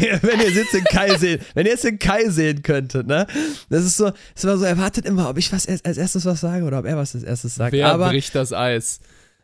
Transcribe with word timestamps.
wenn 0.22 0.40
ihr 0.40 0.50
jetzt 0.50 0.74
den 0.74 0.84
Kai 0.84 1.16
sehen, 1.16 1.40
wenn 1.54 1.66
ihr 1.66 1.72
jetzt 1.72 1.84
den 1.84 1.98
Kai 1.98 2.28
sehen 2.28 2.62
könntet, 2.62 3.06
ne? 3.06 3.26
Das 3.68 3.84
ist 3.84 3.96
so, 3.96 4.10
es 4.34 4.44
war 4.44 4.56
so, 4.56 4.64
erwartet 4.64 5.06
immer, 5.06 5.28
ob 5.28 5.38
ich 5.38 5.52
was 5.52 5.66
als 5.66 5.98
erstes 5.98 6.24
was 6.24 6.40
sage 6.40 6.64
oder 6.64 6.78
ob 6.80 6.86
er 6.86 6.96
was 6.96 7.14
als 7.14 7.24
erstes 7.24 7.54
sagt. 7.54 7.72
Wer 7.72 7.88
Aber 7.88 8.08
bricht 8.08 8.34
das 8.34 8.52
Eis? 8.52 9.00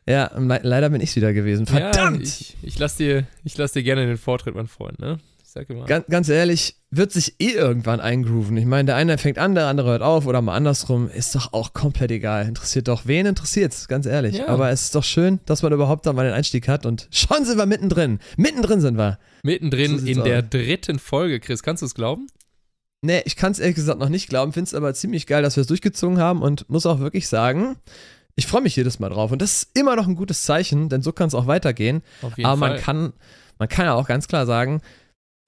ja, 0.06 0.30
le 0.36 0.60
leider 0.62 0.90
bin 0.90 1.00
ich 1.00 1.14
wieder 1.16 1.32
gewesen. 1.32 1.66
Verdammt! 1.66 2.18
Ja, 2.18 2.22
ich, 2.22 2.56
ich 2.62 2.78
lass 2.78 2.96
dir, 2.96 3.26
ich 3.42 3.56
lass 3.56 3.72
dir 3.72 3.82
gerne 3.82 4.06
den 4.06 4.18
Vortritt, 4.18 4.54
mein 4.54 4.68
Freund, 4.68 4.98
ne? 4.98 5.18
Ich 5.42 5.50
sag 5.50 5.70
immer. 5.70 5.86
Ganz, 5.86 6.06
ganz 6.08 6.28
ehrlich, 6.28 6.76
wird 6.90 7.12
sich 7.12 7.36
eh 7.38 7.52
irgendwann 7.52 8.00
eingrooven. 8.00 8.56
Ich 8.56 8.66
meine, 8.66 8.86
der 8.86 8.96
eine 8.96 9.18
fängt 9.18 9.38
an, 9.38 9.54
der 9.54 9.66
andere 9.66 9.90
hört 9.90 10.02
auf 10.02 10.26
oder 10.26 10.42
mal 10.42 10.54
andersrum. 10.54 11.08
Ist 11.08 11.34
doch 11.34 11.52
auch 11.52 11.72
komplett 11.72 12.10
egal. 12.10 12.46
Interessiert 12.46 12.88
doch, 12.88 13.06
wen 13.06 13.26
interessiert's, 13.26 13.88
ganz 13.88 14.06
ehrlich. 14.06 14.38
Ja. 14.38 14.48
Aber 14.48 14.70
es 14.70 14.82
ist 14.82 14.94
doch 14.94 15.04
schön, 15.04 15.40
dass 15.46 15.62
man 15.62 15.72
überhaupt 15.72 16.06
dann 16.06 16.16
mal 16.16 16.24
den 16.24 16.34
Einstieg 16.34 16.68
hat 16.68 16.86
und 16.86 17.08
schon 17.10 17.44
sind 17.44 17.56
wir 17.56 17.66
mittendrin. 17.66 18.18
Mittendrin 18.36 18.80
sind 18.80 18.98
wir. 18.98 19.18
Mittendrin 19.44 19.98
So 19.98 20.06
in 20.06 20.24
der 20.24 20.40
aus. 20.40 20.50
dritten 20.50 20.98
Folge, 20.98 21.38
Chris, 21.38 21.62
kannst 21.62 21.82
du 21.82 21.86
es 21.86 21.94
glauben? 21.94 22.26
Nee, 23.02 23.22
ich 23.26 23.36
kann 23.36 23.52
es 23.52 23.58
ehrlich 23.58 23.76
gesagt 23.76 23.98
noch 23.98 24.08
nicht 24.08 24.28
glauben, 24.28 24.52
finde 24.52 24.68
es 24.68 24.74
aber 24.74 24.94
ziemlich 24.94 25.26
geil, 25.26 25.42
dass 25.42 25.56
wir 25.56 25.60
es 25.60 25.66
durchgezogen 25.66 26.18
haben 26.18 26.40
und 26.40 26.68
muss 26.70 26.86
auch 26.86 27.00
wirklich 27.00 27.28
sagen, 27.28 27.76
ich 28.34 28.46
freue 28.46 28.62
mich 28.62 28.74
jedes 28.76 28.98
Mal 28.98 29.10
drauf. 29.10 29.30
Und 29.30 29.42
das 29.42 29.62
ist 29.62 29.78
immer 29.78 29.94
noch 29.94 30.08
ein 30.08 30.16
gutes 30.16 30.42
Zeichen, 30.42 30.88
denn 30.88 31.02
so 31.02 31.12
kann 31.12 31.28
es 31.28 31.34
auch 31.34 31.46
weitergehen. 31.46 32.02
Aber 32.22 32.36
Fall. 32.36 32.56
man 32.56 32.76
kann, 32.78 33.12
man 33.58 33.68
kann 33.68 33.84
ja 33.84 33.94
auch 33.94 34.08
ganz 34.08 34.26
klar 34.26 34.46
sagen, 34.46 34.80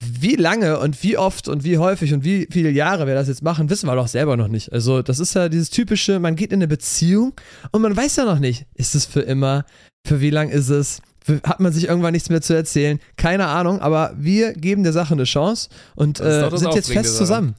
wie 0.05 0.35
lange 0.35 0.79
und 0.79 1.01
wie 1.01 1.17
oft 1.17 1.47
und 1.47 1.63
wie 1.63 1.79
häufig 1.79 2.13
und 2.13 2.23
wie 2.23 2.47
viele 2.51 2.69
Jahre 2.69 3.07
wir 3.07 3.15
das 3.15 3.27
jetzt 3.27 3.41
machen, 3.41 3.71
wissen 3.71 3.87
wir 3.87 3.95
doch 3.95 4.07
selber 4.07 4.37
noch 4.37 4.47
nicht. 4.47 4.71
Also, 4.71 5.01
das 5.01 5.17
ist 5.19 5.33
ja 5.33 5.49
dieses 5.49 5.71
typische, 5.71 6.19
man 6.19 6.35
geht 6.35 6.51
in 6.51 6.59
eine 6.59 6.67
Beziehung 6.67 7.33
und 7.71 7.81
man 7.81 7.97
weiß 7.97 8.17
ja 8.17 8.25
noch 8.25 8.37
nicht, 8.37 8.67
ist 8.75 8.93
es 8.93 9.05
für 9.05 9.21
immer, 9.21 9.65
für 10.05 10.21
wie 10.21 10.29
lang 10.29 10.49
ist 10.49 10.69
es, 10.69 11.01
hat 11.43 11.59
man 11.59 11.73
sich 11.73 11.87
irgendwann 11.87 12.13
nichts 12.13 12.29
mehr 12.29 12.41
zu 12.41 12.53
erzählen, 12.53 12.99
keine 13.15 13.47
Ahnung, 13.47 13.81
aber 13.81 14.13
wir 14.17 14.53
geben 14.53 14.83
der 14.83 14.93
Sache 14.93 15.13
eine 15.13 15.25
Chance 15.25 15.69
und 15.95 16.19
Das 16.19 16.47
äh, 16.47 16.49
das 16.49 16.59
sind 16.59 16.73
jetzt 16.73 16.91
fest 16.91 17.17
zusammen. 17.17 17.55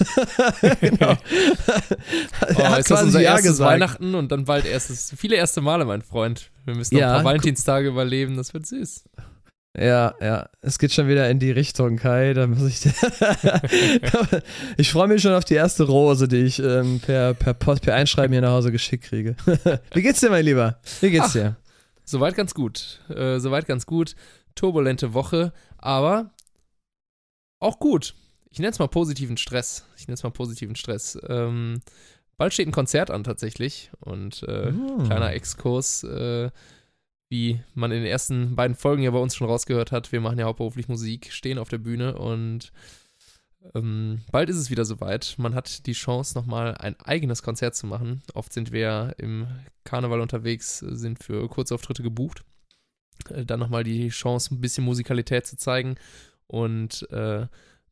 genau. 0.80 1.16
Oh, 2.42 2.60
er 2.60 2.70
hat 2.70 2.80
ist 2.80 2.90
das 2.90 2.98
quasi 2.98 3.04
unser 3.06 3.20
Ja 3.20 3.30
erstes 3.32 3.52
gesagt. 3.52 3.70
Weihnachten 3.70 4.14
und 4.14 4.30
dann 4.30 4.44
bald 4.44 4.66
erstes, 4.66 5.12
viele 5.16 5.36
erste 5.36 5.60
Male, 5.60 5.84
mein 5.84 6.02
Freund. 6.02 6.50
Wir 6.64 6.74
müssen 6.74 6.94
noch 6.94 7.00
Ja, 7.00 7.08
ein 7.08 7.14
paar 7.16 7.24
Valentinstage 7.24 7.88
überleben, 7.88 8.36
das 8.36 8.52
wird 8.52 8.66
süß. 8.66 9.04
Ja, 9.78 10.14
ja, 10.20 10.48
es 10.60 10.78
geht 10.78 10.92
schon 10.92 11.08
wieder 11.08 11.30
in 11.30 11.38
die 11.38 11.50
Richtung, 11.50 11.96
Kai. 11.96 12.34
Da 12.34 12.46
muss 12.46 12.68
ich. 12.68 12.92
ich 14.76 14.90
freue 14.92 15.08
mich 15.08 15.22
schon 15.22 15.32
auf 15.32 15.46
die 15.46 15.54
erste 15.54 15.84
Rose, 15.84 16.28
die 16.28 16.38
ich 16.38 16.58
ähm, 16.58 17.00
per, 17.00 17.32
per 17.32 17.54
Post, 17.54 17.82
per 17.82 17.94
Einschreiben 17.94 18.32
hier 18.32 18.42
nach 18.42 18.50
Hause 18.50 18.70
geschickt 18.70 19.04
kriege. 19.04 19.34
Wie 19.94 20.02
geht's 20.02 20.20
dir, 20.20 20.28
mein 20.28 20.44
Lieber? 20.44 20.78
Wie 21.00 21.10
geht's 21.10 21.28
Ach. 21.28 21.32
dir? 21.32 21.56
Soweit 22.04 22.34
ganz 22.34 22.54
gut. 22.54 23.00
Äh, 23.08 23.38
soweit 23.38 23.66
ganz 23.66 23.86
gut. 23.86 24.14
Turbulente 24.54 25.14
Woche, 25.14 25.52
aber 25.78 26.30
auch 27.60 27.78
gut. 27.78 28.14
Ich 28.50 28.58
nenne 28.58 28.70
es 28.70 28.78
mal 28.78 28.88
positiven 28.88 29.36
Stress. 29.36 29.86
Ich 29.96 30.06
nenne 30.08 30.14
es 30.14 30.22
mal 30.22 30.30
positiven 30.30 30.76
Stress. 30.76 31.18
Ähm, 31.28 31.80
bald 32.36 32.52
steht 32.52 32.68
ein 32.68 32.72
Konzert 32.72 33.10
an 33.10 33.24
tatsächlich 33.24 33.90
und 34.00 34.42
äh, 34.42 34.66
Hm. 34.66 35.04
kleiner 35.04 35.32
Exkurs, 35.32 36.04
äh, 36.04 36.50
wie 37.30 37.62
man 37.74 37.92
in 37.92 38.02
den 38.02 38.10
ersten 38.10 38.56
beiden 38.56 38.76
Folgen 38.76 39.02
ja 39.02 39.10
bei 39.10 39.18
uns 39.18 39.34
schon 39.34 39.46
rausgehört 39.46 39.90
hat. 39.90 40.12
Wir 40.12 40.20
machen 40.20 40.38
ja 40.38 40.44
hauptberuflich 40.44 40.88
Musik, 40.88 41.32
stehen 41.32 41.58
auf 41.58 41.70
der 41.70 41.78
Bühne 41.78 42.18
und 42.18 42.72
ähm, 43.74 44.22
bald 44.30 44.50
ist 44.50 44.56
es 44.56 44.70
wieder 44.70 44.84
soweit. 44.84 45.34
Man 45.38 45.54
hat 45.54 45.86
die 45.86 45.92
Chance, 45.92 46.36
nochmal 46.36 46.76
ein 46.76 46.98
eigenes 47.00 47.42
Konzert 47.42 47.74
zu 47.74 47.86
machen. 47.86 48.22
Oft 48.34 48.52
sind 48.52 48.72
wir 48.72 49.14
im 49.18 49.46
Karneval 49.84 50.20
unterwegs, 50.20 50.78
sind 50.78 51.22
für 51.22 51.48
Kurzauftritte 51.48 52.02
gebucht. 52.02 52.44
Äh, 53.28 53.44
Dann 53.44 53.60
nochmal 53.60 53.84
die 53.84 54.08
Chance, 54.08 54.54
ein 54.54 54.60
bisschen 54.60 54.84
Musikalität 54.84 55.46
zu 55.46 55.56
zeigen 55.56 55.96
und 56.46 57.08
äh, 57.10 57.46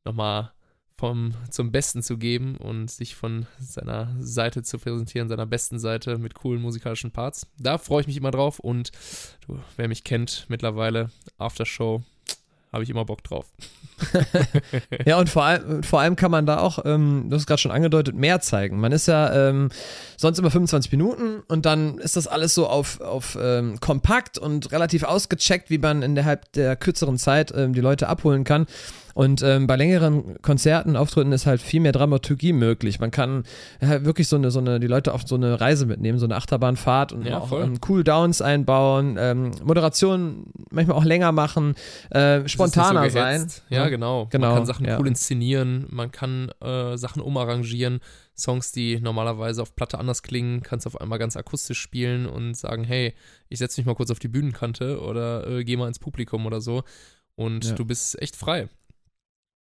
nochmal 0.05 0.53
vom, 1.01 1.33
zum 1.49 1.73
Besten 1.73 2.03
zu 2.03 2.19
geben 2.19 2.57
und 2.57 2.91
sich 2.91 3.15
von 3.15 3.47
seiner 3.59 4.15
Seite 4.19 4.63
zu 4.63 4.79
präsentieren, 4.79 5.31
seiner 5.31 5.47
besten 5.47 5.79
Seite 5.79 6.19
mit 6.19 6.35
coolen 6.35 6.61
musikalischen 6.61 7.11
Parts. 7.11 7.47
Da 7.59 7.79
freue 7.79 8.03
ich 8.03 8.07
mich 8.07 8.19
immer 8.19 8.31
drauf 8.31 8.59
und 8.59 8.93
du, 9.47 9.59
wer 9.77 9.89
mich 9.89 10.05
kennt 10.05 10.45
mittlerweile, 10.49 11.11
Aftershow, 11.39 12.03
habe 12.73 12.85
ich 12.85 12.91
immer 12.91 13.05
Bock 13.05 13.23
drauf. 13.25 13.47
Ja, 15.05 15.19
und 15.19 15.29
vor 15.29 15.45
allem, 15.45 15.83
vor 15.83 16.01
allem 16.01 16.17
kann 16.17 16.31
man 16.31 16.47
da 16.47 16.59
auch, 16.59 16.85
ähm, 16.85 17.27
du 17.29 17.35
hast 17.35 17.43
es 17.43 17.47
gerade 17.47 17.61
schon 17.61 17.71
angedeutet, 17.71 18.15
mehr 18.15 18.41
zeigen. 18.41 18.81
Man 18.81 18.93
ist 18.93 19.07
ja 19.07 19.49
ähm, 19.49 19.71
sonst 20.17 20.39
immer 20.39 20.51
25 20.51 20.93
Minuten 20.93 21.43
und 21.49 21.67
dann 21.67 21.99
ist 21.99 22.17
das 22.17 22.27
alles 22.27 22.55
so 22.55 22.67
auf, 22.67 23.01
auf 23.01 23.39
ähm, 23.41 23.81
kompakt 23.81 24.39
und 24.39 24.73
relativ 24.73 25.05
ausgecheckt, 25.05 25.71
wie 25.71 25.79
man 25.79 26.03
innerhalb 26.03 26.53
der 26.53 26.77
kürzeren 26.77 27.19
Zeit 27.19 27.53
ähm, 27.57 27.73
die 27.73 27.81
Leute 27.81 28.09
abholen 28.09 28.45
kann. 28.45 28.67
Und 29.15 29.43
ähm, 29.43 29.67
bei 29.67 29.77
längeren 29.77 30.41
Konzerten, 30.43 30.97
Auftritten 30.97 31.33
ist 31.33 31.47
halt 31.47 31.61
viel 31.61 31.81
mehr 31.81 31.93
Dramaturgie 31.93 32.53
möglich. 32.53 33.01
Man 33.01 33.11
kann 33.11 33.45
halt 33.81 34.05
wirklich 34.05 34.29
so 34.29 34.37
eine, 34.37 34.51
so 34.51 34.59
eine, 34.61 34.81
die 34.81 34.87
Leute 34.87 35.13
auf 35.15 35.23
so 35.27 35.35
eine 35.35 35.61
Reise 35.61 35.87
mitnehmen, 35.87 36.19
so 36.19 36.27
eine 36.27 36.37
Achterbahnfahrt 36.37 37.13
und 37.13 37.27
Ja, 37.27 37.39
auch 37.39 37.53
ähm, 37.53 37.81
Cooldowns 37.81 38.43
einbauen, 38.43 39.17
ähm, 39.19 39.53
Moderation 39.65 40.47
manchmal 40.71 40.97
auch 40.97 41.05
länger 41.05 41.33
machen, 41.33 41.75
äh, 42.11 42.47
spontaner 42.49 43.05
so 43.05 43.11
sein. 43.11 43.47
Ja, 43.69 43.89
genau. 43.89 44.27
Genau, 44.31 44.49
Man 44.49 44.57
kann 44.57 44.67
Sachen 44.67 44.87
ja. 44.87 44.99
cool 44.99 45.09
inszenieren, 45.09 45.87
man 45.91 46.11
kann 46.13 46.51
äh, 46.61 46.97
Sachen 46.97 47.23
umarrangieren. 47.23 48.01
Songs, 48.37 48.73
die 48.73 48.99
normalerweise 49.01 49.61
auf 49.61 49.77
Platte 49.77 49.99
anders 49.99 50.23
klingen, 50.23 50.63
kannst 50.63 50.87
du 50.87 50.89
auf 50.89 50.99
einmal 51.01 51.19
ganz 51.19 51.37
akustisch 51.37 51.79
spielen 51.79 52.25
und 52.27 52.57
sagen, 52.57 52.85
hey, 52.85 53.13
ich 53.51 53.59
setze 53.59 53.79
mich 53.81 53.87
mal 53.87 53.95
kurz 53.95 54.11
auf 54.11 54.19
die 54.19 54.29
Bühnenkante 54.29 55.01
oder 55.03 55.47
äh, 55.47 55.65
geh 55.65 55.77
mal 55.77 55.89
ins 55.89 55.99
Publikum 55.99 56.47
oder 56.47 56.63
so. 56.63 56.83
Und 57.37 57.65
Ja. 57.67 57.75
du 57.75 57.85
bist 57.85 58.21
echt 58.23 58.37
frei. 58.37 58.69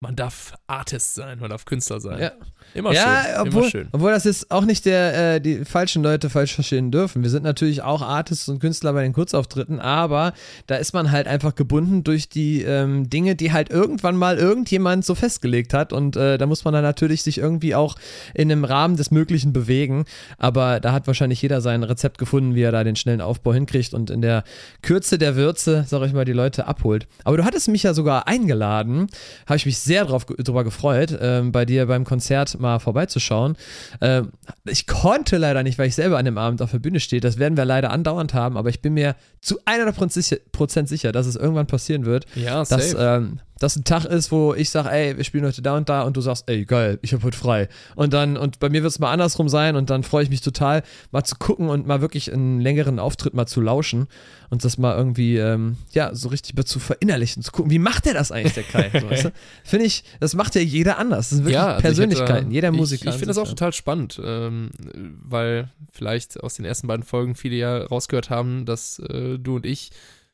Man 0.03 0.17
darf 0.17 0.53
Artist 0.67 1.15
sein, 1.15 1.39
man 1.39 1.49
darf 1.49 1.63
Künstler 1.63 2.01
sein. 2.01 2.19
Ja. 2.19 2.31
Immer 2.73 2.91
ja, 2.91 3.23
schön. 3.23 3.33
obwohl, 3.39 3.61
immer 3.61 3.69
schön. 3.69 3.87
obwohl 3.93 4.11
das 4.11 4.25
jetzt 4.25 4.51
auch 4.51 4.65
nicht 4.65 4.85
der, 4.85 5.35
äh, 5.35 5.39
die 5.39 5.63
falschen 5.63 6.03
Leute 6.03 6.29
falsch 6.29 6.53
verstehen 6.53 6.91
dürfen. 6.91 7.23
Wir 7.23 7.29
sind 7.29 7.43
natürlich 7.43 7.83
auch 7.83 8.01
Artists 8.01 8.49
und 8.49 8.59
Künstler 8.59 8.91
bei 8.91 9.03
den 9.03 9.13
Kurzauftritten, 9.13 9.79
aber 9.79 10.33
da 10.67 10.75
ist 10.75 10.93
man 10.93 11.11
halt 11.11 11.27
einfach 11.27 11.55
gebunden 11.55 12.03
durch 12.03 12.27
die 12.27 12.63
ähm, 12.63 13.09
Dinge, 13.09 13.37
die 13.37 13.53
halt 13.53 13.69
irgendwann 13.69 14.17
mal 14.17 14.37
irgendjemand 14.37 15.05
so 15.05 15.15
festgelegt 15.15 15.73
hat 15.73 15.93
und 15.93 16.17
äh, 16.17 16.37
da 16.37 16.47
muss 16.47 16.65
man 16.65 16.73
dann 16.73 16.83
natürlich 16.83 17.23
sich 17.23 17.37
irgendwie 17.37 17.73
auch 17.73 17.95
in 18.33 18.51
einem 18.51 18.65
Rahmen 18.65 18.97
des 18.97 19.09
Möglichen 19.09 19.53
bewegen, 19.53 20.03
aber 20.37 20.81
da 20.81 20.91
hat 20.91 21.07
wahrscheinlich 21.07 21.41
jeder 21.41 21.61
sein 21.61 21.81
Rezept 21.81 22.17
gefunden, 22.17 22.55
wie 22.55 22.63
er 22.63 22.73
da 22.73 22.83
den 22.83 22.97
schnellen 22.97 23.21
Aufbau 23.21 23.53
hinkriegt 23.53 23.93
und 23.93 24.09
in 24.09 24.21
der 24.21 24.43
Kürze 24.81 25.17
der 25.17 25.37
Würze, 25.37 25.85
sag 25.87 26.01
ich 26.03 26.11
mal, 26.11 26.25
die 26.25 26.33
Leute 26.33 26.67
abholt. 26.67 27.07
Aber 27.23 27.37
du 27.37 27.45
hattest 27.45 27.69
mich 27.69 27.83
ja 27.83 27.93
sogar 27.93 28.27
eingeladen, 28.27 29.07
habe 29.45 29.55
ich 29.55 29.65
mich 29.65 29.77
sehr 29.77 29.92
drauf, 30.01 30.25
drüber 30.25 30.63
gefreut, 30.63 31.17
ähm, 31.21 31.51
bei 31.51 31.65
dir 31.65 31.85
beim 31.85 32.03
Konzert 32.03 32.59
mal 32.59 32.79
vorbeizuschauen. 32.79 33.55
Ähm, 34.01 34.31
ich 34.65 34.87
konnte 34.87 35.37
leider 35.37 35.63
nicht, 35.63 35.77
weil 35.77 35.87
ich 35.87 35.95
selber 35.95 36.17
an 36.17 36.25
dem 36.25 36.37
Abend 36.37 36.61
auf 36.61 36.71
der 36.71 36.79
Bühne 36.79 36.99
stehe. 36.99 37.21
Das 37.21 37.37
werden 37.37 37.55
wir 37.57 37.65
leider 37.65 37.91
andauernd 37.91 38.33
haben, 38.33 38.57
aber 38.57 38.69
ich 38.69 38.81
bin 38.81 38.93
mir 38.95 39.15
zu 39.41 39.59
100% 39.65 40.09
sicher, 40.09 40.37
Prozent 40.51 40.89
sicher 40.89 41.11
dass 41.11 41.27
es 41.27 41.35
irgendwann 41.35 41.67
passieren 41.67 42.05
wird, 42.05 42.25
Ja, 42.35 42.63
dass 42.63 42.95
ähm, 42.97 43.39
das 43.59 43.75
ein 43.75 43.83
Tag 43.83 44.05
ist, 44.05 44.31
wo 44.31 44.53
ich 44.53 44.69
sage, 44.69 44.89
ey, 44.89 45.15
wir 45.15 45.23
spielen 45.23 45.45
heute 45.45 45.61
da 45.61 45.77
und 45.77 45.87
da 45.87 46.01
und 46.01 46.17
du 46.17 46.21
sagst, 46.21 46.49
ey, 46.49 46.65
geil, 46.65 46.99
ich 47.01 47.13
habe 47.13 47.23
heute 47.23 47.37
frei. 47.37 47.69
Und 47.95 48.11
dann, 48.13 48.35
und 48.35 48.59
bei 48.59 48.69
mir 48.69 48.81
wird 48.83 48.91
es 48.91 48.99
mal 48.99 49.11
andersrum 49.11 49.47
sein 49.47 49.75
und 49.75 49.89
dann 49.89 50.03
freue 50.03 50.23
ich 50.23 50.29
mich 50.29 50.41
total, 50.41 50.83
mal 51.11 51.23
zu 51.23 51.35
gucken 51.37 51.69
und 51.69 51.85
mal 51.87 52.01
wirklich 52.01 52.33
einen 52.33 52.59
längeren 52.59 52.99
Auftritt 52.99 53.33
mal 53.33 53.45
zu 53.45 53.61
lauschen 53.61 54.07
und 54.49 54.65
das 54.65 54.77
mal 54.77 54.97
irgendwie, 54.97 55.37
ähm, 55.37 55.77
ja, 55.91 56.13
so 56.15 56.29
richtig 56.29 56.55
mal 56.55 56.65
zu 56.65 56.79
verinnerlichen, 56.79 57.41
zu 57.43 57.51
gucken, 57.51 57.71
wie 57.71 57.79
macht 57.79 58.05
der 58.05 58.13
das 58.13 58.31
eigentlich, 58.31 58.53
der 58.53 58.63
Kai? 58.63 58.91
So, 58.99 59.09
weißt 59.09 59.25
du? 59.25 59.31
Finde 59.63 59.85
ich, 59.85 60.03
das 60.19 60.33
macht 60.35 60.55
ja 60.55 60.61
jeder 60.61 60.97
anders. 60.97 61.29
Das 61.29 61.37
sind 61.37 61.45
wirklich 61.45 61.53
ja, 61.55 61.65
also 61.67 61.77
ich 61.77 61.83
Persönlichkeiten, 61.83 62.35
hätte- 62.45 62.53
jeder 62.53 62.69
ich, 62.69 62.75
Musiker. 62.75 63.03
Ich 63.05 63.07
an 63.13 63.19
finde 63.19 63.27
das 63.27 63.37
auch 63.37 63.47
total 63.47 63.71
spannend, 63.73 64.19
ähm, 64.23 64.71
weil 65.23 65.69
vielleicht 65.91 66.41
aus 66.43 66.55
den 66.55 66.65
ersten 66.65 66.87
beiden 66.87 67.03
Folgen 67.05 67.35
viele 67.35 67.55
ja 67.55 67.83
rausgehört 67.85 68.29
haben, 68.29 68.65
dass 68.65 68.99
äh, 68.99 69.37
du 69.39 69.55
und 69.57 69.65
ich, 69.65 69.91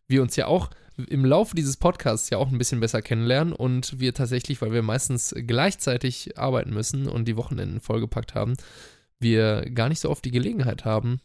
wir 0.07 0.21
uns 0.21 0.35
ja 0.35 0.47
auch 0.47 0.69
im 1.07 1.25
Laufe 1.25 1.55
dieses 1.55 1.77
Podcasts 1.77 2.29
ja 2.29 2.37
auch 2.37 2.51
ein 2.51 2.57
bisschen 2.57 2.79
besser 2.79 3.01
kennenlernen 3.01 3.53
und 3.53 3.99
wir 3.99 4.13
tatsächlich, 4.13 4.61
weil 4.61 4.71
wir 4.71 4.81
meistens 4.81 5.33
gleichzeitig 5.35 6.37
arbeiten 6.37 6.73
müssen 6.73 7.07
und 7.07 7.27
die 7.27 7.37
Wochenenden 7.37 7.79
vollgepackt 7.79 8.35
haben, 8.35 8.55
wir 9.19 9.69
gar 9.71 9.89
nicht 9.89 9.99
so 9.99 10.09
oft 10.09 10.23
die 10.25 10.31
Gelegenheit 10.31 10.85
haben, 10.85 11.19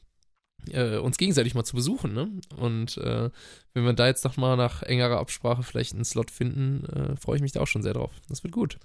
äh, 0.70 0.96
uns 0.96 1.16
gegenseitig 1.16 1.54
mal 1.54 1.64
zu 1.64 1.76
besuchen. 1.76 2.12
Ne? 2.12 2.30
Und 2.56 2.96
äh, 2.98 3.30
wenn 3.72 3.84
wir 3.84 3.92
da 3.92 4.06
jetzt 4.06 4.24
noch 4.24 4.36
mal 4.36 4.56
nach 4.56 4.82
engerer 4.82 5.18
Absprache 5.18 5.62
vielleicht 5.62 5.94
einen 5.94 6.04
Slot 6.04 6.30
finden, 6.30 6.84
äh, 6.86 7.16
freue 7.16 7.36
ich 7.36 7.42
mich 7.42 7.52
da 7.52 7.60
auch 7.60 7.66
schon 7.66 7.82
sehr 7.82 7.94
drauf. 7.94 8.12
Das 8.28 8.42
wird 8.42 8.52
gut. 8.52 8.78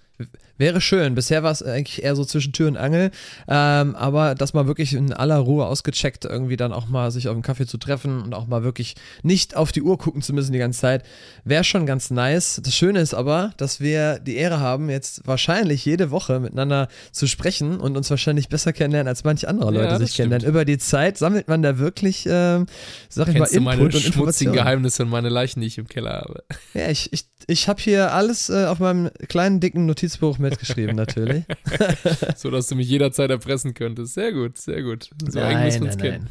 Wäre 0.57 0.81
schön. 0.81 1.16
Bisher 1.16 1.42
war 1.42 1.51
es 1.51 1.63
eigentlich 1.63 2.04
eher 2.04 2.16
so 2.16 2.25
zwischen 2.25 2.51
Tür 2.51 2.68
und 2.68 2.75
Angel. 2.75 3.12
Ähm, 3.48 3.95
aber 3.95 4.36
das 4.36 4.54
mal 4.54 4.68
wirklich 4.68 4.94
in 4.94 5.13
aller 5.13 5.38
Ruhe 5.38 5.66
ausgecheckt, 5.66 6.25
irgendwie 6.25 6.57
dann 6.57 6.74
auch 6.74 6.88
mal 6.88 7.12
sich 7.12 7.30
auf 7.30 7.33
einen 7.33 7.42
Kaffee 7.42 7.66
zu 7.66 7.77
treffen 7.77 8.21
und 8.21 8.33
auch 8.33 8.45
mal 8.45 8.63
wirklich 8.63 8.95
nicht 9.24 9.56
auf 9.56 9.71
die 9.71 9.81
Uhr 9.81 9.98
gucken 9.98 10.21
zu 10.21 10.33
müssen 10.33 10.51
die 10.51 10.60
ganze 10.60 10.81
Zeit, 10.81 11.06
wäre 11.45 11.63
schon 11.63 11.86
ganz 11.86 12.12
nice. 12.12 12.60
Das 12.62 12.75
Schöne 12.75 13.00
ist 13.00 13.13
aber, 13.13 13.54
dass 13.56 13.80
wir 13.80 14.19
die 14.19 14.36
Ehre 14.36 14.60
haben, 14.60 14.89
jetzt 14.89 15.25
wahrscheinlich 15.25 15.86
jede 15.86 16.12
Woche 16.12 16.42
miteinander 16.42 16.89
zu 17.13 17.25
sprechen 17.27 17.80
und 17.80 17.95
uns 17.95 18.10
wahrscheinlich 18.10 18.50
besser 18.50 18.74
kennenlernen, 18.74 19.07
als 19.07 19.24
manche 19.24 19.48
andere 19.48 19.74
Ja, 19.74 19.81
Leute 19.81 20.00
das 20.00 20.10
sich 20.10 20.18
kennenlernen. 20.18 20.45
Über 20.45 20.66
die 20.66 20.77
Zeit 20.77 21.18
sammelt 21.18 21.48
man 21.48 21.62
da 21.62 21.80
wirklich, 21.80 22.25
ähm, 22.30 22.66
sag 23.07 23.30
ich 23.30 23.36
Kennst 23.36 23.54
mal, 23.54 23.60
du 23.60 23.63
meine 23.63 23.81
Input 23.81 23.95
und 23.95 24.01
schmutzigen 24.01 24.13
Informationen. 24.13 24.56
Geheimnisse 24.56 25.04
und 25.04 25.10
meine 25.10 25.30
Leichen, 25.30 25.62
die 25.62 25.68
ich 25.68 25.77
im 25.77 25.88
Keller 25.88 26.16
habe? 26.16 26.44
Ja, 26.74 26.89
ich, 26.89 27.13
ich, 27.13 27.25
ich 27.48 27.69
habe 27.69 27.81
hier 27.81 28.13
alles 28.13 28.50
äh, 28.50 28.66
auf 28.66 28.80
meinem 28.80 29.10
kleinen, 29.30 29.62
dicken 29.62 29.86
Notizbuch 30.09 30.39
mitgeschrieben, 30.39 30.95
natürlich. 30.95 31.44
so, 32.35 32.50
dass 32.50 32.67
du 32.67 32.75
mich 32.75 32.89
jederzeit 32.89 33.29
erpressen 33.29 33.73
könntest. 33.73 34.15
Sehr 34.15 34.31
gut, 34.33 34.57
sehr 34.57 34.81
gut. 34.81 35.09
So 35.27 35.39
eng 35.39 35.53
nein, 35.53 35.65
müssen 35.65 35.81
wir 35.81 35.88
nein, 35.88 35.94
uns 35.94 36.01
kennen. 36.01 36.27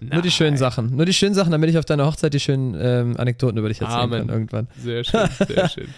nein. 0.00 0.10
Nur 0.12 0.22
die 0.22 0.30
schönen. 0.30 0.56
Sachen. 0.56 0.96
Nur 0.96 1.06
die 1.06 1.12
schönen 1.12 1.34
Sachen, 1.34 1.52
damit 1.52 1.68
ich 1.70 1.78
auf 1.78 1.84
deiner 1.84 2.06
Hochzeit 2.06 2.32
die 2.32 2.40
schönen 2.40 2.76
ähm, 2.80 3.16
Anekdoten 3.16 3.58
über 3.58 3.68
dich 3.68 3.80
erzählen 3.80 4.00
Amen. 4.00 4.20
kann 4.20 4.28
irgendwann. 4.28 4.68
Sehr 4.82 5.04
schön, 5.04 5.28
sehr 5.46 5.68
schön. 5.74 5.88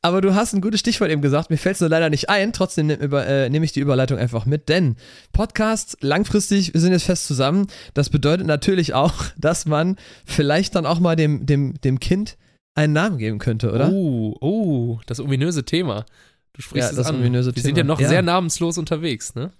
Aber 0.00 0.20
du 0.20 0.34
hast 0.34 0.52
ein 0.52 0.60
gutes 0.60 0.80
Stichwort 0.80 1.10
eben 1.10 1.22
gesagt, 1.22 1.50
mir 1.50 1.58
fällt 1.58 1.74
es 1.74 1.80
nur 1.80 1.90
leider 1.90 2.10
nicht 2.10 2.28
ein, 2.28 2.52
trotzdem 2.52 2.86
nehme 2.88 3.02
über, 3.02 3.26
äh, 3.26 3.48
nehme 3.50 3.64
ich 3.64 3.72
die 3.72 3.80
Überleitung 3.80 4.18
einfach 4.18 4.46
mit, 4.46 4.68
denn 4.68 4.96
Podcast 5.32 5.96
langfristig, 6.00 6.74
wir 6.74 6.80
sind 6.80 6.92
jetzt 6.92 7.04
fest 7.04 7.26
zusammen, 7.26 7.68
das 7.94 8.10
bedeutet 8.10 8.46
natürlich 8.46 8.94
auch, 8.94 9.14
dass 9.38 9.66
man 9.66 9.96
vielleicht 10.24 10.74
dann 10.74 10.86
auch 10.86 10.98
mal 10.98 11.14
dem, 11.14 11.46
dem, 11.46 11.80
dem 11.82 12.00
Kind 12.00 12.36
einen 12.74 12.92
Namen 12.92 13.18
geben 13.18 13.38
könnte, 13.38 13.72
oder? 13.72 13.90
Oh, 13.92 14.36
oh, 14.40 15.00
das 15.06 15.20
ominöse 15.20 15.64
Thema. 15.64 16.04
Du 16.54 16.62
sprichst 16.62 16.88
Ja, 16.88 16.90
es 16.90 16.96
das 16.96 17.06
an. 17.06 17.22
Wir 17.22 17.42
sind 17.42 17.56
ja 17.56 17.72
Thema. 17.72 17.84
noch 17.84 18.00
Ja. 18.00 18.08
sehr 18.08 18.22
namenslos 18.22 18.78
unterwegs, 18.78 19.34
ne? 19.34 19.52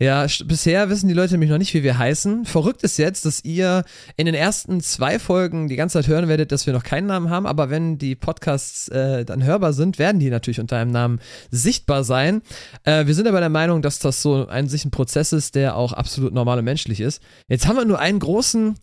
Ja, 0.00 0.24
bisher 0.44 0.90
wissen 0.90 1.08
die 1.08 1.14
Leute 1.14 1.32
nämlich 1.34 1.50
noch 1.50 1.58
nicht, 1.58 1.74
wie 1.74 1.82
wir 1.82 1.98
heißen. 1.98 2.44
Verrückt 2.44 2.84
ist 2.84 2.98
jetzt, 2.98 3.24
dass 3.26 3.42
ihr 3.44 3.82
in 4.16 4.26
den 4.26 4.34
ersten 4.36 4.80
zwei 4.80 5.18
Folgen 5.18 5.66
die 5.66 5.74
ganze 5.74 5.94
Zeit 5.94 6.06
hören 6.06 6.28
werdet, 6.28 6.52
dass 6.52 6.66
wir 6.66 6.72
noch 6.72 6.84
keinen 6.84 7.08
Namen 7.08 7.30
haben, 7.30 7.46
aber 7.46 7.68
wenn 7.68 7.98
die 7.98 8.14
Podcasts 8.14 8.86
äh, 8.90 9.24
dann 9.24 9.42
hörbar 9.42 9.72
sind, 9.72 9.98
werden 9.98 10.20
die 10.20 10.30
natürlich 10.30 10.60
unter 10.60 10.76
einem 10.76 10.92
Namen 10.92 11.18
sichtbar 11.50 12.04
sein. 12.04 12.42
Äh, 12.84 13.06
wir 13.06 13.14
sind 13.16 13.26
aber 13.26 13.40
der 13.40 13.48
Meinung, 13.48 13.82
dass 13.82 13.98
das 13.98 14.22
so 14.22 14.46
ein 14.46 14.68
sich 14.68 14.84
ein 14.84 14.92
Prozess 14.92 15.32
ist, 15.32 15.56
der 15.56 15.74
auch 15.74 15.92
absolut 15.92 16.32
normal 16.32 16.58
und 16.60 16.64
menschlich 16.64 17.00
ist. 17.00 17.20
Jetzt 17.48 17.66
haben 17.66 17.74
wir 17.76 17.84
nur 17.84 17.98
einen 17.98 18.20
großen 18.20 18.76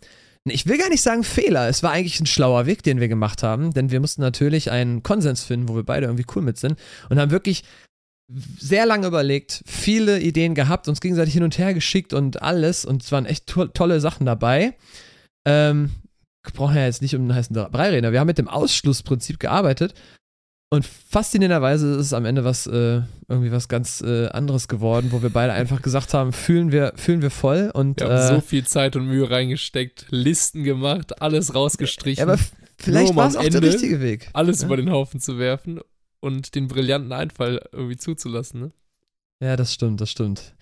ich 0.47 0.67
will 0.67 0.77
gar 0.77 0.89
nicht 0.89 1.01
sagen 1.01 1.23
Fehler. 1.23 1.67
Es 1.67 1.81
war 1.81 1.91
eigentlich 1.91 2.19
ein 2.19 2.27
schlauer 2.27 2.65
Weg, 2.65 2.83
den 2.83 2.99
wir 2.99 3.07
gemacht 3.07 3.41
haben, 3.41 3.73
denn 3.73 3.89
wir 3.89 3.99
mussten 3.99 4.21
natürlich 4.21 4.69
einen 4.71 5.01
Konsens 5.01 5.43
finden, 5.43 5.67
wo 5.67 5.75
wir 5.75 5.83
beide 5.83 6.05
irgendwie 6.05 6.25
cool 6.35 6.43
mit 6.43 6.57
sind 6.57 6.79
und 7.09 7.19
haben 7.19 7.31
wirklich 7.31 7.63
sehr 8.57 8.85
lange 8.85 9.07
überlegt, 9.07 9.61
viele 9.65 10.19
Ideen 10.19 10.55
gehabt, 10.55 10.87
uns 10.87 11.01
gegenseitig 11.01 11.33
hin 11.33 11.43
und 11.43 11.57
her 11.57 11.73
geschickt 11.73 12.13
und 12.13 12.41
alles 12.41 12.85
und 12.85 13.03
es 13.03 13.11
waren 13.11 13.25
echt 13.25 13.47
to 13.47 13.65
tolle 13.67 13.99
Sachen 13.99 14.25
dabei. 14.25 14.75
Ähm, 15.47 15.91
brauchen 16.53 16.75
ja 16.75 16.85
jetzt 16.85 17.01
nicht 17.01 17.15
um 17.15 17.21
einen 17.21 17.35
heißen 17.35 17.55
Brei 17.71 17.89
reden, 17.89 18.11
wir 18.11 18.19
haben 18.19 18.27
mit 18.27 18.37
dem 18.37 18.47
Ausschlussprinzip 18.47 19.39
gearbeitet 19.39 19.93
und 20.69 20.85
faszinierenderweise 20.85 21.91
ist 21.91 22.07
es 22.07 22.13
am 22.13 22.25
Ende 22.25 22.43
was 22.43 22.67
äh, 22.67 23.01
irgendwie 23.27 23.51
was 23.51 23.67
ganz 23.67 24.01
äh, 24.01 24.27
anderes 24.27 24.67
geworden, 24.67 25.11
wo 25.11 25.21
wir 25.21 25.29
beide 25.29 25.53
einfach 25.53 25.81
gesagt 25.81 26.13
haben, 26.13 26.33
fühlen 26.33 26.71
wir 26.71 26.93
fühlen 26.95 27.21
wir 27.21 27.31
voll 27.31 27.71
und 27.73 27.99
Wir 27.99 28.07
haben 28.07 28.15
äh, 28.15 28.35
so 28.35 28.41
viel 28.41 28.65
Zeit 28.65 28.95
und 28.95 29.07
Mühe 29.07 29.29
reingesteckt, 29.29 30.07
Listen 30.09 30.63
gemacht, 30.63 31.21
alles 31.21 31.53
rausgestrichen, 31.53 32.27
ja, 32.27 32.33
aber 32.33 32.41
vielleicht 32.77 33.11
um 33.11 33.15
war 33.15 33.27
es 33.27 33.35
auch 33.35 33.41
der 33.41 33.53
Ende 33.55 33.67
richtige 33.67 34.01
Weg. 34.01 34.29
alles 34.33 34.61
ja. 34.61 34.67
über 34.67 34.77
den 34.77 34.91
Haufen 34.91 35.19
zu 35.19 35.37
werfen 35.37 35.79
und 36.19 36.55
den 36.55 36.67
brillanten 36.67 37.11
Einfall 37.11 37.61
irgendwie 37.71 37.97
zuzulassen, 37.97 38.61
ne? 38.61 38.71
Ja, 39.41 39.55
das 39.57 39.73
stimmt, 39.73 39.99
das 39.99 40.09
stimmt. 40.09 40.55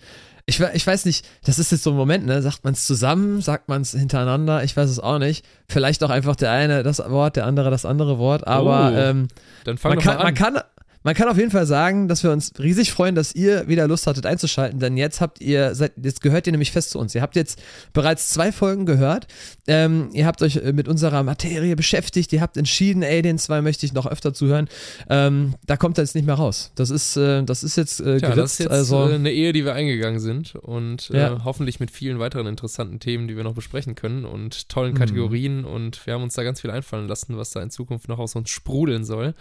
Ich, 0.46 0.60
ich 0.60 0.86
weiß 0.86 1.06
nicht, 1.06 1.26
das 1.44 1.58
ist 1.58 1.72
jetzt 1.72 1.84
so 1.84 1.90
ein 1.90 1.96
Moment, 1.96 2.26
ne? 2.26 2.42
Sagt 2.42 2.64
man 2.64 2.74
es 2.74 2.84
zusammen, 2.86 3.40
sagt 3.40 3.68
man 3.68 3.80
es 3.80 3.92
hintereinander, 3.92 4.62
ich 4.62 4.76
weiß 4.76 4.90
es 4.90 5.00
auch 5.00 5.18
nicht. 5.18 5.44
Vielleicht 5.68 6.04
auch 6.04 6.10
einfach 6.10 6.36
der 6.36 6.50
eine 6.50 6.82
das 6.82 6.98
Wort, 6.98 7.36
der 7.36 7.46
andere 7.46 7.70
das 7.70 7.86
andere 7.86 8.18
Wort, 8.18 8.46
aber 8.46 8.92
Oh, 8.92 8.98
ähm, 8.98 9.28
man, 9.64 9.98
kann, 9.98 10.04
mal 10.04 10.16
an. 10.18 10.22
man, 10.22 10.34
kann, 10.34 10.58
man 11.04 11.14
kann 11.14 11.28
auf 11.28 11.36
jeden 11.38 11.50
Fall 11.50 11.66
sagen, 11.66 12.08
dass 12.08 12.22
wir 12.24 12.32
uns 12.32 12.50
riesig 12.58 12.90
freuen, 12.92 13.14
dass 13.14 13.34
ihr 13.34 13.68
wieder 13.68 13.86
Lust 13.86 14.06
hattet 14.06 14.26
einzuschalten, 14.26 14.80
denn 14.80 14.96
jetzt 14.96 15.20
habt 15.20 15.40
ihr, 15.40 15.74
seid, 15.74 15.92
jetzt 16.02 16.20
gehört 16.22 16.46
ihr 16.48 16.52
nämlich 16.52 16.72
fest 16.72 16.90
zu 16.90 16.98
uns. 16.98 17.14
Ihr 17.14 17.22
habt 17.22 17.36
jetzt 17.36 17.62
bereits 17.92 18.30
zwei 18.30 18.50
Folgen 18.50 18.86
gehört. 18.86 19.26
Ähm, 19.66 20.08
ihr 20.12 20.26
habt 20.26 20.42
euch 20.42 20.56
äh, 20.56 20.72
mit 20.72 20.88
unserer 20.88 21.22
Materie 21.22 21.76
beschäftigt, 21.76 22.32
ihr 22.32 22.40
habt 22.40 22.56
entschieden, 22.56 23.02
ey, 23.02 23.22
den 23.22 23.38
zwei 23.38 23.60
möchte 23.62 23.86
ich 23.86 23.92
noch 23.92 24.06
öfter 24.06 24.34
zuhören. 24.34 24.68
Ähm, 25.08 25.54
da 25.66 25.76
kommt 25.76 25.98
er 25.98 26.04
jetzt 26.04 26.14
nicht 26.14 26.24
mehr 26.26 26.34
raus. 26.34 26.72
Das 26.74 26.90
ist, 26.90 27.16
äh, 27.16 27.42
das 27.44 27.62
ist 27.62 27.76
jetzt 27.76 28.00
äh, 28.00 28.18
Tja, 28.18 28.30
geritzt. 28.30 28.38
das 28.38 28.52
ist 28.52 28.58
jetzt 28.60 28.70
also, 28.72 29.08
äh, 29.08 29.14
eine 29.14 29.30
Ehe, 29.30 29.52
die 29.52 29.64
wir 29.64 29.74
eingegangen 29.74 30.20
sind 30.20 30.54
und 30.56 31.10
äh, 31.10 31.18
Ja. 31.18 31.44
hoffentlich 31.44 31.80
mit 31.80 31.90
vielen 31.90 32.18
weiteren 32.18 32.46
interessanten 32.46 32.98
Themen, 32.98 33.28
die 33.28 33.36
wir 33.36 33.44
noch 33.44 33.54
besprechen 33.54 33.94
können 33.94 34.24
und 34.24 34.68
tollen 34.70 34.94
Mhm. 34.94 34.98
Kategorien 34.98 35.64
und 35.66 36.06
wir 36.06 36.14
haben 36.14 36.22
uns 36.22 36.32
da 36.34 36.42
ganz 36.44 36.62
viel 36.62 36.70
einfallen 36.70 37.08
lassen, 37.08 37.36
was 37.36 37.50
da 37.50 37.62
in 37.62 37.68
Zukunft 37.70 38.08
noch 38.08 38.18
aus 38.18 38.34
uns 38.36 38.48
sprudeln 38.48 39.04
soll. 39.04 39.34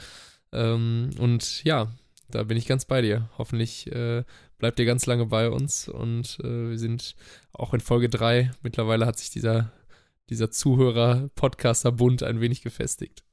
Ähm, 0.53 1.09
und 1.19 1.63
ja, 1.63 1.91
da 2.29 2.43
bin 2.43 2.57
ich 2.57 2.65
ganz 2.65 2.85
bei 2.85 3.01
dir. 3.01 3.29
Hoffentlich 3.37 3.91
äh, 3.91 4.23
bleibt 4.57 4.79
ihr 4.79 4.85
ganz 4.85 5.05
lange 5.05 5.25
bei 5.25 5.49
uns 5.49 5.89
und 5.89 6.37
äh, 6.41 6.69
wir 6.69 6.79
sind 6.79 7.15
auch 7.51 7.73
in 7.73 7.79
Folge 7.79 8.09
3. 8.09 8.51
Mittlerweile 8.61 9.05
hat 9.05 9.19
sich 9.19 9.29
dieser, 9.29 9.71
dieser 10.29 10.51
Zuhörer-Podcaster-Bund 10.51 12.23
ein 12.23 12.39
wenig 12.39 12.61
gefestigt. 12.61 13.23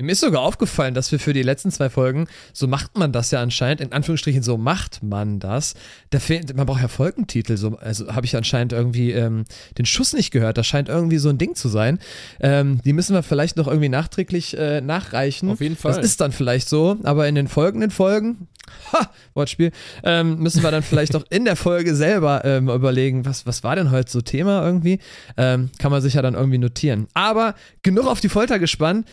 Mir 0.00 0.12
ist 0.12 0.20
sogar 0.20 0.42
aufgefallen, 0.42 0.94
dass 0.94 1.12
wir 1.12 1.20
für 1.20 1.32
die 1.32 1.42
letzten 1.42 1.70
zwei 1.70 1.88
Folgen, 1.88 2.26
so 2.52 2.66
macht 2.66 2.98
man 2.98 3.12
das 3.12 3.30
ja 3.30 3.40
anscheinend, 3.40 3.80
in 3.80 3.92
Anführungsstrichen, 3.92 4.42
so 4.42 4.56
macht 4.56 5.02
man 5.02 5.38
das. 5.38 5.74
Da 6.10 6.18
fehlt, 6.18 6.56
man 6.56 6.66
braucht 6.66 6.82
ja 6.82 6.88
Folgentitel, 6.88 7.56
so, 7.56 7.76
also 7.76 8.12
habe 8.12 8.26
ich 8.26 8.34
anscheinend 8.34 8.72
irgendwie 8.72 9.12
ähm, 9.12 9.44
den 9.78 9.86
Schuss 9.86 10.12
nicht 10.12 10.32
gehört. 10.32 10.58
Das 10.58 10.66
scheint 10.66 10.88
irgendwie 10.88 11.18
so 11.18 11.28
ein 11.28 11.38
Ding 11.38 11.54
zu 11.54 11.68
sein. 11.68 12.00
Ähm, 12.40 12.80
die 12.84 12.92
müssen 12.92 13.14
wir 13.14 13.22
vielleicht 13.22 13.56
noch 13.56 13.68
irgendwie 13.68 13.90
nachträglich 13.90 14.56
äh, 14.58 14.80
nachreichen. 14.80 15.50
Auf 15.50 15.60
jeden 15.60 15.76
Fall. 15.76 15.92
Das 15.92 16.04
ist 16.04 16.20
dann 16.20 16.32
vielleicht 16.32 16.68
so, 16.68 16.96
aber 17.04 17.28
in 17.28 17.36
den 17.36 17.46
folgenden 17.46 17.90
Folgen, 17.90 18.48
ha, 18.92 19.10
Wortspiel, 19.34 19.70
ähm, 20.02 20.38
müssen 20.38 20.62
wir 20.62 20.70
dann 20.70 20.82
vielleicht 20.82 21.14
auch 21.14 21.24
in 21.30 21.44
der 21.44 21.56
Folge 21.56 21.94
selber 21.94 22.44
ähm, 22.44 22.68
überlegen, 22.68 23.24
was, 23.24 23.46
was 23.46 23.62
war 23.62 23.76
denn 23.76 23.90
heute 23.90 24.10
so 24.10 24.20
Thema 24.20 24.64
irgendwie. 24.64 24.98
Ähm, 25.36 25.70
kann 25.78 25.92
man 25.92 26.02
sich 26.02 26.14
ja 26.14 26.22
dann 26.22 26.34
irgendwie 26.34 26.58
notieren. 26.58 27.06
Aber 27.14 27.54
genug 27.82 28.06
auf 28.06 28.20
die 28.20 28.28
Folter 28.28 28.58
gespannt. 28.58 29.06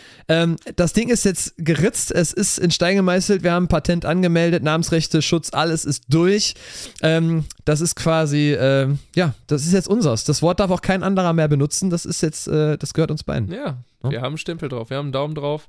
Das 0.80 0.94
Ding 0.94 1.10
ist 1.10 1.26
jetzt 1.26 1.56
geritzt, 1.58 2.10
es 2.10 2.32
ist 2.32 2.58
in 2.58 2.72
Stein 2.72 2.96
gemeißelt, 2.96 3.44
wir 3.44 3.52
haben 3.52 3.68
Patent 3.68 4.06
angemeldet, 4.06 4.64
Namensrechte, 4.64 5.22
Schutz, 5.22 5.50
alles 5.52 5.84
ist 5.84 6.06
durch. 6.08 6.54
Ähm, 7.02 7.44
das 7.66 7.82
ist 7.82 7.96
quasi, 7.98 8.56
ähm, 8.58 8.98
ja, 9.14 9.34
das 9.48 9.66
ist 9.66 9.74
jetzt 9.74 9.90
unseres. 9.90 10.24
Das 10.24 10.42
Wort 10.42 10.62
darf 10.62 10.72
auch 10.72 10.80
kein 10.80 11.04
anderer 11.04 11.34
mehr 11.34 11.50
benutzen, 11.50 11.90
das 11.90 12.06
ist 12.06 12.22
jetzt, 12.22 12.48
äh, 12.48 12.78
das 12.78 12.94
gehört 12.94 13.12
uns 13.12 13.24
beiden. 13.24 13.52
Ja, 13.52 13.84
Ja. 14.04 14.10
wir 14.10 14.22
haben 14.22 14.28
einen 14.28 14.38
Stempel 14.38 14.70
drauf, 14.70 14.90
wir 14.90 14.96
haben 14.96 15.08
einen 15.08 15.12
Daumen 15.12 15.36
drauf. 15.36 15.68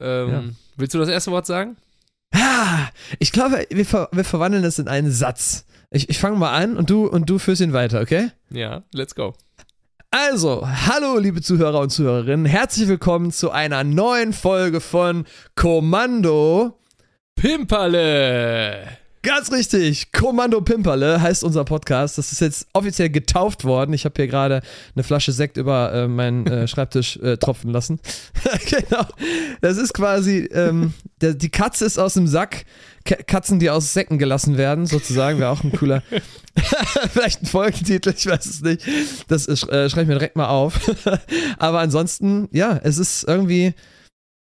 Ähm, 0.00 0.28
Ja. 0.30 0.42
Willst 0.76 0.94
du 0.94 0.98
das 1.00 1.08
erste 1.08 1.32
Wort 1.32 1.46
sagen? 1.46 1.76
Ah, 2.32 2.90
ich 3.18 3.32
glaube, 3.32 3.66
wir, 3.70 3.84
ver 3.84 4.08
wir 4.12 4.24
verwandeln 4.24 4.62
das 4.62 4.78
in 4.78 4.86
einen 4.86 5.10
Satz. 5.10 5.64
Ich, 5.90 6.08
ich 6.08 6.18
fange 6.18 6.36
mal 6.36 6.52
an 6.52 6.76
und 6.76 6.90
du, 6.90 7.08
und 7.08 7.28
du 7.28 7.40
führst 7.40 7.60
ihn 7.60 7.72
weiter, 7.72 8.00
okay? 8.00 8.30
Ja, 8.50 8.84
let's 8.92 9.16
go. 9.16 9.34
Also, 10.16 10.64
hallo 10.64 11.18
liebe 11.18 11.42
Zuhörer 11.42 11.80
und 11.80 11.90
Zuhörerinnen, 11.90 12.46
herzlich 12.46 12.86
willkommen 12.86 13.32
zu 13.32 13.50
einer 13.50 13.82
neuen 13.82 14.32
Folge 14.32 14.80
von 14.80 15.24
Kommando. 15.56 16.78
Pimperle! 17.34 19.03
Ganz 19.24 19.50
richtig, 19.50 20.12
Kommando 20.12 20.60
Pimperle 20.60 21.18
heißt 21.18 21.44
unser 21.44 21.64
Podcast. 21.64 22.18
Das 22.18 22.30
ist 22.30 22.42
jetzt 22.42 22.66
offiziell 22.74 23.08
getauft 23.08 23.64
worden. 23.64 23.94
Ich 23.94 24.04
habe 24.04 24.12
hier 24.16 24.26
gerade 24.26 24.60
eine 24.94 25.02
Flasche 25.02 25.32
Sekt 25.32 25.56
über 25.56 25.94
äh, 25.94 26.08
meinen 26.08 26.46
äh, 26.46 26.68
Schreibtisch 26.68 27.16
äh, 27.16 27.38
tropfen 27.38 27.70
lassen. 27.70 28.00
genau. 28.68 29.06
Das 29.62 29.78
ist 29.78 29.94
quasi, 29.94 30.40
ähm, 30.52 30.92
der, 31.22 31.32
die 31.32 31.48
Katze 31.48 31.86
ist 31.86 31.96
aus 31.96 32.12
dem 32.12 32.26
Sack. 32.26 32.66
K 33.06 33.16
Katzen, 33.16 33.58
die 33.58 33.70
aus 33.70 33.94
Säcken 33.94 34.18
gelassen 34.18 34.58
werden, 34.58 34.84
sozusagen, 34.84 35.38
wäre 35.38 35.50
auch 35.50 35.64
ein 35.64 35.72
cooler, 35.72 36.02
vielleicht 37.10 37.42
ein 37.42 37.46
Folgentitel, 37.46 38.12
ich 38.14 38.26
weiß 38.26 38.44
es 38.44 38.60
nicht. 38.60 38.82
Das 39.28 39.48
äh, 39.48 39.56
schreibe 39.56 40.02
ich 40.02 40.08
mir 40.08 40.14
direkt 40.14 40.36
mal 40.36 40.48
auf. 40.48 40.78
Aber 41.58 41.80
ansonsten, 41.80 42.48
ja, 42.52 42.78
es 42.82 42.98
ist 42.98 43.24
irgendwie, 43.24 43.72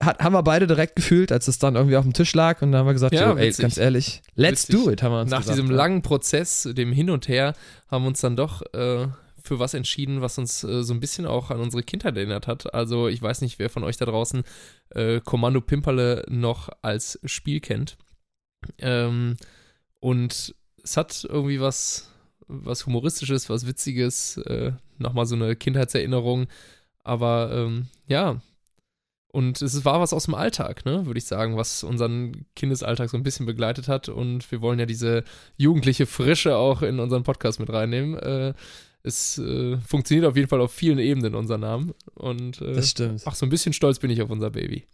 hat, 0.02 0.20
haben 0.20 0.34
wir 0.34 0.44
beide 0.44 0.68
direkt 0.68 0.96
gefühlt, 0.96 1.32
als 1.32 1.48
es 1.48 1.60
dann 1.60 1.76
irgendwie 1.76 1.98
auf 1.98 2.04
dem 2.04 2.14
Tisch 2.14 2.34
lag 2.36 2.62
und 2.62 2.72
dann 2.72 2.80
haben 2.80 2.86
wir 2.88 2.94
gesagt, 2.94 3.14
Ja, 3.14 3.32
so, 3.32 3.38
ey, 3.38 3.52
ganz 3.52 3.78
ehrlich, 3.78 4.22
let's 4.36 4.68
Witzig. 4.70 4.84
do 4.86 4.92
it, 4.92 5.04
haben 5.04 5.12
wir 5.12 5.22
uns 5.22 5.32
Nach 5.32 5.40
gesagt. 5.40 5.58
diesem 5.58 5.72
ja. 5.72 5.78
langen 5.78 6.02
Prozess, 6.02 6.68
dem 6.72 6.92
Hin 6.92 7.10
und 7.10 7.28
Her, 7.28 7.54
haben 7.90 8.04
wir 8.04 8.08
uns 8.10 8.22
dann 8.22 8.36
doch 8.36 8.62
äh, 8.74 9.08
für 9.42 9.60
was 9.60 9.74
entschieden, 9.74 10.22
was 10.22 10.38
uns 10.38 10.64
äh, 10.64 10.84
so 10.84 10.94
ein 10.94 11.00
bisschen 11.00 11.26
auch 11.26 11.50
an 11.50 11.60
unsere 11.60 11.82
Kindheit 11.82 12.16
erinnert 12.18 12.48
hat. 12.48 12.74
Also 12.74 13.08
ich 13.08 13.22
weiß 13.22 13.42
nicht, 13.42 13.60
wer 13.60 13.70
von 13.70 13.84
euch 13.84 13.98
da 13.98 14.06
draußen 14.06 14.44
äh, 14.92 15.20
Kommando 15.22 15.62
Pimperle 15.62 16.26
noch 16.30 16.70
als 16.82 17.20
Spiel 17.26 17.60
kennt. 17.60 17.98
Ähm, 18.80 19.38
und 20.00 20.54
es 20.84 20.98
hat 20.98 21.26
irgendwie 21.28 21.60
was, 21.60 22.12
was 22.48 22.86
Humoristisches, 22.86 23.50
was 23.50 23.66
Witziges, 23.66 24.38
äh, 24.38 24.74
nochmal 24.98 25.26
so 25.26 25.36
eine 25.36 25.56
Kindheitserinnerung. 25.56 26.48
Aber 27.04 27.52
ähm, 27.54 27.88
ja, 28.08 28.42
und 29.38 29.62
es 29.62 29.86
war 29.86 30.02
was 30.02 30.14
aus 30.14 30.26
dem 30.26 30.34
Alltag, 30.34 30.84
ne, 30.84 31.06
würde 31.06 31.20
ich 31.20 31.26
sagen, 31.26 31.58
was 31.58 31.84
unseren 31.84 32.48
Kindesalltag 32.56 33.12
so 33.12 33.18
ein 33.18 33.22
bisschen 33.22 33.46
begleitet 33.46 33.88
hat. 33.88 34.10
Und 34.10 34.52
wir 34.52 34.62
wollen 34.62 34.80
ja 34.80 34.88
diese 34.88 35.24
jugendliche 35.58 36.08
Frische 36.08 36.56
auch 36.56 36.82
in 36.82 37.00
unseren 37.00 37.22
Podcast 37.22 37.60
mit 37.60 37.72
reinnehmen. 37.72 38.18
Äh, 38.18 38.56
es 39.04 39.38
äh, 39.38 39.78
funktioniert 39.78 40.26
auf 40.26 40.36
jeden 40.36 40.48
Fall 40.48 40.60
auf 40.60 40.74
vielen 40.74 40.98
Ebenen, 40.98 41.36
unser 41.36 41.60
Name. 41.60 41.94
Und 42.16 42.64
äh, 42.64 42.74
Das 42.74 42.90
stimmt. 42.90 43.22
ach, 43.26 43.36
so 43.36 43.46
ein 43.46 43.50
bisschen 43.50 43.74
stolz 43.74 44.00
bin 44.00 44.10
ich 44.10 44.24
auf 44.24 44.32
unser 44.32 44.50
Baby. 44.50 44.88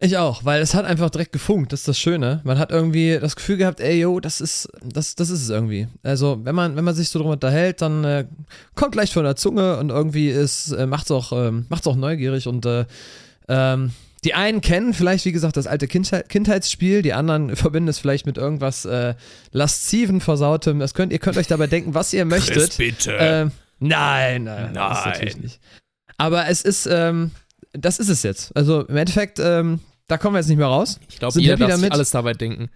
Ich 0.00 0.16
auch, 0.16 0.44
weil 0.44 0.60
es 0.62 0.74
hat 0.74 0.84
einfach 0.84 1.08
direkt 1.10 1.32
gefunkt, 1.32 1.72
das 1.72 1.82
ist 1.82 1.88
das 1.88 1.98
Schöne. 2.00 2.40
Man 2.42 2.58
hat 2.58 2.72
irgendwie 2.72 3.16
das 3.20 3.36
Gefühl 3.36 3.56
gehabt, 3.56 3.78
ey, 3.78 4.00
yo, 4.00 4.18
das 4.18 4.40
ist, 4.40 4.68
das, 4.82 5.14
das 5.14 5.30
ist 5.30 5.42
es 5.42 5.48
irgendwie. 5.48 5.86
Also, 6.02 6.40
wenn 6.42 6.56
man, 6.56 6.74
wenn 6.74 6.84
man 6.84 6.96
sich 6.96 7.08
so 7.08 7.20
drum 7.20 7.30
unterhält, 7.30 7.82
dann 7.82 8.02
äh, 8.02 8.26
kommt 8.74 8.96
leicht 8.96 9.12
von 9.12 9.22
der 9.22 9.36
Zunge 9.36 9.76
und 9.78 9.90
irgendwie 9.90 10.28
ist, 10.28 10.72
äh, 10.72 10.88
macht's 10.88 11.12
auch, 11.12 11.30
äh, 11.30 11.52
macht's 11.68 11.86
auch 11.86 11.94
neugierig 11.94 12.48
und 12.48 12.66
äh, 12.66 12.84
ähm, 13.48 13.92
die 14.24 14.34
einen 14.34 14.60
kennen 14.60 14.92
vielleicht, 14.92 15.24
wie 15.24 15.32
gesagt, 15.32 15.56
das 15.56 15.66
alte 15.66 15.86
Kindheit, 15.86 16.28
Kindheitsspiel, 16.28 17.02
die 17.02 17.12
anderen 17.12 17.54
verbinden 17.56 17.88
es 17.88 17.98
vielleicht 17.98 18.26
mit 18.26 18.38
irgendwas 18.38 18.84
äh, 18.84 19.14
lasziven, 19.52 20.20
versautem. 20.20 20.78
Das 20.80 20.94
könnt, 20.94 21.12
ihr 21.12 21.18
könnt 21.18 21.36
euch 21.36 21.46
dabei 21.46 21.66
denken, 21.66 21.94
was 21.94 22.12
ihr 22.12 22.24
möchtet. 22.24 22.56
Chris, 22.56 22.76
bitte. 22.76 23.16
Ähm, 23.18 23.52
nein, 23.78 24.44
nein, 24.44 24.72
nein. 24.72 24.74
Das 24.74 24.98
ist 24.98 25.06
natürlich 25.06 25.36
nicht. 25.36 25.60
Aber 26.18 26.48
es 26.48 26.62
ist, 26.62 26.86
ähm, 26.86 27.30
das 27.72 27.98
ist 27.98 28.08
es 28.08 28.22
jetzt. 28.22 28.56
Also 28.56 28.84
im 28.86 28.96
Endeffekt, 28.96 29.38
ähm, 29.38 29.80
da 30.08 30.18
kommen 30.18 30.34
wir 30.34 30.40
jetzt 30.40 30.48
nicht 30.48 30.58
mehr 30.58 30.66
raus. 30.66 30.98
Ich 31.08 31.18
glaube, 31.18 31.38
jeder 31.40 31.56
darf 31.56 31.70
damit. 31.70 31.92
alles 31.92 32.10
dabei 32.10 32.32
denken. 32.32 32.70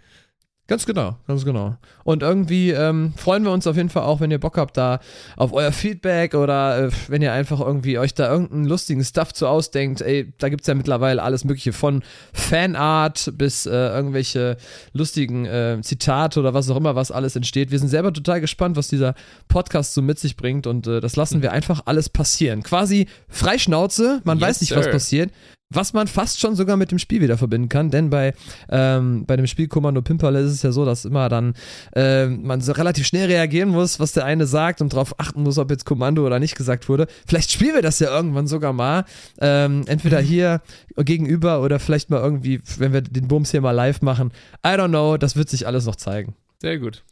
Ganz 0.70 0.86
genau, 0.86 1.16
ganz 1.26 1.44
genau. 1.44 1.76
Und 2.04 2.22
irgendwie 2.22 2.70
ähm, 2.70 3.12
freuen 3.16 3.42
wir 3.42 3.50
uns 3.50 3.66
auf 3.66 3.74
jeden 3.74 3.88
Fall 3.88 4.04
auch, 4.04 4.20
wenn 4.20 4.30
ihr 4.30 4.38
Bock 4.38 4.56
habt, 4.56 4.76
da 4.76 5.00
auf 5.36 5.52
euer 5.52 5.72
Feedback 5.72 6.34
oder 6.34 6.84
äh, 6.84 6.90
wenn 7.08 7.22
ihr 7.22 7.32
einfach 7.32 7.58
irgendwie 7.58 7.98
euch 7.98 8.14
da 8.14 8.30
irgendeinen 8.30 8.66
lustigen 8.66 9.02
Stuff 9.02 9.32
zu 9.32 9.48
ausdenkt. 9.48 10.00
Ey, 10.00 10.32
da 10.38 10.48
gibt 10.48 10.60
es 10.60 10.68
ja 10.68 10.74
mittlerweile 10.74 11.24
alles 11.24 11.44
Mögliche 11.44 11.72
von 11.72 12.04
Fanart 12.32 13.32
bis 13.36 13.66
äh, 13.66 13.72
irgendwelche 13.72 14.58
lustigen 14.92 15.44
äh, 15.44 15.80
Zitate 15.82 16.38
oder 16.38 16.54
was 16.54 16.70
auch 16.70 16.76
immer, 16.76 16.94
was 16.94 17.10
alles 17.10 17.34
entsteht. 17.34 17.72
Wir 17.72 17.80
sind 17.80 17.88
selber 17.88 18.12
total 18.12 18.40
gespannt, 18.40 18.76
was 18.76 18.86
dieser 18.86 19.16
Podcast 19.48 19.94
so 19.94 20.02
mit 20.02 20.20
sich 20.20 20.36
bringt 20.36 20.68
und 20.68 20.86
äh, 20.86 21.00
das 21.00 21.16
lassen 21.16 21.42
wir 21.42 21.50
einfach 21.50 21.82
alles 21.86 22.08
passieren. 22.08 22.62
Quasi 22.62 23.08
Freischnauze, 23.28 24.20
man 24.22 24.38
yes, 24.38 24.48
weiß 24.48 24.60
nicht, 24.60 24.68
sir. 24.68 24.76
was 24.76 24.88
passiert. 24.88 25.32
Was 25.72 25.92
man 25.92 26.08
fast 26.08 26.40
schon 26.40 26.56
sogar 26.56 26.76
mit 26.76 26.90
dem 26.90 26.98
Spiel 26.98 27.20
wieder 27.20 27.38
verbinden 27.38 27.68
kann, 27.68 27.90
denn 27.90 28.10
bei, 28.10 28.34
ähm, 28.68 29.24
bei 29.24 29.36
dem 29.36 29.46
Spiel 29.46 29.68
Kommando 29.68 30.02
Pimperle 30.02 30.40
ist 30.40 30.50
es 30.50 30.62
ja 30.62 30.72
so, 30.72 30.84
dass 30.84 31.04
immer 31.04 31.28
dann 31.28 31.54
äh, 31.94 32.26
man 32.26 32.60
so 32.60 32.72
relativ 32.72 33.06
schnell 33.06 33.26
reagieren 33.26 33.68
muss, 33.68 34.00
was 34.00 34.10
der 34.10 34.24
eine 34.24 34.46
sagt 34.46 34.80
und 34.80 34.92
darauf 34.92 35.18
achten 35.20 35.44
muss, 35.44 35.58
ob 35.58 35.70
jetzt 35.70 35.84
Kommando 35.84 36.26
oder 36.26 36.40
nicht 36.40 36.56
gesagt 36.56 36.88
wurde. 36.88 37.06
Vielleicht 37.24 37.52
spielen 37.52 37.76
wir 37.76 37.82
das 37.82 38.00
ja 38.00 38.10
irgendwann 38.10 38.48
sogar 38.48 38.72
mal. 38.72 39.04
Ähm, 39.40 39.84
entweder 39.86 40.20
hier 40.20 40.60
gegenüber 40.96 41.62
oder 41.62 41.78
vielleicht 41.78 42.10
mal 42.10 42.20
irgendwie, 42.20 42.60
wenn 42.78 42.92
wir 42.92 43.02
den 43.02 43.28
Bums 43.28 43.52
hier 43.52 43.60
mal 43.60 43.70
live 43.70 44.02
machen. 44.02 44.32
I 44.66 44.70
don't 44.70 44.88
know, 44.88 45.16
das 45.16 45.36
wird 45.36 45.48
sich 45.48 45.68
alles 45.68 45.86
noch 45.86 45.96
zeigen. 45.96 46.34
Sehr 46.60 46.78
gut. 46.80 47.04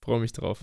Ich 0.00 0.04
freue 0.04 0.20
mich 0.20 0.32
drauf. 0.32 0.60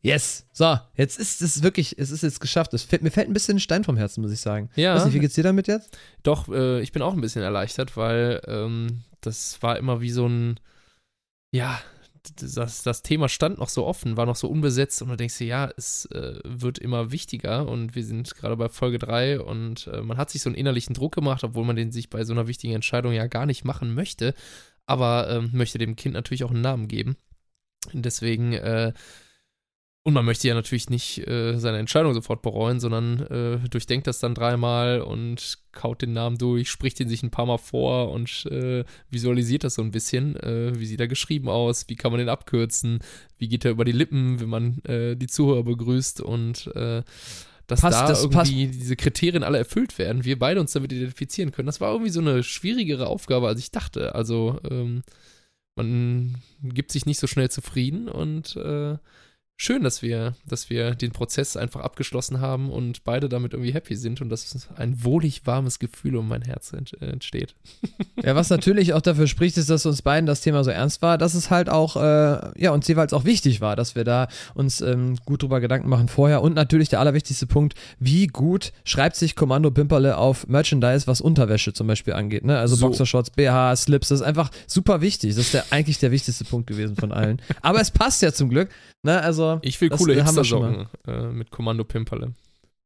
Yes. 0.00 0.46
So, 0.52 0.78
jetzt 0.94 1.18
ist 1.18 1.42
es 1.42 1.62
wirklich, 1.62 1.98
es 1.98 2.10
ist 2.10 2.22
jetzt 2.22 2.40
geschafft. 2.40 2.72
Es 2.74 2.82
fällt, 2.82 3.02
mir 3.02 3.10
fällt 3.10 3.28
ein 3.28 3.32
bisschen 3.32 3.56
ein 3.56 3.60
Stein 3.60 3.84
vom 3.84 3.96
Herzen, 3.96 4.22
muss 4.22 4.32
ich 4.32 4.40
sagen. 4.40 4.70
Ja. 4.76 4.94
Weiß 4.94 5.04
nicht, 5.06 5.14
wie 5.14 5.18
geht's 5.18 5.34
dir 5.34 5.42
damit 5.42 5.66
jetzt? 5.66 5.96
Doch, 6.22 6.48
äh, 6.48 6.80
ich 6.80 6.92
bin 6.92 7.02
auch 7.02 7.14
ein 7.14 7.20
bisschen 7.20 7.42
erleichtert, 7.42 7.96
weil 7.96 8.40
ähm, 8.46 9.02
das 9.20 9.60
war 9.62 9.76
immer 9.76 10.00
wie 10.00 10.10
so 10.10 10.26
ein, 10.26 10.60
ja, 11.52 11.80
das, 12.36 12.82
das 12.82 13.02
Thema 13.02 13.28
stand 13.28 13.58
noch 13.58 13.68
so 13.68 13.86
offen, 13.86 14.16
war 14.16 14.26
noch 14.26 14.36
so 14.36 14.48
unbesetzt 14.48 15.00
und 15.02 15.08
du 15.08 15.16
denkst 15.16 15.38
dir, 15.38 15.46
ja, 15.46 15.70
es 15.76 16.06
äh, 16.06 16.38
wird 16.44 16.78
immer 16.78 17.10
wichtiger 17.10 17.66
und 17.68 17.94
wir 17.94 18.04
sind 18.04 18.34
gerade 18.36 18.56
bei 18.56 18.68
Folge 18.68 18.98
3 18.98 19.40
und 19.40 19.88
äh, 19.88 20.02
man 20.02 20.16
hat 20.16 20.30
sich 20.30 20.42
so 20.42 20.48
einen 20.48 20.56
innerlichen 20.56 20.94
Druck 20.94 21.14
gemacht, 21.14 21.44
obwohl 21.44 21.64
man 21.64 21.76
den 21.76 21.92
sich 21.92 22.10
bei 22.10 22.24
so 22.24 22.32
einer 22.32 22.46
wichtigen 22.46 22.74
Entscheidung 22.74 23.12
ja 23.12 23.26
gar 23.26 23.46
nicht 23.46 23.64
machen 23.64 23.94
möchte, 23.94 24.34
aber 24.86 25.30
ähm, 25.30 25.50
möchte 25.52 25.78
dem 25.78 25.96
Kind 25.96 26.14
natürlich 26.14 26.44
auch 26.44 26.50
einen 26.50 26.60
Namen 26.60 26.88
geben. 26.88 27.16
Deswegen, 27.92 28.52
äh, 28.52 28.92
und 30.08 30.14
man 30.14 30.24
möchte 30.24 30.48
ja 30.48 30.54
natürlich 30.54 30.88
nicht 30.88 31.28
äh, 31.28 31.58
seine 31.58 31.76
Entscheidung 31.76 32.14
sofort 32.14 32.40
bereuen, 32.40 32.80
sondern 32.80 33.20
äh, 33.26 33.68
durchdenkt 33.68 34.06
das 34.06 34.20
dann 34.20 34.34
dreimal 34.34 35.02
und 35.02 35.58
kaut 35.72 36.00
den 36.00 36.14
Namen 36.14 36.38
durch, 36.38 36.70
spricht 36.70 36.98
ihn 37.00 37.10
sich 37.10 37.22
ein 37.22 37.30
paar 37.30 37.44
Mal 37.44 37.58
vor 37.58 38.10
und 38.10 38.46
äh, 38.46 38.84
visualisiert 39.10 39.64
das 39.64 39.74
so 39.74 39.82
ein 39.82 39.90
bisschen. 39.90 40.34
Äh, 40.36 40.80
wie 40.80 40.86
sieht 40.86 41.00
er 41.00 41.08
geschrieben 41.08 41.50
aus? 41.50 41.90
Wie 41.90 41.94
kann 41.94 42.10
man 42.10 42.20
den 42.20 42.30
abkürzen? 42.30 43.00
Wie 43.36 43.48
geht 43.48 43.66
er 43.66 43.70
über 43.70 43.84
die 43.84 43.92
Lippen, 43.92 44.40
wenn 44.40 44.48
man 44.48 44.78
äh, 44.84 45.14
die 45.14 45.26
Zuhörer 45.26 45.64
begrüßt? 45.64 46.22
Und 46.22 46.68
äh, 46.74 47.02
dass 47.66 47.82
passt, 47.82 48.00
da 48.00 48.08
das 48.08 48.22
irgendwie 48.22 48.38
passt. 48.38 48.50
diese 48.80 48.96
Kriterien 48.96 49.42
alle 49.42 49.58
erfüllt 49.58 49.98
werden, 49.98 50.24
wir 50.24 50.38
beide 50.38 50.58
uns 50.58 50.72
damit 50.72 50.90
identifizieren 50.90 51.52
können. 51.52 51.66
Das 51.66 51.82
war 51.82 51.92
irgendwie 51.92 52.12
so 52.12 52.20
eine 52.20 52.42
schwierigere 52.42 53.08
Aufgabe, 53.08 53.46
als 53.46 53.60
ich 53.60 53.72
dachte. 53.72 54.14
Also 54.14 54.58
ähm, 54.70 55.02
man 55.76 56.38
gibt 56.62 56.92
sich 56.92 57.04
nicht 57.04 57.20
so 57.20 57.26
schnell 57.26 57.50
zufrieden 57.50 58.08
und 58.08 58.58
schön, 59.60 59.82
dass 59.82 60.02
wir, 60.02 60.34
dass 60.46 60.70
wir 60.70 60.94
den 60.94 61.10
Prozess 61.10 61.56
einfach 61.56 61.80
abgeschlossen 61.80 62.40
haben 62.40 62.70
und 62.70 63.02
beide 63.02 63.28
damit 63.28 63.52
irgendwie 63.52 63.72
happy 63.74 63.96
sind 63.96 64.20
und 64.20 64.28
dass 64.28 64.68
ein 64.76 65.04
wohlig 65.04 65.42
warmes 65.46 65.80
Gefühl 65.80 66.14
um 66.16 66.28
mein 66.28 66.42
Herz 66.42 66.72
entsteht. 67.00 67.54
Ja, 68.24 68.34
was 68.34 68.50
natürlich 68.50 68.94
auch 68.94 69.00
dafür 69.00 69.28
spricht, 69.28 69.56
ist, 69.58 69.70
dass 69.70 69.86
uns 69.86 70.02
beiden 70.02 70.26
das 70.26 70.40
Thema 70.40 70.64
so 70.64 70.70
ernst 70.70 71.02
war, 71.02 71.18
dass 71.18 71.34
es 71.34 71.50
halt 71.50 71.68
auch, 71.68 71.94
äh, 71.94 72.60
ja, 72.60 72.72
uns 72.72 72.88
jeweils 72.88 73.12
auch 73.12 73.24
wichtig 73.24 73.60
war, 73.60 73.76
dass 73.76 73.94
wir 73.94 74.02
da 74.02 74.26
uns 74.54 74.80
ähm, 74.80 75.16
gut 75.24 75.42
drüber 75.42 75.60
Gedanken 75.60 75.88
machen 75.88 76.08
vorher 76.08 76.42
und 76.42 76.54
natürlich 76.54 76.88
der 76.88 76.98
allerwichtigste 76.98 77.46
Punkt, 77.46 77.76
wie 78.00 78.26
gut 78.26 78.72
schreibt 78.82 79.14
sich 79.14 79.36
Kommando 79.36 79.70
Pimperle 79.70 80.18
auf 80.18 80.48
Merchandise, 80.48 81.06
was 81.06 81.20
Unterwäsche 81.20 81.72
zum 81.72 81.86
Beispiel 81.86 82.14
angeht, 82.14 82.44
ne? 82.44 82.58
Also 82.58 82.74
so. 82.74 82.86
Boxershorts, 82.86 83.30
BH, 83.30 83.76
Slips, 83.76 84.08
das 84.08 84.20
ist 84.20 84.26
einfach 84.26 84.50
super 84.66 85.00
wichtig. 85.00 85.36
Das 85.36 85.46
ist 85.46 85.54
der, 85.54 85.64
eigentlich 85.70 85.98
der 85.98 86.10
wichtigste 86.10 86.44
Punkt 86.44 86.66
gewesen 86.66 86.96
von 86.96 87.12
allen. 87.12 87.40
Aber 87.62 87.80
es 87.80 87.92
passt 87.92 88.20
ja 88.22 88.32
zum 88.32 88.48
Glück, 88.48 88.68
ne? 89.04 89.20
Also 89.20 89.47
ich 89.62 89.80
will 89.80 89.90
coole 89.90 90.14
Hipster-Socken 90.14 90.86
äh, 91.06 91.22
mit 91.28 91.50
Kommando 91.50 91.84
Pimperle. 91.84 92.34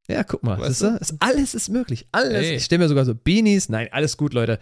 Ja, 0.08 0.24
guck 0.24 0.42
mal, 0.42 0.58
weißt 0.58 0.82
du? 0.82 0.98
Es, 1.00 1.14
alles 1.20 1.54
ist 1.54 1.68
möglich. 1.68 2.06
Alles. 2.12 2.44
Ey. 2.44 2.56
Ich 2.56 2.64
stelle 2.64 2.80
mir 2.80 2.88
sogar 2.88 3.04
so 3.04 3.14
Beanies. 3.14 3.68
Nein, 3.68 3.88
alles 3.92 4.16
gut, 4.16 4.34
Leute. 4.34 4.58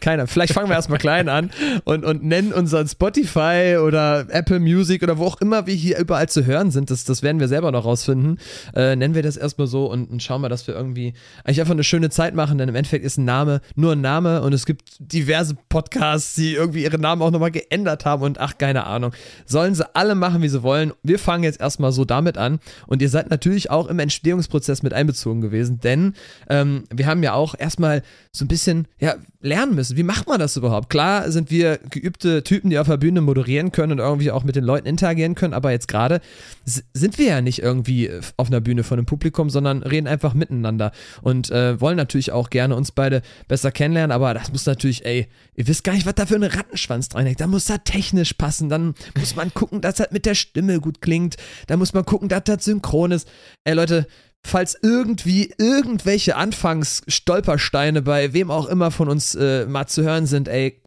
Keiner. 0.00 0.26
Vielleicht 0.26 0.52
fangen 0.52 0.68
wir 0.68 0.76
erstmal 0.76 0.98
klein 0.98 1.28
an 1.28 1.50
und, 1.84 2.04
und 2.04 2.22
nennen 2.22 2.52
unseren 2.52 2.86
Spotify 2.86 3.78
oder 3.82 4.26
Apple 4.30 4.60
Music 4.60 5.02
oder 5.02 5.18
wo 5.18 5.24
auch 5.24 5.40
immer 5.40 5.66
wir 5.66 5.74
hier 5.74 5.98
überall 5.98 6.28
zu 6.28 6.44
hören 6.44 6.70
sind. 6.70 6.90
Das, 6.90 7.04
das 7.04 7.22
werden 7.22 7.40
wir 7.40 7.48
selber 7.48 7.72
noch 7.72 7.84
rausfinden. 7.84 8.38
Äh, 8.74 8.96
nennen 8.96 9.14
wir 9.14 9.22
das 9.22 9.36
erstmal 9.36 9.66
so 9.66 9.90
und, 9.90 10.10
und 10.10 10.22
schauen 10.22 10.42
mal, 10.42 10.48
dass 10.48 10.66
wir 10.66 10.74
irgendwie 10.74 11.14
eigentlich 11.44 11.60
einfach 11.60 11.72
eine 11.72 11.84
schöne 11.84 12.10
Zeit 12.10 12.34
machen, 12.34 12.58
denn 12.58 12.68
im 12.68 12.74
Endeffekt 12.74 13.04
ist 13.04 13.16
ein 13.18 13.24
Name 13.24 13.60
nur 13.74 13.92
ein 13.92 14.00
Name 14.00 14.42
und 14.42 14.52
es 14.52 14.66
gibt 14.66 14.82
diverse 14.98 15.56
Podcasts, 15.68 16.34
die 16.34 16.54
irgendwie 16.54 16.82
ihre 16.82 16.98
Namen 16.98 17.22
auch 17.22 17.30
nochmal 17.30 17.50
geändert 17.50 18.04
haben 18.04 18.22
und 18.22 18.38
ach, 18.38 18.58
keine 18.58 18.86
Ahnung. 18.86 19.12
Sollen 19.44 19.74
sie 19.74 19.84
alle 19.94 20.14
machen, 20.14 20.42
wie 20.42 20.48
sie 20.48 20.62
wollen. 20.62 20.92
Wir 21.02 21.18
fangen 21.18 21.44
jetzt 21.44 21.60
erstmal 21.60 21.92
so 21.92 22.04
damit 22.04 22.38
an 22.38 22.58
und 22.86 23.02
ihr 23.02 23.08
seid 23.08 23.30
natürlich 23.30 23.70
auch 23.70 23.88
im 23.88 23.98
Entstehungsprozess 23.98 24.82
mit 24.82 24.92
einbezogen 24.92 25.40
gewesen, 25.40 25.80
denn 25.80 26.14
ähm, 26.48 26.84
wir 26.92 27.06
haben 27.06 27.22
ja 27.22 27.32
auch 27.32 27.54
erstmal 27.58 28.02
so 28.32 28.44
ein 28.44 28.48
bisschen, 28.48 28.86
ja, 28.98 29.16
lernen 29.46 29.74
müssen. 29.74 29.96
Wie 29.96 30.02
macht 30.02 30.28
man 30.28 30.38
das 30.38 30.56
überhaupt? 30.56 30.90
Klar 30.90 31.30
sind 31.30 31.50
wir 31.50 31.78
geübte 31.90 32.42
Typen, 32.42 32.70
die 32.70 32.78
auf 32.78 32.88
der 32.88 32.96
Bühne 32.96 33.20
moderieren 33.20 33.72
können 33.72 33.92
und 33.92 33.98
irgendwie 33.98 34.30
auch 34.30 34.44
mit 34.44 34.56
den 34.56 34.64
Leuten 34.64 34.86
interagieren 34.86 35.34
können, 35.34 35.54
aber 35.54 35.70
jetzt 35.70 35.88
gerade 35.88 36.20
sind 36.92 37.18
wir 37.18 37.26
ja 37.26 37.40
nicht 37.40 37.62
irgendwie 37.62 38.10
auf 38.36 38.48
einer 38.48 38.60
Bühne 38.60 38.82
von 38.82 38.98
einem 38.98 39.06
Publikum, 39.06 39.48
sondern 39.48 39.82
reden 39.82 40.08
einfach 40.08 40.34
miteinander 40.34 40.92
und 41.22 41.50
äh, 41.50 41.80
wollen 41.80 41.96
natürlich 41.96 42.32
auch 42.32 42.50
gerne 42.50 42.74
uns 42.74 42.90
beide 42.92 43.22
besser 43.48 43.70
kennenlernen, 43.70 44.12
aber 44.12 44.34
das 44.34 44.50
muss 44.50 44.66
natürlich, 44.66 45.06
ey, 45.06 45.28
ihr 45.54 45.68
wisst 45.68 45.84
gar 45.84 45.92
nicht, 45.92 46.06
was 46.06 46.14
da 46.14 46.26
für 46.26 46.34
ein 46.34 46.42
Rattenschwanz 46.42 47.08
dran 47.08 47.26
hängt. 47.26 47.40
Da 47.40 47.46
muss 47.46 47.66
da 47.66 47.78
technisch 47.78 48.34
passen, 48.34 48.68
dann 48.68 48.94
muss 49.16 49.36
man 49.36 49.54
gucken, 49.54 49.80
dass 49.80 49.96
das 49.96 50.10
mit 50.10 50.26
der 50.26 50.34
Stimme 50.34 50.80
gut 50.80 51.00
klingt, 51.00 51.36
da 51.68 51.76
muss 51.76 51.94
man 51.94 52.04
gucken, 52.04 52.28
dass 52.28 52.44
das 52.44 52.64
synchron 52.64 53.12
ist. 53.12 53.28
Ey 53.64 53.74
Leute, 53.74 54.06
falls 54.44 54.76
irgendwie 54.80 55.52
irgendwelche 55.58 56.36
Anfangsstolpersteine 56.36 58.02
bei 58.02 58.32
wem 58.32 58.50
auch 58.50 58.66
immer 58.66 58.90
von 58.90 59.08
uns 59.08 59.34
äh, 59.34 59.66
mal 59.66 59.86
zu 59.86 60.02
hören 60.02 60.26
sind, 60.26 60.48
ey, 60.48 60.80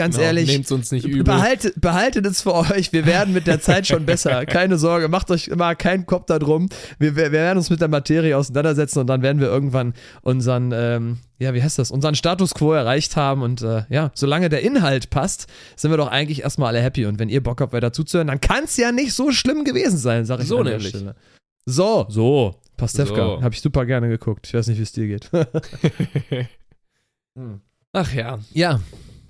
ganz 0.00 0.16
genau, 0.16 0.26
ehrlich, 0.26 0.48
nehmt 0.48 0.70
uns 0.72 0.90
nicht 0.92 1.06
übel. 1.06 1.24
Behaltet, 1.24 1.80
behaltet 1.80 2.26
es 2.26 2.42
für 2.42 2.54
euch, 2.54 2.92
wir 2.92 3.06
werden 3.06 3.34
mit 3.34 3.46
der 3.46 3.60
Zeit 3.60 3.86
schon 3.86 4.06
besser. 4.06 4.46
Keine 4.46 4.78
Sorge, 4.78 5.08
macht 5.08 5.30
euch 5.30 5.48
immer 5.48 5.74
keinen 5.74 6.06
Kopf 6.06 6.26
darum. 6.26 6.68
Wir, 6.98 7.16
wir, 7.16 7.24
wir, 7.24 7.32
werden 7.32 7.58
uns 7.58 7.70
mit 7.70 7.80
der 7.80 7.88
Materie 7.88 8.36
auseinandersetzen 8.36 9.00
und 9.00 9.06
dann 9.08 9.22
werden 9.22 9.40
wir 9.40 9.48
irgendwann 9.48 9.94
unseren, 10.22 10.72
ähm, 10.72 11.18
ja, 11.38 11.54
wie 11.54 11.62
heißt 11.62 11.78
das, 11.78 11.90
unseren 11.90 12.14
Status 12.14 12.54
quo 12.54 12.72
erreicht 12.72 13.16
haben 13.16 13.42
und 13.42 13.62
äh, 13.62 13.84
ja, 13.90 14.10
solange 14.14 14.48
der 14.48 14.62
Inhalt 14.62 15.10
passt, 15.10 15.46
sind 15.76 15.90
wir 15.90 15.98
doch 15.98 16.08
eigentlich 16.08 16.42
erstmal 16.42 16.68
alle 16.68 16.82
happy 16.82 17.06
und 17.06 17.18
wenn 17.18 17.28
ihr 17.28 17.42
Bock 17.42 17.60
habt, 17.60 17.72
weiter 17.72 17.92
zuzuhören, 17.92 18.28
dann 18.28 18.40
kann 18.40 18.64
es 18.64 18.76
ja 18.76 18.92
nicht 18.92 19.12
so 19.12 19.32
schlimm 19.32 19.64
gewesen 19.64 19.98
sein, 19.98 20.24
sag 20.24 20.40
ich 20.40 20.46
so 20.46 20.58
an 20.58 20.64
der 20.64 20.76
nämlich. 20.76 20.90
Stelle. 20.90 21.14
So, 21.66 22.06
so. 22.08 22.56
Pastewka. 22.80 23.14
So. 23.14 23.42
Habe 23.42 23.54
ich 23.54 23.60
super 23.60 23.86
gerne 23.86 24.08
geguckt. 24.08 24.46
Ich 24.46 24.54
weiß 24.54 24.66
nicht, 24.68 24.78
wie 24.78 24.82
es 24.82 24.92
dir 24.92 25.06
geht. 25.06 25.30
Hm. 27.38 27.60
Ach 27.92 28.12
ja. 28.12 28.40
Ja. 28.52 28.80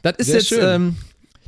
Das 0.00 0.16
ist 0.16 0.28
Sehr 0.28 0.37
jetzt 0.37 0.52
ähm, 0.52 0.97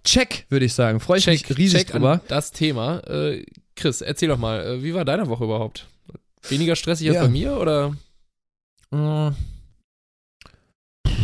Check, 0.05 0.45
würde 0.51 0.67
ich 0.67 0.75
sagen. 0.75 1.01
Freue 1.01 1.17
ich 1.17 1.25
check, 1.25 1.49
mich 1.49 1.59
riesig 1.59 1.81
check 1.81 1.93
drüber. 1.93 2.21
das 2.29 2.53
Thema. 2.53 2.99
Äh, 3.07 3.47
Chris, 3.75 4.03
erzähl 4.03 4.29
doch 4.29 4.37
mal, 4.37 4.61
äh, 4.61 4.83
wie 4.83 4.93
war 4.93 5.07
deine 5.07 5.29
Woche 5.29 5.45
überhaupt? 5.45 5.87
Weniger 6.49 6.77
stressig 6.77 7.07
ja. 7.07 7.15
als 7.15 7.23
bei 7.23 7.29
mir 7.29 7.57
oder? 7.57 7.97
Hm. 8.93 9.35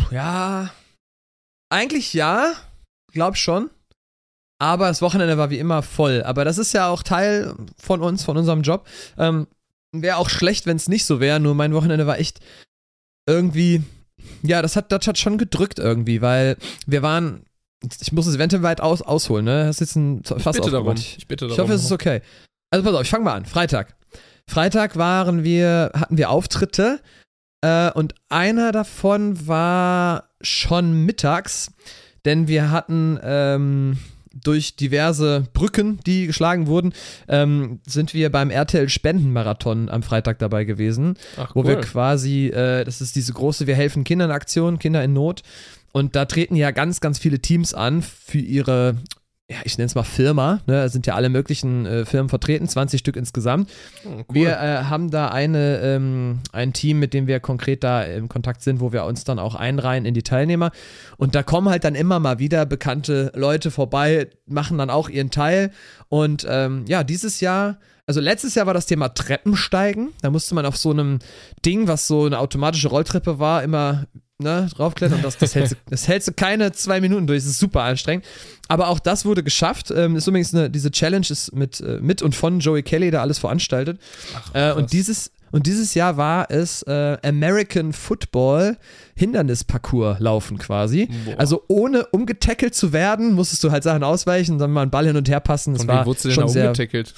Ja. 0.09 0.71
Eigentlich 1.69 2.13
ja. 2.13 2.53
Glaub 3.11 3.37
schon. 3.37 3.69
Aber 4.59 4.87
das 4.87 5.01
Wochenende 5.01 5.37
war 5.37 5.49
wie 5.49 5.59
immer 5.59 5.83
voll. 5.83 6.23
Aber 6.23 6.43
das 6.43 6.57
ist 6.57 6.73
ja 6.73 6.89
auch 6.89 7.03
Teil 7.03 7.55
von 7.77 8.01
uns, 8.01 8.23
von 8.23 8.35
unserem 8.35 8.61
Job. 8.61 8.87
Ähm, 9.17 9.47
wäre 9.91 10.17
auch 10.17 10.29
schlecht, 10.29 10.65
wenn 10.65 10.77
es 10.77 10.87
nicht 10.87 11.05
so 11.05 11.19
wäre, 11.19 11.39
nur 11.39 11.55
mein 11.55 11.73
Wochenende 11.73 12.07
war 12.07 12.19
echt 12.19 12.39
irgendwie 13.27 13.83
ja, 14.41 14.61
das 14.61 14.75
hat, 14.75 14.91
das 14.91 15.07
hat 15.07 15.17
schon 15.17 15.37
gedrückt 15.37 15.79
irgendwie, 15.79 16.21
weil 16.21 16.57
wir 16.85 17.01
waren, 17.01 17.43
ich 18.01 18.11
muss 18.11 18.27
es 18.27 18.35
eventuell 18.35 18.63
weit 18.63 18.81
aus, 18.81 19.01
ausholen, 19.01 19.45
ne? 19.45 19.65
Das 19.65 19.77
ist 19.77 19.79
jetzt 19.79 19.95
ein 19.95 20.23
Fass 20.23 20.55
ich 20.55 20.61
bitte 20.61 20.71
darum. 20.71 20.95
Ich 20.95 21.27
bitte 21.27 21.45
darum. 21.45 21.53
Ich 21.53 21.59
hoffe, 21.59 21.73
es 21.73 21.83
ist 21.83 21.91
okay. 21.91 22.21
Also 22.71 22.83
pass 22.83 22.95
auf, 22.95 23.01
ich 23.01 23.09
fange 23.09 23.25
mal 23.25 23.35
an. 23.35 23.45
Freitag. 23.45 23.95
Freitag 24.47 24.95
waren 24.95 25.43
wir, 25.43 25.91
hatten 25.93 26.17
wir 26.17 26.29
Auftritte 26.29 27.01
äh, 27.61 27.91
und 27.91 28.15
einer 28.29 28.71
davon 28.71 29.47
war 29.47 30.29
schon 30.41 31.05
mittags, 31.05 31.71
denn 32.25 32.47
wir 32.47 32.71
hatten 32.71 33.19
ähm, 33.21 33.99
durch 34.33 34.75
diverse 34.75 35.47
Brücken, 35.53 35.99
die 36.05 36.27
geschlagen 36.27 36.67
wurden, 36.67 36.93
ähm, 37.27 37.79
sind 37.85 38.13
wir 38.13 38.31
beim 38.31 38.49
RTL 38.49 38.89
Spendenmarathon 38.89 39.89
am 39.89 40.03
Freitag 40.03 40.39
dabei 40.39 40.65
gewesen, 40.65 41.17
Ach, 41.37 41.55
wo 41.55 41.61
cool. 41.61 41.67
wir 41.67 41.81
quasi, 41.81 42.47
äh, 42.47 42.83
das 42.83 43.01
ist 43.01 43.15
diese 43.15 43.33
große 43.33 43.67
Wir 43.67 43.75
helfen 43.75 44.03
Kindern 44.03 44.31
Aktion, 44.31 44.79
Kinder 44.79 45.03
in 45.03 45.13
Not. 45.13 45.43
Und 45.91 46.15
da 46.15 46.25
treten 46.25 46.55
ja 46.55 46.71
ganz, 46.71 47.01
ganz 47.01 47.17
viele 47.17 47.39
Teams 47.39 47.73
an 47.73 48.03
für 48.03 48.37
ihre, 48.37 48.97
ja, 49.49 49.57
ich 49.63 49.79
nenne 49.79 49.87
es 49.87 49.95
mal 49.95 50.03
Firma, 50.03 50.61
ne? 50.67 50.73
da 50.73 50.89
sind 50.89 51.07
ja 51.07 51.15
alle 51.15 51.29
möglichen 51.29 51.87
äh, 51.87 52.05
Firmen 52.05 52.29
vertreten, 52.29 52.67
20 52.67 52.99
Stück 52.99 53.15
insgesamt. 53.15 53.67
Oh, 54.05 54.09
cool. 54.17 54.25
Wir 54.29 54.51
äh, 54.51 54.83
haben 54.83 55.09
da 55.09 55.29
eine, 55.29 55.79
ähm, 55.79 56.39
ein 56.51 56.71
Team, 56.71 56.99
mit 56.99 57.15
dem 57.15 57.25
wir 57.25 57.39
konkret 57.39 57.83
da 57.83 58.03
im 58.03 58.29
Kontakt 58.29 58.61
sind, 58.61 58.79
wo 58.79 58.91
wir 58.93 59.05
uns 59.05 59.23
dann 59.23 59.39
auch 59.39 59.55
einreihen 59.55 60.05
in 60.05 60.13
die 60.13 60.21
Teilnehmer. 60.21 60.69
Und 61.17 61.33
da 61.33 61.41
kommen 61.41 61.67
halt 61.67 61.83
dann 61.83 61.95
immer 61.95 62.19
mal 62.19 62.37
wieder 62.37 62.67
bekannte 62.67 63.31
Leute 63.33 63.71
vorbei, 63.71 64.29
machen 64.45 64.77
dann 64.77 64.91
auch 64.91 65.09
ihren 65.09 65.31
Teil. 65.31 65.71
Und 66.09 66.45
ähm, 66.47 66.85
ja, 66.87 67.03
dieses 67.03 67.39
Jahr, 67.39 67.79
also 68.05 68.21
letztes 68.21 68.53
Jahr 68.53 68.67
war 68.67 68.75
das 68.75 68.85
Thema 68.85 69.09
Treppensteigen. 69.09 70.09
Da 70.21 70.29
musste 70.29 70.53
man 70.53 70.67
auf 70.67 70.77
so 70.77 70.91
einem 70.91 71.17
Ding, 71.65 71.87
was 71.87 72.05
so 72.05 72.25
eine 72.25 72.37
automatische 72.37 72.89
Rolltreppe 72.89 73.39
war, 73.39 73.63
immer 73.63 74.05
ne, 74.41 74.67
draufklettern. 74.75 75.21
Das, 75.21 75.37
das, 75.37 75.53
hältst, 75.55 75.73
du- 75.73 75.77
das 75.89 76.07
hältst 76.07 76.27
du 76.29 76.33
keine 76.33 76.71
zwei 76.71 77.01
Minuten 77.01 77.27
durch. 77.27 77.43
Das 77.43 77.49
ist 77.51 77.59
super 77.59 77.83
anstrengend. 77.83 78.25
Aber 78.67 78.87
auch 78.87 78.99
das 78.99 79.25
wurde 79.25 79.43
geschafft. 79.43 79.91
Ähm, 79.95 80.15
ist 80.15 80.27
übrigens 80.27 80.53
eine, 80.53 80.69
diese 80.69 80.91
Challenge 80.91 81.25
ist 81.29 81.53
mit, 81.55 81.79
äh, 81.81 81.99
mit 82.01 82.21
und 82.21 82.35
von 82.35 82.59
Joey 82.59 82.83
Kelly 82.83 83.11
da 83.11 83.21
alles 83.21 83.39
veranstaltet. 83.39 83.99
Ach, 84.35 84.53
Äh, 84.55 84.73
und 84.73 84.93
dieses 84.93 85.31
und 85.51 85.65
dieses 85.65 85.95
Jahr 85.95 86.15
war 86.15 86.51
es 86.51 86.83
äh, 86.83 87.17
American 87.23 87.91
Football 87.91 88.77
Hindernisparcours 89.15 90.19
laufen 90.19 90.57
quasi. 90.59 91.09
Boah. 91.25 91.39
Also 91.39 91.63
ohne 91.67 92.05
umgetackelt 92.07 92.75
zu 92.75 92.93
werden, 92.93 93.33
musstest 93.33 93.63
du 93.63 93.71
halt 93.71 93.83
Sachen 93.83 94.03
ausweichen, 94.03 94.57
dann 94.59 94.71
mal 94.71 94.83
einen 94.83 94.91
Ball 94.91 95.05
hin 95.07 95.17
und 95.17 95.27
her 95.27 95.39
passen. 95.39 95.73
Das 95.73 95.81
Von 95.81 95.87
war 95.87 95.99
wem 96.01 96.05
wurdest 96.05 96.25
du 96.25 96.29
denn 96.29 96.47
sehr. 96.47 96.67
umgetackelt? 96.67 97.13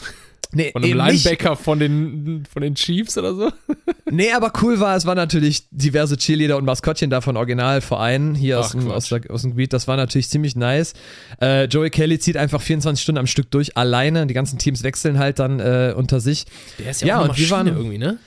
Nee, 0.53 0.71
Von 0.73 0.83
einem 0.83 0.97
nicht. 1.07 1.23
Linebacker 1.23 1.55
von 1.55 1.79
den, 1.79 2.43
von 2.51 2.61
den 2.61 2.75
Chiefs 2.75 3.17
oder 3.17 3.33
so? 3.35 3.51
Nee, 4.13 4.33
aber 4.33 4.51
cool 4.61 4.77
war, 4.81 4.97
es 4.97 5.05
waren 5.05 5.15
natürlich 5.15 5.63
diverse 5.71 6.17
Cheerleader 6.17 6.57
und 6.57 6.65
Maskottchen 6.65 7.09
da 7.09 7.21
von 7.21 7.37
Originalvereinen 7.37 8.35
hier 8.35 8.59
aus 8.59 8.71
dem, 8.71 8.91
aus, 8.91 9.07
der, 9.07 9.21
aus 9.29 9.43
dem 9.43 9.51
Gebiet. 9.51 9.71
Das 9.71 9.87
war 9.87 9.95
natürlich 9.95 10.27
ziemlich 10.27 10.57
nice. 10.57 10.93
Äh, 11.41 11.65
Joey 11.67 11.89
Kelly 11.91 12.19
zieht 12.19 12.35
einfach 12.35 12.61
24 12.61 13.01
Stunden 13.01 13.19
am 13.19 13.27
Stück 13.27 13.49
durch, 13.51 13.77
alleine. 13.77 14.27
Die 14.27 14.33
ganzen 14.33 14.59
Teams 14.59 14.83
wechseln 14.83 15.17
halt 15.17 15.39
dann 15.39 15.61
äh, 15.61 15.93
unter 15.95 16.19
sich. 16.19 16.43
Der 16.79 16.91
ist 16.91 17.01
Ja, 17.03 17.15
auch 17.15 17.19
eine 17.21 17.27
Maschine 17.29 17.49
waren- 17.51 17.67
irgendwie, 17.67 17.97
ne? 17.99 18.17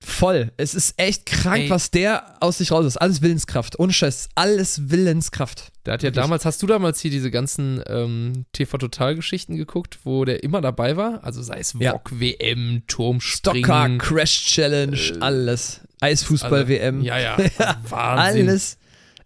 Voll. 0.00 0.52
Es 0.56 0.74
ist 0.74 0.94
echt 0.96 1.26
krank, 1.26 1.64
Ey. 1.64 1.70
was 1.70 1.90
der 1.90 2.36
aus 2.40 2.58
sich 2.58 2.70
raus 2.70 2.86
ist. 2.86 2.96
Alles 2.98 3.20
Willenskraft. 3.20 3.78
Ohne 3.80 3.92
Scheiß. 3.92 4.28
Alles 4.36 4.90
Willenskraft. 4.90 5.72
Der 5.86 5.94
hat 5.94 6.02
ja 6.02 6.06
Wirklich. 6.08 6.22
damals, 6.22 6.44
hast 6.44 6.62
du 6.62 6.66
damals 6.68 7.00
hier 7.00 7.10
diese 7.10 7.30
ganzen 7.32 7.82
ähm, 7.88 8.44
TV-Total-Geschichten 8.52 9.56
geguckt, 9.56 9.98
wo 10.04 10.24
der 10.24 10.44
immer 10.44 10.60
dabei 10.60 10.96
war? 10.96 11.24
Also 11.24 11.42
sei 11.42 11.58
es 11.58 11.74
Ja. 11.78 11.92
VOG, 11.92 12.20
WM, 12.20 12.82
Turmspringen. 12.86 13.64
Stocker, 13.64 13.98
Crash 13.98 14.46
Challenge, 14.46 14.96
Äh, 14.96 15.18
alles. 15.20 15.80
alle- 16.00 16.12
Eisfußball-WM. 16.12 17.02
Ja, 17.02 17.18
ja. 17.18 17.36
Wahnsinn. 17.88 18.48
Alles. 18.48 18.78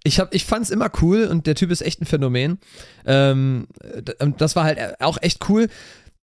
Ich, 0.04 0.18
hab, 0.18 0.34
ich 0.34 0.46
fand's 0.46 0.70
immer 0.70 0.90
cool 1.02 1.24
und 1.26 1.46
der 1.46 1.54
Typ 1.54 1.70
ist 1.70 1.82
echt 1.82 2.00
ein 2.00 2.06
Phänomen. 2.06 2.58
Ähm, 3.04 3.68
das 4.38 4.56
war 4.56 4.64
halt 4.64 5.00
auch 5.00 5.18
echt 5.20 5.48
cool. 5.50 5.68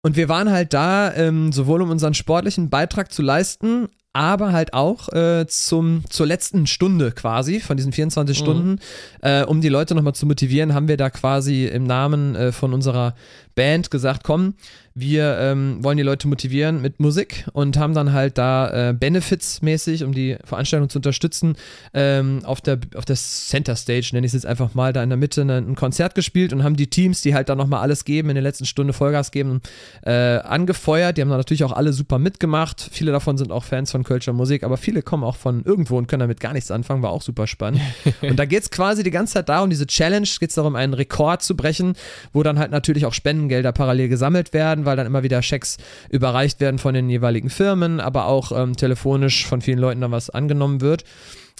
Und 0.04 0.16
wir 0.16 0.30
waren 0.30 0.52
halt 0.52 0.74
da, 0.74 1.12
ähm, 1.16 1.52
sowohl 1.52 1.82
um 1.82 1.90
unseren 1.90 2.14
sportlichen 2.14 2.70
Beitrag 2.70 3.12
zu 3.12 3.24
leisten, 3.24 3.90
aber 4.16 4.54
halt 4.54 4.74
auch 4.74 5.10
äh, 5.10 5.46
zum, 5.48 6.04
zur 6.10 6.26
letzten 6.26 6.68
Stunde 6.68 7.12
quasi 7.12 7.60
von 7.60 7.76
diesen 7.76 7.92
24 7.92 8.40
Mhm. 8.40 8.44
Stunden, 8.44 8.80
äh, 9.22 9.44
um 9.44 9.60
die 9.60 9.68
Leute 9.70 9.94
nochmal 9.94 10.16
zu 10.16 10.26
motivieren, 10.26 10.74
haben 10.74 10.88
wir 10.88 10.96
da 10.98 11.10
quasi 11.10 11.66
im 11.66 11.84
Namen 11.84 12.34
äh, 12.36 12.52
von 12.54 12.74
unserer 12.74 13.14
Band 13.56 13.90
gesagt, 13.92 14.24
komm, 14.24 14.56
wir 14.98 15.38
ähm, 15.40 15.84
wollen 15.84 15.98
die 15.98 16.04
Leute 16.04 16.26
motivieren 16.30 16.82
mit 16.82 17.02
Musik 17.02 17.46
und 17.52 17.78
haben 17.78 17.94
dann 17.94 18.14
halt 18.14 18.38
da 18.38 18.90
äh, 18.90 18.94
Benefits 18.94 19.62
mäßig, 19.62 20.06
um 20.06 20.14
die 20.14 20.38
Veranstaltung 20.46 20.90
zu 20.90 21.00
unterstützen, 21.00 21.58
ähm, 21.94 22.40
auf, 22.46 22.62
der, 22.62 22.80
auf 22.96 23.04
der 23.04 23.18
Center 23.18 23.76
Stage, 23.76 24.12
nenne 24.14 24.26
ich 24.26 24.30
es 24.30 24.44
jetzt 24.44 24.46
einfach 24.46 24.74
mal, 24.74 24.94
da 24.94 25.04
in 25.04 25.10
der 25.10 25.18
Mitte 25.18 25.44
ne, 25.44 25.58
ein 25.58 25.76
Konzert 25.76 26.16
gespielt 26.16 26.54
und 26.54 26.64
haben 26.64 26.78
die 26.78 26.90
Teams, 26.90 27.22
die 27.22 27.36
halt 27.36 27.50
da 27.50 27.56
nochmal 27.56 27.82
alles 27.82 28.06
geben, 28.06 28.30
in 28.30 28.36
der 28.36 28.44
letzten 28.44 28.66
Stunde 28.66 28.94
Vollgas 28.94 29.32
geben, 29.32 29.60
äh, 30.04 30.38
angefeuert. 30.38 31.18
Die 31.18 31.22
haben 31.22 31.30
dann 31.30 31.40
natürlich 31.40 31.66
auch 31.66 31.74
alle 31.74 31.92
super 31.92 32.18
mitgemacht. 32.18 32.90
Viele 32.90 33.12
davon 33.12 33.38
sind 33.38 33.52
auch 33.52 33.66
Fans 33.66 33.92
von 33.92 34.06
Kölscher 34.06 34.32
Musik, 34.32 34.64
aber 34.64 34.78
viele 34.78 35.02
kommen 35.02 35.26
auch 35.26 35.36
von 35.36 35.66
irgendwo 35.66 35.98
und 35.98 36.08
können 36.08 36.22
damit 36.22 36.40
gar 36.40 36.54
nichts 36.54 36.72
anfangen, 36.72 37.04
war 37.04 37.12
auch 37.12 37.22
super 37.22 37.48
spannend. 37.48 37.82
und 38.22 38.40
da 38.40 38.46
geht 38.46 38.64
es 38.64 38.72
quasi 38.72 39.04
die 39.04 39.12
ganze 39.12 39.34
Zeit 39.34 39.50
darum, 39.50 39.70
diese 39.70 39.88
Challenge, 39.88 40.28
geht 40.40 40.52
es 40.52 40.56
darum, 40.56 40.78
einen 40.78 40.94
Rekord 40.94 41.44
zu 41.44 41.58
brechen, 41.58 41.96
wo 42.32 42.44
dann 42.44 42.60
halt 42.60 42.72
natürlich 42.72 43.06
auch 43.06 43.14
Spendengelder 43.46 43.72
parallel 43.72 44.10
gesammelt 44.10 44.54
werden, 44.54 44.86
weil 44.86 44.98
dann 44.98 45.06
immer 45.08 45.24
wieder 45.24 45.42
Schecks 45.42 45.78
überreicht 46.10 46.60
werden 46.60 46.80
von 46.80 46.94
den 46.94 47.10
jeweiligen 47.10 47.50
Firmen, 47.50 48.00
aber 48.00 48.26
auch 48.26 48.52
ähm, 48.52 48.76
telefonisch 48.76 49.46
von 49.46 49.62
vielen 49.62 49.80
Leuten 49.80 50.02
dann 50.02 50.12
was 50.12 50.30
angenommen 50.30 50.82
wird. 50.82 51.04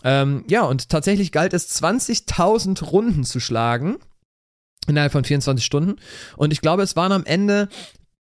Ähm, 0.04 0.44
ja, 0.50 0.64
und 0.64 0.90
tatsächlich 0.90 1.32
galt 1.32 1.54
es 1.54 1.82
20.000 1.82 2.84
Runden 2.84 3.24
zu 3.24 3.40
schlagen 3.40 3.98
innerhalb 4.88 5.12
von 5.12 5.24
24 5.24 5.66
Stunden. 5.66 5.96
Und 6.38 6.54
ich 6.54 6.62
glaube, 6.62 6.84
es 6.84 6.96
waren 6.96 7.12
am 7.12 7.26
Ende 7.26 7.70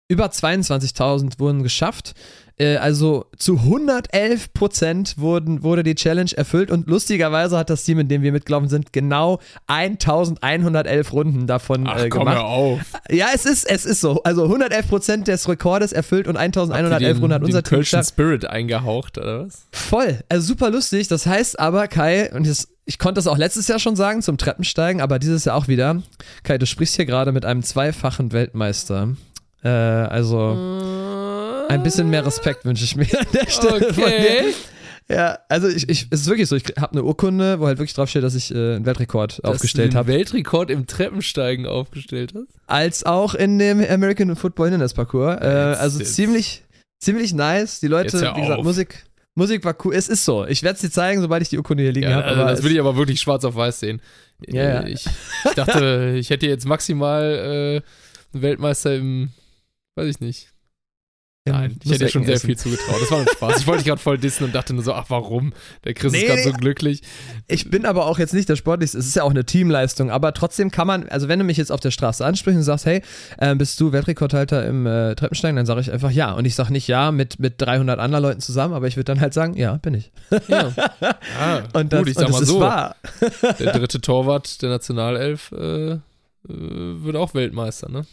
über 0.08 0.26
22.000 0.26 1.38
wurden 1.38 1.62
geschafft. 1.62 2.14
Äh, 2.58 2.76
also 2.76 3.26
zu 3.36 3.58
111 3.58 4.52
Prozent 4.52 5.18
wurden, 5.18 5.62
wurde 5.62 5.82
die 5.82 5.94
Challenge 5.94 6.30
erfüllt 6.36 6.70
und 6.70 6.88
lustigerweise 6.88 7.56
hat 7.56 7.70
das 7.70 7.84
Team, 7.84 8.00
in 8.00 8.08
dem 8.08 8.22
wir 8.22 8.32
mitgelaufen 8.32 8.68
sind, 8.68 8.92
genau 8.92 9.38
1111 9.68 11.12
Runden 11.12 11.46
davon 11.46 11.86
Ach, 11.86 12.02
äh, 12.02 12.08
komm 12.08 12.20
gemacht. 12.20 12.36
hör 12.36 12.44
auf. 12.44 12.80
Ja, 13.10 13.26
es 13.34 13.46
ist, 13.46 13.64
es 13.64 13.86
ist 13.86 14.00
so. 14.00 14.22
Also 14.24 14.44
111 14.44 14.88
Prozent 14.88 15.28
des 15.28 15.48
Rekordes 15.48 15.92
erfüllt 15.92 16.26
und 16.26 16.36
1111 16.36 17.20
Runden 17.20 17.34
hat 17.34 17.42
unser 17.42 17.62
den 17.62 17.64
Team 17.64 17.76
Kölschen. 17.76 18.02
Spirit 18.02 18.46
eingehaucht, 18.46 19.18
oder 19.18 19.46
was? 19.46 19.66
Voll, 19.72 20.20
also 20.28 20.46
super 20.46 20.70
lustig. 20.70 21.08
Das 21.08 21.26
heißt 21.26 21.60
aber, 21.60 21.86
Kai, 21.88 22.32
und 22.32 22.46
das, 22.46 22.68
ich 22.84 22.98
konnte 22.98 23.14
das 23.18 23.26
auch 23.26 23.38
letztes 23.38 23.68
Jahr 23.68 23.78
schon 23.78 23.94
sagen 23.96 24.22
zum 24.22 24.36
Treppensteigen, 24.36 25.00
aber 25.00 25.18
dieses 25.18 25.44
Jahr 25.44 25.56
auch 25.56 25.68
wieder. 25.68 26.02
Kai, 26.42 26.58
du 26.58 26.66
sprichst 26.66 26.96
hier 26.96 27.06
gerade 27.06 27.32
mit 27.32 27.44
einem 27.44 27.62
zweifachen 27.62 28.32
Weltmeister. 28.32 29.10
Äh, 29.62 29.68
also 29.68 30.78
ein 31.68 31.82
bisschen 31.82 32.10
mehr 32.10 32.24
Respekt 32.24 32.64
wünsche 32.64 32.84
ich 32.84 32.96
mir 32.96 33.06
an 33.18 33.26
der 33.32 33.48
Stelle. 33.50 33.88
Okay. 33.90 34.54
Ja, 35.10 35.38
also 35.48 35.68
ich, 35.68 35.88
ich, 35.88 36.06
es 36.10 36.20
ist 36.20 36.26
wirklich 36.26 36.48
so, 36.48 36.56
ich 36.56 36.64
habe 36.78 36.92
eine 36.92 37.02
Urkunde, 37.02 37.60
wo 37.60 37.66
halt 37.66 37.78
wirklich 37.78 37.94
draufsteht, 37.94 38.22
dass 38.22 38.34
ich 38.34 38.54
äh, 38.54 38.74
einen 38.76 38.84
Weltrekord 38.84 39.42
aufgestellt 39.42 39.88
Dass 39.88 39.92
du 39.94 39.98
habe. 40.00 40.08
Weltrekord 40.12 40.70
im 40.70 40.86
Treppensteigen 40.86 41.64
aufgestellt 41.66 42.34
hast? 42.34 42.46
Als 42.66 43.06
auch 43.06 43.34
in 43.34 43.58
dem 43.58 43.80
American 43.82 44.36
Football 44.36 44.66
Hindernisparcours. 44.68 45.40
Äh, 45.40 45.46
Jetzt- 45.70 45.80
also 45.80 45.98
jetzt- 46.00 46.14
ziemlich, 46.14 46.62
ziemlich 46.98 47.32
nice. 47.32 47.80
Die 47.80 47.86
Leute, 47.86 48.20
wie 48.36 48.40
gesagt. 48.42 48.62
Musik, 48.62 49.04
Musik 49.34 49.64
war 49.64 49.74
cool. 49.84 49.94
Es 49.94 50.08
ist 50.08 50.26
so. 50.26 50.44
Ich 50.46 50.62
werde 50.62 50.74
es 50.74 50.82
dir 50.82 50.90
zeigen, 50.90 51.22
sobald 51.22 51.40
ich 51.42 51.48
die 51.48 51.56
Urkunde 51.56 51.84
hier 51.84 51.92
liegen 51.92 52.10
Ja, 52.10 52.16
habe. 52.16 52.24
also 52.26 52.42
das 52.44 52.62
will 52.62 52.72
ich 52.72 52.80
aber 52.80 52.94
wirklich 52.96 53.18
schwarz 53.18 53.44
auf 53.46 53.54
weiß 53.54 53.80
sehen. 53.80 54.02
Ja, 54.46 54.62
ja. 54.82 54.86
Ich, 54.86 55.06
ich 55.46 55.54
dachte, 55.54 56.16
ich 56.18 56.28
hätte 56.28 56.46
jetzt 56.46 56.66
maximal 56.66 57.22
äh, 57.22 58.34
einen 58.34 58.42
Weltmeister 58.42 58.94
im, 58.94 59.30
weiß 59.94 60.06
ich 60.08 60.20
nicht. 60.20 60.48
Nein, 61.52 61.78
ich 61.82 61.90
hätte 61.90 62.04
dir 62.04 62.10
schon 62.10 62.24
sehr 62.24 62.38
viel 62.40 62.56
zugetraut. 62.56 62.96
Das 63.00 63.10
war 63.10 63.20
ein 63.20 63.26
Spaß. 63.32 63.60
Ich 63.60 63.66
wollte 63.66 63.78
dich 63.82 63.88
gerade 63.88 64.00
voll 64.00 64.18
dissen 64.18 64.44
und 64.44 64.54
dachte 64.54 64.74
nur 64.74 64.82
so, 64.82 64.92
ach 64.94 65.06
warum? 65.08 65.52
Der 65.84 65.94
Chris 65.94 66.12
Nee, 66.12 66.20
ist 66.20 66.26
gerade 66.26 66.40
nee. 66.40 66.44
so 66.46 66.52
glücklich. 66.52 67.02
Ich 67.46 67.70
bin 67.70 67.86
aber 67.86 68.06
auch 68.06 68.18
jetzt 68.18 68.34
nicht 68.34 68.48
der 68.48 68.56
Sportlichste. 68.56 68.98
Es 68.98 69.06
ist 69.06 69.16
ja 69.16 69.22
auch 69.22 69.30
eine 69.30 69.44
Teamleistung. 69.44 70.10
Aber 70.10 70.32
trotzdem 70.34 70.70
kann 70.70 70.86
man, 70.86 71.08
also 71.08 71.28
wenn 71.28 71.38
du 71.38 71.44
mich 71.44 71.56
jetzt 71.56 71.72
auf 71.72 71.80
der 71.80 71.90
Straße 71.90 72.24
ansprichst 72.24 72.56
und 72.56 72.62
sagst, 72.64 72.86
hey, 72.86 73.02
äh, 73.38 73.54
bist 73.54 73.80
du 73.80 73.92
Weltrekordhalter 73.92 74.66
im 74.66 74.86
äh, 74.86 75.14
Treppensteigen, 75.14 75.56
dann 75.56 75.66
sage 75.66 75.80
ich 75.80 75.92
einfach 75.92 76.10
ja. 76.10 76.32
Und 76.32 76.44
ich 76.44 76.54
sage 76.54 76.72
nicht 76.72 76.88
ja 76.88 77.10
mit, 77.12 77.38
mit 77.38 77.54
300 77.58 77.98
anderen 77.98 78.22
Leuten 78.22 78.40
zusammen, 78.40 78.74
aber 78.74 78.86
ich 78.86 78.96
würde 78.96 79.04
dann 79.04 79.20
halt 79.20 79.34
sagen, 79.34 79.54
ja, 79.56 79.76
bin 79.76 79.94
ich. 79.94 80.10
Ja. 80.48 80.72
Ah, 81.40 81.60
Und 81.72 81.92
das, 81.92 82.00
gut, 82.00 82.08
ich 82.08 82.14
sag 82.14 82.30
mal 82.30 82.42
ist 82.42 82.48
so. 82.48 82.60
Der 82.60 83.72
dritte 83.72 84.00
Torwart 84.00 84.60
der 84.62 84.70
Nationalelf 84.70 85.52
äh, 85.52 85.92
äh, 85.92 85.98
wird 86.46 87.16
auch 87.16 87.34
Weltmeister, 87.34 87.88
ne? 87.88 88.06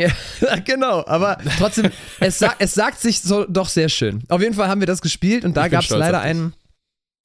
Ja, 0.00 0.10
genau, 0.64 1.04
aber 1.06 1.38
trotzdem, 1.58 1.90
es, 2.20 2.38
sa 2.38 2.54
es 2.58 2.74
sagt 2.74 3.00
sich 3.00 3.20
so 3.20 3.44
doch 3.44 3.68
sehr 3.68 3.88
schön. 3.88 4.22
Auf 4.28 4.40
jeden 4.40 4.54
Fall 4.54 4.68
haben 4.68 4.80
wir 4.80 4.86
das 4.86 5.00
gespielt 5.00 5.44
und 5.44 5.56
da 5.56 5.68
gab 5.68 5.82
es 5.82 5.90
leider 5.90 6.20
einen, 6.20 6.54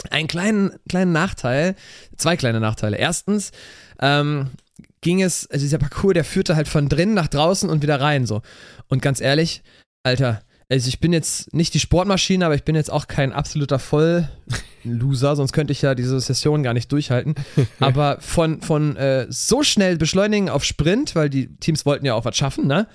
einen 0.10 0.28
kleinen, 0.28 0.72
kleinen 0.88 1.12
Nachteil, 1.12 1.76
zwei 2.18 2.38
kleine 2.38 2.60
Nachteile. 2.60 2.98
Erstens 2.98 3.52
ähm, 4.02 4.52
ging 5.02 5.22
es, 5.22 5.50
also 5.50 5.64
dieser 5.64 5.78
Parcours, 5.78 6.14
der 6.14 6.24
führte 6.24 6.56
halt 6.56 6.68
von 6.68 6.90
drinnen 6.90 7.14
nach 7.14 7.28
draußen 7.28 7.70
und 7.70 7.82
wieder 7.84 8.02
rein 8.02 8.26
so. 8.26 8.42
Und 8.88 9.02
ganz 9.02 9.22
ehrlich, 9.22 9.64
Alter, 10.04 10.42
also 10.70 10.88
ich 10.88 11.00
bin 11.00 11.14
jetzt 11.14 11.54
nicht 11.54 11.74
die 11.74 11.80
Sportmaschine, 11.80 12.46
aber 12.46 12.56
ich 12.56 12.64
bin 12.64 12.76
jetzt 12.76 12.92
auch 12.92 13.08
kein 13.08 13.32
absoluter 13.32 13.80
Vollloser, 13.80 15.36
sonst 15.36 15.54
könnte 15.54 15.72
ich 15.72 15.82
ja 15.82 15.96
diese 15.96 16.20
Session 16.20 16.64
gar 16.64 16.74
nicht 16.74 16.92
durchhalten. 16.92 17.36
Aber 17.80 18.18
von, 18.22 18.62
von 18.62 18.96
äh, 18.96 19.28
so 19.30 19.64
schnell 19.64 19.98
beschleunigen 19.98 20.50
auf 20.50 20.64
Sprint, 20.64 21.16
weil 21.16 21.30
die 21.30 21.56
Teams 21.58 21.86
wollten 21.86 22.06
ja 22.06 22.14
auch 22.14 22.26
was 22.26 22.38
schaffen, 22.38 22.68
ne? 22.68 22.88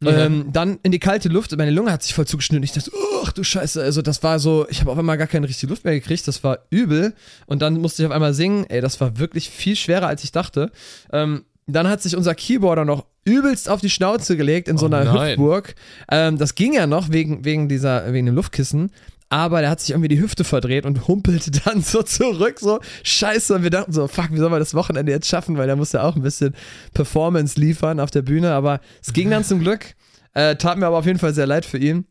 Ja. 0.00 0.26
Ähm, 0.26 0.50
dann 0.52 0.78
in 0.84 0.92
die 0.92 1.00
kalte 1.00 1.28
Luft, 1.28 1.56
meine 1.56 1.72
Lunge 1.72 1.90
hat 1.90 2.04
sich 2.04 2.14
voll 2.14 2.26
zugeschnitten. 2.26 2.62
Ich 2.62 2.72
dachte, 2.72 2.92
ach 3.24 3.32
du 3.32 3.42
Scheiße, 3.42 3.82
also 3.82 4.00
das 4.00 4.22
war 4.22 4.38
so, 4.38 4.64
ich 4.68 4.80
habe 4.80 4.92
auf 4.92 4.98
einmal 4.98 5.18
gar 5.18 5.26
keine 5.26 5.48
richtige 5.48 5.70
Luft 5.70 5.84
mehr 5.84 5.94
gekriegt, 5.94 6.28
das 6.28 6.44
war 6.44 6.60
übel. 6.70 7.14
Und 7.46 7.62
dann 7.62 7.80
musste 7.80 8.02
ich 8.02 8.06
auf 8.06 8.12
einmal 8.12 8.32
singen, 8.32 8.64
ey, 8.68 8.80
das 8.80 9.00
war 9.00 9.18
wirklich 9.18 9.50
viel 9.50 9.74
schwerer, 9.74 10.06
als 10.06 10.22
ich 10.22 10.30
dachte. 10.30 10.70
Ähm, 11.12 11.44
dann 11.66 11.88
hat 11.88 12.00
sich 12.00 12.16
unser 12.16 12.34
Keyboarder 12.34 12.84
noch 12.84 13.06
übelst 13.28 13.68
auf 13.68 13.80
die 13.80 13.90
Schnauze 13.90 14.36
gelegt 14.36 14.68
in 14.68 14.78
so 14.78 14.86
Oh 14.86 14.88
einer 14.88 15.04
nein. 15.04 15.30
Hüftburg. 15.30 15.74
Ähm, 16.10 16.38
das 16.38 16.54
ging 16.54 16.72
ja 16.72 16.86
noch 16.86 17.10
wegen, 17.12 17.44
wegen 17.44 17.68
dieser, 17.68 18.12
wegen 18.12 18.26
dem 18.26 18.34
Luftkissen. 18.34 18.90
Aber 19.30 19.60
der 19.60 19.68
hat 19.68 19.80
sich 19.80 19.90
irgendwie 19.90 20.08
die 20.08 20.20
Hüfte 20.20 20.42
verdreht 20.42 20.86
und 20.86 21.06
humpelte 21.06 21.50
dann 21.64 21.82
so 21.82 22.02
zurück, 22.02 22.58
so 22.60 22.80
scheiße. 23.02 23.54
Und 23.54 23.62
wir 23.62 23.70
dachten 23.70 23.92
so, 23.92 24.08
fuck, 24.08 24.32
wie 24.32 24.38
soll 24.38 24.50
man 24.50 24.58
das 24.58 24.74
Wochenende 24.74 25.12
jetzt 25.12 25.28
schaffen? 25.28 25.58
Weil 25.58 25.66
der 25.66 25.76
muss 25.76 25.92
ja 25.92 26.02
auch 26.02 26.16
ein 26.16 26.22
bisschen 26.22 26.54
Performance 26.94 27.60
liefern 27.60 28.00
auf 28.00 28.10
der 28.10 28.22
Bühne. 28.22 28.52
Aber 28.52 28.80
es 29.02 29.12
ging 29.12 29.30
dann 29.30 29.44
zum 29.44 29.60
Glück. 29.60 29.94
Äh, 30.34 30.56
tat 30.56 30.78
mir 30.78 30.86
aber 30.86 30.98
auf 30.98 31.06
jeden 31.06 31.18
Fall 31.18 31.34
sehr 31.34 31.46
leid 31.46 31.64
für 31.64 31.78
ihn. 31.78 32.06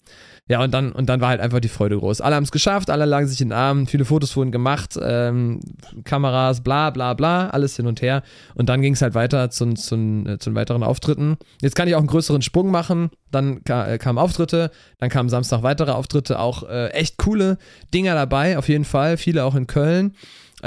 Ja, 0.49 0.63
und 0.63 0.73
dann, 0.73 0.93
und 0.93 1.09
dann 1.09 1.19
war 1.19 1.29
halt 1.29 1.41
einfach 1.41 1.59
die 1.59 1.67
Freude 1.67 1.97
groß. 1.97 2.21
Alle 2.21 2.35
haben 2.35 2.43
es 2.43 2.51
geschafft, 2.51 2.89
alle 2.89 3.05
lagen 3.05 3.27
sich 3.27 3.41
in 3.41 3.49
den 3.49 3.57
Armen, 3.57 3.85
viele 3.85 4.05
Fotos 4.05 4.35
wurden 4.37 4.51
gemacht, 4.51 4.97
ähm, 5.01 5.59
Kameras, 6.05 6.61
bla 6.61 6.89
bla 6.89 7.13
bla, 7.13 7.49
alles 7.49 7.75
hin 7.75 7.85
und 7.85 8.01
her. 8.01 8.23
Und 8.55 8.69
dann 8.69 8.81
ging 8.81 8.93
es 8.93 9.01
halt 9.01 9.13
weiter 9.13 9.49
zu, 9.49 9.73
zu, 9.73 9.95
äh, 9.95 10.37
zu 10.37 10.55
weiteren 10.55 10.83
Auftritten. 10.83 11.37
Jetzt 11.61 11.75
kann 11.75 11.87
ich 11.87 11.95
auch 11.95 11.99
einen 11.99 12.07
größeren 12.07 12.41
Sprung 12.41 12.71
machen. 12.71 13.09
Dann 13.31 13.63
ka 13.65 13.87
äh, 13.87 13.97
kamen 13.97 14.17
Auftritte, 14.17 14.71
dann 14.99 15.09
kamen 15.09 15.27
Samstag 15.27 15.63
weitere 15.63 15.91
Auftritte, 15.91 16.39
auch 16.39 16.63
äh, 16.63 16.91
echt 16.91 17.17
coole 17.17 17.57
Dinger 17.93 18.15
dabei, 18.15 18.57
auf 18.57 18.69
jeden 18.69 18.85
Fall, 18.85 19.17
viele 19.17 19.43
auch 19.43 19.55
in 19.55 19.67
Köln. 19.67 20.13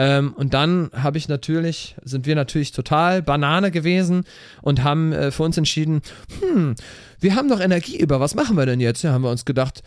Ähm, 0.00 0.32
und 0.32 0.54
dann 0.54 0.90
habe 0.94 1.18
ich 1.18 1.28
natürlich, 1.28 1.94
sind 2.02 2.24
wir 2.24 2.34
natürlich 2.34 2.72
total 2.72 3.20
Banane 3.20 3.70
gewesen 3.70 4.24
und 4.62 4.82
haben 4.82 5.12
äh, 5.12 5.30
für 5.30 5.42
uns 5.42 5.58
entschieden, 5.58 6.00
hm, 6.40 6.74
wir 7.20 7.34
haben 7.34 7.48
noch 7.48 7.60
Energie 7.60 7.98
über, 7.98 8.18
was 8.18 8.34
machen 8.34 8.56
wir 8.56 8.64
denn 8.64 8.80
jetzt? 8.80 9.02
Ja, 9.02 9.12
haben 9.12 9.20
wir 9.22 9.30
uns 9.30 9.44
gedacht, 9.44 9.82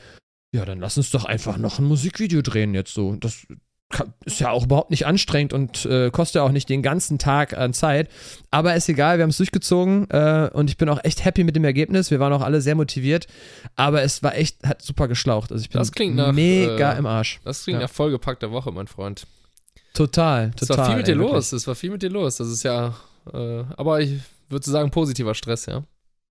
ja, 0.53 0.65
dann 0.65 0.79
lass 0.79 0.97
uns 0.97 1.09
doch 1.09 1.25
einfach 1.25 1.57
noch 1.57 1.79
ein 1.79 1.85
Musikvideo 1.85 2.43
drehen 2.43 2.75
jetzt 2.75 2.93
so. 2.93 3.15
Das 3.15 3.47
ist 4.23 4.39
ja 4.39 4.51
auch 4.51 4.65
überhaupt 4.65 4.91
nicht 4.91 5.07
anstrengend 5.07 5.51
und 5.51 5.83
äh, 5.85 6.11
kostet 6.11 6.35
ja 6.35 6.43
auch 6.43 6.51
nicht 6.51 6.69
den 6.69 6.83
ganzen 6.83 7.17
Tag 7.17 7.57
an 7.57 7.73
Zeit. 7.73 8.07
Aber 8.51 8.75
ist 8.75 8.89
egal, 8.89 9.17
wir 9.17 9.23
haben 9.23 9.31
es 9.31 9.37
durchgezogen 9.37 10.11
äh, 10.11 10.47
und 10.53 10.69
ich 10.69 10.77
bin 10.77 10.89
auch 10.89 10.99
echt 11.03 11.25
happy 11.25 11.43
mit 11.43 11.55
dem 11.55 11.63
Ergebnis. 11.63 12.11
Wir 12.11 12.19
waren 12.19 12.33
auch 12.33 12.41
alle 12.41 12.61
sehr 12.61 12.75
motiviert, 12.75 13.25
aber 13.75 14.03
es 14.03 14.21
war 14.21 14.35
echt, 14.35 14.63
hat 14.63 14.83
super 14.83 15.07
geschlaucht. 15.07 15.51
Also 15.51 15.63
ich 15.63 15.71
bin 15.71 15.79
Das 15.79 15.91
klingt 15.91 16.15
nach, 16.15 16.33
mega 16.33 16.93
äh, 16.93 16.99
im 16.99 17.07
Arsch. 17.07 17.39
Das 17.43 17.63
klingt 17.63 17.79
Ja. 17.79 17.87
nach 17.87 17.93
vollgepackter 17.93 18.51
Woche, 18.51 18.71
mein 18.71 18.85
Freund. 18.87 19.25
Total, 19.93 20.51
Es 20.59 20.67
total. 20.67 20.77
war 20.77 20.85
viel 20.87 20.95
mit 20.97 21.07
dir 21.07 21.11
ey, 21.13 21.17
wirklich. 21.19 21.33
los. 21.35 21.53
Es 21.53 21.67
war 21.67 21.75
viel 21.75 21.91
mit 21.91 22.01
dir 22.01 22.09
los. 22.09 22.37
Das 22.37 22.49
ist 22.49 22.63
ja, 22.63 22.93
äh, 23.31 23.63
aber 23.77 24.01
ich 24.01 24.19
würde 24.49 24.69
sagen, 24.69 24.89
positiver 24.91 25.35
Stress, 25.35 25.67
ja. 25.67 25.83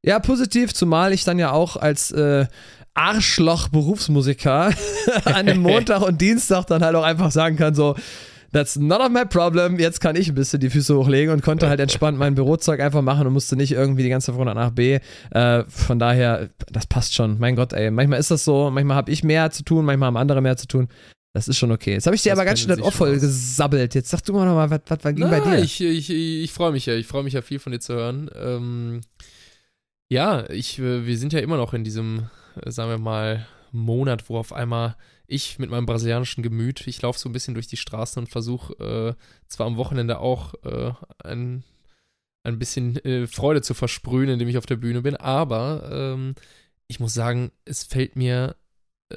Ja, 0.05 0.19
positiv, 0.19 0.75
zumal 0.75 1.13
ich 1.13 1.23
dann 1.25 1.39
ja 1.39 1.53
auch 1.53 1.77
als 1.77 2.11
äh, 2.11 2.47
Arschloch-Berufsmusiker 2.95 4.71
an 5.25 5.47
dem 5.47 5.59
Montag 5.63 6.03
und 6.03 6.21
Dienstag 6.21 6.67
dann 6.67 6.83
halt 6.83 6.97
auch 6.97 7.05
einfach 7.05 7.31
sagen 7.31 7.57
kann, 7.57 7.75
so, 7.75 7.95
that's 8.53 8.77
none 8.77 9.03
of 9.03 9.11
my 9.11 9.25
problem, 9.25 9.79
jetzt 9.79 10.01
kann 10.01 10.17
ich 10.17 10.29
ein 10.29 10.35
bisschen 10.35 10.59
die 10.61 10.71
Füße 10.71 10.97
hochlegen 10.97 11.33
und 11.33 11.43
konnte 11.43 11.69
halt 11.69 11.79
entspannt 11.81 12.19
mein 12.19 12.35
Bürozeug 12.35 12.81
einfach 12.81 13.01
machen 13.03 13.27
und 13.27 13.33
musste 13.33 13.57
nicht 13.57 13.73
irgendwie 13.73 14.03
die 14.03 14.09
ganze 14.09 14.27
Zeit 14.27 14.37
von 14.37 14.49
A 14.49 14.55
nach 14.55 14.71
B. 14.71 14.99
Äh, 15.31 15.65
von 15.69 15.99
daher, 15.99 16.51
das 16.71 16.87
passt 16.87 17.15
schon. 17.15 17.39
Mein 17.39 17.57
Gott, 17.57 17.73
ey, 17.73 17.91
manchmal 17.91 18.19
ist 18.19 18.31
das 18.31 18.45
so, 18.45 18.71
manchmal 18.71 18.97
habe 18.97 19.11
ich 19.11 19.23
mehr 19.25 19.51
zu 19.53 19.63
tun, 19.63 19.85
manchmal 19.85 20.09
haben 20.09 20.17
andere 20.17 20.41
mehr 20.41 20.57
zu 20.57 20.67
tun. 20.67 20.89
Das 21.35 21.49
ist 21.49 21.57
schon 21.57 21.73
okay. 21.73 21.93
Jetzt 21.93 22.07
habe 22.07 22.15
ich 22.15 22.23
dir 22.23 22.31
Das 22.31 22.39
aber 22.39 22.45
ganz 22.47 22.61
schön 22.61 22.69
das 22.69 22.81
Ohr 22.81 22.93
voll 22.93 23.19
gesabbelt. 23.19 23.95
Jetzt 23.95 24.11
sag 24.11 24.23
du 24.23 24.35
mal 24.35 24.45
noch 24.45 24.55
mal, 24.55 24.69
was, 24.71 24.81
was, 24.87 24.99
was 25.03 25.15
ging 25.15 25.31
bei 25.31 25.41
Na, 25.43 25.57
dir? 25.57 25.63
Ich, 25.63 25.81
ich, 25.81 26.11
ich, 26.11 26.11
ich 26.11 26.53
freue 26.53 26.73
mich 26.73 26.87
ja. 26.87 26.95
Ich 26.95 27.07
freue 27.07 27.23
mich 27.23 27.33
ja 27.33 27.41
viel 27.41 27.59
von 27.59 27.73
dir 27.73 27.81
zu 27.81 27.95
hören. 27.95 28.31
Ähm, 28.35 29.01
ja, 30.11 30.49
ich, 30.51 30.79
äh, 30.79 31.07
wir 31.07 31.17
sind 31.17 31.33
ja 31.33 31.41
immer 31.41 31.57
noch 31.57 31.73
in 31.73 31.85
diesem, 31.85 32.29
äh, 32.63 32.71
sagen 32.71 32.91
wir 32.91 32.99
mal, 32.99 33.47
Monat, 33.71 34.29
wo 34.29 34.37
auf 34.37 34.53
einmal 34.53 34.97
ich 35.27 35.59
mit 35.59 35.71
meinem 35.71 35.87
brasilianischen 35.87 36.43
Gemüt, 36.43 36.87
ich 36.87 37.01
laufe 37.01 37.19
so 37.19 37.29
ein 37.29 37.33
bisschen 37.33 37.55
durch 37.55 37.67
die 37.67 37.79
Straßen 37.79 38.21
und 38.21 38.29
versuche 38.29 38.75
äh, 39.19 39.49
zwar 39.49 39.67
am 39.67 39.79
Wochenende 39.79 40.19
auch 40.19 40.53
äh, 40.65 40.93
ein, 41.25 41.65
ein 42.43 42.59
bisschen 42.59 43.03
äh, 43.05 43.27
Freude 43.27 43.63
zu 43.63 43.73
versprühen, 43.73 44.29
indem 44.29 44.49
ich 44.49 44.59
auf 44.59 44.67
der 44.67 44.77
Bühne 44.77 45.01
bin, 45.01 45.17
aber 45.17 45.89
ähm, 45.91 46.35
ich 46.89 47.01
muss 47.01 47.15
sagen, 47.15 47.51
es 47.65 47.85
fällt 47.85 48.17
mir 48.17 48.57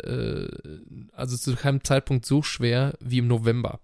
äh, 0.03 0.47
also 1.13 1.37
zu 1.37 1.55
keinem 1.55 1.83
Zeitpunkt 1.83 2.25
so 2.25 2.41
schwer 2.43 2.93
wie 2.99 3.19
im 3.19 3.27
November. 3.27 3.79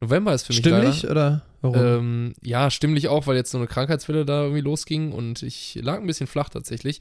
November 0.00 0.32
ist 0.34 0.46
für 0.46 0.52
mich 0.54 0.64
leider, 0.64 0.92
Stimmlich 0.92 1.10
oder 1.10 1.42
warum? 1.60 1.76
ähm, 1.76 2.34
ja, 2.42 2.70
stimmlich 2.70 3.08
auch, 3.08 3.26
weil 3.26 3.36
jetzt 3.36 3.50
so 3.50 3.58
eine 3.58 3.66
Krankheitswelle 3.66 4.24
da 4.24 4.42
irgendwie 4.42 4.62
losging 4.62 5.12
und 5.12 5.42
ich 5.42 5.74
lag 5.82 5.98
ein 5.98 6.06
bisschen 6.06 6.26
flach 6.26 6.48
tatsächlich. 6.48 7.00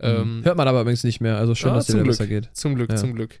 Ähm, 0.00 0.38
Mhm. 0.38 0.44
Hört 0.44 0.56
man 0.56 0.68
aber 0.68 0.80
übrigens 0.82 1.04
nicht 1.04 1.20
mehr. 1.20 1.36
Also 1.38 1.54
schön, 1.54 1.72
Ah, 1.72 1.74
dass 1.74 1.86
dir 1.86 1.94
wieder 1.94 2.04
Glück. 2.04 2.12
besser 2.18 2.26
geht. 2.26 2.48
Zum 2.54 2.74
Glück, 2.76 2.90
Ja. 2.90 2.96
zum 2.96 3.14
Glück. 3.14 3.40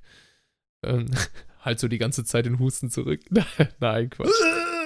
Ähm, 0.84 1.06
halt 1.60 1.78
so 1.80 1.88
die 1.88 1.98
ganze 1.98 2.24
Zeit 2.24 2.46
den 2.46 2.58
Husten 2.58 2.90
zurück. 2.90 3.20
Nein, 3.80 4.10
Quatsch. 4.10 4.28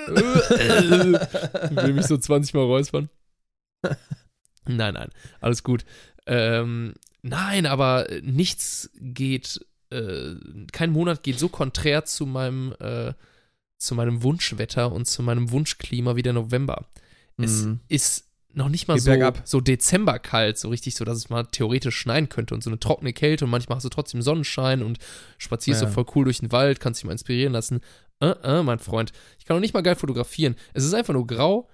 ich 0.09 1.77
will 1.77 1.93
mich 1.95 2.07
so 2.07 2.17
20 2.17 2.55
Mal 2.55 2.65
räuspern. 2.65 3.09
Nein, 4.67 4.95
nein, 4.95 5.09
alles 5.41 5.65
gut. 5.65 5.85
Ähm, 6.27 6.95
nein, 7.23 7.67
aber 7.67 8.07
nichts 8.23 8.91
geht, 9.01 9.65
äh, 9.91 10.35
kein 10.73 10.91
Monat 10.91 11.23
geht 11.23 11.39
so 11.39 11.49
konträr 11.49 12.05
zu 12.05 12.27
meinem, 12.27 12.75
äh, 12.81 13.13
zu 13.79 13.95
meinem 13.95 14.23
Wunschwetter 14.23 14.93
und 14.93 15.07
zu 15.07 15.23
meinem 15.23 15.51
Wunschklima 15.51 16.17
wie 16.17 16.23
der 16.23 16.33
November. 16.35 16.87
Es 17.37 17.63
Mhm. 17.65 17.81
ist 17.89 18.29
noch 18.55 18.69
nicht 18.69 18.87
mal 18.87 18.95
Geht 18.95 19.05
so, 19.05 19.11
bergab. 19.11 19.43
so 19.45 19.61
Dezemberkalt, 19.61 20.59
so 20.59 20.69
richtig 20.69 20.95
so, 20.95 21.05
dass 21.05 21.17
es 21.17 21.31
mal 21.31 21.45
theoretisch 21.47 21.97
schneien 21.97 22.29
könnte 22.29 22.55
und 22.55 22.63
so 22.63 22.69
eine 22.71 22.79
trockene 22.79 23.13
Kälte 23.15 23.45
und 23.47 23.51
manchmal 23.51 23.77
hast 23.77 23.85
du 23.85 23.89
trotzdem 23.89 24.21
Sonnenschein 24.21 24.83
und 24.83 24.99
spazierst 25.39 25.81
Ja. 25.83 25.89
so 25.89 25.95
voll 25.95 26.07
cool 26.15 26.25
durch 26.25 26.41
den 26.41 26.53
Wald, 26.53 26.79
kannst 26.79 27.01
dich 27.01 27.07
mal 27.07 27.13
inspirieren 27.13 27.53
lassen. 27.55 27.81
Äh, 28.21 28.27
äh, 28.43 28.63
mein 28.63 28.79
Freund. 28.79 29.13
Ich 29.39 29.47
kann 29.47 29.57
noch 29.57 29.61
nicht 29.63 29.73
mal 29.75 29.81
geil 29.83 29.97
fotografieren. 29.97 30.55
Es 30.75 30.85
ist 30.85 30.93
einfach 30.95 31.15
nur 31.15 31.27
grau. 31.27 31.69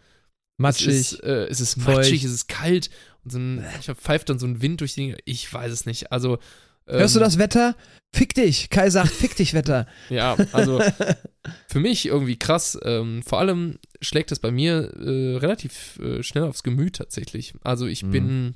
Matschig. 0.56 0.88
Es 0.88 1.12
ist, 1.12 1.20
äh, 1.24 1.46
es 1.48 1.61
ist 1.61 1.74
feucht. 1.82 1.98
matschig, 1.98 2.24
es 2.24 2.32
ist 2.32 2.48
kalt 2.48 2.90
so 3.30 3.38
ein, 3.38 3.64
pfeift 3.94 4.28
dann 4.30 4.38
so 4.38 4.46
ein 4.46 4.62
Wind 4.62 4.80
durch 4.80 4.94
die. 4.94 5.16
Ich 5.24 5.52
weiß 5.52 5.72
es 5.72 5.86
nicht. 5.86 6.12
Also. 6.12 6.38
Ähm, 6.86 7.00
Hörst 7.00 7.16
du 7.16 7.20
das 7.20 7.38
Wetter? 7.38 7.76
Fick 8.14 8.32
dich. 8.34 8.70
Kai 8.70 8.88
sagt, 8.88 9.10
fick 9.10 9.36
dich, 9.36 9.52
Wetter. 9.52 9.86
Ja, 10.08 10.36
also 10.52 10.80
für 11.68 11.80
mich 11.80 12.06
irgendwie 12.06 12.38
krass. 12.38 12.78
Ähm, 12.82 13.22
vor 13.22 13.38
allem 13.40 13.78
schlägt 14.00 14.32
es 14.32 14.38
bei 14.38 14.50
mir 14.50 14.94
äh, 14.98 15.36
relativ 15.36 15.98
äh, 15.98 16.22
schnell 16.22 16.44
aufs 16.44 16.62
Gemüt 16.62 16.96
tatsächlich. 16.96 17.52
Also 17.62 17.86
ich 17.86 18.02
Mhm. 18.04 18.10
bin 18.10 18.54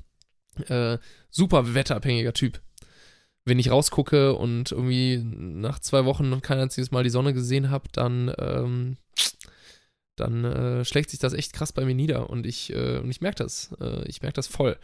äh, 0.67 0.97
super 1.29 1.75
wetterabhängiger 1.75 2.33
Typ. 2.33 2.59
Wenn 3.45 3.59
ich 3.59 3.69
rausgucke 3.69 4.33
und 4.35 4.71
irgendwie 4.71 5.21
nach 5.23 5.77
zwei 5.79 6.05
Wochen 6.05 6.29
noch 6.29 6.41
kein 6.41 6.59
einziges 6.59 6.91
Mal 6.91 7.03
die 7.03 7.09
Sonne 7.09 7.33
gesehen 7.33 7.69
habe, 7.69 7.89
dann, 7.91 8.33
ähm, 8.39 8.97
dann 10.15 10.45
äh, 10.45 10.85
schlägt 10.85 11.09
sich 11.09 11.19
das 11.19 11.33
echt 11.33 11.53
krass 11.53 11.73
bei 11.73 11.85
mir 11.85 11.95
nieder 11.95 12.29
und 12.29 12.45
ich, 12.45 12.71
äh, 12.73 12.99
und 12.99 13.09
ich 13.09 13.21
merke 13.21 13.43
das. 13.43 13.71
Äh, 13.79 14.07
ich 14.07 14.21
merke 14.21 14.35
das 14.35 14.47
voll. 14.47 14.77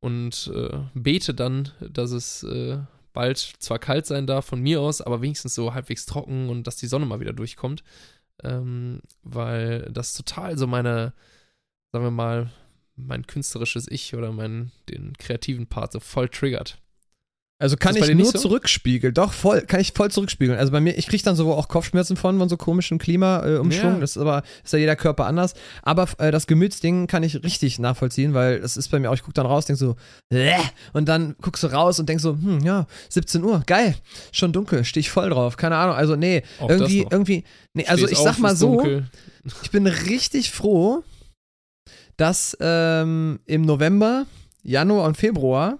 Und 0.00 0.50
äh, 0.54 0.78
bete 0.94 1.34
dann, 1.34 1.70
dass 1.80 2.10
es 2.10 2.42
äh, 2.42 2.78
bald 3.12 3.38
zwar 3.38 3.78
kalt 3.78 4.06
sein 4.06 4.26
darf 4.26 4.46
von 4.46 4.60
mir 4.60 4.80
aus, 4.80 5.00
aber 5.00 5.22
wenigstens 5.22 5.54
so 5.54 5.74
halbwegs 5.74 6.06
trocken 6.06 6.48
und 6.48 6.66
dass 6.66 6.76
die 6.76 6.86
Sonne 6.86 7.06
mal 7.06 7.20
wieder 7.20 7.32
durchkommt. 7.32 7.84
Ähm, 8.42 9.00
weil 9.22 9.82
das 9.92 10.14
total 10.14 10.58
so 10.58 10.66
meine, 10.66 11.12
sagen 11.92 12.04
wir 12.04 12.10
mal, 12.10 12.50
mein 12.96 13.26
künstlerisches 13.26 13.88
Ich 13.88 14.14
oder 14.14 14.32
mein, 14.32 14.72
den 14.88 15.16
kreativen 15.16 15.66
Part 15.66 15.92
so 15.92 16.00
voll 16.00 16.28
triggert. 16.28 16.81
Also 17.62 17.76
kann 17.76 17.94
ich 17.94 18.12
nur 18.12 18.26
so? 18.26 18.38
zurückspiegeln. 18.38 19.14
Doch, 19.14 19.32
voll, 19.32 19.60
kann 19.60 19.78
ich 19.78 19.92
voll 19.92 20.10
zurückspiegeln. 20.10 20.58
Also 20.58 20.72
bei 20.72 20.80
mir, 20.80 20.98
ich 20.98 21.06
kriege 21.06 21.22
dann 21.22 21.36
so 21.36 21.52
auch 21.54 21.68
Kopfschmerzen 21.68 22.16
von, 22.16 22.36
von 22.36 22.48
so 22.48 22.56
komischem 22.56 22.98
Klimaumschwung. 22.98 23.90
Äh. 23.90 23.94
Ja. 23.94 24.00
Das 24.00 24.16
ist 24.16 24.18
aber, 24.18 24.42
ist 24.64 24.72
ja 24.72 24.80
jeder 24.80 24.96
Körper 24.96 25.26
anders. 25.26 25.54
Aber 25.82 26.08
äh, 26.18 26.32
das 26.32 26.48
Gemütsding 26.48 27.06
kann 27.06 27.22
ich 27.22 27.40
richtig 27.44 27.78
nachvollziehen, 27.78 28.34
weil 28.34 28.58
das 28.58 28.76
ist 28.76 28.88
bei 28.88 28.98
mir 28.98 29.10
auch, 29.10 29.14
ich 29.14 29.22
gucke 29.22 29.34
dann 29.34 29.46
raus, 29.46 29.66
denk 29.66 29.78
so, 29.78 29.94
Bäh! 30.28 30.56
und 30.92 31.08
dann 31.08 31.36
guckst 31.40 31.62
du 31.62 31.68
raus 31.68 32.00
und 32.00 32.08
denkst 32.08 32.24
so, 32.24 32.32
hm, 32.32 32.64
ja, 32.64 32.88
17 33.10 33.44
Uhr, 33.44 33.62
geil, 33.64 33.94
schon 34.32 34.52
dunkel, 34.52 34.84
stehe 34.84 35.02
ich 35.02 35.10
voll 35.10 35.30
drauf. 35.30 35.56
Keine 35.56 35.76
Ahnung, 35.76 35.94
also 35.94 36.16
nee, 36.16 36.42
Auch 36.58 36.68
irgendwie, 36.68 37.06
irgendwie, 37.08 37.44
nee, 37.74 37.86
also 37.86 38.08
Stehst 38.08 38.18
ich 38.18 38.24
sag 38.24 38.32
auf, 38.32 38.38
mal 38.38 38.56
so, 38.56 38.74
dunkel. 38.74 39.06
ich 39.62 39.70
bin 39.70 39.86
richtig 39.86 40.50
froh, 40.50 41.04
dass 42.16 42.56
ähm, 42.58 43.38
im 43.46 43.62
November, 43.62 44.26
Januar 44.64 45.06
und 45.06 45.16
Februar 45.16 45.78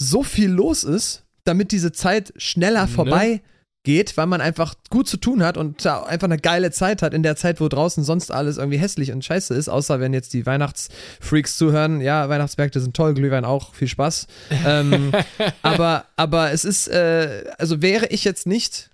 so 0.00 0.22
viel 0.22 0.50
los 0.50 0.82
ist, 0.82 1.24
damit 1.44 1.72
diese 1.72 1.92
Zeit 1.92 2.32
schneller 2.36 2.86
Ne? 2.86 2.88
vorbei 2.88 3.42
geht, 3.82 4.18
weil 4.18 4.26
man 4.26 4.42
einfach 4.42 4.74
gut 4.90 5.08
zu 5.08 5.16
tun 5.16 5.42
hat 5.42 5.56
und 5.56 5.82
da 5.84 6.02
einfach 6.02 6.26
eine 6.26 6.38
geile 6.38 6.70
Zeit 6.70 7.00
hat 7.02 7.14
in 7.14 7.22
der 7.22 7.36
Zeit, 7.36 7.60
wo 7.60 7.68
draußen 7.68 8.04
sonst 8.04 8.30
alles 8.30 8.58
irgendwie 8.58 8.76
hässlich 8.78 9.10
und 9.10 9.24
scheiße 9.24 9.54
ist, 9.54 9.70
außer 9.70 10.00
wenn 10.00 10.12
jetzt 10.12 10.34
die 10.34 10.44
Weihnachtsfreaks 10.44 11.56
zuhören. 11.56 12.02
Ja, 12.02 12.28
Weihnachtsmärkte 12.28 12.78
sind 12.80 12.94
toll, 12.94 13.14
Glühwein 13.14 13.46
auch, 13.46 13.72
viel 13.74 13.88
Spaß. 13.88 14.26
ähm, 14.66 15.12
aber, 15.62 16.04
aber 16.16 16.52
es 16.52 16.66
ist, 16.66 16.88
äh, 16.88 17.44
also 17.56 17.80
wäre 17.80 18.08
ich 18.08 18.24
jetzt 18.24 18.46
nicht 18.46 18.90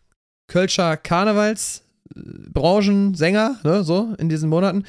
Kölscher 0.48 0.96
Karnevalsbranchensänger, 0.96 3.56
ne, 3.64 3.82
so 3.82 4.14
in 4.18 4.28
diesen 4.28 4.48
Monaten, 4.48 4.84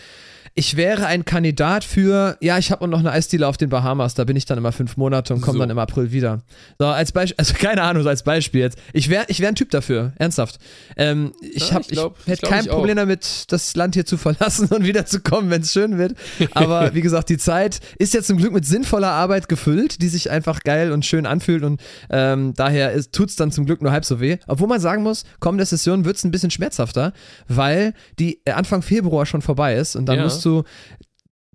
ich 0.58 0.76
wäre 0.76 1.06
ein 1.06 1.24
Kandidat 1.24 1.84
für, 1.84 2.36
ja, 2.42 2.58
ich 2.58 2.72
habe 2.72 2.88
noch 2.88 2.98
eine 2.98 3.12
Eisdiele 3.12 3.48
auf 3.48 3.58
den 3.58 3.70
Bahamas, 3.70 4.16
da 4.16 4.24
bin 4.24 4.36
ich 4.36 4.46
dann 4.46 4.58
immer 4.58 4.72
fünf 4.72 4.98
Monate 4.98 5.36
und 5.36 5.42
komme 5.42 5.54
so. 5.54 5.60
dann 5.60 5.70
im 5.70 5.78
April 5.78 6.12
wieder. 6.12 6.42
So, 6.80 6.88
als 6.88 7.12
Beispiel, 7.12 7.36
also 7.38 7.54
keine 7.60 7.84
Ahnung, 7.84 8.02
so 8.02 8.10
als 8.10 8.24
Beispiel 8.24 8.62
jetzt. 8.62 8.80
Ich 8.92 9.08
wäre 9.08 9.26
ich 9.28 9.40
wär 9.40 9.50
ein 9.50 9.56
Typ 9.56 9.70
dafür, 9.70 10.14
ernsthaft. 10.18 10.58
Ähm, 10.96 11.32
ich 11.42 11.70
ja, 11.70 11.80
ich, 11.82 11.92
ich 11.92 12.00
hätte 12.26 12.48
kein 12.48 12.66
Problem 12.66 12.98
auch. 12.98 13.02
damit, 13.02 13.46
das 13.50 13.76
Land 13.76 13.94
hier 13.94 14.08
zu 14.08 14.18
verlassen 14.18 14.68
und 14.72 14.84
wieder 14.84 15.06
zu 15.06 15.20
kommen, 15.20 15.52
wenn 15.52 15.62
es 15.62 15.72
schön 15.72 16.00
wird. 16.00 16.16
Aber 16.54 16.92
wie 16.96 17.02
gesagt, 17.02 17.30
die 17.30 17.38
Zeit 17.38 17.80
ist 18.00 18.16
ja 18.16 18.24
zum 18.24 18.38
Glück 18.38 18.52
mit 18.52 18.66
sinnvoller 18.66 19.12
Arbeit 19.12 19.50
gefüllt, 19.50 20.02
die 20.02 20.08
sich 20.08 20.32
einfach 20.32 20.62
geil 20.62 20.92
und 20.92 21.06
schön 21.06 21.28
anfühlt 21.28 21.64
und 21.64 21.80
ähm, 22.10 22.54
daher 22.56 23.00
tut 23.12 23.30
es 23.30 23.36
dann 23.36 23.52
zum 23.52 23.68
Glück 23.68 23.84
nur 23.84 23.92
halb 23.92 24.06
so 24.06 24.20
weh. 24.20 24.38
Obwohl 24.48 24.68
man 24.68 24.82
sagen 24.82 25.04
muss, 25.04 25.24
kommende 25.40 25.66
Session 25.66 26.04
wird 26.04 26.18
es 26.18 26.24
ein 26.24 26.32
bisschen 26.32 26.50
schmerzhafter, 26.50 27.14
weil 27.48 27.94
die 28.18 28.40
äh, 28.46 28.54
Anfang 28.54 28.82
Februar 28.82 29.28
schon 29.28 29.44
vorbei 29.44 29.76
ist 29.76 29.96
und 29.96 30.08
dann 30.08 30.18
ja. 30.18 30.24
musst 30.24 30.44
du 30.44 30.47
du 30.48 30.64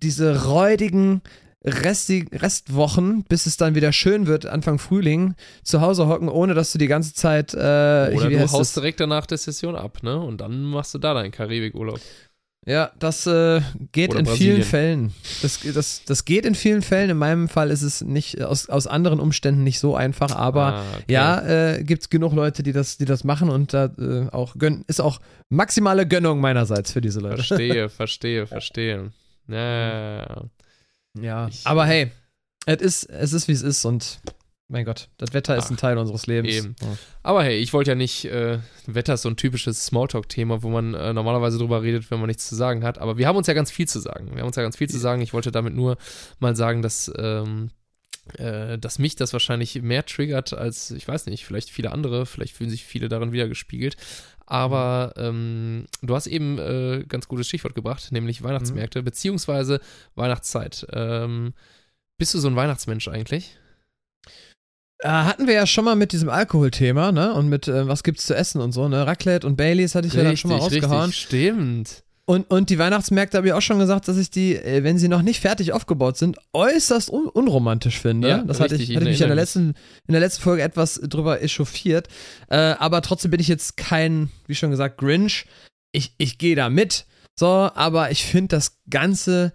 diese 0.03 0.45
räudigen 0.45 1.23
Resti 1.65 2.27
Restwochen, 2.33 3.25
bis 3.29 3.47
es 3.47 3.57
dann 3.57 3.75
wieder 3.75 3.93
schön 3.93 4.27
wird, 4.27 4.47
Anfang 4.47 4.79
Frühling, 4.79 5.35
zu 5.63 5.81
Hause 5.81 6.09
hocken, 6.09 6.29
ohne 6.29 6.55
dass 6.55 6.73
du 6.73 6.79
die 6.79 6.89
ganze 6.89 7.15
Zeit. 7.15 7.55
Äh, 7.55 7.57
Oder 7.57 8.31
du 8.31 8.41
haust 8.41 8.55
das? 8.55 8.75
direkt 8.75 8.99
danach 8.99 9.27
der 9.27 9.39
Session 9.39 9.77
ab, 9.77 10.03
ne? 10.03 10.19
Und 10.21 10.41
dann 10.41 10.63
machst 10.63 10.93
du 10.95 10.99
da 10.99 11.15
deinen 11.15 11.31
Karibikurlaub. 11.31 12.01
Ja, 12.65 12.93
das 13.01 13.27
äh, 13.27 13.61
geht 13.91 14.11
Oder 14.11 14.21
in 14.21 14.25
Brasilien. 14.25 14.55
vielen 14.55 14.65
Fällen. 14.65 15.15
Das, 15.43 15.61
das, 15.75 16.05
das 16.05 16.25
geht 16.25 16.47
in 16.47 16.55
vielen 16.55 16.83
Fällen. 16.83 17.11
In 17.11 17.17
meinem 17.17 17.49
Fall 17.49 17.73
ist 17.73 17.83
es 17.83 18.03
nicht 18.03 18.41
aus, 18.41 18.69
aus 18.69 18.87
anderen 18.87 19.19
Umständen 19.19 19.65
nicht 19.65 19.81
so 19.81 19.97
einfach, 19.97 20.31
aber 20.31 20.75
ah, 20.75 20.85
okay. 20.95 21.13
ja, 21.13 21.73
äh, 21.73 21.83
gibt 21.83 22.03
es 22.03 22.11
genug 22.11 22.33
Leute, 22.35 22.63
die 22.63 22.73
das, 22.73 22.99
die 22.99 23.05
das 23.05 23.25
machen 23.25 23.51
und 23.51 23.75
da 23.75 23.87
äh, 23.99 24.29
auch 24.31 24.55
gönn, 24.57 24.85
ist 24.87 25.01
auch 25.01 25.21
maximale 25.49 26.07
Gönnung 26.07 26.41
meinerseits 26.41 26.93
für 26.93 27.01
diese 27.01 27.19
Leute. 27.19 27.43
Verstehe, 27.43 27.89
verstehe, 27.89 28.47
verstehe. 28.47 29.11
Ja, 29.49 30.45
ja. 31.21 31.49
Ich, 31.49 31.67
aber 31.67 31.85
hey, 31.85 32.13
es 32.67 32.81
ist, 32.81 33.11
es 33.11 33.33
ist 33.33 33.49
wie 33.49 33.53
es 33.53 33.63
ist 33.63 33.85
und 33.85 34.21
mein 34.73 34.87
Gott, 34.87 35.11
das 35.19 35.35
Wetter 35.35 35.55
ist 35.55 35.67
Ach, 35.67 35.71
ein 35.71 35.77
Teil 35.77 35.99
unseres 35.99 36.27
Lebens. 36.27 36.55
Eben. 36.55 36.77
Ja. 36.81 36.97
Aber 37.23 37.45
hey, 37.45 37.59
ich 37.59 37.75
wollte 37.75 37.91
ja 37.91 37.95
nicht, 37.95 38.25
äh, 38.25 38.59
Wetter 38.87 39.15
ist 39.15 39.23
so 39.23 39.29
ein 39.29 39.37
typisches 39.37 39.85
Smalltalk-Thema, 39.85 40.63
wo 40.63 40.71
man 40.71 40.95
äh, 40.95 41.13
normalerweise 41.13 41.59
drüber 41.59 41.83
redet, 41.83 42.11
wenn 42.11 42.19
man 42.19 42.29
nichts 42.29 42.49
zu 42.49 42.55
sagen 42.55 42.83
hat. 42.83 42.97
Aber 42.99 43.19
wir 43.19 43.29
haben 43.29 43.37
uns 43.37 43.47
ja 43.47 43.53
ganz 43.53 43.71
viel 43.71 43.87
zu 43.87 44.01
sagen. 44.01 44.31
Wir 44.33 44.41
haben 44.41 44.47
uns 44.47 44.57
ja 44.57 44.63
ganz 44.63 44.79
viel 44.79 44.89
zu 44.89 44.99
sagen. 44.99 45.21
Ich 45.21 45.35
wollte 45.35 45.53
damit 45.53 45.75
nur 45.75 45.99
mal 46.41 46.57
sagen, 46.57 46.81
dass, 46.81 47.13
ähm, 47.19 47.69
äh, 48.39 48.79
dass 48.79 48.99
mich 48.99 49.15
das 49.15 49.35
wahrscheinlich 49.35 49.83
mehr 49.83 50.07
triggert 50.07 50.55
als, 50.55 50.91
ich 50.91 51.07
weiß 51.07 51.27
nicht, 51.27 51.45
vielleicht 51.45 51.69
viele 51.69 51.93
andere. 51.93 52.25
Vielleicht 52.25 52.57
fühlen 52.57 52.71
sich 52.71 52.85
viele 52.85 53.11
darin 53.11 53.33
wieder 53.33 53.49
gespiegelt. 53.49 53.99
Aber 54.47 55.13
ähm, 55.19 55.85
du 56.01 56.15
hast 56.15 56.29
eben 56.29 56.59
äh, 56.59 57.05
ganz 57.07 57.29
gutes 57.29 57.47
Stichwort 57.47 57.75
gebracht, 57.75 58.11
nämlich 58.11 58.43
Weihnachtsmärkte, 58.43 59.01
mhm. 59.01 59.05
beziehungsweise 59.05 59.81
Weihnachtszeit. 60.15 60.87
Ähm, 60.95 61.53
bist 62.17 62.33
du 62.33 62.39
so 62.39 62.49
ein 62.49 62.57
Weihnachtsmensch 62.57 63.09
eigentlich? 63.09 63.59
Äh, 65.03 65.09
hatten 65.09 65.49
wir 65.49 65.55
ja 65.55 65.67
schon 65.67 65.85
mal 65.85 65.97
mit 65.97 66.13
diesem 66.13 66.29
Alkoholthema, 66.29 67.11
ne? 67.11 67.35
Und 67.35 67.49
mit 67.49 67.67
äh, 67.67 67.89
was 67.89 68.05
gibt's 68.05 68.25
zu 68.27 68.35
essen 68.35 68.61
und 68.61 68.73
so, 68.73 68.89
ne? 68.89 69.07
Raclette 69.07 69.47
und 69.47 69.57
Baileys 69.57 69.95
hatte 69.97 70.07
ich 70.07 70.15
richtig, 70.15 70.23
ja 70.23 70.29
dann 70.29 70.37
schon 70.37 70.51
mal 70.51 70.59
rausgehauen. 70.59 71.07
Richtig, 71.07 71.23
stimmt. 71.23 72.03
Und, 72.25 72.49
und 72.53 72.71
die 72.71 72.79
Weihnachtsmärkte 72.79 73.37
habe 73.37 73.49
ich 73.49 73.53
auch 73.53 73.63
schon 73.63 73.81
gesagt, 73.81 74.07
dass 74.07 74.17
ich 74.17 74.31
die, 74.31 74.55
äh, 74.55 74.85
wenn 74.85 74.99
sie 74.99 75.09
noch 75.09 75.23
nicht 75.23 75.41
fertig 75.41 75.73
aufgebaut 75.73 76.17
sind, 76.17 76.39
äußerst 76.53 77.11
un 77.11 77.27
unromantisch 77.29 77.99
finde. 77.99 78.29
Ja, 78.29 78.39
das 78.39 78.61
hatte 78.61 78.77
ich, 78.77 78.95
hatte 78.95 79.07
mich 79.07 79.21
in 79.21 79.27
der, 79.27 79.35
letzten, 79.35 79.75
in 80.07 80.13
der 80.13 80.21
letzten 80.21 80.43
Folge 80.43 80.63
etwas 80.63 81.01
drüber 81.03 81.43
echauffiert. 81.43 82.09
Äh, 82.49 82.57
aber 82.57 83.03
trotzdem 83.03 83.33
bin 83.33 83.41
ich 83.41 83.49
jetzt 83.49 83.77
kein, 83.77 84.31
wie 84.47 84.55
schon 84.55 84.71
gesagt, 84.71 84.99
Grinch. 84.99 85.47
Ich, 85.91 86.15
ich 86.19 86.39
gehe 86.39 86.55
da 86.55 86.71
mit. 86.71 87.07
So, 87.39 87.49
aber 87.49 88.13
ich 88.13 88.25
finde 88.25 88.57
das 88.57 88.79
Ganze, 88.89 89.53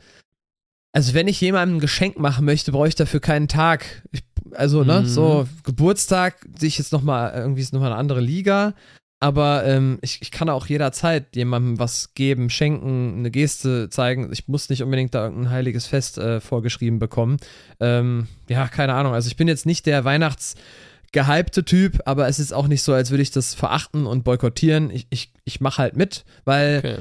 also 0.97 1.13
wenn 1.13 1.27
ich 1.27 1.39
jemandem 1.39 1.77
ein 1.77 1.79
Geschenk 1.79 2.17
machen 2.17 2.43
möchte, 2.43 2.71
brauche 2.71 2.87
ich 2.87 2.95
dafür 2.95 3.19
keinen 3.19 3.47
Tag. 3.47 4.01
Ich 4.11 4.23
also, 4.55 4.83
ne, 4.83 5.01
mhm. 5.01 5.05
so 5.05 5.47
Geburtstag 5.63 6.37
sehe 6.57 6.69
ich 6.69 6.79
jetzt 6.79 6.91
nochmal, 6.91 7.33
irgendwie 7.35 7.61
ist 7.61 7.71
nochmal 7.71 7.91
eine 7.91 7.99
andere 7.99 8.19
Liga. 8.19 8.73
Aber 9.19 9.63
ähm, 9.63 9.99
ich, 10.01 10.23
ich 10.23 10.31
kann 10.31 10.49
auch 10.49 10.65
jederzeit 10.65 11.35
jemandem 11.35 11.77
was 11.77 12.15
geben, 12.15 12.49
schenken, 12.49 13.19
eine 13.19 13.29
Geste 13.29 13.91
zeigen. 13.91 14.31
Ich 14.33 14.47
muss 14.47 14.69
nicht 14.69 14.81
unbedingt 14.81 15.13
da 15.13 15.25
irgendein 15.25 15.51
heiliges 15.51 15.85
Fest 15.85 16.17
äh, 16.17 16.41
vorgeschrieben 16.41 16.97
bekommen. 16.97 17.37
Ähm, 17.79 18.27
ja, 18.49 18.67
keine 18.67 18.95
Ahnung. 18.95 19.13
Also 19.13 19.27
ich 19.27 19.37
bin 19.37 19.47
jetzt 19.47 19.67
nicht 19.67 19.85
der 19.85 20.03
Weihnachtsgehypte 20.03 21.63
Typ, 21.63 21.99
aber 22.05 22.27
es 22.27 22.39
ist 22.39 22.53
auch 22.53 22.67
nicht 22.67 22.81
so, 22.81 22.93
als 22.93 23.11
würde 23.11 23.21
ich 23.21 23.29
das 23.29 23.53
verachten 23.53 24.07
und 24.07 24.23
boykottieren. 24.23 24.89
Ich, 24.89 25.05
ich, 25.11 25.31
ich 25.45 25.61
mache 25.61 25.79
halt 25.79 25.95
mit, 25.95 26.25
weil 26.43 26.79
okay 26.79 26.97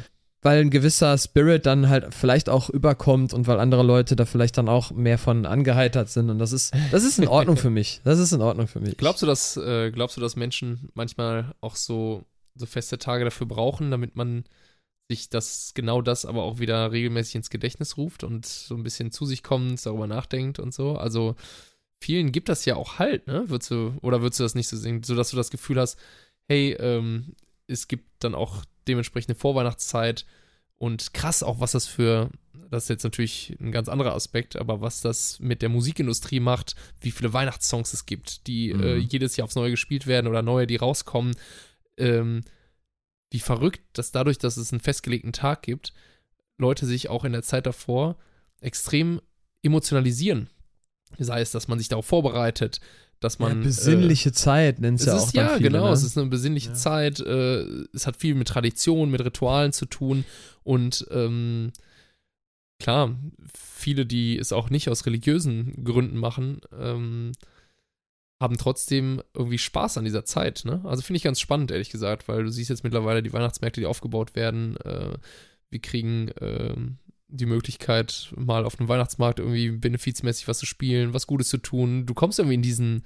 weil 0.47 0.61
ein 0.61 0.71
gewisser 0.71 1.19
Spirit 1.19 1.67
dann 1.67 1.89
halt 1.89 2.15
vielleicht 2.15 2.49
auch 2.49 2.71
überkommt 2.71 3.35
und 3.35 3.49
weil 3.49 3.59
andere 3.59 3.83
Leute 3.83 4.15
da 4.15 4.27
vielleicht 4.27 4.57
dann 4.57 4.69
auch 4.69 4.93
mehr 4.93 5.19
von 5.19 5.45
angeheitert 5.45 6.09
sind 6.09 6.31
und 6.31 6.39
das 6.39 6.53
ist 6.53 6.73
das 6.93 7.03
ist 7.03 7.19
in 7.19 7.27
Ordnung 7.27 7.57
für 7.57 7.69
mich. 7.69 8.01
Das 8.05 8.21
ist 8.21 8.31
in 8.31 8.41
Ordnung 8.41 8.69
für 8.69 8.79
mich. 8.79 8.97
Glaubst 8.97 9.23
du, 9.23 9.27
dass 9.27 9.57
äh, 9.57 9.91
glaubst 9.91 10.17
du, 10.17 10.21
dass 10.21 10.37
Menschen 10.37 10.89
manchmal 10.95 11.53
auch 11.61 11.75
so 11.75 12.23
so 12.55 12.65
feste 12.65 12.97
Tage 12.97 13.25
dafür 13.25 13.49
brauchen, 13.49 13.91
damit 13.91 14.15
man 14.15 14.45
sich 15.09 15.31
das 15.31 15.73
genau 15.75 16.01
das 16.01 16.25
aber 16.25 16.45
auch 16.45 16.61
wieder 16.61 16.93
regelmäßig 16.93 17.35
ins 17.35 17.51
Gedächtnis 17.51 17.97
ruft 17.97 18.23
und 18.23 18.47
so 18.47 18.77
ein 18.77 18.85
bisschen 18.85 19.11
zu 19.11 19.27
sich 19.27 19.43
kommt, 19.43 19.85
darüber 19.85 20.07
nachdenkt 20.07 20.61
und 20.61 20.73
so. 20.73 20.97
Also 20.97 21.35
vielen 22.01 22.31
gibt 22.31 22.49
das 22.49 22.65
ja 22.67 22.77
auch 22.77 23.01
halt, 23.01 23.27
ne? 23.27 23.51
Würdest 23.51 23.73
du 23.73 23.95
oder 24.01 24.23
würdest 24.23 24.39
du 24.39 24.45
das 24.45 24.55
nicht 24.55 24.69
so 24.69 24.77
sehen, 24.77 25.03
so 25.03 25.17
dass 25.17 25.31
du 25.31 25.37
das 25.37 25.51
Gefühl 25.51 25.81
hast, 25.81 25.99
hey, 26.47 26.77
ähm, 26.79 27.35
es 27.67 27.89
gibt 27.89 28.07
dann 28.21 28.37
auch 28.37 28.63
dementsprechend 28.89 29.31
eine 29.31 29.39
Vorweihnachtszeit 29.39 30.27
und 30.79 31.15
krass 31.15 31.43
auch, 31.43 31.61
was 31.61 31.73
das 31.73 31.87
für, 31.87 32.31
das 32.71 32.85
ist 32.85 32.89
jetzt 32.91 33.05
natürlich 33.05 33.57
ein 33.61 33.73
ganz 33.73 33.89
anderer 33.89 34.15
Aspekt, 34.15 34.57
aber 34.57 34.81
was 34.81 35.01
das 35.01 35.41
mit 35.41 35.63
der 35.63 35.69
Musikindustrie 35.69 36.41
macht, 36.41 36.77
wie 37.01 37.11
viele 37.11 37.33
Weihnachtssongs 37.33 37.93
es 37.93 38.07
gibt, 38.07 38.47
die 38.47 38.75
mhm. 38.75 38.83
äh, 38.83 38.97
jedes 38.97 39.37
Jahr 39.37 39.47
aufs 39.47 39.55
Neue 39.55 39.71
gespielt 39.71 40.07
werden 40.07 40.27
oder 40.27 40.43
neue, 40.43 40.67
die 40.67 40.77
rauskommen. 40.77 41.35
Ähm, 41.97 42.43
wie 43.31 43.41
verrückt, 43.41 43.83
dass 43.95 44.13
dadurch, 44.13 44.39
dass 44.39 44.57
es 44.57 44.73
einen 44.73 44.81
festgelegten 44.81 45.33
Tag 45.33 45.63
gibt, 45.63 45.93
Leute 46.59 46.87
sich 46.87 47.09
auch 47.09 47.25
in 47.25 47.33
der 47.33 47.43
Zeit 47.43 47.67
davor 47.67 48.17
extrem 48.61 49.21
emotionalisieren. 49.63 50.49
Sei 51.19 51.41
es, 51.41 51.51
dass 51.51 51.69
man 51.69 51.79
sich 51.79 51.89
darauf 51.89 52.07
vorbereitet, 52.07 52.81
dass 53.21 53.39
man. 53.39 53.59
Ja, 53.59 53.65
besinnliche 53.65 54.31
äh, 54.31 54.33
Zeit 54.33 54.81
nennt 54.81 55.01
es 55.01 55.07
ja 55.07 55.17
auch. 55.17 55.33
ja, 55.33 55.49
viele, 55.57 55.71
genau. 55.71 55.87
Ne? 55.87 55.93
Es 55.93 56.03
ist 56.03 56.19
eine 56.19 56.29
besinnliche 56.29 56.71
ja. 56.71 56.75
Zeit. 56.75 57.21
Äh, 57.21 57.65
es 57.93 58.07
hat 58.07 58.17
viel 58.17 58.35
mit 58.35 58.49
Tradition, 58.49 59.11
mit 59.11 59.25
Ritualen 59.25 59.73
zu 59.73 59.87
tun. 59.87 60.25
Und 60.65 61.07
ähm, 61.11 61.73
klar, 62.79 63.17
viele, 63.55 64.07
die 64.07 64.39
es 64.39 64.53
auch 64.53 64.71
nicht 64.71 64.89
aus 64.89 65.07
religiösen 65.07 65.85
Gründen 65.85 66.19
machen, 66.19 66.61
ähm, 66.79 67.33
haben 68.41 68.59
trotzdem 68.59 69.23
irgendwie 69.33 69.59
Spaß 69.59 69.97
an 69.99 70.05
dieser 70.05 70.25
Zeit. 70.25 70.65
Ne? 70.65 70.83
Also 70.85 71.03
finde 71.03 71.17
ich 71.17 71.23
ganz 71.23 71.41
spannend, 71.41 71.71
ehrlich 71.71 71.91
gesagt, 71.91 72.29
weil 72.29 72.45
du 72.45 72.51
siehst 72.51 72.69
jetzt 72.69 72.85
mittlerweile 72.85 73.23
die 73.23 73.33
Weihnachtsmärkte, 73.33 73.81
die 73.81 73.87
aufgebaut 73.87 74.35
werden. 74.35 74.77
Äh, 74.79 75.15
wir 75.71 75.81
kriegen 75.81 76.31
ähm, 76.41 76.99
die 77.29 77.47
Möglichkeit, 77.47 78.33
mal 78.37 78.65
auf 78.65 78.79
einem 78.79 78.89
Weihnachtsmarkt 78.89 79.41
irgendwie 79.41 79.71
benefizmäßig 79.71 80.47
was 80.49 80.59
zu 80.59 80.67
spielen, 80.67 81.13
was 81.13 81.27
Gutes 81.27 81.49
zu 81.49 81.59
tun. 81.59 82.07
Du 82.07 82.15
kommst 82.15 82.39
irgendwie 82.39 82.55
in 82.55 82.63
diesen, 82.63 83.05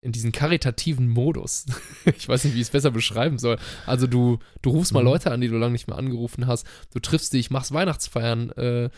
in 0.00 0.12
diesen 0.12 0.32
karitativen 0.32 1.08
Modus. 1.08 1.66
ich 2.04 2.28
weiß 2.28 2.44
nicht, 2.44 2.54
wie 2.54 2.60
ich 2.60 2.66
es 2.66 2.72
besser 2.72 2.90
beschreiben 2.90 3.38
soll. 3.38 3.58
Also 3.86 4.06
du, 4.06 4.38
du 4.62 4.70
rufst 4.70 4.92
mal 4.92 5.00
mhm. 5.00 5.06
Leute 5.06 5.30
an, 5.30 5.40
die 5.40 5.48
du 5.48 5.56
lange 5.56 5.72
nicht 5.72 5.88
mehr 5.88 5.98
angerufen 5.98 6.46
hast. 6.46 6.66
Du 6.92 7.00
triffst 7.00 7.32
dich, 7.32 7.50
machst 7.50 7.72
Weihnachtsfeiern. 7.72 8.50
Äh, 8.50 8.90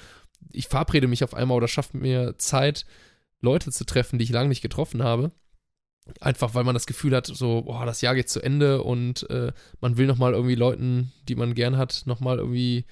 ich 0.53 0.69
verabrede 0.69 1.07
mich 1.07 1.23
auf 1.23 1.35
einmal 1.35 1.57
oder 1.57 1.69
schaffe 1.69 1.97
mir 1.97 2.37
Zeit, 2.39 2.87
Leute 3.41 3.71
zu 3.71 3.85
treffen, 3.85 4.19
die 4.19 4.25
ich 4.25 4.31
lange 4.31 4.49
nicht 4.49 4.63
getroffen 4.63 5.03
habe. 5.03 5.33
Einfach 6.21 6.55
weil 6.55 6.65
man 6.65 6.75
das 6.75 6.87
Gefühl 6.87 7.15
hat, 7.15 7.27
so, 7.27 7.63
boah, 7.63 7.87
das 7.87 8.01
Jahr 8.01 8.17
geht 8.17 8.29
zu 8.29 8.43
Ende 8.43 8.83
und 8.83 9.29
äh, 9.31 9.53
man 9.81 9.97
will 9.97 10.07
nochmal 10.07 10.33
irgendwie 10.33 10.57
Leuten, 10.57 11.13
die 11.29 11.37
man 11.37 11.55
gern 11.55 11.77
hat, 11.77 12.03
nochmal 12.07 12.39
irgendwie 12.39 12.85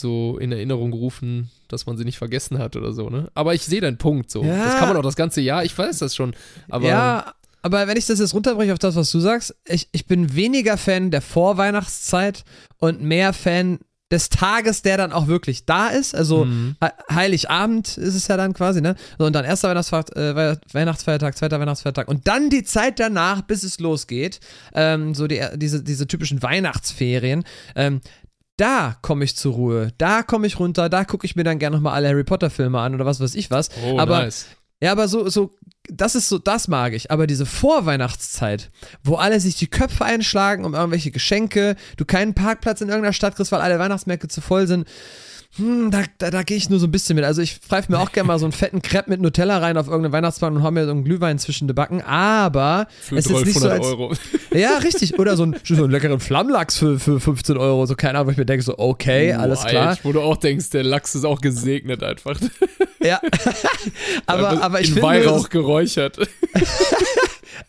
so 0.00 0.38
in 0.38 0.50
Erinnerung 0.52 0.92
rufen, 0.92 1.50
dass 1.68 1.86
man 1.86 1.96
sie 1.96 2.04
nicht 2.04 2.18
vergessen 2.18 2.58
hat 2.58 2.74
oder 2.76 2.92
so, 2.92 3.08
ne? 3.10 3.30
Aber 3.34 3.54
ich 3.54 3.62
sehe 3.64 3.80
deinen 3.80 3.98
Punkt 3.98 4.30
so. 4.30 4.42
Ja. 4.42 4.64
Das 4.64 4.76
kann 4.76 4.88
man 4.88 4.96
auch 4.96 5.02
das 5.02 5.16
ganze 5.16 5.40
Jahr, 5.40 5.64
ich 5.64 5.76
weiß 5.76 5.98
das 5.98 6.16
schon. 6.16 6.34
Aber 6.68 6.88
ja, 6.88 7.34
aber 7.62 7.86
wenn 7.86 7.96
ich 7.98 8.06
das 8.06 8.18
jetzt 8.18 8.32
runterbreche 8.34 8.72
auf 8.72 8.78
das, 8.78 8.96
was 8.96 9.10
du 9.10 9.20
sagst, 9.20 9.54
ich, 9.66 9.88
ich 9.92 10.06
bin 10.06 10.34
weniger 10.34 10.76
Fan 10.78 11.10
der 11.10 11.20
Vorweihnachtszeit 11.20 12.44
und 12.78 13.02
mehr 13.02 13.32
Fan 13.32 13.78
des 14.12 14.28
Tages, 14.28 14.82
der 14.82 14.96
dann 14.96 15.12
auch 15.12 15.28
wirklich 15.28 15.66
da 15.66 15.86
ist. 15.86 16.16
Also 16.16 16.44
Mhm. 16.44 16.74
He- 16.82 17.14
Heiligabend 17.14 17.96
ist 17.96 18.16
es 18.16 18.26
ja 18.26 18.36
dann 18.36 18.54
quasi, 18.54 18.80
ne? 18.80 18.96
So, 19.18 19.24
und 19.26 19.32
dann 19.34 19.44
erster 19.44 19.68
Weihnachtsfeiertag, 19.68 20.16
äh, 20.16 20.34
Wei- 20.34 20.58
Weihnachtsfeiertag, 20.72 21.36
zweiter 21.36 21.60
Weihnachtsfeiertag 21.60 22.08
und 22.08 22.26
dann 22.26 22.50
die 22.50 22.64
Zeit 22.64 22.98
danach, 22.98 23.42
bis 23.42 23.62
es 23.62 23.78
losgeht. 23.78 24.40
Ähm, 24.74 25.14
so 25.14 25.28
die, 25.28 25.40
diese, 25.54 25.84
diese 25.84 26.08
typischen 26.08 26.42
Weihnachtsferien. 26.42 27.44
Ähm, 27.76 28.00
da 28.60 28.96
komme 29.00 29.24
ich 29.24 29.36
zur 29.36 29.54
Ruhe, 29.54 29.92
da 29.96 30.22
komme 30.22 30.46
ich 30.46 30.58
runter, 30.58 30.88
da 30.88 31.04
gucke 31.04 31.24
ich 31.24 31.34
mir 31.34 31.44
dann 31.44 31.58
gerne 31.58 31.76
nochmal 31.76 31.94
alle 31.94 32.08
Harry 32.08 32.24
Potter 32.24 32.50
Filme 32.50 32.78
an 32.78 32.94
oder 32.94 33.06
was 33.06 33.18
weiß 33.18 33.34
ich 33.34 33.50
was. 33.50 33.70
Oh, 33.84 33.98
aber 33.98 34.22
nice. 34.22 34.46
ja, 34.82 34.92
aber 34.92 35.08
so, 35.08 35.28
so, 35.30 35.56
das 35.88 36.14
ist 36.14 36.28
so, 36.28 36.38
das 36.38 36.68
mag 36.68 36.92
ich. 36.92 37.10
Aber 37.10 37.26
diese 37.26 37.46
Vorweihnachtszeit, 37.46 38.70
wo 39.02 39.14
alle 39.14 39.40
sich 39.40 39.56
die 39.56 39.68
Köpfe 39.68 40.04
einschlagen 40.04 40.64
um 40.66 40.74
irgendwelche 40.74 41.10
Geschenke, 41.10 41.74
du 41.96 42.04
keinen 42.04 42.34
Parkplatz 42.34 42.82
in 42.82 42.88
irgendeiner 42.88 43.14
Stadt 43.14 43.34
kriegst, 43.34 43.50
weil 43.50 43.62
alle 43.62 43.78
Weihnachtsmärkte 43.78 44.28
zu 44.28 44.42
voll 44.42 44.66
sind, 44.66 44.86
hm, 45.56 45.90
da, 45.90 46.02
da, 46.18 46.30
da 46.30 46.42
gehe 46.44 46.56
ich 46.56 46.70
nur 46.70 46.78
so 46.78 46.86
ein 46.86 46.92
bisschen 46.92 47.16
mit. 47.16 47.24
Also 47.24 47.42
ich 47.42 47.56
pfeife 47.58 47.90
mir 47.90 47.98
auch 47.98 48.12
gerne 48.12 48.28
mal 48.28 48.38
so 48.38 48.44
einen 48.46 48.52
fetten 48.52 48.82
Crepe 48.82 49.10
mit 49.10 49.20
Nutella 49.20 49.58
rein 49.58 49.76
auf 49.76 49.88
irgendeinen 49.88 50.12
Weihnachtsmann 50.12 50.56
und 50.56 50.62
hau 50.62 50.70
mir 50.70 50.84
so 50.84 50.92
einen 50.92 51.02
Glühwein 51.04 51.38
zwischen 51.40 51.66
die 51.66 51.74
Backen. 51.74 52.02
Aber 52.02 52.86
Für 53.00 53.16
es 53.16 53.26
ist 53.26 53.44
nicht 53.44 53.58
so 53.58 53.68
1200 53.68 53.72
als, 53.72 53.86
Euro. 53.86 54.14
ja, 54.54 54.78
richtig. 54.78 55.18
Oder 55.18 55.36
so, 55.36 55.44
ein, 55.46 55.56
so 55.64 55.74
einen 55.74 55.90
leckeren 55.90 56.20
Flammlachs 56.20 56.78
für, 56.78 57.00
für 57.00 57.18
15 57.18 57.56
Euro. 57.56 57.84
So 57.86 57.96
keine 57.96 58.18
Ahnung, 58.18 58.28
wo 58.28 58.30
ich 58.32 58.36
mir 58.38 58.46
denke, 58.46 58.62
so, 58.64 58.78
okay, 58.78 59.32
alles 59.32 59.60
Wow, 59.60 59.66
klar. 59.66 59.88
Alter, 59.88 60.04
Wo 60.04 60.12
du 60.12 60.20
auch 60.20 60.36
denkst, 60.36 60.70
der 60.70 60.84
Lachs 60.84 61.14
ist 61.16 61.24
auch 61.24 61.40
gesegnet 61.40 62.02
einfach. 62.02 62.38
Ja. 63.02 63.18
aber, 64.26 64.62
aber 64.62 64.80
ich 64.82 64.88
In 64.88 64.94
finde, 64.96 65.08
Weihrauch 65.08 65.48
geräuchert. 65.48 66.18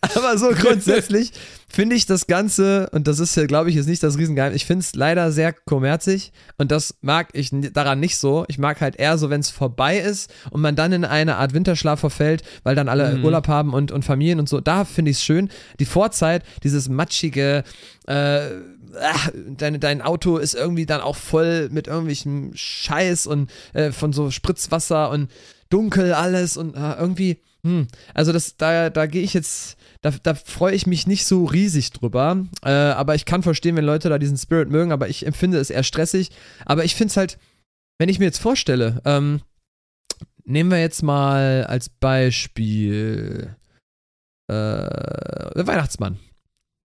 Aber 0.02 0.38
so 0.38 0.50
grundsätzlich 0.50 1.32
finde 1.72 1.96
ich 1.96 2.06
das 2.06 2.28
Ganze, 2.28 2.90
und 2.92 3.08
das 3.08 3.20
ist 3.20 3.36
ja, 3.36 3.46
glaube 3.46 3.70
ich, 3.70 3.76
jetzt 3.76 3.88
nicht 3.88 4.04
das 4.04 4.18
Riesengeheimnis, 4.18 4.56
ich 4.56 4.66
finde 4.66 4.84
es 4.84 4.96
leider 4.96 5.32
sehr 5.32 5.54
kommerzig 5.54 6.32
und 6.58 6.72
das 6.72 6.96
mag 7.02 7.30
ich 7.34 7.50
daran 7.74 8.00
nicht 8.00 8.18
so. 8.18 8.46
Ich 8.48 8.58
mag 8.58 8.82
halt 8.82 8.96
eher 8.96 9.18
so, 9.18 9.30
wenn 9.30 9.42
es 9.42 9.50
vorbei 9.50 9.98
ist 9.98 10.32
und 10.50 10.62
man 10.62 10.76
dann 10.76 10.92
in 10.92 11.06
eine 11.06 11.38
Art 11.38 11.54
Winterschlaf 11.54 12.00
verfällt, 12.00 12.44
weil 12.64 12.76
dann 12.76 12.90
alle 12.90 13.12
Mhm. 13.16 13.26
Urlaub 13.26 13.48
haben 13.48 13.74
und, 13.74 13.92
und 13.92 14.04
Familien 14.06 14.40
und 14.40 14.48
so. 14.50 14.60
Da 14.62 14.86
finde 14.86 15.12
ich 15.12 15.18
es 15.18 15.24
schön. 15.24 15.50
Die 15.80 15.86
Vorzeit, 15.86 16.44
dieses 16.64 16.90
matschige, 16.90 17.64
äh, 18.08 18.14
ah, 18.14 19.30
dein, 19.58 19.80
dein 19.80 20.02
Auto 20.02 20.38
ist 20.38 20.56
irgendwie 20.56 20.86
dann 20.86 21.02
auch 21.02 21.16
voll 21.16 21.70
mit 21.70 21.88
irgendwelchem 21.88 22.52
Scheiß 22.54 23.28
und 23.28 23.50
äh, 23.74 23.92
von 23.92 24.14
so 24.14 24.32
Spritzwasser 24.32 25.10
und 25.10 25.30
dunkel 25.70 26.14
alles 26.14 26.58
und 26.58 26.76
äh, 26.76 26.94
irgendwie, 27.00 27.40
hm, 27.64 27.88
also 28.14 28.34
das, 28.34 28.58
da, 28.58 28.90
da 28.90 29.06
gehe 29.06 29.24
ich 29.24 29.34
jetzt, 29.34 29.78
da, 30.02 30.12
da 30.24 30.34
freue 30.34 30.76
ich 30.76 30.88
mich 30.88 31.06
nicht 31.08 31.26
so 31.26 31.46
riesig 31.46 31.92
drüber, 31.92 32.46
äh, 32.64 32.72
aber 32.72 33.16
ich 33.16 33.26
kann 33.26 33.44
verstehen, 33.44 33.76
wenn 33.76 33.86
Leute 33.86 34.10
da 34.10 34.18
diesen 34.18 34.38
Spirit 34.38 34.70
mögen, 34.70 34.92
aber 34.92 35.10
ich 35.10 35.26
empfinde 35.26 35.60
es 35.60 35.70
eher 35.70 35.84
stressig, 35.84 36.32
aber 36.66 36.84
ich 36.84 36.96
finde 36.96 37.12
es 37.12 37.18
halt, 37.18 37.38
wenn 38.00 38.10
ich 38.10 38.20
mir 38.20 38.26
jetzt 38.26 38.40
vorstelle, 38.40 39.02
ähm, 39.06 39.42
nehmen 40.44 40.72
wir 40.72 40.80
jetzt 40.80 41.04
mal 41.04 41.66
als 41.66 41.90
Beispiel 41.90 43.56
äh, 44.48 44.54
der 44.54 45.68
Weihnachtsmann. 45.68 46.20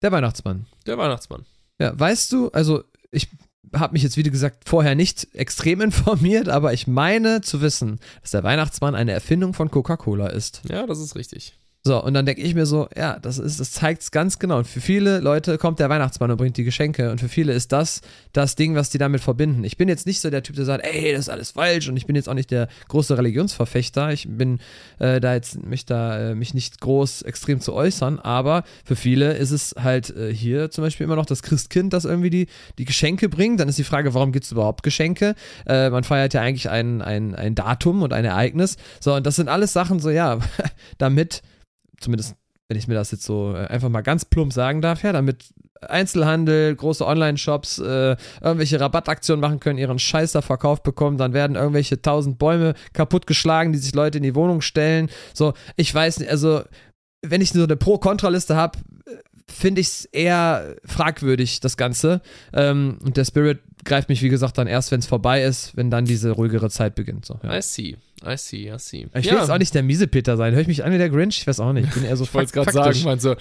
Der 0.02 0.12
Weihnachtsmann. 0.12 0.66
Der 0.86 0.98
Weihnachtsmann. 0.98 1.46
Ja, 1.78 1.98
weißt 1.98 2.32
du, 2.32 2.50
also 2.50 2.84
ich 3.10 3.28
habe 3.72 3.92
mich 3.92 4.02
jetzt, 4.02 4.16
wie 4.16 4.22
gesagt, 4.24 4.68
vorher 4.68 4.94
nicht 4.96 5.34
extrem 5.34 5.80
informiert, 5.80 6.48
aber 6.48 6.72
ich 6.72 6.88
meine 6.88 7.42
zu 7.42 7.60
wissen, 7.60 8.00
dass 8.22 8.32
der 8.32 8.42
Weihnachtsmann 8.42 8.96
eine 8.96 9.12
Erfindung 9.12 9.54
von 9.54 9.70
Coca-Cola 9.70 10.28
ist. 10.28 10.62
Ja, 10.68 10.86
das 10.86 10.98
ist 10.98 11.14
richtig. 11.14 11.56
So, 11.86 12.02
und 12.02 12.14
dann 12.14 12.24
denke 12.24 12.40
ich 12.40 12.54
mir 12.54 12.64
so, 12.64 12.88
ja, 12.96 13.18
das 13.18 13.36
ist, 13.36 13.60
das 13.60 13.72
zeigt 13.72 14.00
es 14.00 14.10
ganz 14.10 14.38
genau. 14.38 14.56
Und 14.56 14.66
für 14.66 14.80
viele 14.80 15.20
Leute 15.20 15.58
kommt 15.58 15.80
der 15.80 15.90
Weihnachtsmann 15.90 16.30
und 16.30 16.38
bringt 16.38 16.56
die 16.56 16.64
Geschenke. 16.64 17.10
Und 17.10 17.20
für 17.20 17.28
viele 17.28 17.52
ist 17.52 17.72
das 17.72 18.00
das 18.32 18.56
Ding, 18.56 18.74
was 18.74 18.88
die 18.88 18.96
damit 18.96 19.20
verbinden. 19.20 19.64
Ich 19.64 19.76
bin 19.76 19.90
jetzt 19.90 20.06
nicht 20.06 20.22
so 20.22 20.30
der 20.30 20.42
Typ, 20.42 20.56
der 20.56 20.64
sagt, 20.64 20.82
ey, 20.82 21.12
das 21.12 21.20
ist 21.20 21.28
alles 21.28 21.50
falsch. 21.50 21.86
Und 21.90 21.98
ich 21.98 22.06
bin 22.06 22.16
jetzt 22.16 22.26
auch 22.26 22.34
nicht 22.34 22.50
der 22.50 22.68
große 22.88 23.18
Religionsverfechter. 23.18 24.10
Ich 24.12 24.26
bin 24.30 24.60
äh, 24.98 25.20
da 25.20 25.34
jetzt, 25.34 25.62
mich 25.62 25.84
da, 25.84 26.30
äh, 26.30 26.34
mich 26.34 26.54
nicht 26.54 26.80
groß 26.80 27.20
extrem 27.20 27.60
zu 27.60 27.74
äußern. 27.74 28.18
Aber 28.18 28.64
für 28.86 28.96
viele 28.96 29.34
ist 29.34 29.50
es 29.50 29.74
halt 29.78 30.08
äh, 30.16 30.32
hier 30.32 30.70
zum 30.70 30.84
Beispiel 30.84 31.04
immer 31.04 31.16
noch 31.16 31.26
das 31.26 31.42
Christkind, 31.42 31.92
das 31.92 32.06
irgendwie 32.06 32.30
die, 32.30 32.46
die 32.78 32.86
Geschenke 32.86 33.28
bringt. 33.28 33.60
Dann 33.60 33.68
ist 33.68 33.76
die 33.76 33.84
Frage, 33.84 34.14
warum 34.14 34.32
gibt 34.32 34.46
es 34.46 34.52
überhaupt 34.52 34.84
Geschenke? 34.84 35.34
Äh, 35.66 35.90
man 35.90 36.02
feiert 36.02 36.32
ja 36.32 36.40
eigentlich 36.40 36.70
ein, 36.70 37.02
ein, 37.02 37.34
ein 37.34 37.54
Datum 37.54 38.00
und 38.00 38.14
ein 38.14 38.24
Ereignis. 38.24 38.78
So, 39.00 39.12
und 39.12 39.26
das 39.26 39.36
sind 39.36 39.50
alles 39.50 39.74
Sachen, 39.74 40.00
so, 40.00 40.08
ja, 40.08 40.38
damit 40.96 41.42
zumindest 42.04 42.36
wenn 42.68 42.78
ich 42.78 42.88
mir 42.88 42.94
das 42.94 43.10
jetzt 43.10 43.24
so 43.24 43.54
äh, 43.54 43.66
einfach 43.66 43.88
mal 43.88 44.02
ganz 44.02 44.24
plump 44.24 44.52
sagen 44.52 44.80
darf, 44.80 45.02
ja, 45.02 45.12
damit 45.12 45.44
Einzelhandel, 45.82 46.74
große 46.74 47.06
Online-Shops 47.06 47.78
äh, 47.78 48.16
irgendwelche 48.40 48.80
Rabattaktionen 48.80 49.40
machen 49.40 49.60
können, 49.60 49.78
ihren 49.78 49.98
Scheiß 49.98 50.32
da 50.32 50.40
verkauft 50.40 50.82
bekommen, 50.82 51.18
dann 51.18 51.34
werden 51.34 51.56
irgendwelche 51.56 52.00
tausend 52.00 52.38
Bäume 52.38 52.74
kaputtgeschlagen, 52.94 53.72
die 53.72 53.78
sich 53.78 53.94
Leute 53.94 54.18
in 54.18 54.24
die 54.24 54.34
Wohnung 54.34 54.62
stellen. 54.62 55.10
So, 55.34 55.52
ich 55.76 55.94
weiß 55.94 56.20
nicht, 56.20 56.30
also 56.30 56.62
wenn 57.20 57.42
ich 57.42 57.50
so 57.50 57.62
eine 57.62 57.76
Pro-Kontra-Liste 57.76 58.56
habe, 58.56 58.78
finde 59.48 59.80
ich 59.80 59.88
es 59.88 60.04
eher 60.06 60.76
fragwürdig, 60.84 61.60
das 61.60 61.76
Ganze. 61.76 62.20
Ähm, 62.52 62.98
und 63.04 63.16
der 63.16 63.24
Spirit 63.24 63.60
greift 63.84 64.08
mich, 64.08 64.22
wie 64.22 64.28
gesagt, 64.30 64.56
dann 64.58 64.66
erst, 64.66 64.90
wenn 64.90 65.00
es 65.00 65.06
vorbei 65.06 65.42
ist, 65.42 65.76
wenn 65.76 65.90
dann 65.90 66.04
diese 66.06 66.30
ruhigere 66.30 66.70
Zeit 66.70 66.94
beginnt. 66.94 67.26
So, 67.26 67.38
ja. 67.42 67.56
I 67.58 67.62
see, 67.62 67.96
I 68.26 68.36
see, 68.36 68.70
I 68.74 68.78
see. 68.78 69.06
Ich 69.14 69.30
will 69.30 69.38
jetzt 69.38 69.50
auch 69.50 69.58
nicht 69.58 69.74
der 69.74 69.82
Miesepeter 69.82 70.36
sein. 70.36 70.54
Höre 70.54 70.62
ich 70.62 70.68
mich 70.68 70.84
an 70.84 70.92
wie 70.92 70.98
der 70.98 71.10
Grinch? 71.10 71.38
Ich 71.38 71.46
weiß 71.46 71.60
auch 71.60 71.72
nicht. 71.72 71.88
Ich 71.88 71.94
bin 71.94 72.04
eher 72.04 72.16
so 72.16 72.24
Ich 72.24 72.32
wollte 72.32 72.52
gerade 72.52 72.72
sagen, 72.72 72.96
ich 72.96 73.04
mein 73.04 73.20
so, 73.20 73.36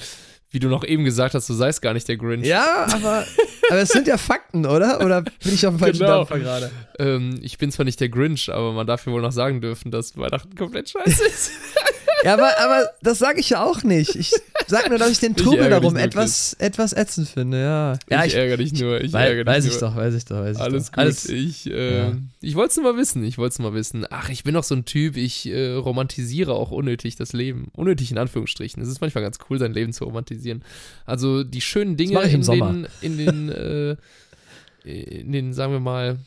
wie 0.51 0.59
du 0.59 0.67
noch 0.67 0.83
eben 0.83 1.03
gesagt 1.05 1.33
hast, 1.33 1.49
du 1.49 1.53
seist 1.53 1.81
gar 1.81 1.93
nicht 1.93 2.07
der 2.07 2.17
Grinch. 2.17 2.45
Ja, 2.45 2.85
aber, 2.93 3.25
aber 3.69 3.79
es 3.79 3.89
sind 3.89 4.05
ja 4.07 4.17
Fakten, 4.17 4.65
oder? 4.65 5.03
Oder 5.03 5.21
bin 5.21 5.33
ich 5.53 5.65
auf 5.65 5.73
dem 5.75 5.79
falschen 5.79 5.99
Genau. 5.99 6.17
Dampfer 6.25 6.39
gerade? 6.39 6.71
Ähm, 6.99 7.39
ich 7.41 7.57
bin 7.57 7.71
zwar 7.71 7.85
nicht 7.85 7.99
der 8.01 8.09
Grinch, 8.09 8.51
aber 8.53 8.73
man 8.73 8.85
darf 8.85 9.05
ja 9.07 9.11
wohl 9.13 9.21
noch 9.21 9.31
sagen 9.31 9.61
dürfen, 9.61 9.89
dass 9.91 10.15
Weihnachten 10.17 10.53
komplett 10.55 10.89
scheiße 10.89 11.23
ist. 11.25 11.51
Ja, 12.23 12.33
aber, 12.33 12.49
aber 12.59 12.89
das 13.01 13.19
sage 13.19 13.39
ich 13.39 13.49
ja 13.49 13.63
auch 13.63 13.83
nicht. 13.83 14.15
Ich 14.15 14.31
sage 14.67 14.89
nur, 14.89 14.97
dass 14.97 15.09
ich 15.11 15.19
den 15.19 15.33
Ich 15.35 15.43
Trubel 15.43 15.69
darum 15.69 15.97
etwas, 15.97 16.53
etwas 16.53 16.93
ätzend 16.93 17.27
finde, 17.27 17.59
ja. 17.61 17.99
Ja, 18.09 18.23
ich, 18.25 18.33
ärgere 18.33 18.57
dich 18.57 18.73
nur, 18.73 19.01
ich 19.01 19.13
ärgere 19.13 19.43
dich 19.43 19.53
weiß 19.53 19.65
nur. 19.65 19.73
ich 19.73 19.79
doch, 19.79 19.95
weiß 19.95 20.13
ich 20.15 20.25
doch, 20.25 20.37
weiß 20.37 20.55
ich 20.57 20.61
Alles 20.63 20.85
doch. 20.85 20.91
gut. 20.93 20.99
Alles, 20.99 21.25
ich 21.29 21.69
äh, 21.69 21.97
Ja. 21.97 22.13
ich 22.41 22.55
wollte 22.55 22.69
es 22.71 22.77
nur 22.77 22.93
mal 22.93 22.97
wissen. 22.99 23.23
Ich 23.25 23.37
wollte 23.37 23.53
es 23.53 23.59
mal 23.59 23.73
wissen. 23.73 24.05
Ach, 24.09 24.29
ich 24.29 24.43
bin 24.43 24.53
doch 24.53 24.63
so 24.63 24.73
ein 24.73 24.85
Typ, 24.85 25.17
ich 25.17 25.47
äh, 25.49 25.73
romantisiere 25.73 26.53
auch 26.53 26.71
unnötig 26.71 27.17
das 27.17 27.33
Leben. 27.33 27.67
Unnötig 27.73 28.09
in 28.11 28.17
Anführungsstrichen. 28.17 28.81
Es 28.81 28.87
ist 28.89 29.01
manchmal 29.01 29.23
ganz 29.23 29.37
cool, 29.49 29.59
sein 29.59 29.73
Leben 29.73 29.91
zu 29.91 30.05
romantisieren. 30.05 30.63
Also 31.05 31.43
die 31.43 31.61
schönen 31.61 31.97
Dinge 31.97 32.23
ich 32.25 32.33
in, 32.33 32.43
Sommer. 32.43 32.71
den, 32.71 32.87
in 33.01 33.17
den, 33.17 33.49
äh, 33.49 33.95
in 34.85 35.31
den, 35.31 35.53
sagen 35.53 35.73
wir 35.73 35.79
mal, 35.79 36.17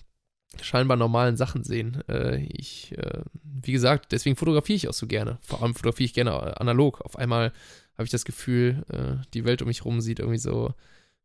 scheinbar 0.63 0.97
normalen 0.97 1.37
Sachen 1.37 1.65
sehen. 1.65 2.03
Äh, 2.09 2.45
ich, 2.45 2.97
äh, 2.97 3.23
wie 3.43 3.73
gesagt, 3.73 4.13
deswegen 4.13 4.37
fotografiere 4.37 4.77
ich 4.77 4.89
auch 4.89 4.95
so 4.95 5.07
gerne. 5.07 5.39
Vor 5.43 5.63
allem 5.63 5.75
fotografiere 5.75 6.07
ich 6.07 6.15
gerne 6.15 6.61
analog. 6.61 7.01
Auf 7.01 7.17
einmal 7.17 7.53
habe 7.95 8.05
ich 8.05 8.11
das 8.11 8.25
Gefühl, 8.25 8.85
äh, 8.91 9.25
die 9.35 9.45
Welt 9.45 9.63
um 9.63 9.69
mich 9.69 9.85
rum 9.85 10.01
sieht 10.01 10.19
irgendwie 10.19 10.39
so 10.39 10.75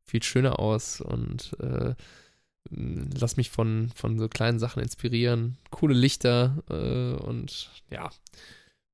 viel 0.03 0.23
schöner 0.23 0.60
aus 0.60 1.01
und 1.01 1.55
äh, 1.62 1.93
mh, 2.69 3.10
lass 3.19 3.38
mich 3.38 3.49
von, 3.49 3.91
von 3.95 4.17
so 4.17 4.27
kleinen 4.27 4.60
Sachen 4.60 4.81
inspirieren. 4.81 5.57
Coole 5.69 5.93
Lichter 5.93 6.63
äh, 6.69 7.23
und 7.23 7.69
ja. 7.89 8.10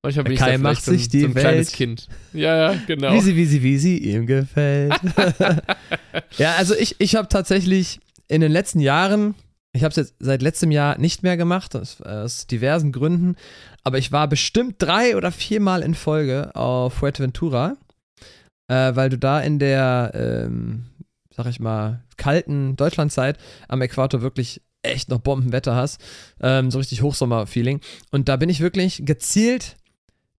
Manchmal 0.02 0.24
bin 0.24 0.32
ich 0.34 0.38
Kai 0.38 0.44
vielleicht 0.46 0.62
macht 0.62 0.84
so 0.84 0.92
sich 0.92 1.08
die 1.08 1.22
so 1.22 1.26
ein 1.26 1.34
kleines 1.34 1.68
Welt. 1.68 1.76
Kind. 1.76 2.08
Ja, 2.32 2.72
ja, 2.72 2.80
genau. 2.86 3.12
Wie 3.12 3.20
sie, 3.20 3.34
wie 3.34 3.46
sie, 3.46 3.62
wie 3.62 3.78
sie 3.78 3.98
ihm 3.98 4.26
gefällt. 4.26 4.94
ja, 6.38 6.54
also 6.54 6.74
ich, 6.76 6.96
ich 7.00 7.16
habe 7.16 7.28
tatsächlich 7.28 7.98
in 8.28 8.40
den 8.40 8.52
letzten 8.52 8.78
Jahren, 8.78 9.34
ich 9.78 9.84
habe 9.84 9.90
es 9.90 9.96
jetzt 9.96 10.14
seit 10.18 10.42
letztem 10.42 10.70
Jahr 10.70 10.98
nicht 10.98 11.22
mehr 11.22 11.36
gemacht, 11.36 11.76
aus, 11.76 12.00
aus 12.02 12.46
diversen 12.46 12.90
Gründen, 12.92 13.36
aber 13.84 13.98
ich 13.98 14.10
war 14.10 14.28
bestimmt 14.28 14.76
drei 14.78 15.16
oder 15.16 15.30
viermal 15.30 15.82
in 15.82 15.94
Folge 15.94 16.54
auf 16.54 16.94
Fuerteventura, 16.94 17.76
äh, 18.66 18.94
weil 18.96 19.08
du 19.08 19.18
da 19.18 19.40
in 19.40 19.58
der, 19.60 20.10
ähm, 20.14 20.86
sag 21.34 21.46
ich 21.46 21.60
mal, 21.60 22.02
kalten 22.16 22.74
Deutschlandzeit 22.74 23.38
am 23.68 23.80
Äquator 23.80 24.20
wirklich 24.20 24.62
echt 24.82 25.10
noch 25.10 25.20
Bombenwetter 25.20 25.76
hast, 25.76 26.00
ähm, 26.40 26.70
so 26.72 26.78
richtig 26.78 27.02
Hochsommer-Feeling. 27.02 27.80
Und 28.10 28.28
da 28.28 28.36
bin 28.36 28.48
ich 28.48 28.60
wirklich 28.60 29.02
gezielt 29.04 29.76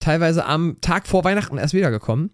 teilweise 0.01 0.47
am 0.47 0.81
Tag 0.81 1.07
vor 1.07 1.23
Weihnachten 1.23 1.59
erst 1.59 1.75
wiedergekommen, 1.75 2.31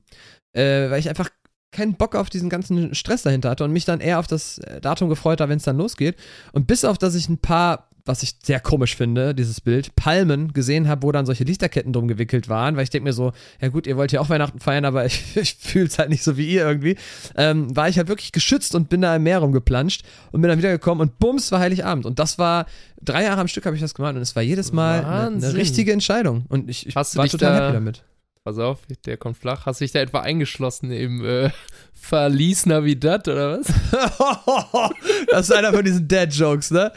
äh, 0.55 0.91
weil 0.91 1.01
ich 1.01 1.11
einfach 1.11 1.29
keinen 1.75 1.95
Bock 1.95 2.15
auf 2.15 2.31
diesen 2.31 2.49
ganzen 2.49 2.95
Stress 2.95 3.23
dahinter 3.23 3.51
hatte 3.51 3.65
und 3.65 3.73
mich 3.73 3.85
dann 3.85 4.01
eher 4.01 4.19
auf 4.19 4.27
das 4.27 4.59
äh, 4.59 4.81
Datum 4.81 5.09
gefreut 5.11 5.41
habe, 5.41 5.51
wenn 5.51 5.59
es 5.59 5.65
dann 5.65 5.77
losgeht. 5.77 6.17
Und 6.53 6.67
bis 6.67 6.85
auf, 6.85 6.97
dass 6.97 7.15
ich 7.15 7.29
ein 7.29 7.39
paar, 7.39 7.89
was 8.07 8.23
ich 8.23 8.35
sehr 8.43 8.61
komisch 8.61 8.97
finde, 8.97 9.35
dieses 9.35 9.61
Bild, 9.63 9.97
Palmen 9.97 10.53
gesehen 10.53 10.89
habe, 10.89 11.03
wo 11.05 11.11
dann 11.13 11.25
solche 11.25 11.45
Lichterketten 11.45 11.93
drum 11.93 12.07
gewickelt 12.07 12.51
waren, 12.51 12.77
weil 12.77 12.85
ich 12.85 12.91
denke 12.91 13.05
mir 13.05 13.13
so, 13.15 13.33
ja 13.63 13.69
gut, 13.69 13.87
ihr 13.87 13.97
wollt 13.97 14.13
ja 14.13 14.21
auch 14.21 14.29
Weihnachten 14.29 14.61
feiern, 14.61 14.85
aber 14.85 15.07
ich, 15.07 15.37
ich 15.37 15.55
fühle 15.59 15.87
es 15.87 15.99
halt 15.99 16.11
nicht 16.11 16.23
so 16.23 16.37
wie 16.37 16.47
ihr 16.51 16.67
irgendwie, 16.67 16.97
ähm, 17.37 17.75
war 17.75 17.89
ich 17.89 17.97
halt 17.97 18.09
wirklich 18.09 18.33
geschützt 18.33 18.75
und 18.75 18.89
bin 18.91 19.01
da 19.01 19.17
im 19.17 19.23
Meer 19.23 19.39
rumgeplanscht 19.39 20.03
und 20.33 20.41
bin 20.43 20.49
dann 20.51 20.59
wiedergekommen 20.59 21.01
und 21.01 21.19
bums, 21.19 21.51
war 21.51 21.61
Heiligabend. 21.61 22.05
Und 22.07 22.19
das 22.19 22.39
war, 22.39 22.67
drei 23.03 23.25
Jahre 23.25 23.41
am 23.41 23.49
Stück 23.49 23.65
habe 23.65 23.75
ich 23.75 23.81
das 23.83 23.95
gemacht 23.95 24.15
und 24.17 24.23
es 24.23 24.37
war 24.37 24.43
jedes 24.43 24.73
Mal 24.73 25.03
eine, 25.05 25.37
eine 25.47 25.55
richtige 25.55 25.93
Entscheidung. 25.93 26.45
Und 26.51 26.69
ich, 26.69 26.87
ich 26.87 26.95
war 26.95 27.05
total 27.39 27.59
da- 27.59 27.65
happy 27.67 27.75
damit. 27.75 28.03
Pass 28.45 28.59
auf, 28.59 28.81
der 29.07 29.17
kommt 29.17 29.39
flach. 29.39 29.65
Hast 29.65 29.81
du 29.81 29.85
dich 29.87 29.93
da 29.93 30.01
etwa 30.01 30.21
eingeschlossen 30.21 30.91
im 30.93 31.25
äh, 31.25 31.51
Verlies 31.95 32.67
Navidad 32.67 33.27
oder 33.27 33.59
was? 33.59 33.67
das 35.31 35.49
ist 35.49 35.57
einer 35.57 35.73
von 35.73 35.83
diesen 35.83 36.07
Dad-Jokes, 36.07 36.71
ne? 36.71 36.93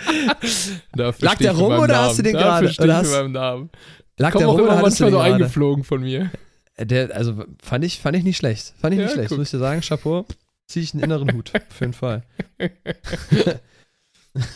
Lag 0.95 1.38
der 1.38 1.53
rum 1.53 1.71
oder 1.71 1.88
Namen. 1.88 2.05
hast 2.09 2.17
du 2.19 2.24
den 2.24 2.34
gerade? 2.34 2.69
Oder 2.80 2.97
hast- 2.97 3.11
meinen 3.11 3.32
Namen. 3.32 3.69
Lag 4.17 4.32
Komm 4.34 4.39
der 4.39 4.49
auch 4.49 4.53
rum 4.57 4.61
oder 4.67 4.78
hattest 4.78 4.99
du 4.99 5.05
den 5.05 5.13
so 5.13 5.19
eingeflogen 5.19 5.84
von 5.86 6.01
mir. 6.01 6.32
Der, 6.80 7.15
also 7.15 7.45
fand 7.63 7.86
ich, 7.86 7.99
fand 8.01 8.17
ich 8.17 8.24
nicht 8.26 8.38
schlecht. 8.38 8.74
Fand 8.82 8.93
ich 8.93 8.99
Ja, 8.99 9.05
nicht 9.05 9.13
schlecht, 9.13 9.30
guck. 9.30 9.38
muss 9.38 9.47
ich 9.47 9.51
dir 9.51 9.59
sagen. 9.59 9.80
Chapeau. 9.82 10.26
Ziehe 10.67 10.84
ich 10.84 10.93
einen 10.93 11.03
inneren 11.03 11.32
Hut. 11.34 11.53
Auf 11.55 11.80
jeden 11.80 11.93
Fall. 11.93 12.24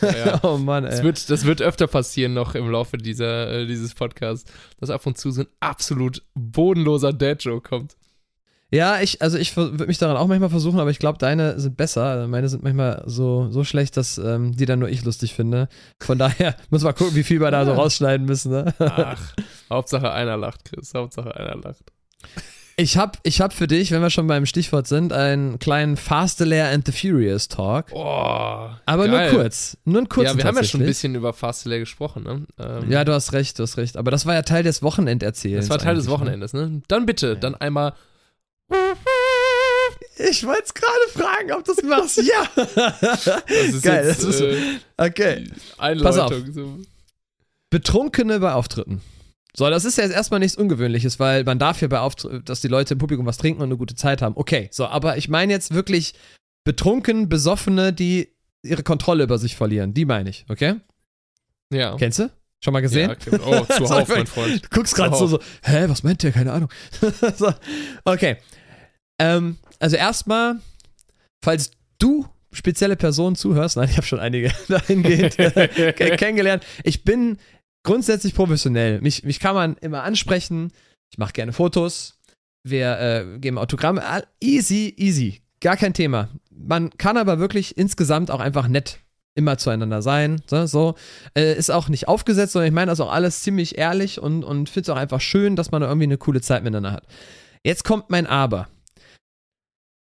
Ja. 0.00 0.40
oh 0.42 0.56
Mann, 0.58 0.84
Das 0.84 0.98
ey. 0.98 1.04
wird, 1.04 1.30
das 1.30 1.44
wird 1.44 1.62
öfter 1.62 1.86
passieren 1.86 2.34
noch 2.34 2.54
im 2.54 2.70
Laufe 2.70 2.98
dieser, 2.98 3.50
äh, 3.50 3.66
dieses 3.66 3.94
Podcasts, 3.94 4.50
dass 4.80 4.90
ab 4.90 5.06
und 5.06 5.18
zu 5.18 5.30
so 5.30 5.42
ein 5.42 5.48
absolut 5.60 6.22
bodenloser 6.34 7.12
Dad-Joke 7.12 7.68
kommt. 7.68 7.96
Ja, 8.74 9.02
ich, 9.02 9.20
also 9.20 9.36
ich 9.36 9.54
würde 9.54 9.86
mich 9.86 9.98
daran 9.98 10.16
auch 10.16 10.26
manchmal 10.28 10.48
versuchen, 10.48 10.80
aber 10.80 10.88
ich 10.88 10.98
glaube, 10.98 11.18
deine 11.18 11.60
sind 11.60 11.76
besser. 11.76 12.04
Also 12.04 12.28
Meine 12.28 12.48
sind 12.48 12.62
manchmal 12.62 13.02
so, 13.04 13.50
so 13.50 13.64
schlecht, 13.64 13.98
dass 13.98 14.16
ähm, 14.16 14.56
die 14.56 14.64
dann 14.64 14.78
nur 14.78 14.88
ich 14.88 15.04
lustig 15.04 15.34
finde. 15.34 15.68
Von 16.00 16.16
daher 16.16 16.56
muss 16.70 16.82
man 16.82 16.94
gucken, 16.94 17.14
wie 17.14 17.22
viel 17.22 17.38
wir 17.40 17.50
da 17.50 17.66
so 17.66 17.72
rausschneiden 17.72 18.26
müssen. 18.26 18.50
Ne? 18.50 18.74
Ach, 18.78 19.34
Hauptsache 19.68 20.10
einer 20.10 20.38
lacht, 20.38 20.64
Chris. 20.64 20.94
Hauptsache 20.94 21.36
einer 21.36 21.56
lacht. 21.56 21.82
Ich 22.76 22.96
habe 22.96 23.18
ich 23.22 23.40
hab 23.40 23.52
für 23.52 23.66
dich, 23.66 23.90
wenn 23.90 24.00
wir 24.00 24.08
schon 24.10 24.26
beim 24.26 24.46
Stichwort 24.46 24.86
sind, 24.88 25.12
einen 25.12 25.58
kleinen 25.58 25.96
Fast 25.98 26.38
the 26.38 26.44
Lair 26.44 26.70
and 26.70 26.86
the 26.86 26.92
Furious 26.92 27.48
Talk. 27.48 27.86
Oh, 27.92 28.70
Aber 28.86 29.08
geil. 29.08 29.30
nur 29.32 29.42
kurz. 29.42 29.76
Nur 29.84 29.98
einen 29.98 30.08
kurzen 30.08 30.26
Ja, 30.30 30.36
wir 30.36 30.44
haben 30.44 30.56
ja 30.56 30.64
schon 30.64 30.80
ein 30.80 30.86
bisschen 30.86 31.14
über 31.14 31.32
Fast 31.34 31.66
Lane 31.66 31.80
gesprochen, 31.80 32.22
ne? 32.22 32.46
Ähm, 32.58 32.90
Ja, 32.90 33.04
du 33.04 33.12
hast 33.12 33.32
recht, 33.34 33.58
du 33.58 33.62
hast 33.64 33.76
recht. 33.76 33.96
Aber 33.98 34.10
das 34.10 34.24
war 34.24 34.34
ja 34.34 34.42
Teil 34.42 34.62
des 34.62 34.82
Wochenenderzählens. 34.82 35.66
das 35.66 35.70
war 35.70 35.78
Teil 35.78 35.96
des 35.96 36.06
ne? 36.06 36.10
Wochenendes, 36.12 36.54
ne? 36.54 36.80
Dann 36.88 37.04
bitte, 37.04 37.36
dann 37.36 37.54
einmal. 37.56 37.92
Ich 40.30 40.46
wollte 40.46 40.62
es 40.64 40.74
gerade 40.74 41.08
fragen, 41.12 41.52
ob 41.52 41.64
du 41.64 41.72
es 41.72 41.82
machst. 41.82 42.22
Ja. 42.22 42.46
Das 43.46 43.74
ist 43.74 43.82
Geil, 43.82 44.06
jetzt 44.08 44.22
das 44.24 44.34
ist- 44.36 44.40
äh, 44.40 44.56
Okay. 44.96 45.44
Einleitung. 45.78 46.04
Pass 46.04 46.18
auf. 46.18 46.32
So. 46.54 46.78
Betrunkene 47.70 48.40
bei 48.40 48.52
Auftritten. 48.52 49.00
So, 49.56 49.68
das 49.68 49.84
ist 49.84 49.98
ja 49.98 50.04
jetzt 50.04 50.14
erstmal 50.14 50.40
nichts 50.40 50.56
Ungewöhnliches, 50.56 51.20
weil 51.20 51.44
man 51.44 51.58
darf 51.58 51.82
ja 51.82 51.88
bei 51.88 52.08
dass 52.44 52.60
die 52.62 52.68
Leute 52.68 52.94
im 52.94 52.98
Publikum 52.98 53.26
was 53.26 53.36
trinken 53.36 53.60
und 53.60 53.68
eine 53.68 53.76
gute 53.76 53.94
Zeit 53.94 54.22
haben. 54.22 54.34
Okay, 54.36 54.68
so, 54.72 54.86
aber 54.86 55.18
ich 55.18 55.28
meine 55.28 55.52
jetzt 55.52 55.74
wirklich 55.74 56.14
betrunken, 56.64 57.28
besoffene, 57.28 57.92
die 57.92 58.34
ihre 58.62 58.82
Kontrolle 58.82 59.24
über 59.24 59.38
sich 59.38 59.56
verlieren. 59.56 59.92
Die 59.92 60.04
meine 60.04 60.30
ich, 60.30 60.46
okay? 60.48 60.76
Ja. 61.72 61.96
Kennst 61.96 62.20
du? 62.20 62.30
Schon 62.64 62.72
mal 62.72 62.80
gesehen? 62.80 63.10
Ja, 63.10 63.16
okay. 63.16 63.38
Oh, 63.44 63.64
zuhauf, 63.86 64.08
mein 64.08 64.26
Freund. 64.26 64.64
Du 64.64 64.68
guckst 64.70 64.94
gerade 64.94 65.16
so, 65.16 65.26
so, 65.26 65.40
hä, 65.64 65.84
was 65.88 66.02
meint 66.02 66.22
der? 66.22 66.32
Keine 66.32 66.52
Ahnung. 66.52 66.68
so, 67.36 67.52
okay. 68.04 68.36
Ähm, 69.18 69.58
also 69.80 69.96
erstmal, 69.96 70.60
falls 71.44 71.72
du 71.98 72.26
spezielle 72.52 72.96
Personen 72.96 73.34
zuhörst, 73.34 73.76
nein, 73.76 73.88
ich 73.90 73.96
habe 73.96 74.06
schon 74.06 74.20
einige 74.20 74.52
dahingehend 74.68 75.36
ke- 75.36 76.16
kennengelernt. 76.16 76.64
Ich 76.84 77.04
bin 77.04 77.38
grundsätzlich 77.84 78.34
professionell. 78.34 79.00
Mich, 79.00 79.24
mich 79.24 79.40
kann 79.40 79.54
man 79.54 79.76
immer 79.78 80.02
ansprechen. 80.02 80.72
Ich 81.10 81.18
mache 81.18 81.32
gerne 81.32 81.52
Fotos. 81.52 82.18
Wir 82.64 82.98
äh, 82.98 83.38
geben 83.38 83.58
Autogramme. 83.58 84.04
All- 84.04 84.26
Easy, 84.40 84.94
easy. 84.96 85.42
Gar 85.60 85.76
kein 85.76 85.94
Thema. 85.94 86.28
Man 86.50 86.90
kann 86.90 87.16
aber 87.16 87.38
wirklich 87.38 87.76
insgesamt 87.76 88.30
auch 88.30 88.40
einfach 88.40 88.68
nett 88.68 88.98
immer 89.34 89.58
zueinander 89.58 90.02
sein. 90.02 90.42
So, 90.46 90.66
so. 90.66 90.94
Äh, 91.34 91.56
ist 91.56 91.70
auch 91.70 91.88
nicht 91.88 92.08
aufgesetzt, 92.08 92.52
sondern 92.52 92.68
ich 92.68 92.74
meine 92.74 92.90
das 92.90 93.00
auch 93.00 93.10
alles 93.10 93.42
ziemlich 93.42 93.78
ehrlich 93.78 94.20
und, 94.20 94.44
und 94.44 94.68
finde 94.68 94.82
es 94.82 94.88
auch 94.90 95.00
einfach 95.00 95.20
schön, 95.20 95.56
dass 95.56 95.70
man 95.70 95.82
irgendwie 95.82 96.04
eine 96.04 96.18
coole 96.18 96.40
Zeit 96.40 96.62
miteinander 96.64 96.92
hat. 96.92 97.06
Jetzt 97.64 97.84
kommt 97.84 98.10
mein 98.10 98.26
Aber. 98.26 98.68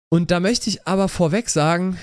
Und 0.09 0.31
da 0.31 0.39
möchte 0.39 0.69
ich 0.69 0.87
aber 0.87 1.09
vorweg 1.09 1.49
sagen, 1.49 1.97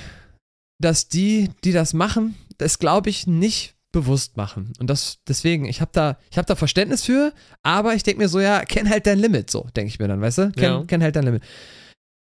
dass 0.80 1.08
die, 1.08 1.50
die 1.64 1.72
das 1.72 1.92
machen, 1.94 2.36
das 2.58 2.78
glaube 2.78 3.10
ich 3.10 3.26
nicht 3.26 3.74
bewusst 3.92 4.36
machen. 4.36 4.72
Und 4.78 4.88
das 4.88 5.18
deswegen, 5.26 5.64
ich 5.64 5.80
habe 5.80 5.90
da, 5.92 6.18
ich 6.30 6.38
habe 6.38 6.46
da 6.46 6.54
Verständnis 6.54 7.04
für, 7.04 7.32
aber 7.62 7.94
ich 7.94 8.02
denke 8.02 8.20
mir 8.22 8.28
so, 8.28 8.40
ja, 8.40 8.64
kenn 8.64 8.88
halt 8.88 9.06
dein 9.06 9.18
Limit, 9.18 9.50
so 9.50 9.66
denke 9.76 9.88
ich 9.88 9.98
mir 9.98 10.08
dann, 10.08 10.20
weißt 10.20 10.38
du? 10.38 10.52
Kenn, 10.52 10.62
Ja. 10.62 10.84
kenn 10.84 11.02
halt 11.02 11.16
dein 11.16 11.24
Limit. 11.24 11.42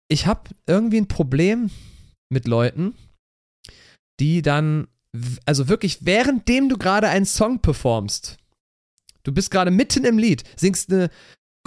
Ich 0.08 0.26
habe 0.26 0.42
irgendwie 0.66 0.98
ein 1.00 1.08
Problem 1.08 1.70
mit 2.30 2.46
Leuten, 2.46 2.94
die 4.20 4.42
dann, 4.42 4.88
also 5.46 5.68
wirklich, 5.68 6.04
währenddem 6.06 6.68
du 6.68 6.76
gerade 6.78 7.08
einen 7.08 7.26
Song 7.26 7.60
performst, 7.60 8.36
du 9.24 9.32
bist 9.32 9.50
gerade 9.50 9.70
mitten 9.70 10.04
im 10.04 10.18
Lied, 10.18 10.44
singst 10.56 10.92
eine 10.92 11.10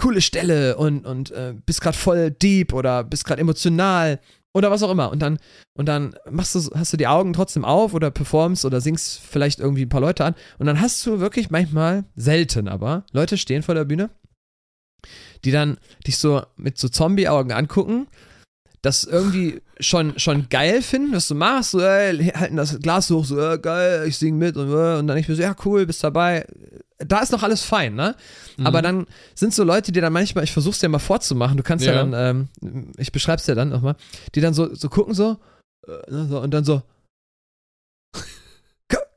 coole 0.00 0.20
Stelle 0.20 0.76
und, 0.76 1.06
und 1.06 1.30
äh, 1.30 1.54
bist 1.66 1.80
gerade 1.80 1.96
voll 1.96 2.30
deep 2.30 2.72
oder 2.72 3.04
bist 3.04 3.24
gerade 3.24 3.40
emotional 3.40 4.20
oder 4.54 4.70
was 4.70 4.82
auch 4.82 4.90
immer. 4.90 5.10
Und 5.10 5.20
dann, 5.20 5.38
und 5.74 5.86
dann 5.86 6.14
machst 6.30 6.54
du, 6.54 6.60
hast 6.74 6.92
du 6.92 6.96
die 6.96 7.06
Augen 7.06 7.32
trotzdem 7.32 7.64
auf 7.64 7.94
oder 7.94 8.10
performst 8.10 8.64
oder 8.64 8.80
singst 8.80 9.20
vielleicht 9.20 9.60
irgendwie 9.60 9.84
ein 9.84 9.88
paar 9.88 10.00
Leute 10.00 10.24
an. 10.24 10.34
Und 10.58 10.66
dann 10.66 10.80
hast 10.80 11.04
du 11.06 11.20
wirklich 11.20 11.50
manchmal, 11.50 12.04
selten 12.16 12.68
aber, 12.68 13.04
Leute 13.12 13.38
stehen 13.38 13.62
vor 13.62 13.74
der 13.74 13.84
Bühne, 13.84 14.10
die 15.44 15.50
dann 15.50 15.78
dich 16.06 16.18
so 16.18 16.42
mit 16.56 16.78
so 16.78 16.88
Zombie-Augen 16.88 17.52
angucken, 17.52 18.06
das 18.82 19.04
irgendwie 19.04 19.62
schon, 19.78 20.18
schon 20.18 20.48
geil 20.48 20.82
finden, 20.82 21.12
was 21.12 21.28
du 21.28 21.36
machst, 21.36 21.70
so, 21.70 21.80
ey, 21.80 22.18
halten 22.34 22.56
das 22.56 22.78
Glas 22.80 23.08
hoch, 23.10 23.24
so, 23.24 23.40
äh, 23.40 23.58
geil, 23.58 24.04
ich 24.08 24.18
sing 24.18 24.36
mit 24.36 24.56
und, 24.56 24.70
äh, 24.70 24.98
und 24.98 25.06
dann 25.06 25.16
ich 25.16 25.28
mir 25.28 25.36
so, 25.36 25.42
ja, 25.42 25.54
cool, 25.64 25.86
bist 25.86 26.02
dabei. 26.02 26.44
Da 27.06 27.20
ist 27.20 27.32
noch 27.32 27.42
alles 27.42 27.62
fein, 27.62 27.94
ne? 27.94 28.14
Mhm. 28.56 28.66
Aber 28.66 28.82
dann 28.82 29.06
sind 29.34 29.54
so 29.54 29.64
Leute, 29.64 29.92
die 29.92 30.00
dann 30.00 30.12
manchmal, 30.12 30.44
ich 30.44 30.52
versuch's 30.52 30.78
dir 30.78 30.88
mal 30.88 30.98
vorzumachen, 30.98 31.56
du 31.56 31.62
kannst 31.62 31.84
ja, 31.84 31.92
Ja. 31.94 32.04
dann, 32.04 32.48
ähm, 32.62 32.88
ich 32.98 33.12
beschreib's 33.12 33.44
dir 33.46 33.54
dann 33.54 33.68
nochmal, 33.70 33.96
die 34.34 34.40
dann 34.40 34.54
so, 34.54 34.74
so 34.74 34.88
gucken 34.88 35.14
so, 35.14 35.38
äh, 35.86 36.10
ne, 36.10 36.26
so 36.28 36.40
und 36.40 36.52
dann 36.52 36.64
so, 36.64 36.82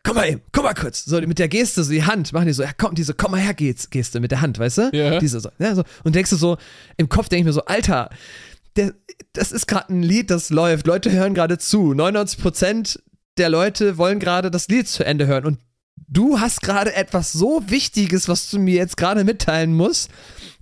komm, 0.04 0.16
mal 0.16 0.30
eben, 0.30 0.42
komm 0.52 0.64
mal 0.64 0.74
kurz, 0.74 1.06
so 1.06 1.20
mit 1.22 1.40
der 1.40 1.48
Geste, 1.48 1.84
so 1.84 1.92
die 1.92 2.04
Hand, 2.04 2.32
machen 2.34 2.46
die 2.48 2.54
so, 2.54 2.64
ja 2.64 2.72
komm, 2.78 2.96
diese 2.96 3.14
komm 3.14 3.32
mal 3.32 3.40
her 3.42 3.54
Gest- 3.54 3.90
Geste 3.92 4.20
mit 4.20 4.32
der 4.32 4.42
Hand, 4.42 4.60
weißt 4.60 4.78
du? 4.78 4.90
Ja. 4.94 5.20
Diese 5.20 5.40
so, 5.40 5.50
ja, 5.60 5.76
so. 5.76 5.84
Und 6.04 6.16
denkst 6.16 6.30
du 6.30 6.36
so, 6.38 6.58
im 6.98 7.10
Kopf 7.10 7.30
denke 7.30 7.42
ich 7.42 7.46
mir 7.46 7.54
so, 7.54 7.66
Alter, 7.66 8.10
der, 8.76 8.94
das 9.34 9.52
ist 9.52 9.68
gerade 9.68 9.94
ein 9.94 10.04
Lied, 10.04 10.30
das 10.30 10.50
läuft, 10.50 10.86
Leute 10.88 11.12
hören 11.12 11.34
gerade 11.34 11.58
zu, 11.58 11.92
99% 11.94 13.00
der 13.38 13.50
Leute 13.50 13.98
wollen 13.98 14.20
gerade 14.20 14.50
das 14.50 14.68
Lied 14.70 14.88
zu 14.88 15.06
Ende 15.06 15.28
hören 15.28 15.46
und 15.46 15.60
du 16.08 16.40
hast 16.40 16.62
gerade 16.62 16.94
etwas 16.96 17.32
so 17.34 17.64
Wichtiges, 17.68 18.28
was 18.28 18.50
du 18.50 18.60
mir 18.60 18.76
jetzt 18.76 18.98
gerade 18.98 19.24
mitteilen 19.24 19.74
musst, 19.74 20.10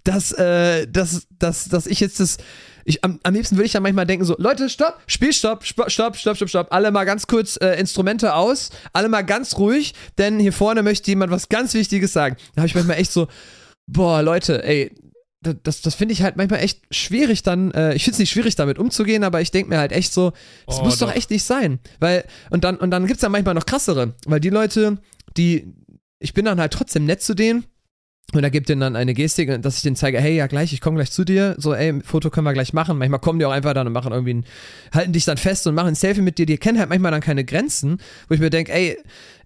dass, 0.03 0.31
äh, 0.33 0.87
dass, 0.87 1.27
dass, 1.39 1.65
dass 1.65 1.85
ich 1.87 1.99
jetzt 1.99 2.19
das. 2.19 2.37
Ich, 2.85 3.01
am, 3.01 3.17
am 3.23 3.33
liebsten 3.33 3.55
würde 3.55 3.65
ich 3.65 3.71
dann 3.71 3.83
manchmal 3.83 4.05
denken: 4.05 4.25
so, 4.25 4.35
Leute, 4.37 4.69
stopp, 4.69 4.99
Spielstopp, 5.07 5.63
stopp, 5.63 5.89
stopp, 5.89 6.17
stopp, 6.17 6.35
stopp, 6.35 6.49
stopp. 6.49 6.67
Alle 6.71 6.91
mal 6.91 7.05
ganz 7.05 7.27
kurz 7.27 7.55
äh, 7.61 7.79
Instrumente 7.79 8.33
aus, 8.35 8.71
alle 8.91 9.07
mal 9.07 9.21
ganz 9.21 9.57
ruhig, 9.57 9.93
denn 10.17 10.37
hier 10.39 10.51
vorne 10.51 10.83
möchte 10.83 11.09
jemand 11.09 11.31
was 11.31 11.47
ganz 11.47 11.73
Wichtiges 11.73 12.11
sagen. 12.11 12.35
Da 12.55 12.61
habe 12.61 12.67
ich 12.67 12.75
manchmal 12.75 12.97
echt 12.97 13.13
so, 13.13 13.27
boah, 13.87 14.21
Leute, 14.21 14.61
ey, 14.65 14.93
da- 15.41 15.53
das, 15.53 15.79
das 15.81 15.95
finde 15.95 16.11
ich 16.11 16.23
halt 16.23 16.35
manchmal 16.35 16.59
echt 16.59 16.81
schwierig 16.91 17.41
dann, 17.43 17.71
äh, 17.71 17.93
ich 17.95 18.03
finde 18.03 18.15
es 18.15 18.19
nicht 18.19 18.31
schwierig 18.31 18.55
damit 18.57 18.77
umzugehen, 18.77 19.23
aber 19.23 19.39
ich 19.39 19.51
denke 19.51 19.69
mir 19.69 19.77
halt 19.79 19.93
echt 19.93 20.11
so, 20.13 20.31
das 20.67 20.79
Oh, 20.79 20.83
muss 20.83 20.97
doch 20.97 21.07
doch. 21.07 21.15
echt 21.15 21.29
nicht 21.31 21.45
sein. 21.45 21.79
Weil, 22.01 22.25
und 22.49 22.65
dann, 22.65 22.75
und 22.75 22.91
dann 22.91 23.05
gibt 23.07 23.19
es 23.19 23.21
ja 23.21 23.29
manchmal 23.29 23.53
noch 23.53 23.65
krassere, 23.65 24.13
weil 24.25 24.41
die 24.41 24.49
Leute, 24.49 24.97
die, 25.37 25.73
ich 26.19 26.33
bin 26.33 26.45
dann 26.45 26.59
halt 26.59 26.73
trotzdem 26.73 27.05
nett 27.05 27.21
zu 27.21 27.33
denen 27.33 27.65
und 28.33 28.41
da 28.41 28.49
gibt 28.49 28.67
denen 28.69 28.81
dann 28.81 28.95
eine 28.95 29.13
Gestik, 29.13 29.61
dass 29.61 29.77
ich 29.77 29.83
denen 29.83 29.95
zeige, 29.95 30.19
hey, 30.19 30.35
ja 30.35 30.47
gleich, 30.47 30.73
ich 30.73 30.81
komme 30.81 30.95
gleich 30.95 31.11
zu 31.11 31.23
dir, 31.23 31.55
so, 31.59 31.73
ey, 31.73 32.01
Foto 32.01 32.31
können 32.31 32.45
wir 32.45 32.53
gleich 32.53 32.73
machen. 32.73 32.97
Manchmal 32.97 33.19
kommen 33.19 33.37
die 33.37 33.45
auch 33.45 33.51
einfach 33.51 33.73
dann 33.73 33.85
und 33.85 33.93
machen 33.93 34.11
irgendwie 34.11 34.33
ein, 34.35 34.45
halten 34.91 35.13
dich 35.13 35.25
dann 35.25 35.37
fest 35.37 35.67
und 35.67 35.75
machen 35.75 35.89
ein 35.89 35.95
Selfie 35.95 36.21
mit 36.21 36.37
dir, 36.39 36.45
die 36.45 36.57
kennen 36.57 36.79
halt 36.79 36.89
manchmal 36.89 37.11
dann 37.11 37.21
keine 37.21 37.45
Grenzen, 37.45 37.99
wo 38.27 38.33
ich 38.33 38.39
mir 38.39 38.49
denke, 38.49 38.73
ey, 38.73 38.97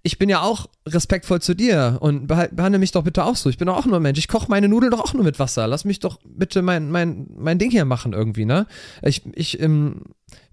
ich 0.07 0.17
bin 0.17 0.29
ja 0.29 0.41
auch 0.41 0.67
respektvoll 0.87 1.41
zu 1.41 1.53
dir 1.53 1.97
und 1.99 2.27
behandle 2.27 2.79
mich 2.79 2.93
doch 2.93 3.03
bitte 3.03 3.25
auch 3.25 3.35
so. 3.35 3.49
Ich 3.49 3.57
bin 3.57 3.65
doch 3.65 3.75
auch 3.75 3.85
nur 3.85 3.97
ein 3.97 4.01
Mensch. 4.01 4.17
Ich 4.17 4.29
koche 4.29 4.49
meine 4.49 4.69
Nudeln 4.69 4.89
doch 4.89 5.01
auch 5.01 5.13
nur 5.13 5.25
mit 5.25 5.37
Wasser. 5.37 5.67
Lass 5.67 5.83
mich 5.83 5.99
doch 5.99 6.17
bitte 6.23 6.61
mein, 6.61 6.89
mein, 6.89 7.27
mein 7.35 7.59
Ding 7.59 7.71
hier 7.71 7.83
machen 7.83 8.13
irgendwie, 8.13 8.45
ne? 8.45 8.67
Ich, 9.01 9.23
ich, 9.35 9.59
ähm, 9.59 10.03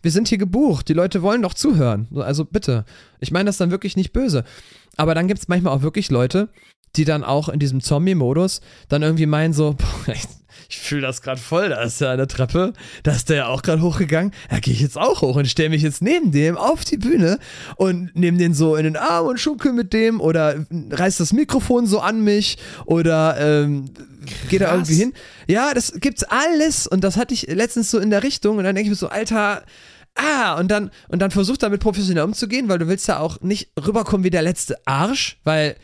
wir 0.02 0.10
sind 0.10 0.26
hier 0.26 0.38
gebucht. 0.38 0.88
Die 0.88 0.92
Leute 0.92 1.22
wollen 1.22 1.40
doch 1.40 1.54
zuhören. 1.54 2.08
Also 2.16 2.44
bitte. 2.44 2.84
Ich 3.20 3.30
meine 3.30 3.44
das 3.44 3.56
dann 3.56 3.70
wirklich 3.70 3.96
nicht 3.96 4.12
böse. 4.12 4.42
Aber 4.96 5.14
dann 5.14 5.28
gibt 5.28 5.38
es 5.38 5.46
manchmal 5.46 5.72
auch 5.72 5.82
wirklich 5.82 6.10
Leute, 6.10 6.48
die 6.96 7.04
dann 7.04 7.22
auch 7.22 7.48
in 7.48 7.60
diesem 7.60 7.80
Zombie-Modus 7.80 8.60
dann 8.88 9.02
irgendwie 9.02 9.26
meinen 9.26 9.52
so, 9.52 9.74
boah, 10.06 10.14
ich, 10.68 10.78
fühle 10.78 11.02
das 11.02 11.22
gerade 11.22 11.40
voll, 11.40 11.70
da 11.70 11.82
ist 11.82 12.00
ja 12.00 12.10
eine 12.10 12.26
Treppe, 12.26 12.72
da 13.02 13.12
ist 13.12 13.28
der 13.28 13.36
ja 13.36 13.46
auch 13.48 13.62
gerade 13.62 13.82
hochgegangen, 13.82 14.32
da 14.50 14.58
gehe 14.58 14.74
ich 14.74 14.80
jetzt 14.80 14.98
auch 14.98 15.22
hoch 15.22 15.36
und 15.36 15.46
stelle 15.46 15.70
mich 15.70 15.82
jetzt 15.82 16.02
neben 16.02 16.32
dem 16.32 16.56
auf 16.56 16.84
die 16.84 16.96
Bühne 16.96 17.38
und 17.76 18.14
nehme 18.14 18.38
den 18.38 18.54
so 18.54 18.76
in 18.76 18.84
den 18.84 18.96
Arm 18.96 19.26
und 19.26 19.40
schuckel 19.40 19.72
mit 19.72 19.92
dem 19.92 20.20
oder 20.20 20.66
reiß 20.90 21.18
das 21.18 21.32
Mikrofon 21.32 21.86
so 21.86 22.00
an 22.00 22.22
mich 22.22 22.58
oder 22.86 23.36
ähm, 23.38 23.90
gehe 24.48 24.58
da 24.58 24.72
irgendwie 24.72 24.94
hin. 24.94 25.12
Ja, 25.46 25.74
das 25.74 25.92
gibt's 26.00 26.24
alles 26.24 26.86
und 26.86 27.04
das 27.04 27.16
hatte 27.16 27.34
ich 27.34 27.46
letztens 27.48 27.90
so 27.90 27.98
in 27.98 28.10
der 28.10 28.22
Richtung 28.22 28.58
und 28.58 28.64
dann 28.64 28.74
denke 28.74 28.88
ich 28.88 28.90
mir 28.90 28.96
so, 28.96 29.08
Alter, 29.08 29.62
Ah, 30.16 30.54
und 30.60 30.68
dann, 30.68 30.92
und 31.08 31.20
dann 31.20 31.32
versuch 31.32 31.56
damit 31.56 31.80
professionell 31.80 32.22
umzugehen, 32.22 32.68
weil 32.68 32.78
du 32.78 32.86
willst 32.86 33.08
ja 33.08 33.18
auch 33.18 33.40
nicht 33.40 33.70
rüberkommen 33.84 34.22
wie 34.22 34.30
der 34.30 34.42
letzte 34.42 34.76
Arsch, 34.86 35.40
weil 35.42 35.76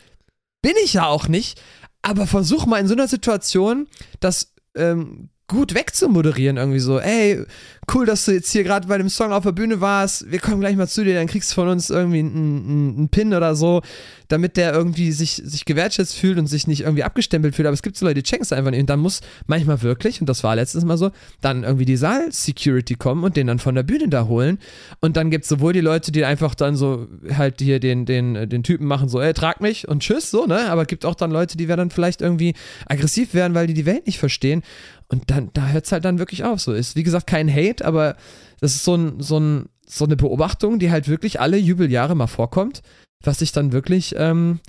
bin 0.61 0.73
ich 0.83 0.93
ja 0.93 1.07
auch 1.07 1.27
nicht, 1.27 1.61
aber 2.01 2.27
versuch 2.27 2.65
mal 2.65 2.79
in 2.79 2.87
so 2.87 2.93
einer 2.93 3.07
Situation, 3.07 3.87
dass 4.19 4.53
ähm, 4.75 5.29
gut 5.51 5.75
wegzumoderieren, 5.75 6.55
irgendwie 6.55 6.79
so, 6.79 6.99
ey, 6.99 7.45
cool, 7.93 8.05
dass 8.05 8.23
du 8.23 8.31
jetzt 8.31 8.51
hier 8.51 8.63
gerade 8.63 8.87
bei 8.87 8.97
dem 8.97 9.09
Song 9.09 9.33
auf 9.33 9.43
der 9.43 9.51
Bühne 9.51 9.81
warst, 9.81 10.31
wir 10.31 10.39
kommen 10.39 10.61
gleich 10.61 10.77
mal 10.77 10.87
zu 10.87 11.03
dir, 11.03 11.13
dann 11.13 11.27
kriegst 11.27 11.51
du 11.51 11.55
von 11.55 11.67
uns 11.67 11.89
irgendwie 11.89 12.19
einen, 12.19 12.35
einen, 12.35 12.97
einen 12.97 13.09
Pin 13.09 13.33
oder 13.33 13.53
so, 13.53 13.81
damit 14.31 14.57
der 14.57 14.73
irgendwie 14.73 15.11
sich, 15.11 15.41
sich 15.43 15.65
gewertschätzt 15.65 16.15
fühlt 16.15 16.37
und 16.37 16.47
sich 16.47 16.67
nicht 16.67 16.81
irgendwie 16.81 17.03
abgestempelt 17.03 17.55
fühlt, 17.55 17.67
aber 17.67 17.73
es 17.73 17.81
gibt 17.81 17.97
so 17.97 18.05
Leute, 18.05 18.21
die 18.21 18.23
checken 18.23 18.43
es 18.43 18.53
einfach 18.53 18.71
nicht. 18.71 18.81
Und 18.81 18.89
dann 18.89 18.99
muss 18.99 19.21
manchmal 19.47 19.81
wirklich, 19.81 20.21
und 20.21 20.27
das 20.27 20.43
war 20.43 20.55
letztes 20.55 20.85
Mal 20.85 20.97
so, 20.97 21.11
dann 21.41 21.63
irgendwie 21.63 21.85
die 21.85 21.97
Saal-Security 21.97 22.95
kommen 22.95 23.23
und 23.23 23.37
den 23.37 23.47
dann 23.47 23.59
von 23.59 23.75
der 23.75 23.83
Bühne 23.83 24.07
da 24.09 24.25
holen. 24.25 24.59
Und 24.99 25.17
dann 25.17 25.31
gibt 25.31 25.43
es 25.43 25.49
sowohl 25.49 25.73
die 25.73 25.81
Leute, 25.81 26.11
die 26.11 26.23
einfach 26.25 26.55
dann 26.55 26.75
so 26.75 27.07
halt 27.35 27.61
hier 27.61 27.79
den, 27.79 28.05
den, 28.05 28.49
den 28.49 28.63
Typen 28.63 28.85
machen, 28.85 29.09
so, 29.09 29.19
ey, 29.19 29.33
trag 29.33 29.61
mich 29.61 29.87
und 29.87 30.01
tschüss, 30.01 30.31
so, 30.31 30.45
ne, 30.45 30.69
aber 30.69 30.83
es 30.83 30.87
gibt 30.87 31.05
auch 31.05 31.15
dann 31.15 31.31
Leute, 31.31 31.57
die 31.57 31.67
werden 31.67 31.79
dann 31.79 31.91
vielleicht 31.91 32.21
irgendwie 32.21 32.53
aggressiv 32.87 33.33
werden, 33.33 33.53
weil 33.53 33.67
die 33.67 33.73
die 33.73 33.85
Welt 33.85 34.05
nicht 34.05 34.19
verstehen. 34.19 34.63
Und 35.07 35.29
dann, 35.29 35.49
da 35.53 35.67
hört 35.67 35.85
es 35.85 35.91
halt 35.91 36.05
dann 36.05 36.19
wirklich 36.19 36.45
auf. 36.45 36.61
So 36.61 36.71
ist, 36.71 36.95
wie 36.95 37.03
gesagt, 37.03 37.27
kein 37.27 37.53
Hate, 37.53 37.83
aber 37.83 38.15
das 38.61 38.75
ist 38.75 38.85
so, 38.85 38.95
ein, 38.95 39.19
so, 39.19 39.39
ein, 39.39 39.69
so 39.85 40.05
eine 40.05 40.15
Beobachtung, 40.15 40.79
die 40.79 40.89
halt 40.89 41.09
wirklich 41.09 41.41
alle 41.41 41.57
Jubeljahre 41.57 42.15
mal 42.15 42.27
vorkommt, 42.27 42.81
was 43.23 43.41
ich 43.41 43.51
dann 43.51 43.71
wirklich, 43.71 44.15
ähm, 44.17 44.59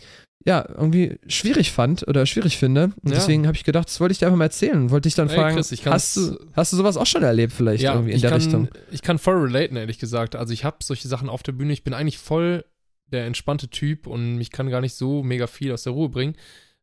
ja, 0.44 0.64
irgendwie 0.68 1.18
schwierig 1.28 1.70
fand 1.70 2.06
oder 2.08 2.26
schwierig 2.26 2.58
finde. 2.58 2.92
Und 3.02 3.10
Ja. 3.10 3.16
deswegen 3.16 3.46
habe 3.46 3.56
ich 3.56 3.64
gedacht, 3.64 3.88
das 3.88 4.00
wollte 4.00 4.12
ich 4.12 4.18
dir 4.18 4.26
einfach 4.26 4.38
mal 4.38 4.44
erzählen. 4.46 4.90
Wollte 4.90 5.08
ich 5.08 5.14
dann 5.14 5.28
Ey, 5.28 5.36
fragen, 5.36 5.54
Chris, 5.56 5.70
ich 5.72 5.86
hast, 5.86 6.16
du, 6.16 6.38
hast 6.54 6.72
du 6.72 6.76
sowas 6.76 6.96
auch 6.96 7.06
schon 7.06 7.22
erlebt 7.22 7.52
vielleicht 7.52 7.84
irgendwie 7.84 8.12
in 8.12 8.20
der 8.20 8.30
kann, 8.30 8.40
Richtung? 8.40 8.68
Ich 8.90 9.02
kann 9.02 9.18
voll 9.18 9.36
relaten, 9.36 9.76
ehrlich 9.76 9.98
gesagt. 9.98 10.34
Also 10.34 10.52
ich 10.52 10.64
habe 10.64 10.78
solche 10.82 11.06
Sachen 11.08 11.28
auf 11.28 11.42
der 11.44 11.52
Bühne. 11.52 11.72
Ich 11.72 11.84
bin 11.84 11.94
eigentlich 11.94 12.18
voll 12.18 12.64
der 13.06 13.26
entspannte 13.26 13.68
Typ 13.68 14.06
und 14.06 14.36
mich 14.36 14.50
kann 14.50 14.68
gar 14.70 14.80
nicht 14.80 14.94
so 14.94 15.22
mega 15.22 15.46
viel 15.46 15.70
aus 15.70 15.84
der 15.84 15.92
Ruhe 15.92 16.08
bringen. 16.08 16.34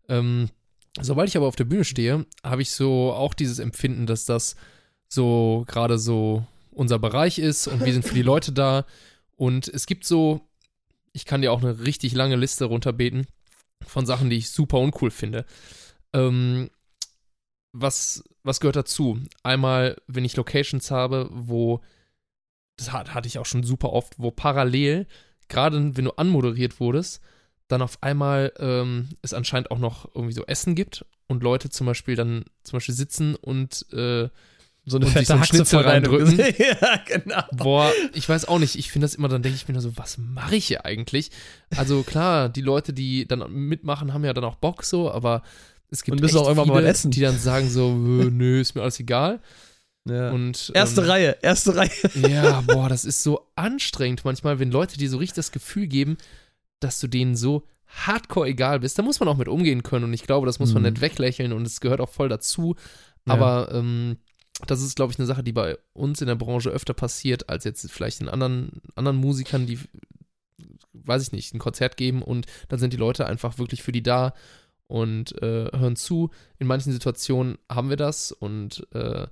Ähm, 0.08 0.50
sobald 1.02 1.28
ich 1.28 1.36
aber 1.36 1.48
auf 1.48 1.56
der 1.56 1.66
Bühne 1.66 1.84
stehe, 1.84 2.26
habe 2.44 2.62
ich 2.62 2.72
so 2.72 3.12
auch 3.12 3.34
dieses 3.34 3.60
Empfinden, 3.60 4.06
dass 4.06 4.26
das 4.26 4.56
so 5.08 5.66
gerade 5.68 5.98
so 5.98 6.46
unser 6.72 7.00
Bereich 7.00 7.40
ist 7.40 7.68
und 7.68 7.84
wir 7.84 7.92
sind 7.92 8.06
für 8.06 8.14
die 8.14 8.22
Leute 8.22 8.52
da. 8.54 8.86
Und 9.36 9.68
es 9.68 9.86
gibt 9.86 10.06
so, 10.06 10.42
ich 11.14 11.26
kann 11.26 11.42
dir 11.42 11.52
auch 11.52 11.62
eine 11.62 11.80
richtig 11.80 12.14
lange 12.14 12.36
Liste 12.36 12.66
runterbeten 12.66 13.28
von 13.86 14.06
Sachen, 14.06 14.30
die 14.30 14.38
ich 14.38 14.52
super 14.52 14.80
uncool 14.80 15.12
finde. 15.12 15.46
Ähm, 16.14 16.70
was, 17.72 18.24
was 18.44 18.60
gehört 18.60 18.76
dazu? 18.76 19.20
Einmal, 19.44 19.98
wenn 20.08 20.26
ich 20.26 20.36
Locations 20.36 20.92
habe, 20.92 21.30
wo, 21.32 21.82
das 22.78 22.92
hat, 22.92 23.14
hatte 23.14 23.28
ich 23.28 23.40
auch 23.40 23.46
schon 23.46 23.64
super 23.64 23.94
oft, 23.94 24.18
wo 24.18 24.32
parallel, 24.32 25.08
gerade 25.48 25.96
wenn 25.96 26.06
du 26.06 26.12
anmoderiert 26.12 26.80
wurdest, 26.80 27.22
dann 27.68 27.82
auf 27.82 28.02
einmal 28.02 28.52
ähm, 28.58 29.10
es 29.22 29.34
anscheinend 29.34 29.72
auch 29.72 29.78
noch 29.78 30.14
irgendwie 30.16 30.34
so 30.34 30.46
Essen 30.46 30.76
gibt 30.76 31.06
und 31.28 31.44
Leute 31.44 31.70
zum 31.70 31.86
Beispiel 31.86 32.16
dann 32.16 32.46
zum 32.64 32.78
Beispiel 32.78 32.96
sitzen 32.96 33.36
und 33.36 33.86
äh, 33.94 34.30
So 34.90 34.98
eine 34.98 35.06
und 35.06 35.12
fette 35.12 35.26
so 35.28 35.40
Haxe 35.40 35.64
deinem 35.64 35.86
reindrücken. 35.86 36.38
Ja, 36.58 37.00
genau. 37.06 37.44
Boah, 37.54 37.92
ich 38.14 38.28
weiß 38.28 38.46
auch 38.48 38.60
nicht. 38.60 38.76
Ich 38.78 38.92
finde 38.92 39.06
das 39.06 39.16
immer, 39.16 39.28
dann 39.28 39.42
denke 39.44 39.56
ich 39.56 39.68
mir 39.68 39.74
nur 39.74 39.82
so, 39.82 39.98
was 39.98 40.18
mache 40.18 40.56
ich 40.56 40.68
hier 40.68 40.86
eigentlich? 40.86 41.32
Also 41.76 42.04
klar, 42.04 42.50
die 42.50 42.62
Leute, 42.62 42.92
die 42.94 43.28
dann 43.28 43.52
mitmachen, 43.52 44.14
haben 44.14 44.26
ja 44.26 44.34
dann 44.34 44.44
auch 44.44 44.56
Bock 44.56 44.84
so, 44.84 45.12
aber 45.12 45.44
es 45.92 46.04
gibt 46.04 46.16
Und 46.18 46.22
müssen 46.22 46.38
auch 46.38 46.44
irgendwann 46.48 46.68
mal 46.68 46.76
viele, 46.78 46.88
was 46.90 47.00
essen. 47.00 47.12
die 47.12 47.22
dann 47.22 47.38
sagen 47.40 47.70
so, 47.70 47.92
nö, 47.94 48.60
ist 48.60 48.76
mir 48.76 48.82
alles 48.82 49.00
egal. 49.00 49.40
Ja. 50.08 50.32
Und 50.32 50.72
erste 50.74 51.02
ähm, 51.02 51.08
Reihe, 51.10 51.38
erste 51.42 51.76
Reihe. 51.76 51.90
Ja, 52.30 52.62
boah, 52.62 52.90
das 52.90 53.06
ist 53.06 53.22
so 53.24 53.48
anstrengend 53.56 54.24
manchmal, 54.26 54.60
wenn 54.60 54.72
Leute 54.72 54.98
dir 54.98 55.10
so 55.10 55.18
richtig 55.18 55.36
das 55.36 55.52
Gefühl 55.52 55.88
geben, 55.88 56.18
dass 56.80 57.00
du 57.00 57.08
denen 57.08 57.36
so 57.36 57.64
hardcore 57.88 58.48
egal 58.48 58.80
bist. 58.80 58.98
Da 58.98 59.04
muss 59.04 59.20
man 59.20 59.28
auch 59.30 59.38
mit 59.38 59.48
umgehen 59.48 59.84
können 59.84 60.06
und 60.06 60.14
ich 60.14 60.24
glaube, 60.24 60.46
das 60.46 60.60
muss 60.60 60.74
man 60.74 60.84
Mhm. 60.84 60.90
nicht 60.90 61.02
weglächeln 61.02 61.52
und 61.54 61.66
es 61.66 61.82
gehört 61.82 62.02
auch 62.02 62.10
voll 62.10 62.30
dazu. 62.30 62.76
Ja. 63.28 63.34
Aber 63.34 63.72
ähm, 63.74 64.18
das 64.68 64.82
ist, 64.82 64.96
glaube 64.96 65.12
ich, 65.12 65.20
eine 65.20 65.26
Sache, 65.26 65.44
die 65.44 65.52
bei 65.52 65.78
uns 65.94 66.22
in 66.22 66.28
der 66.28 66.36
Branche 66.36 66.70
öfter 66.70 66.94
passiert, 66.94 67.50
als 67.50 67.64
jetzt 67.64 67.90
vielleicht 67.92 68.22
in 68.22 68.30
anderen, 68.30 68.82
anderen 68.96 69.18
Musikern, 69.18 69.66
die, 69.66 69.80
weiß 70.94 71.24
ich 71.24 71.32
nicht, 71.32 71.54
ein 71.54 71.60
Konzert 71.60 71.98
geben 71.98 72.22
und 72.22 72.46
dann 72.68 72.80
sind 72.80 72.94
die 72.94 72.98
Leute 72.98 73.26
einfach 73.26 73.58
wirklich 73.58 73.84
für 73.84 73.92
die 73.92 74.04
da 74.04 74.34
und 74.88 75.40
äh, 75.42 75.70
hören 75.72 75.96
zu. 75.96 76.32
In 76.58 76.68
manchen 76.68 76.92
Situationen 76.92 77.58
haben 77.70 77.90
wir 77.90 77.98
das 77.98 78.32
und 78.32 78.88
äh, 78.94 79.28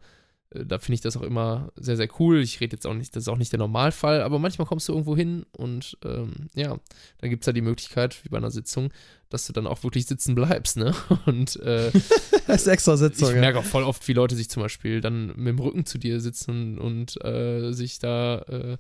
da 0.52 0.80
finde 0.80 0.96
ich 0.96 1.02
das 1.02 1.18
auch 1.18 1.24
immer 1.24 1.72
sehr, 1.76 1.98
sehr 1.98 2.08
cool. 2.20 2.40
Ich 2.42 2.62
rede 2.62 2.76
jetzt 2.76 2.88
auch 2.88 2.94
nicht, 2.94 3.16
das 3.16 3.24
ist 3.24 3.28
auch 3.28 3.38
nicht 3.38 3.52
der 3.52 3.60
Normalfall, 3.60 4.22
aber 4.22 4.40
manchmal 4.40 4.68
kommst 4.68 4.88
du 4.88 4.94
irgendwo 4.94 5.16
hin 5.16 5.46
und 5.52 5.98
ähm, 6.06 6.48
ja, 6.56 6.78
dann 7.20 7.30
gibt 7.30 7.44
es 7.44 7.48
ja 7.48 7.54
die 7.54 7.62
Möglichkeit, 7.62 8.24
wie 8.24 8.30
bei 8.30 8.38
einer 8.38 8.52
Sitzung, 8.52 8.92
dass 9.30 9.46
du 9.46 9.54
dann 9.54 9.68
auch 9.68 9.84
wirklich 9.84 10.06
sitzen 10.06 10.36
bleibst, 10.36 10.78
ne? 10.78 10.96
Und 11.26 11.58
äh, 11.58 11.92
Das 12.48 12.62
ist 12.62 12.68
extra 12.68 12.96
Sitzung. 12.96 13.30
ich 13.30 13.36
ja. 13.36 13.42
merke 13.42 13.60
auch 13.60 13.66
voll 13.66 13.84
oft, 13.84 14.08
wie 14.08 14.14
Leute 14.14 14.36
sich 14.36 14.50
zum 14.50 14.64
Beispiel 14.64 15.02
dann 15.02 15.28
mit 15.28 15.48
dem 15.48 15.60
Rücken 15.60 15.86
zu 15.86 15.98
dir 15.98 16.22
sitzen 16.22 16.78
und 16.78 17.24
äh, 17.26 17.74
sich 17.74 18.00
da 18.00 18.40
äh, 18.44 18.78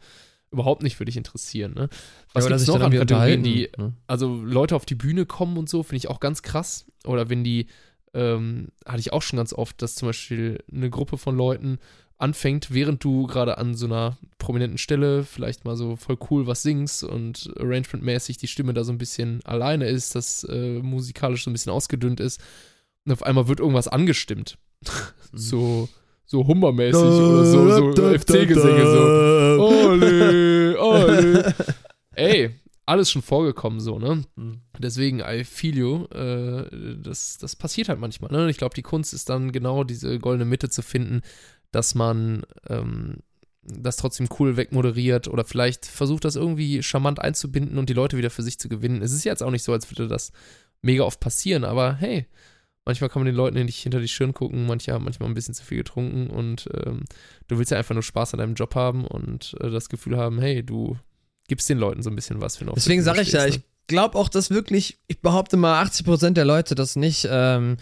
überhaupt 0.52 0.84
nicht 0.84 0.96
für 0.96 1.04
dich 1.04 1.18
interessieren. 1.18 1.74
Ne? 1.74 1.90
Was 2.34 2.46
ja, 2.46 2.50
gibt's 2.50 2.68
noch 2.68 2.80
an 2.80 2.92
Kategorien, 2.92 3.44
die, 3.44 3.70
ne? 3.78 3.94
also 4.08 4.36
Leute 4.36 4.76
auf 4.76 4.86
die 4.86 4.96
Bühne 4.96 5.26
kommen 5.26 5.58
und 5.58 5.68
so, 5.68 5.84
finde 5.84 5.98
ich 5.98 6.08
auch 6.08 6.22
ganz 6.22 6.42
krass. 6.42 6.86
Oder 7.04 7.30
wenn 7.30 7.44
die, 7.44 7.68
ähm, 8.18 8.70
hatte 8.86 9.00
ich 9.00 9.14
auch 9.14 9.22
schon 9.22 9.38
ganz 9.38 9.54
oft, 9.54 9.82
dass 9.82 9.96
zum 9.96 10.10
Beispiel 10.10 10.64
eine 10.74 10.90
Gruppe 10.90 11.18
von 11.18 11.38
Leuten 11.38 11.78
anfängt, 12.18 12.74
während 12.74 13.04
du 13.04 13.28
gerade 13.28 13.60
an 13.60 13.76
so 13.76 13.86
einer 13.86 14.18
prominenten 14.40 14.80
Stelle 14.80 15.24
vielleicht 15.24 15.66
mal 15.66 15.78
so 15.78 15.96
voll 15.96 16.18
cool 16.32 16.48
was 16.48 16.64
singst 16.64 17.04
und 17.04 17.52
arrangementmäßig 17.58 18.38
die 18.38 18.48
Stimme 18.48 18.74
da 18.74 18.84
so 18.84 18.92
ein 18.92 18.98
bisschen 18.98 19.46
alleine 19.46 19.88
ist, 19.88 20.16
das 20.16 20.44
äh, 20.46 20.80
musikalisch 20.80 21.44
so 21.44 21.52
ein 21.52 21.54
bisschen 21.54 21.72
ausgedünnt 21.72 22.20
ist 22.20 22.42
und 23.06 23.12
auf 23.12 23.22
einmal 23.22 23.48
wird 23.48 23.60
irgendwas 23.60 23.88
angestimmt. 23.88 24.58
so 25.32 25.88
so 26.26 26.46
Hummermäßig 26.46 27.02
oder 27.02 27.46
so, 27.46 27.94
so 27.94 28.18
FC-Gesänge 28.18 28.86
so. 28.86 29.64
Ole, 29.64 30.78
ole. 30.78 31.56
Ey, 32.16 32.50
alles 32.88 33.12
schon 33.12 33.22
vorgekommen 33.22 33.80
so, 33.80 34.00
ne? 34.00 34.24
Mhm. 34.36 34.62
Deswegen, 34.80 35.20
I 35.20 35.44
feel 35.44 35.78
you. 35.78 36.06
Äh, 36.06 36.98
das, 36.98 37.38
das 37.38 37.56
passiert 37.56 37.90
halt 37.90 38.00
manchmal, 38.00 38.32
ne? 38.32 38.44
Und 38.44 38.50
Ich 38.50 38.58
glaube, 38.58 38.76
die 38.76 38.82
Kunst 38.82 39.14
ist 39.14 39.30
dann 39.30 39.52
genau 39.52 39.84
diese 39.84 40.18
goldene 40.20 40.46
Mitte 40.46 40.70
zu 40.70 40.82
finden, 40.82 41.22
dass 41.72 41.96
man 41.96 42.44
ähm, 42.70 43.18
das 43.62 43.98
trotzdem 43.98 44.30
cool 44.40 44.56
wegmoderiert 44.56 45.28
oder 45.28 45.44
vielleicht 45.44 45.86
versucht, 45.86 46.24
das 46.24 46.38
irgendwie 46.38 46.82
charmant 46.82 47.20
einzubinden 47.20 47.78
und 47.78 47.90
die 47.90 47.94
Leute 47.94 48.18
wieder 48.18 48.30
für 48.30 48.44
sich 48.44 48.58
zu 48.58 48.70
gewinnen. 48.70 49.02
Es 49.02 49.12
ist 49.12 49.26
jetzt 49.26 49.44
auch 49.44 49.52
nicht 49.52 49.64
so, 49.64 49.74
als 49.74 49.92
würde 49.92 50.08
das 50.08 50.32
mega 50.82 51.04
oft 51.04 51.20
passieren, 51.20 51.66
aber 51.66 51.96
hey, 51.96 52.26
manchmal 52.86 53.10
kann 53.10 53.22
man 53.22 53.26
den 53.26 53.36
Leuten 53.36 53.62
nicht 53.66 53.84
hinter 53.84 54.00
die 54.00 54.08
Stirn 54.08 54.34
gucken, 54.34 54.66
manche 54.66 54.94
haben 54.94 55.04
manchmal 55.04 55.28
ein 55.28 55.36
bisschen 55.36 55.54
zu 55.54 55.66
viel 55.66 55.80
getrunken 55.80 56.28
und 56.28 56.70
ähm, 56.86 57.04
du 57.50 57.58
willst 57.58 57.72
ja 57.72 57.78
einfach 57.78 57.96
nur 57.96 58.04
Spaß 58.04 58.34
an 58.34 58.40
deinem 58.40 58.56
Job 58.56 58.76
haben 58.76 59.06
und 59.06 59.58
äh, 59.60 59.70
das 59.70 59.90
Gefühl 59.90 60.16
haben, 60.16 60.40
hey, 60.40 60.64
du 60.64 60.98
gibst 61.48 61.70
den 61.70 61.78
Leuten 61.78 62.04
so 62.04 62.10
ein 62.10 62.16
bisschen 62.16 62.42
was, 62.42 62.56
auf 62.56 62.64
der 62.64 62.74
Deswegen 62.74 63.04
sage 63.04 63.22
ich 63.22 63.32
ja, 63.32 63.46
ich 63.46 63.58
ne? 63.58 63.64
glaube 63.88 64.18
auch, 64.18 64.30
dass 64.30 64.50
wirklich, 64.50 65.00
ich 65.08 65.22
behaupte 65.22 65.56
mal, 65.56 65.82
80% 65.84 66.32
der 66.32 66.46
Leute 66.46 66.76
das 66.76 66.96
nicht 66.96 67.28
ähm, 67.32 67.78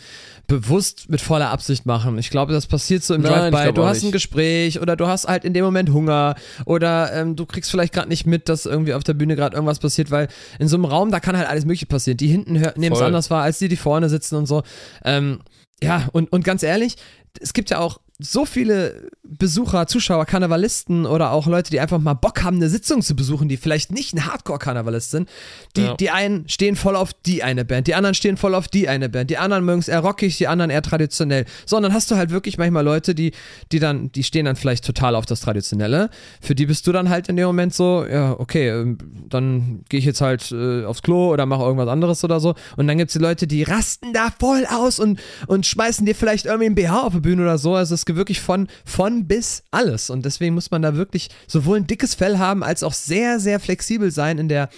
bewusst 0.47 1.09
mit 1.09 1.19
voller 1.19 1.49
Absicht 1.49 1.85
machen. 1.85 2.17
Ich 2.19 2.29
glaube, 2.29 2.53
das 2.53 2.67
passiert 2.67 3.03
so 3.03 3.15
im 3.15 3.23
Drive-By. 3.23 3.73
Du 3.73 3.85
hast 3.85 4.03
ein. 4.03 4.11
Gespräch 4.11 4.79
oder 4.79 4.95
du 4.95 5.07
hast 5.07 5.27
halt 5.27 5.43
in 5.43 5.53
dem 5.53 5.65
Moment 5.65 5.91
Hunger 5.91 6.35
oder 6.65 7.11
ähm, 7.13 7.35
du 7.35 7.45
kriegst 7.45 7.71
vielleicht 7.71 7.93
gerade 7.93 8.07
nicht 8.07 8.27
mit, 8.27 8.49
dass 8.49 8.65
irgendwie 8.65 8.93
auf 8.93 9.03
der 9.03 9.15
Bühne 9.15 9.35
gerade 9.35 9.55
irgendwas 9.55 9.79
passiert, 9.79 10.11
weil 10.11 10.27
in 10.59 10.67
so 10.67 10.77
einem 10.77 10.85
Raum, 10.85 11.11
da 11.11 11.19
kann 11.19 11.35
halt 11.35 11.49
alles 11.49 11.65
Mögliche 11.65 11.87
passieren. 11.87 12.17
Die 12.17 12.27
hinten 12.27 12.53
nehmen 12.53 12.95
es 12.95 13.01
anders 13.01 13.31
wahr, 13.31 13.43
als 13.43 13.57
die, 13.57 13.67
die 13.67 13.75
vorne 13.75 14.09
sitzen 14.09 14.35
und 14.35 14.45
so. 14.45 14.63
Ähm, 15.03 15.39
ja, 15.81 16.07
und, 16.13 16.31
und 16.31 16.45
ganz 16.45 16.63
ehrlich, 16.63 16.95
es 17.41 17.53
gibt 17.53 17.69
ja 17.71 17.79
auch 17.79 17.99
so 18.17 18.45
viele 18.45 19.09
Besucher, 19.23 19.87
Zuschauer, 19.87 20.25
Karnevalisten 20.25 21.05
oder 21.05 21.31
auch 21.31 21.47
Leute, 21.47 21.69
die 21.71 21.79
einfach 21.81 21.99
mal 21.99 22.13
Bock 22.13 22.43
haben, 22.43 22.55
eine 22.57 22.69
Sitzung 22.69 23.01
zu 23.01 23.13
besuchen, 23.15 23.49
die 23.49 23.57
vielleicht 23.57 23.91
nicht 23.91 24.13
ein 24.13 24.25
Hardcore-Karnevalist 24.25 25.11
sind. 25.11 25.29
Die, 25.75 25.81
Ja. 25.81 25.93
die 25.95 26.09
einen 26.11 26.47
stehen 26.47 26.77
voll 26.77 26.95
auf 26.95 27.11
die 27.13 27.43
eine 27.43 27.65
Band, 27.65 27.87
die 27.87 27.95
anderen 27.95 28.15
stehen 28.15 28.37
voll 28.37 28.55
auf 28.55 28.69
die 28.69 28.87
eine 28.87 29.09
Band, 29.09 29.29
die 29.31 29.37
anderen 29.37 29.65
mögen 29.65 29.79
es 29.79 29.89
eher 29.89 29.99
rockig, 29.99 30.37
die 30.37 30.47
anderen 30.47 30.71
eher 30.71 30.81
traditionell. 30.81 31.45
Sondern 31.65 31.93
hast 31.93 32.09
du 32.09 32.15
halt 32.15 32.29
wirklich 32.29 32.57
manchmal 32.57 32.85
Leute, 32.85 33.15
die, 33.15 33.33
die 33.73 33.79
dann, 33.79 34.11
die 34.13 34.23
stehen 34.23 34.45
dann 34.45 34.55
vielleicht 34.55 34.85
total 34.85 35.15
auf 35.15 35.25
das 35.25 35.41
Traditionelle. 35.41 36.09
Für 36.39 36.55
die 36.55 36.67
bist 36.67 36.87
du 36.87 36.93
dann 36.93 37.09
halt 37.09 37.27
in 37.27 37.35
dem 37.35 37.47
Moment 37.47 37.73
so, 37.73 38.05
ja, 38.05 38.39
okay, 38.39 38.69
ähm, 38.69 38.97
dann 39.27 39.83
gehe 39.89 39.99
ich 39.99 40.05
jetzt 40.05 40.21
halt 40.21 40.51
äh, 40.53 40.85
aufs 40.85 41.01
Klo 41.01 41.33
oder 41.33 41.45
mache 41.45 41.63
irgendwas 41.63 41.89
anderes 41.89 42.23
oder 42.23 42.39
so. 42.39 42.55
Und 42.77 42.87
dann 42.87 42.97
gibt 42.97 43.09
es 43.09 43.13
die 43.13 43.19
Leute, 43.19 43.45
die 43.47 43.63
rasten 43.63 44.13
da 44.13 44.29
voll 44.39 44.65
aus 44.71 44.99
und, 44.99 45.19
und 45.47 45.65
schmeißen 45.65 46.05
dir 46.05 46.15
vielleicht 46.15 46.45
irgendwie 46.45 46.67
ein 46.67 46.75
BH 46.75 47.01
auf 47.01 47.13
die 47.13 47.19
Bühne 47.19 47.41
oder 47.41 47.57
so. 47.57 47.75
Also 47.75 47.93
es 47.93 48.04
gibt 48.05 48.17
wirklich 48.17 48.39
von, 48.39 48.67
von 48.85 49.27
bis 49.27 49.63
alles. 49.71 50.09
Und 50.09 50.25
deswegen 50.25 50.55
muss 50.55 50.71
man 50.71 50.81
da 50.81 50.95
wirklich 50.95 51.29
sowohl 51.47 51.77
ein 51.77 51.87
dickes 51.87 52.15
Fell 52.15 52.37
haben, 52.37 52.63
als 52.63 52.83
auch 52.83 52.93
sehr, 52.93 53.39
sehr 53.39 53.59
flexibel 53.59 54.11
sein 54.11 54.37
in 54.37 54.47
der, 54.47 54.69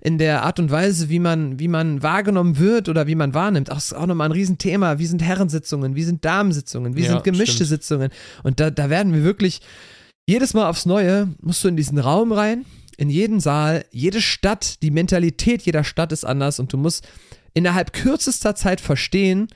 in 0.00 0.18
der 0.18 0.42
Art 0.42 0.58
und 0.58 0.70
Weise, 0.70 1.08
wie 1.08 1.18
man, 1.18 1.58
wie 1.58 1.68
man 1.68 2.02
wahrgenommen 2.02 2.58
wird 2.58 2.88
oder 2.88 3.06
wie 3.06 3.14
man 3.14 3.34
wahrnimmt. 3.34 3.70
Auch, 3.70 3.78
ist 3.78 3.94
auch 3.94 4.06
nochmal 4.06 4.28
ein 4.28 4.32
Riesenthema. 4.32 4.98
Wie 4.98 5.06
sind 5.06 5.22
Herrensitzungen? 5.22 5.94
Wie 5.96 6.04
sind 6.04 6.24
Damensitzungen? 6.24 6.96
Wie 6.96 7.02
Ja, 7.02 7.10
sind 7.10 7.24
gemischte 7.24 7.64
stimmt. 7.64 7.68
Sitzungen? 7.68 8.10
Und 8.42 8.60
da, 8.60 8.70
da 8.70 8.88
werden 8.88 9.12
wir 9.12 9.24
wirklich 9.24 9.60
jedes 10.28 10.54
Mal 10.54 10.68
aufs 10.68 10.86
Neue, 10.86 11.28
musst 11.40 11.62
du 11.62 11.68
in 11.68 11.76
diesen 11.76 11.98
Raum 11.98 12.32
rein, 12.32 12.64
in 12.96 13.10
jeden 13.10 13.40
Saal, 13.40 13.84
jede 13.90 14.20
Stadt, 14.20 14.82
die 14.82 14.90
Mentalität 14.90 15.62
jeder 15.62 15.84
Stadt 15.84 16.12
ist 16.12 16.24
anders 16.24 16.58
und 16.58 16.72
du 16.72 16.78
musst 16.78 17.06
innerhalb 17.54 17.92
kürzester 17.92 18.54
Zeit 18.54 18.80
verstehen, 18.80 19.48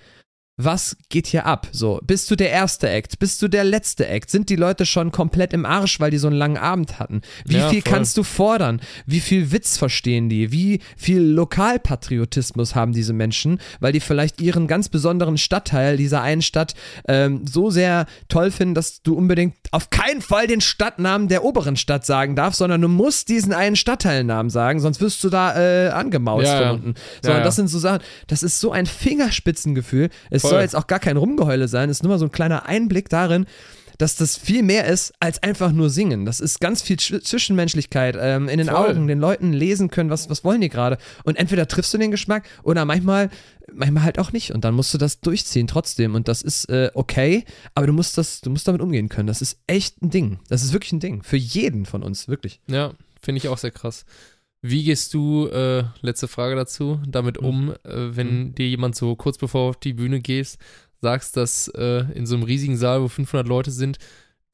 was 0.64 0.96
geht 1.08 1.26
hier 1.26 1.46
ab? 1.46 1.68
So, 1.72 2.00
bist 2.04 2.30
du 2.30 2.36
der 2.36 2.50
erste 2.50 2.88
Act? 2.88 3.18
Bist 3.18 3.40
du 3.42 3.48
der 3.48 3.64
letzte 3.64 4.06
Act? 4.08 4.30
Sind 4.30 4.48
die 4.50 4.56
Leute 4.56 4.86
schon 4.86 5.10
komplett 5.12 5.52
im 5.52 5.64
Arsch, 5.64 6.00
weil 6.00 6.10
die 6.10 6.18
so 6.18 6.26
einen 6.28 6.36
langen 6.36 6.56
Abend 6.56 6.98
hatten? 6.98 7.22
Wie 7.44 7.56
Ja, 7.56 7.68
viel 7.70 7.82
voll. 7.82 7.92
kannst 7.92 8.16
du 8.16 8.22
fordern? 8.22 8.80
Wie 9.06 9.20
viel 9.20 9.52
Witz 9.52 9.76
verstehen 9.76 10.28
die? 10.28 10.52
Wie 10.52 10.80
viel 10.96 11.20
Lokalpatriotismus 11.22 12.74
haben 12.74 12.92
diese 12.92 13.12
Menschen, 13.12 13.58
weil 13.80 13.92
die 13.92 14.00
vielleicht 14.00 14.40
ihren 14.40 14.66
ganz 14.66 14.88
besonderen 14.88 15.38
Stadtteil 15.38 15.96
dieser 15.96 16.22
einen 16.22 16.42
Stadt 16.42 16.74
ähm, 17.08 17.44
so 17.46 17.70
sehr 17.70 18.06
toll 18.28 18.50
finden, 18.50 18.74
dass 18.74 19.02
du 19.02 19.14
unbedingt 19.14 19.54
auf 19.70 19.90
keinen 19.90 20.20
Fall 20.22 20.46
den 20.46 20.60
Stadtnamen 20.60 21.28
der 21.28 21.44
oberen 21.44 21.76
Stadt 21.76 22.04
sagen 22.04 22.36
darfst, 22.36 22.58
sondern 22.58 22.80
du 22.82 22.88
musst 22.88 23.28
diesen 23.28 23.52
einen 23.52 23.76
Stadtteilnamen 23.76 24.50
sagen, 24.50 24.80
sonst 24.80 25.00
wirst 25.00 25.22
du 25.24 25.30
da 25.30 25.56
äh, 25.56 25.88
angemaust 25.90 26.46
Ja, 26.46 26.58
von 26.58 26.70
unten. 26.70 26.94
So, 27.22 27.30
Ja, 27.30 27.40
das 27.42 27.56
sind 27.56 27.68
so 27.68 27.78
Sachen, 27.78 28.02
das 28.26 28.42
ist 28.42 28.60
so 28.60 28.72
ein 28.72 28.86
Fingerspitzengefühl. 28.86 30.10
Es. 30.30 30.49
Soll 30.50 30.60
jetzt 30.62 30.76
auch 30.76 30.86
gar 30.86 30.98
kein 31.00 31.16
Rumgeheule 31.16 31.68
sein, 31.68 31.88
es 31.90 31.98
ist 31.98 32.02
nur 32.02 32.12
mal 32.12 32.18
so 32.18 32.26
ein 32.26 32.32
kleiner 32.32 32.66
Einblick 32.66 33.08
darin, 33.08 33.46
dass 33.98 34.16
das 34.16 34.38
viel 34.38 34.62
mehr 34.62 34.86
ist 34.86 35.12
als 35.20 35.42
einfach 35.42 35.72
nur 35.72 35.90
singen. 35.90 36.24
Das 36.24 36.40
ist 36.40 36.58
ganz 36.58 36.80
viel 36.80 36.96
Zw- 36.96 37.20
Zwischenmenschlichkeit, 37.22 38.16
ähm, 38.18 38.48
in 38.48 38.56
den 38.56 38.68
Voll. 38.68 38.76
Augen, 38.90 39.06
den 39.06 39.18
Leuten 39.20 39.52
lesen 39.52 39.90
können, 39.90 40.08
was, 40.08 40.30
was 40.30 40.42
wollen 40.42 40.62
die 40.62 40.70
gerade. 40.70 40.96
Und 41.24 41.36
entweder 41.36 41.68
triffst 41.68 41.92
du 41.92 41.98
den 41.98 42.10
Geschmack 42.10 42.48
oder 42.62 42.86
manchmal, 42.86 43.28
manchmal 43.70 44.02
halt 44.04 44.18
auch 44.18 44.32
nicht. 44.32 44.52
Und 44.52 44.64
dann 44.64 44.72
musst 44.74 44.94
du 44.94 44.96
das 44.98 45.20
durchziehen 45.20 45.66
trotzdem. 45.66 46.14
Und 46.14 46.28
das 46.28 46.40
ist 46.40 46.64
äh, 46.70 46.90
okay, 46.94 47.44
aber 47.74 47.88
du 47.88 47.92
musst 47.92 48.16
das, 48.16 48.40
du 48.40 48.48
musst 48.48 48.66
damit 48.66 48.80
umgehen 48.80 49.10
können. 49.10 49.26
Das 49.26 49.42
ist 49.42 49.58
echt 49.66 50.00
ein 50.00 50.08
Ding. 50.08 50.38
Das 50.48 50.62
ist 50.62 50.72
wirklich 50.72 50.92
ein 50.92 51.00
Ding. 51.00 51.22
Für 51.22 51.36
jeden 51.36 51.84
von 51.84 52.02
uns, 52.02 52.26
wirklich. 52.26 52.58
Ja, 52.68 52.94
finde 53.20 53.36
ich 53.36 53.48
auch 53.48 53.58
sehr 53.58 53.70
krass. 53.70 54.06
Wie 54.62 54.84
gehst 54.84 55.14
du, 55.14 55.46
äh, 55.48 55.84
letzte 56.02 56.28
Frage 56.28 56.54
dazu, 56.54 57.00
damit 57.06 57.38
um, 57.38 57.70
äh, 57.84 58.14
wenn 58.16 58.54
dir 58.54 58.68
jemand 58.68 58.94
so 58.94 59.16
kurz 59.16 59.38
bevor 59.38 59.62
du 59.64 59.68
auf 59.70 59.76
die 59.76 59.94
Bühne 59.94 60.20
gehst, 60.20 60.58
sagst, 61.00 61.36
dass 61.36 61.68
äh, 61.68 62.04
in 62.14 62.26
so 62.26 62.34
einem 62.34 62.44
riesigen 62.44 62.76
Saal, 62.76 63.02
wo 63.02 63.08
500 63.08 63.48
Leute 63.48 63.70
sind, 63.70 63.98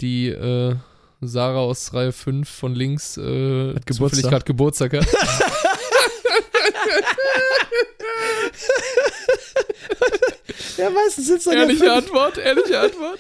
die 0.01 0.29
äh, 0.29 0.77
Sarah 1.21 1.59
aus 1.59 1.93
Reihe 1.93 2.13
5 2.13 2.49
von 2.49 2.75
links 2.75 3.17
äh, 3.17 3.75
Hat 3.75 3.87
Geburtstag. 3.87 4.31
gerade 4.31 4.45
Geburtstag 4.45 4.93
hat? 4.93 5.07
Ja, 10.77 10.91
meistens 10.91 11.27
sitzt 11.27 11.47
ehrliche 11.47 11.91
Antwort, 11.93 12.39
ehrliche 12.39 12.79
Antwort. 12.81 13.19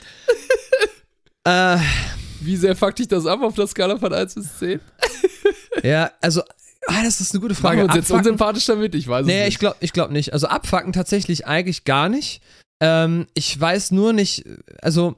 Äh, 1.45 1.79
Wie 2.41 2.57
sehr 2.57 2.77
fuckt 2.77 2.99
dich 2.99 3.09
das 3.09 3.25
ab 3.27 3.43
auf 3.43 3.55
der 3.55 3.67
Skala 3.67 3.99
von 3.99 4.13
1 4.13 4.35
bis 4.35 4.59
10? 4.59 4.81
ja, 5.83 6.11
also, 6.21 6.43
ah, 6.87 7.03
das 7.05 7.21
ist 7.21 7.33
eine 7.35 7.41
gute 7.41 7.55
Machen 7.55 7.63
Frage. 7.63 7.77
wir 7.79 7.85
uns 7.85 7.95
jetzt 7.95 8.05
Abfucken- 8.11 8.19
unsympathisch 8.19 8.67
damit? 8.67 8.95
Ich 8.95 9.07
weiß 9.09 9.23
es 9.23 9.27
Nee, 9.27 9.41
nicht. 9.41 9.49
ich 9.49 9.59
glaube 9.59 9.77
ich 9.81 9.93
glaub 9.93 10.11
nicht. 10.11 10.33
Also 10.33 10.47
abfacken 10.49 10.93
tatsächlich 10.93 11.47
eigentlich 11.47 11.85
gar 11.85 12.09
nicht. 12.09 12.41
Ähm, 12.81 13.27
ich 13.35 13.59
weiß 13.59 13.91
nur 13.93 14.13
nicht, 14.13 14.45
also 14.83 15.17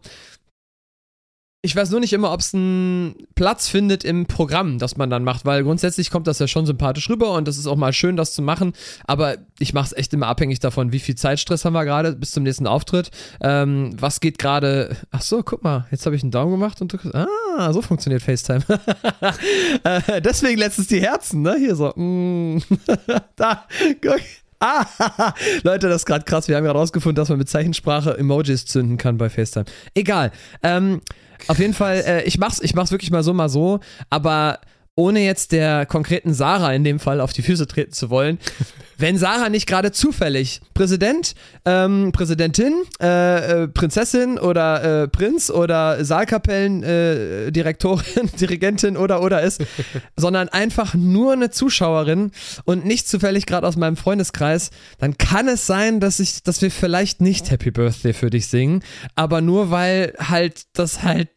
ich 1.61 1.75
weiß 1.75 1.91
nur 1.91 1.99
nicht 1.99 2.13
immer, 2.13 2.33
ob 2.33 2.41
es 2.41 2.55
einen 2.55 3.17
Platz 3.35 3.69
findet 3.69 4.05
im 4.05 4.27
Programm, 4.27 4.79
das 4.79 4.97
man 4.97 5.11
dann 5.11 5.25
macht, 5.25 5.45
weil 5.45 5.65
grundsätzlich 5.65 6.11
kommt 6.11 6.29
das 6.29 6.39
ja 6.39 6.47
schon 6.47 6.67
sympathisch 6.67 7.11
rüber 7.11 7.33
und 7.33 7.49
das 7.49 7.59
ist 7.59 7.67
auch 7.67 7.77
mal 7.77 7.93
schön, 7.93 8.17
das 8.17 8.33
zu 8.33 8.43
machen, 8.43 8.75
aber 9.09 9.39
ich 9.59 9.75
mache 9.75 9.87
es 9.87 9.93
echt 9.93 10.15
immer 10.15 10.29
abhängig 10.29 10.61
davon, 10.61 10.93
wie 10.93 11.01
viel 11.01 11.17
Zeitstress 11.17 11.65
haben 11.65 11.73
wir 11.73 11.85
gerade 11.85 12.13
bis 12.15 12.31
zum 12.31 12.45
nächsten 12.45 12.69
Auftritt, 12.69 13.11
ähm, 13.41 13.91
was 13.99 14.21
geht 14.21 14.39
gerade, 14.39 14.97
ach 15.11 15.23
so, 15.23 15.43
guck 15.43 15.65
mal, 15.65 15.87
jetzt 15.91 16.07
habe 16.07 16.15
ich 16.15 16.23
einen 16.23 16.31
Daumen 16.31 16.53
gemacht 16.53 16.81
und 16.81 16.93
du, 16.93 16.99
ah, 17.13 17.73
so 17.73 17.83
funktioniert 17.83 18.23
FaceTime. 18.23 18.65
äh, 19.83 20.23
deswegen 20.23 20.59
letztens 20.59 20.87
die 20.87 21.01
Herzen, 21.01 21.43
ne, 21.43 21.57
hier 21.59 21.75
so, 21.75 21.93
mm, 21.97 22.63
da, 23.37 23.65
guck. 24.01 24.21
Ah, 24.61 24.85
Leute, 25.63 25.89
das 25.89 26.03
ist 26.03 26.07
gerade 26.07 26.25
krass. 26.25 26.49
Wir 26.49 26.57
haben 26.57 26.65
ja 26.65 26.73
rausgefunden, 26.73 27.17
dass 27.17 27.29
man 27.29 27.39
mit 27.39 27.49
Zeichensprache 27.49 28.17
Emojis 28.19 28.67
zünden 28.67 28.97
kann 28.97 29.17
bei 29.17 29.31
FaceTime. 29.31 29.67
Egal. 29.95 30.33
Ähm, 30.63 31.01
auf 31.47 31.59
jeden 31.59 31.75
Fall, 31.75 32.03
äh, 32.07 32.23
ich 32.25 32.39
mach's, 32.39 32.61
ich 32.61 32.75
mach's 32.75 32.91
wirklich 32.91 33.11
mal 33.11 33.23
so, 33.23 33.33
mal 33.33 33.49
so, 33.49 33.79
aber 34.11 34.59
ohne 34.99 35.21
jetzt 35.21 35.53
der 35.53 35.87
konkreten 35.87 36.35
Sarah 36.35 36.73
in 36.73 36.83
dem 36.83 36.99
Fall 36.99 37.21
auf 37.21 37.33
die 37.33 37.43
Füße 37.43 37.69
treten 37.69 37.93
zu 37.93 38.11
wollen, 38.11 38.39
wenn 38.99 39.17
Sarah 39.17 39.49
nicht 39.49 39.69
gerade 39.69 39.93
zufällig 39.93 40.61
Präsident, 40.75 41.37
ähm, 41.65 42.11
Präsidentin, 42.13 42.75
äh, 43.01 43.63
äh, 43.63 43.69
Prinzessin 43.69 44.41
oder 44.41 45.03
äh, 45.05 45.09
Prinz 45.09 45.51
oder 45.51 46.05
Saalkapellendirektorin, 46.05 47.47
äh, 47.47 47.53
Direktorin, 47.53 48.31
Dirigentin 48.41 48.97
oder 48.97 49.23
oder 49.23 49.41
ist, 49.43 49.63
sondern 50.17 50.49
einfach 50.49 50.95
nur 50.95 51.33
eine 51.33 51.51
Zuschauerin 51.51 52.33
und 52.65 52.85
nicht 52.85 53.07
zufällig 53.07 53.47
gerade 53.47 53.69
aus 53.69 53.77
meinem 53.77 53.97
Freundeskreis, 53.97 54.71
dann 54.99 55.17
kann 55.17 55.47
es 55.47 55.69
sein, 55.69 56.01
dass 56.01 56.19
ich, 56.19 56.43
dass 56.43 56.61
wir 56.61 56.73
vielleicht 56.73 57.21
nicht 57.21 57.53
Happy 57.53 57.71
Birthday 57.71 58.13
für 58.13 58.31
dich 58.31 58.49
singen, 58.49 58.83
aber 59.15 59.43
nur 59.43 59.71
weil 59.71 60.15
halt 60.19 60.63
das 60.73 61.05
halt 61.05 61.29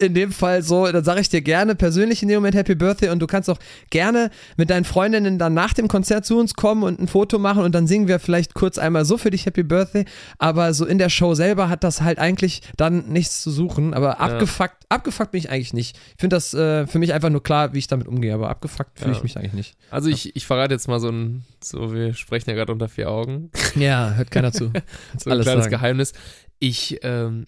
in 0.00 0.14
dem 0.14 0.32
Fall 0.32 0.62
so, 0.62 0.90
dann 0.90 1.04
sage 1.04 1.20
ich 1.20 1.28
dir 1.28 1.42
gerne 1.42 1.74
persönlich 1.74 2.22
in 2.22 2.28
dem 2.28 2.36
Moment 2.36 2.54
Happy 2.54 2.74
Birthday 2.74 3.10
und 3.10 3.18
du 3.20 3.26
kannst 3.26 3.50
auch 3.50 3.58
gerne 3.90 4.30
mit 4.56 4.70
deinen 4.70 4.84
Freundinnen 4.84 5.38
dann 5.38 5.52
nach 5.54 5.74
dem 5.74 5.88
Konzert 5.88 6.24
zu 6.24 6.38
uns 6.38 6.54
kommen 6.54 6.82
und 6.82 6.98
ein 6.98 7.06
Foto 7.06 7.38
machen 7.38 7.62
und 7.62 7.74
dann 7.74 7.86
singen 7.86 8.08
wir 8.08 8.18
vielleicht 8.18 8.54
kurz 8.54 8.78
einmal 8.78 9.04
so 9.04 9.18
für 9.18 9.30
dich 9.30 9.44
Happy 9.46 9.62
Birthday, 9.62 10.06
aber 10.38 10.72
so 10.72 10.86
in 10.86 10.96
der 10.98 11.10
Show 11.10 11.34
selber 11.34 11.68
hat 11.68 11.84
das 11.84 12.00
halt 12.00 12.18
eigentlich 12.18 12.62
dann 12.76 13.08
nichts 13.08 13.42
zu 13.42 13.50
suchen, 13.50 13.92
aber 13.92 14.20
abgefuckt, 14.20 14.76
abgefuckt 14.88 15.32
bin 15.32 15.38
ich 15.40 15.50
eigentlich 15.50 15.74
nicht. 15.74 15.96
Ich 15.96 16.20
finde 16.20 16.36
das 16.36 16.54
äh, 16.54 16.86
für 16.86 16.98
mich 16.98 17.12
einfach 17.12 17.30
nur 17.30 17.42
klar, 17.42 17.74
wie 17.74 17.78
ich 17.78 17.86
damit 17.86 18.08
umgehe, 18.08 18.32
aber 18.32 18.48
abgefuckt 18.48 18.98
fühle 18.98 19.10
Ja. 19.12 19.16
ich 19.18 19.22
mich 19.22 19.36
eigentlich 19.36 19.52
nicht. 19.52 19.76
Also 19.90 20.08
ich, 20.08 20.34
ich 20.34 20.46
verrate 20.46 20.72
jetzt 20.72 20.88
mal 20.88 20.98
so 21.00 21.08
ein, 21.10 21.44
so 21.62 21.92
wir 21.92 22.14
sprechen 22.14 22.48
ja 22.48 22.56
gerade 22.56 22.72
unter 22.72 22.88
vier 22.88 23.10
Augen, 23.10 23.50
Ja, 23.76 24.14
hört 24.14 24.30
keiner 24.30 24.50
zu. 24.52 24.70
so 25.18 25.28
ein 25.28 25.32
Alles 25.32 25.44
kleines 25.44 25.64
sagen. 25.64 25.70
Geheimnis. 25.76 26.12
Ich, 26.58 26.98
ähm, 27.02 27.46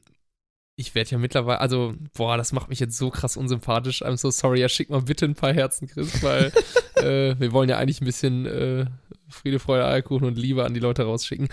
ich 0.76 0.94
werde 0.94 1.10
ja 1.10 1.18
mittlerweile, 1.18 1.60
also, 1.60 1.94
boah, 2.14 2.36
das 2.36 2.52
macht 2.52 2.68
mich 2.68 2.80
jetzt 2.80 2.96
so 2.96 3.10
krass 3.10 3.36
unsympathisch. 3.36 4.02
I'm 4.02 4.16
so 4.16 4.30
sorry. 4.30 4.60
Ja, 4.60 4.68
schick 4.68 4.90
mal 4.90 5.02
bitte 5.02 5.26
ein 5.26 5.34
paar 5.34 5.52
Herzen, 5.52 5.86
Chris, 5.86 6.22
weil 6.22 6.52
äh, 6.96 7.38
wir 7.38 7.52
wollen 7.52 7.68
ja 7.68 7.78
eigentlich 7.78 8.00
ein 8.00 8.06
bisschen 8.06 8.46
äh, 8.46 8.86
Friede, 9.28 9.58
Freude, 9.58 9.86
Eierkuchen 9.86 10.26
und 10.26 10.38
Liebe 10.38 10.64
an 10.64 10.74
die 10.74 10.80
Leute 10.80 11.04
rausschicken. 11.04 11.48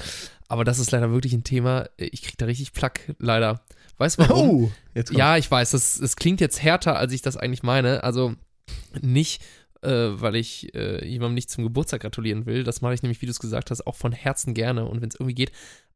Aber 0.47 0.63
das 0.63 0.79
ist 0.79 0.91
leider 0.91 1.11
wirklich 1.11 1.33
ein 1.33 1.43
Thema. 1.43 1.89
Ich 1.97 2.23
krieg 2.23 2.37
da 2.37 2.45
richtig 2.45 2.73
Plack, 2.73 3.15
leider. 3.19 3.61
Weißt 3.97 4.17
du 4.17 4.23
warum? 4.29 4.49
Oh, 4.49 4.71
jetzt. 4.95 5.11
Ja, 5.11 5.37
ich 5.37 5.51
weiß, 5.51 5.71
das, 5.71 5.97
das 5.99 6.15
klingt 6.15 6.39
jetzt 6.39 6.63
härter, 6.63 6.95
als 6.95 7.11
ich 7.11 7.21
das 7.21 7.35
eigentlich 7.35 7.63
meine. 7.63 8.03
Also 8.03 8.35
nicht, 9.01 9.41
äh, 9.81 9.89
weil 9.89 10.35
ich 10.35 10.73
äh, 10.73 11.05
jemandem 11.05 11.35
nicht 11.35 11.49
zum 11.49 11.65
Geburtstag 11.65 12.01
gratulieren 12.01 12.45
will. 12.45 12.63
Das 12.63 12.81
mache 12.81 12.93
ich 12.93 13.03
nämlich, 13.03 13.21
wie 13.21 13.25
du 13.25 13.31
es 13.31 13.39
gesagt 13.39 13.69
hast, 13.69 13.85
auch 13.85 13.95
von 13.95 14.13
Herzen 14.13 14.53
gerne 14.53 14.85
und 14.85 15.01
wenn 15.01 15.09
es 15.09 15.15
irgendwie 15.15 15.35
geht. 15.35 15.51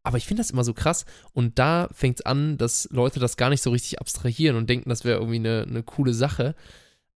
Aber 0.05 0.17
ich 0.17 0.25
finde 0.27 0.41
das 0.41 0.51
immer 0.51 0.63
so 0.65 0.73
krass 0.73 1.05
und 1.31 1.57
da 1.59 1.87
fängt 1.93 2.19
es 2.19 2.25
an, 2.25 2.57
dass 2.57 2.87
Leute 2.91 3.19
das 3.19 3.37
gar 3.37 3.49
nicht 3.49 3.61
so 3.63 3.71
richtig 3.71 3.99
abstrahieren 4.01 4.57
und 4.57 4.69
denken, 4.69 4.89
das 4.89 5.05
wäre 5.05 5.17
irgendwie 5.17 5.37
eine, 5.37 5.65
eine 5.67 5.83
coole 5.83 6.13
Sache. 6.13 6.55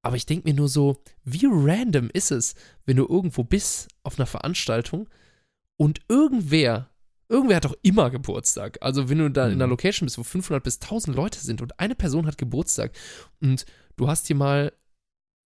Aber 0.02 0.14
ich 0.14 0.26
denke 0.26 0.48
mir 0.48 0.54
nur 0.54 0.68
so, 0.68 1.02
wie 1.24 1.46
random 1.50 2.10
ist 2.12 2.30
es, 2.30 2.54
wenn 2.84 2.96
du 2.96 3.06
irgendwo 3.08 3.42
bist 3.42 3.88
auf 4.04 4.18
einer 4.18 4.26
Veranstaltung 4.26 5.08
und 5.76 6.00
irgendwer, 6.08 6.88
irgendwer 7.28 7.56
hat 7.56 7.64
doch 7.64 7.74
immer 7.82 8.08
Geburtstag. 8.10 8.78
Also 8.82 9.08
wenn 9.08 9.18
du 9.18 9.30
da 9.32 9.46
in 9.46 9.54
einer 9.54 9.66
Mhm. 9.66 9.70
Location 9.72 10.06
bist, 10.06 10.18
wo 10.18 10.22
500 10.22 10.62
bis 10.62 10.80
1000 10.80 11.16
Leute 11.16 11.40
sind 11.40 11.60
und 11.60 11.80
eine 11.80 11.96
Person 11.96 12.26
hat 12.26 12.38
Geburtstag 12.38 12.92
und 13.40 13.66
du 13.96 14.06
hast 14.06 14.28
dir 14.28 14.36
mal 14.36 14.72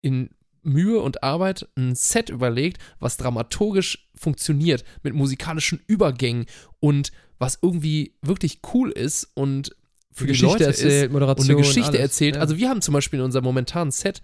in 0.02 0.32
Mühe 0.64 1.00
und 1.00 1.22
Arbeit 1.24 1.70
ein 1.78 1.94
Set 1.96 2.30
überlegt, 2.30 2.82
was 3.00 3.18
dramaturgisch 3.18 4.10
funktioniert, 4.16 4.84
mit 5.04 5.14
musikalischen 5.14 5.82
Übergängen 5.88 6.48
und 6.80 7.12
was 7.40 7.60
irgendwie 7.62 8.14
wirklich 8.22 8.60
cool 8.74 8.92
ist 8.92 9.30
und 9.34 9.76
für 10.12 10.24
die, 10.26 10.30
Geschichte 10.30 10.48
Leute 10.54 10.64
erzählt, 10.66 11.06
ist 11.06 11.12
Moderation. 11.12 11.46
und 11.46 11.52
eine 11.52 11.58
Geschichte 11.68 11.90
alles. 11.90 12.02
erzählt. 12.02 12.36
Ja. 12.36 12.42
Also 12.42 12.58
wir 12.58 12.70
haben 12.70 12.82
zum 12.82 12.94
Beispiel 12.94 13.20
in 13.20 13.26
unserem 13.26 13.46
momentanen 13.46 13.92
Set 13.92 14.22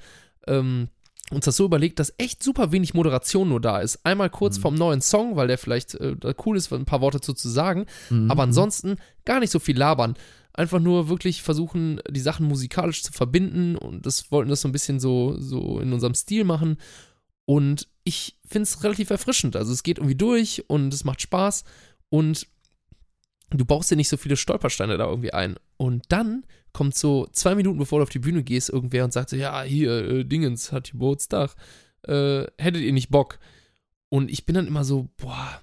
ähm, 0.47 0.89
uns 1.32 1.45
das 1.45 1.55
so 1.55 1.66
überlegt, 1.66 1.99
dass 1.99 2.14
echt 2.18 2.41
super 2.43 2.72
wenig 2.72 2.93
Moderation 2.93 3.49
nur 3.49 3.61
da 3.61 3.80
ist. 3.80 4.03
Einmal 4.03 4.30
kurz 4.30 4.57
Mhm. 4.57 4.61
vom 4.61 4.76
neuen 4.76 5.01
Song, 5.01 5.36
weil 5.36 5.47
der 5.47 5.57
vielleicht 5.57 5.93
äh, 5.95 6.16
cool 6.45 6.57
ist, 6.57 6.72
ein 6.74 6.86
paar 6.86 7.01
Worte 7.01 7.22
zu, 7.22 7.34
zu 7.34 7.47
sagen, 7.49 7.86
Mhm. 8.09 8.30
aber 8.32 8.43
ansonsten 8.43 8.97
gar 9.26 9.39
nicht 9.39 9.51
so 9.51 9.59
viel 9.59 9.78
labern. 9.78 10.16
Einfach 10.55 10.80
nur 10.80 11.09
wirklich 11.09 11.41
versuchen, 11.41 11.99
die 12.09 12.20
Sachen 12.20 12.47
musikalisch 12.47 13.01
zu 13.03 13.11
verbinden 13.11 13.76
und 13.76 14.05
das 14.05 14.32
wollten 14.32 14.49
das 14.49 14.61
so 14.61 14.68
ein 14.68 14.72
bisschen 14.74 14.99
so, 14.99 15.36
so 15.39 15.80
in 15.80 15.93
unserem 15.93 16.14
Stil 16.16 16.43
machen. 16.43 16.78
Und 17.45 17.88
ich 18.03 18.38
finde 18.45 18.64
es 18.64 18.84
relativ 18.84 19.09
erfrischend. 19.09 19.55
Also 19.55 19.72
es 19.74 19.84
geht 19.84 19.97
irgendwie 19.97 20.16
durch 20.16 20.66
und 20.68 20.93
es 20.93 21.03
macht 21.03 21.22
Spaß 21.22 21.64
und 22.09 22.47
du 23.60 23.66
baust 23.66 23.91
dir 23.91 23.95
nicht 23.95 24.10
so 24.10 24.18
viele 24.18 24.38
Stolpersteine 24.38 24.97
da 24.97 25.06
irgendwie 25.06 25.34
ein. 25.34 25.56
Und 25.78 26.06
dann 26.10 26.45
kommt 26.72 26.95
so 26.95 27.28
zwei 27.32 27.56
Minuten 27.56 27.78
bevor 27.78 27.99
du 27.99 28.04
auf 28.04 28.10
die 28.10 28.20
Bühne 28.20 28.43
gehst, 28.43 28.70
irgendwer 28.70 29.04
und 29.06 29.14
sagt 29.14 29.30
so, 29.30 29.36
ja, 29.36 29.62
hier, 29.64 29.91
äh, 29.91 30.26
Dingens 30.26 30.72
hat 30.72 30.91
Geburtstag. 30.91 31.56
Äh, 32.04 32.45
hättet 32.58 32.82
ihr 32.82 32.93
nicht 32.93 33.10
Bock? 33.10 33.39
Und 34.10 34.30
ich 34.32 34.45
bin 34.45 34.56
dann 34.56 34.68
immer 34.68 34.84
so, 34.84 35.10
boah, 35.18 35.62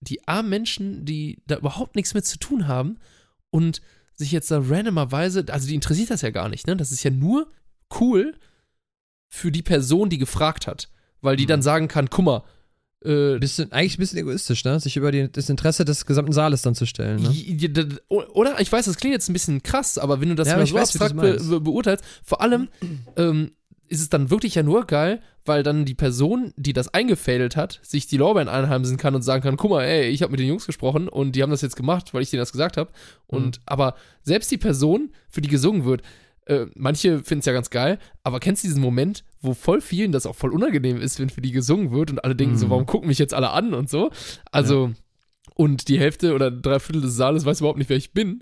die 0.00 0.26
armen 0.28 0.48
Menschen, 0.48 1.04
die 1.04 1.42
da 1.46 1.56
überhaupt 1.56 1.96
nichts 1.96 2.14
mit 2.14 2.26
zu 2.26 2.38
tun 2.38 2.68
haben 2.68 2.98
und 3.50 3.80
sich 4.14 4.32
jetzt 4.32 4.50
da 4.50 4.60
randomerweise, 4.62 5.44
also 5.50 5.68
die 5.68 5.74
interessiert 5.74 6.10
das 6.10 6.22
ja 6.22 6.30
gar 6.30 6.48
nicht, 6.48 6.66
ne? 6.66 6.76
Das 6.76 6.92
ist 6.92 7.02
ja 7.02 7.10
nur 7.10 7.50
cool 8.00 8.34
für 9.28 9.52
die 9.52 9.62
Person, 9.62 10.08
die 10.08 10.18
gefragt 10.18 10.66
hat. 10.66 10.90
Weil 11.20 11.36
die 11.36 11.44
Mhm. 11.44 11.48
dann 11.48 11.62
sagen 11.62 11.88
kann, 11.88 12.08
guck 12.08 12.24
mal, 12.24 12.44
Äh, 13.06 13.38
bisschen, 13.38 13.70
eigentlich 13.72 13.96
ein 13.96 14.00
bisschen 14.00 14.18
egoistisch, 14.18 14.64
ne? 14.64 14.80
Sich 14.80 14.96
über 14.96 15.12
die, 15.12 15.30
das 15.30 15.48
Interesse 15.48 15.84
des 15.84 16.06
gesamten 16.06 16.32
Saales 16.32 16.62
dann 16.62 16.74
zu 16.74 16.86
stellen, 16.86 17.22
ne? 17.22 17.30
Oder, 18.08 18.60
ich 18.60 18.72
weiß, 18.72 18.86
das 18.86 18.96
klingt 18.96 19.12
jetzt 19.14 19.28
ein 19.28 19.32
bisschen 19.32 19.62
krass, 19.62 19.96
aber 19.96 20.20
wenn 20.20 20.30
du 20.30 20.34
das 20.34 20.48
Ja, 20.48 20.56
mal 20.56 20.66
so 20.66 20.74
weiß, 20.74 20.90
abstrakt 20.90 21.16
be 21.16 21.38
be 21.42 21.60
beurteilst, 21.60 22.04
vor 22.24 22.40
allem 22.40 22.68
ähm, 23.16 23.52
ist 23.88 24.00
es 24.00 24.08
dann 24.08 24.30
wirklich 24.30 24.56
ja 24.56 24.62
nur 24.62 24.86
geil, 24.86 25.20
weil 25.44 25.62
dann 25.62 25.84
die 25.84 25.94
Person, 25.94 26.52
die 26.56 26.72
das 26.72 26.92
eingefädelt 26.92 27.54
hat, 27.54 27.78
sich 27.82 28.08
die 28.08 28.16
Lorbeeren 28.16 28.48
einheimsen 28.48 28.96
kann 28.96 29.14
und 29.14 29.22
sagen 29.22 29.42
kann, 29.42 29.56
guck 29.56 29.70
mal, 29.70 29.84
ey, 29.84 30.08
ich 30.08 30.22
habe 30.22 30.32
mit 30.32 30.40
den 30.40 30.48
Jungs 30.48 30.66
gesprochen 30.66 31.08
und 31.08 31.32
die 31.32 31.42
haben 31.42 31.50
das 31.50 31.62
jetzt 31.62 31.76
gemacht, 31.76 32.12
weil 32.12 32.22
ich 32.22 32.30
denen 32.30 32.40
das 32.40 32.50
gesagt 32.50 32.76
habe. 32.76 32.90
Und 33.28 33.60
aber 33.66 33.94
selbst 34.22 34.50
die 34.50 34.58
Person, 34.58 35.12
für 35.28 35.40
die 35.40 35.48
gesungen 35.48 35.84
wird, 35.84 36.02
äh, 36.46 36.66
manche 36.74 37.22
finden 37.22 37.40
es 37.40 37.46
ja 37.46 37.52
ganz 37.52 37.70
geil, 37.70 37.98
aber 38.22 38.40
kennst 38.40 38.64
du 38.64 38.68
diesen 38.68 38.80
Moment, 38.82 39.24
wo 39.40 39.52
voll 39.54 39.80
vielen 39.80 40.12
das 40.12 40.26
auch 40.26 40.34
voll 40.34 40.52
unangenehm 40.52 41.00
ist, 41.00 41.20
wenn 41.20 41.30
für 41.30 41.40
die 41.40 41.52
gesungen 41.52 41.92
wird 41.92 42.10
und 42.10 42.24
alle 42.24 42.34
denken 42.34 42.56
so, 42.56 42.66
Mhm. 42.66 42.70
warum 42.70 42.86
gucken 42.86 43.08
mich 43.08 43.18
jetzt 43.18 43.34
alle 43.34 43.50
an 43.50 43.74
und 43.74 43.90
so? 43.90 44.10
Also, 44.52 44.92
und 45.54 45.88
die 45.88 45.98
Hälfte 45.98 46.34
oder 46.34 46.50
drei 46.50 46.78
Viertel 46.80 47.02
des 47.02 47.14
Saales 47.16 47.44
weiß 47.44 47.60
überhaupt 47.60 47.78
nicht, 47.78 47.90
wer 47.90 47.96
ich 47.96 48.12
bin, 48.12 48.40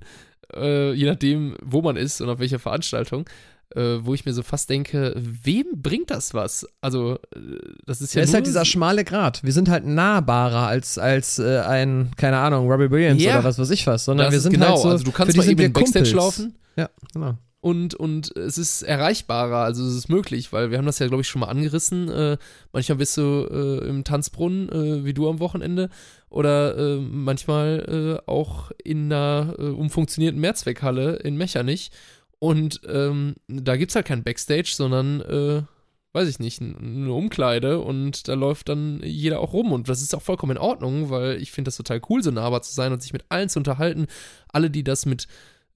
äh, 0.54 0.92
je 0.92 1.06
nachdem, 1.06 1.56
wo 1.62 1.82
man 1.82 1.96
ist 1.96 2.20
und 2.20 2.28
auf 2.28 2.38
welcher 2.38 2.58
Veranstaltung. 2.58 3.28
Äh, 3.74 4.04
wo 4.04 4.14
ich 4.14 4.24
mir 4.24 4.32
so 4.34 4.42
fast 4.42 4.68
denke, 4.70 5.14
wem 5.16 5.64
bringt 5.76 6.10
das 6.10 6.32
was? 6.34 6.64
Also, 6.80 7.14
äh, 7.34 7.40
das 7.86 8.02
ist 8.02 8.14
ja. 8.14 8.20
Ja, 8.20 8.24
ist 8.24 8.34
halt 8.34 8.46
dieser 8.46 8.64
schmale 8.66 9.02
Grat. 9.04 9.42
Wir 9.42 9.52
sind 9.52 9.68
halt 9.68 9.84
nahbarer 9.86 10.66
als, 10.68 10.96
als 10.98 11.38
äh, 11.40 11.60
ein, 11.60 12.10
keine 12.16 12.36
Ahnung, 12.36 12.70
Robbie 12.70 12.90
Williams 12.90 13.22
Ja. 13.22 13.36
oder 13.36 13.44
was 13.44 13.58
weiß 13.58 13.70
ich 13.70 13.84
was, 13.86 14.04
sondern 14.04 14.26
das 14.26 14.34
wir 14.34 14.40
sind 14.40 14.52
genau, 14.52 14.72
halt 14.74 14.78
so, 14.80 14.88
also 14.90 15.04
du 15.04 15.10
kannst 15.12 15.36
mal 15.36 15.48
eben 15.48 15.72
Backstage 15.72 16.10
laufen 16.14 16.54
Ja, 16.76 16.88
genau. 17.14 17.36
Und, 17.64 17.94
und 17.94 18.36
es 18.36 18.58
ist 18.58 18.82
erreichbarer, 18.82 19.64
also 19.64 19.86
es 19.86 19.94
ist 19.94 20.10
möglich, 20.10 20.52
weil 20.52 20.70
wir 20.70 20.76
haben 20.76 20.84
das 20.84 20.98
ja, 20.98 21.06
glaube 21.06 21.22
ich, 21.22 21.28
schon 21.28 21.40
mal 21.40 21.46
angerissen. 21.46 22.10
Äh, 22.10 22.36
manchmal 22.74 22.98
bist 22.98 23.16
du 23.16 23.48
äh, 23.50 23.88
im 23.88 24.04
Tanzbrunnen, 24.04 24.68
äh, 24.68 25.04
wie 25.06 25.14
du 25.14 25.30
am 25.30 25.40
Wochenende, 25.40 25.88
oder 26.28 26.76
äh, 26.76 26.98
manchmal 26.98 28.20
äh, 28.26 28.30
auch 28.30 28.70
in 28.84 29.10
einer 29.10 29.54
äh, 29.58 29.62
umfunktionierten 29.62 30.38
Mehrzweckhalle 30.38 31.16
in 31.16 31.38
Mechernich. 31.38 31.90
Und 32.38 32.82
ähm, 32.86 33.36
da 33.48 33.76
gibt 33.76 33.92
es 33.92 33.96
halt 33.96 34.04
kein 34.04 34.24
Backstage, 34.24 34.74
sondern, 34.74 35.66
weiß 36.12 36.28
ich 36.28 36.40
nicht, 36.40 36.60
eine 36.60 37.14
Umkleide 37.14 37.80
und 37.80 38.28
da 38.28 38.34
läuft 38.34 38.68
dann 38.68 39.00
jeder 39.02 39.40
auch 39.40 39.54
rum. 39.54 39.72
Und 39.72 39.88
das 39.88 40.02
ist 40.02 40.14
auch 40.14 40.20
vollkommen 40.20 40.58
in 40.58 40.62
Ordnung, 40.62 41.08
weil 41.08 41.40
ich 41.40 41.50
finde 41.50 41.68
das 41.68 41.78
total 41.78 42.02
cool, 42.10 42.22
so 42.22 42.30
nahbar 42.30 42.60
zu 42.60 42.74
sein 42.74 42.92
und 42.92 43.00
sich 43.00 43.14
mit 43.14 43.24
allen 43.30 43.48
zu 43.48 43.58
unterhalten. 43.58 44.06
Alle, 44.52 44.68
die 44.68 44.84
das 44.84 45.06
mit 45.06 45.26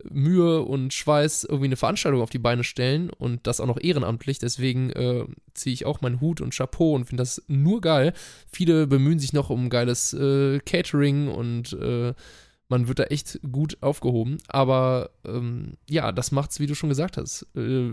Mühe 0.05 0.62
und 0.62 0.94
Schweiß 0.94 1.44
irgendwie 1.44 1.66
eine 1.66 1.76
Veranstaltung 1.76 2.22
auf 2.22 2.30
die 2.30 2.38
Beine 2.38 2.64
stellen 2.64 3.11
und 3.11 3.46
das 3.46 3.61
auch 3.61 3.66
noch 3.66 3.80
ehrenamtlich. 3.80 4.38
Deswegen 4.38 4.90
äh, 4.90 5.24
ziehe 5.55 5.74
ich 5.74 5.86
auch 5.86 6.01
meinen 6.01 6.20
Hut 6.20 6.40
und 6.40 6.55
Chapeau 6.55 6.94
und 6.94 7.05
finde 7.05 7.22
das 7.22 7.42
nur 7.49 7.80
geil. 7.80 8.12
Viele 8.51 8.86
bemühen 8.86 9.18
sich 9.18 9.32
noch 9.32 9.51
um 9.51 9.70
geiles 9.70 10.12
äh, 10.14 10.61
Catering 10.61 11.28
und 11.28 11.72
äh, 11.72 12.14
man 12.68 12.86
wird 12.86 12.99
da 13.01 13.05
echt 13.05 13.40
gut 13.51 13.78
aufgehoben. 13.80 14.38
Aber 14.46 15.11
ähm, 15.24 15.74
ja, 15.88 16.12
das 16.12 16.32
macht's, 16.32 16.61
wie 16.61 16.66
du 16.66 16.74
schon 16.74 16.90
gesagt 16.90 17.16
hast. 17.16 17.46
Äh, 17.57 17.92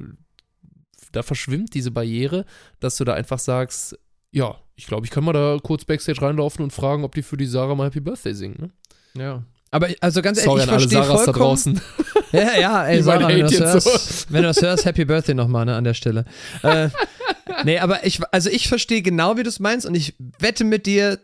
da 1.12 1.24
verschwimmt 1.24 1.74
diese 1.74 1.91
Barriere, 1.91 2.45
dass 2.80 2.97
du 2.97 3.03
da 3.03 3.14
einfach 3.14 3.39
sagst, 3.39 3.97
ja, 4.32 4.60
ich 4.76 4.86
glaube, 4.86 5.06
ich 5.06 5.12
kann 5.12 5.24
mal 5.24 5.34
da 5.34 5.58
kurz 5.64 5.86
Backstage 5.86 6.22
reinlaufen 6.22 6.62
und 6.62 6.74
fragen, 6.74 7.03
ob 7.03 7.16
die 7.16 7.24
für 7.24 7.38
die 7.38 7.45
Sarah 7.45 7.74
mal 7.74 7.88
Happy 7.88 8.01
Birthday 8.01 8.34
singen. 8.34 8.74
Ne? 9.14 9.22
Ja. 9.22 9.43
Aber 9.76 9.89
also 9.99 10.21
ganz 10.21 10.38
ehrlich, 10.38 10.45
Sorry 10.45 10.63
ich 10.63 10.69
verstehe 10.69 11.03
Sarahs 11.03 11.26
da 11.26 11.34
vollkommen. 11.34 11.45
draußen. 11.49 11.82
Ja, 12.32 12.59
ja, 12.59 12.86
ey, 12.86 13.01
Sarah, 13.01 13.28
wenn 13.30 13.45
du, 13.45 13.59
hörst, 13.59 14.32
wenn 14.32 14.41
du 14.41 14.47
das 14.49 14.61
hörst, 14.61 14.84
Happy 14.84 15.05
Birthday 15.05 15.36
nochmal, 15.36 15.65
ne, 15.65 15.76
an 15.76 15.84
der 15.86 15.93
Stelle. 15.93 16.26
Äh, 16.63 16.89
nee, 17.63 17.80
aber 17.80 18.05
ich, 18.05 18.19
also 18.32 18.49
ich 18.49 18.67
verstehe 18.67 19.01
genau, 19.01 19.38
wie 19.38 19.43
du 19.43 19.49
es 19.49 19.59
meinst 19.59 19.86
und 19.86 19.95
ich 19.95 20.15
wette 20.39 20.63
mit 20.65 20.86
dir, 20.86 21.19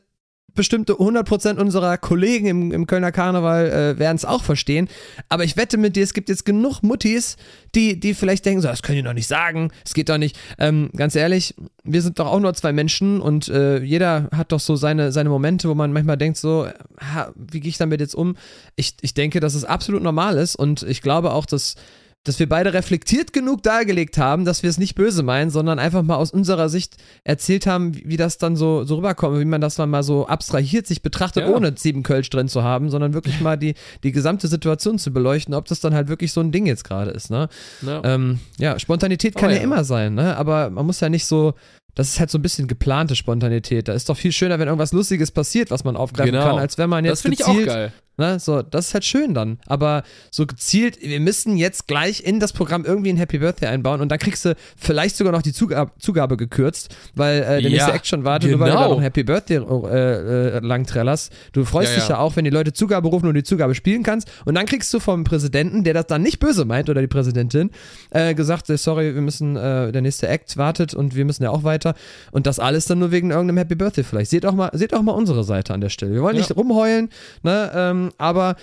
bestimmte 0.54 0.94
100% 0.94 1.58
unserer 1.58 1.98
Kollegen 1.98 2.48
im, 2.48 2.72
im 2.72 2.88
Kölner 2.88 3.12
Karneval 3.12 3.70
äh, 3.70 4.00
werden 4.00 4.16
es 4.16 4.26
auch 4.26 4.44
verstehen. 4.44 4.88
Aber 5.30 5.44
ich 5.44 5.58
wette 5.58 5.78
mit 5.78 5.96
dir, 5.96 6.04
es 6.04 6.14
gibt 6.14 6.30
jetzt 6.30 6.46
genug 6.46 6.82
Muttis, 6.82 7.38
die, 7.76 8.00
die 8.00 8.14
vielleicht 8.14 8.46
denken, 8.46 8.62
so, 8.62 8.68
das 8.68 8.82
können 8.82 8.98
die 8.98 9.04
doch 9.04 9.14
nicht 9.14 9.28
sagen, 9.28 9.72
es 9.86 9.94
geht 9.94 10.10
doch 10.10 10.18
nicht. 10.18 10.38
Ähm, 10.58 10.90
ganz 10.96 11.16
ehrlich, 11.16 11.56
wir 11.84 12.02
sind 12.02 12.20
doch 12.20 12.28
auch 12.28 12.40
nur 12.40 12.54
zwei 12.54 12.74
Menschen 12.74 13.22
und 13.22 13.48
äh, 13.48 13.82
jeder 13.82 14.30
hat 14.36 14.52
doch 14.52 14.60
so 14.60 14.76
seine, 14.76 15.12
seine 15.12 15.30
Momente, 15.30 15.70
wo 15.70 15.74
man 15.74 15.94
manchmal 15.94 16.18
denkt, 16.18 16.38
so, 16.38 16.68
ha, 17.00 17.32
wie 17.36 17.60
gehe 17.60 17.70
ich 17.70 17.78
damit 17.78 18.00
jetzt 18.00 18.16
um? 18.16 18.36
Ich, 18.76 18.96
ich 19.02 19.14
denke, 19.14 19.40
dass 19.40 19.56
es 19.56 19.66
absolut 19.66 20.04
normal 20.04 20.38
ist 20.38 20.56
und 20.56 20.84
ich 20.84 21.02
glaube 21.02 21.32
auch, 21.32 21.46
dass 21.46 21.76
dass 22.24 22.38
wir 22.38 22.48
beide 22.48 22.74
reflektiert 22.74 23.34
genug 23.34 23.64
dargelegt 23.64 24.18
haben, 24.20 24.46
dass 24.46 24.62
wir 24.62 24.70
es 24.70 24.78
nicht 24.78 24.94
böse 24.94 25.24
meinen, 25.24 25.50
sondern 25.50 25.80
einfach 25.80 26.04
mal 26.04 26.18
aus 26.18 26.32
unserer 26.32 26.70
Sicht 26.70 26.98
erzählt 27.24 27.66
haben, 27.66 27.96
wie, 27.96 28.04
wie 28.06 28.18
das 28.18 28.38
dann 28.38 28.56
so, 28.56 28.84
so 28.84 28.96
rüberkommt, 28.98 29.40
wie 29.40 29.46
man 29.46 29.60
das 29.62 29.76
dann 29.76 29.90
mal 29.90 30.04
so 30.04 30.28
abstrahiert 30.28 30.86
sich 30.86 31.02
betrachtet, 31.02 31.48
Ja. 31.48 31.50
ohne 31.56 31.74
sieben 31.76 32.04
Kölsch 32.04 32.30
drin 32.30 32.48
zu 32.48 32.64
haben, 32.64 32.90
sondern 32.92 33.14
wirklich 33.14 33.42
mal 33.42 33.58
die, 33.58 33.74
die 34.04 34.12
gesamte 34.12 34.48
Situation 34.48 35.00
zu 35.00 35.12
beleuchten, 35.12 35.56
ob 35.56 35.66
das 35.66 35.80
dann 35.80 35.94
halt 35.96 36.10
wirklich 36.10 36.32
so 36.32 36.42
ein 36.42 36.52
Ding 36.52 36.68
jetzt 36.68 36.84
gerade 36.84 37.10
ist, 37.12 37.32
ne? 37.32 37.50
Ja. 37.82 38.02
Ähm, 38.04 38.40
ja, 38.60 38.78
Spontanität 38.78 39.36
kann 39.36 39.50
Oh 39.50 39.54
ja. 39.54 39.58
ja. 39.58 39.64
immer 39.64 39.84
sein, 39.84 40.14
ne? 40.14 40.38
Aber 40.38 40.70
man 40.70 40.86
muss 40.86 41.00
ja 41.00 41.10
nicht 41.10 41.26
so, 41.26 41.56
das 41.96 42.10
ist 42.10 42.20
halt 42.20 42.30
so 42.30 42.38
ein 42.38 42.42
bisschen 42.42 42.68
geplante 42.68 43.16
Spontanität. 43.16 43.88
Da 43.88 43.94
ist 43.94 44.10
doch 44.10 44.18
viel 44.18 44.32
schöner, 44.32 44.60
wenn 44.60 44.68
irgendwas 44.68 44.94
Lustiges 44.94 45.32
passiert, 45.32 45.72
was 45.72 45.84
man 45.84 45.96
aufgreifen 45.96 46.32
Genau. 46.34 46.46
kann, 46.46 46.58
als 46.60 46.78
wenn 46.78 46.90
man 46.90 47.06
jetzt 47.06 47.12
das 47.14 47.22
finde 47.22 47.38
ich 47.40 47.46
auch 47.46 47.66
geil. 47.66 47.92
Ne, 48.18 48.40
so, 48.40 48.62
das 48.62 48.90
ist 48.90 48.94
halt 48.94 49.06
schön 49.06 49.34
dann. 49.34 49.58
Aber 49.66 50.04
so 50.30 50.46
gezielt, 50.46 51.02
wir 51.02 51.20
müssen 51.22 51.56
jetzt 51.58 51.88
gleich 51.88 52.24
in 52.24 52.40
das 52.40 52.54
Programm 52.54 52.86
irgendwie 52.86 53.10
ein 53.10 53.18
Happy 53.18 53.40
Birthday 53.40 53.68
einbauen 53.70 54.00
und 54.02 54.10
dann 54.10 54.20
kriegst 54.20 54.44
du 54.46 54.54
vielleicht 54.78 55.16
sogar 55.16 55.32
noch 55.34 55.42
die 55.42 55.54
Zugabe, 55.54 55.92
Zugabe 55.98 56.38
gekürzt, 56.38 56.94
weil 57.16 57.40
äh, 57.42 57.46
der 57.46 57.60
Ja, 57.62 57.70
nächste 57.70 57.94
Act 57.94 58.06
schon 58.08 58.24
wartet, 58.26 58.52
nur 58.52 58.60
weil 58.60 58.68
du 58.70 58.74
da 58.76 58.82
genau. 58.84 58.92
noch 58.92 58.98
ein 59.00 59.04
Happy 59.04 59.24
Birthday 59.24 59.58
äh, 59.58 60.58
äh, 60.58 60.60
lang 60.60 60.86
trällerst. 60.86 61.32
Du 61.54 61.64
freust 61.66 61.94
Ja, 61.94 61.96
dich 62.00 62.10
ja. 62.10 62.16
ja 62.16 62.20
auch, 62.20 62.36
wenn 62.36 62.44
die 62.44 62.52
Leute 62.52 62.74
Zugabe 62.74 63.08
rufen 63.08 63.28
und 63.28 63.34
die 63.34 63.44
Zugabe 63.44 63.74
spielen 63.74 64.04
kannst. 64.04 64.30
Und 64.46 64.54
dann 64.56 64.66
kriegst 64.68 64.94
du 64.94 65.00
vom 65.00 65.24
Präsidenten, 65.24 65.84
der 65.84 65.94
das 65.96 66.06
dann 66.06 66.22
nicht 66.22 66.40
böse 66.40 66.66
meint, 66.66 66.90
oder 66.90 67.02
die 67.02 67.08
Präsidentin, 67.08 67.72
äh, 68.12 68.36
gesagt, 68.36 68.70
äh, 68.70 68.78
sorry, 68.78 69.16
wir 69.16 69.22
müssen, 69.22 69.56
äh, 69.56 69.92
der 69.92 70.02
nächste 70.02 70.28
Act 70.28 70.58
wartet 70.58 70.94
und 70.94 71.16
wir 71.16 71.26
müssen 71.26 71.44
ja 71.44 71.50
auch 71.50 71.64
weiter. 71.64 71.81
Und 72.32 72.48
das 72.48 72.60
alles 72.60 72.86
dann 72.86 73.00
nur 73.00 73.12
wegen 73.12 73.32
irgendeinem 73.32 73.58
Happy 73.58 73.76
Birthday 73.76 74.04
vielleicht. 74.04 74.30
Seht 74.32 74.46
auch 74.46 74.54
mal, 74.54 74.70
seht 74.74 74.94
auch 74.94 75.02
mal 75.02 75.12
unsere 75.14 75.44
Seite 75.44 75.74
an 75.74 75.82
der 75.82 75.90
Stelle. 75.90 76.14
Wir 76.14 76.22
wollen 76.22 76.36
Ja. 76.36 76.42
nicht 76.42 76.56
rumheulen, 76.56 77.10
ne, 77.44 77.72
ähm, 77.76 78.12
aber 78.18 78.56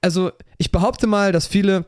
also 0.00 0.30
ich 0.58 0.72
behaupte 0.72 1.06
mal, 1.06 1.32
dass 1.32 1.46
viele 1.46 1.84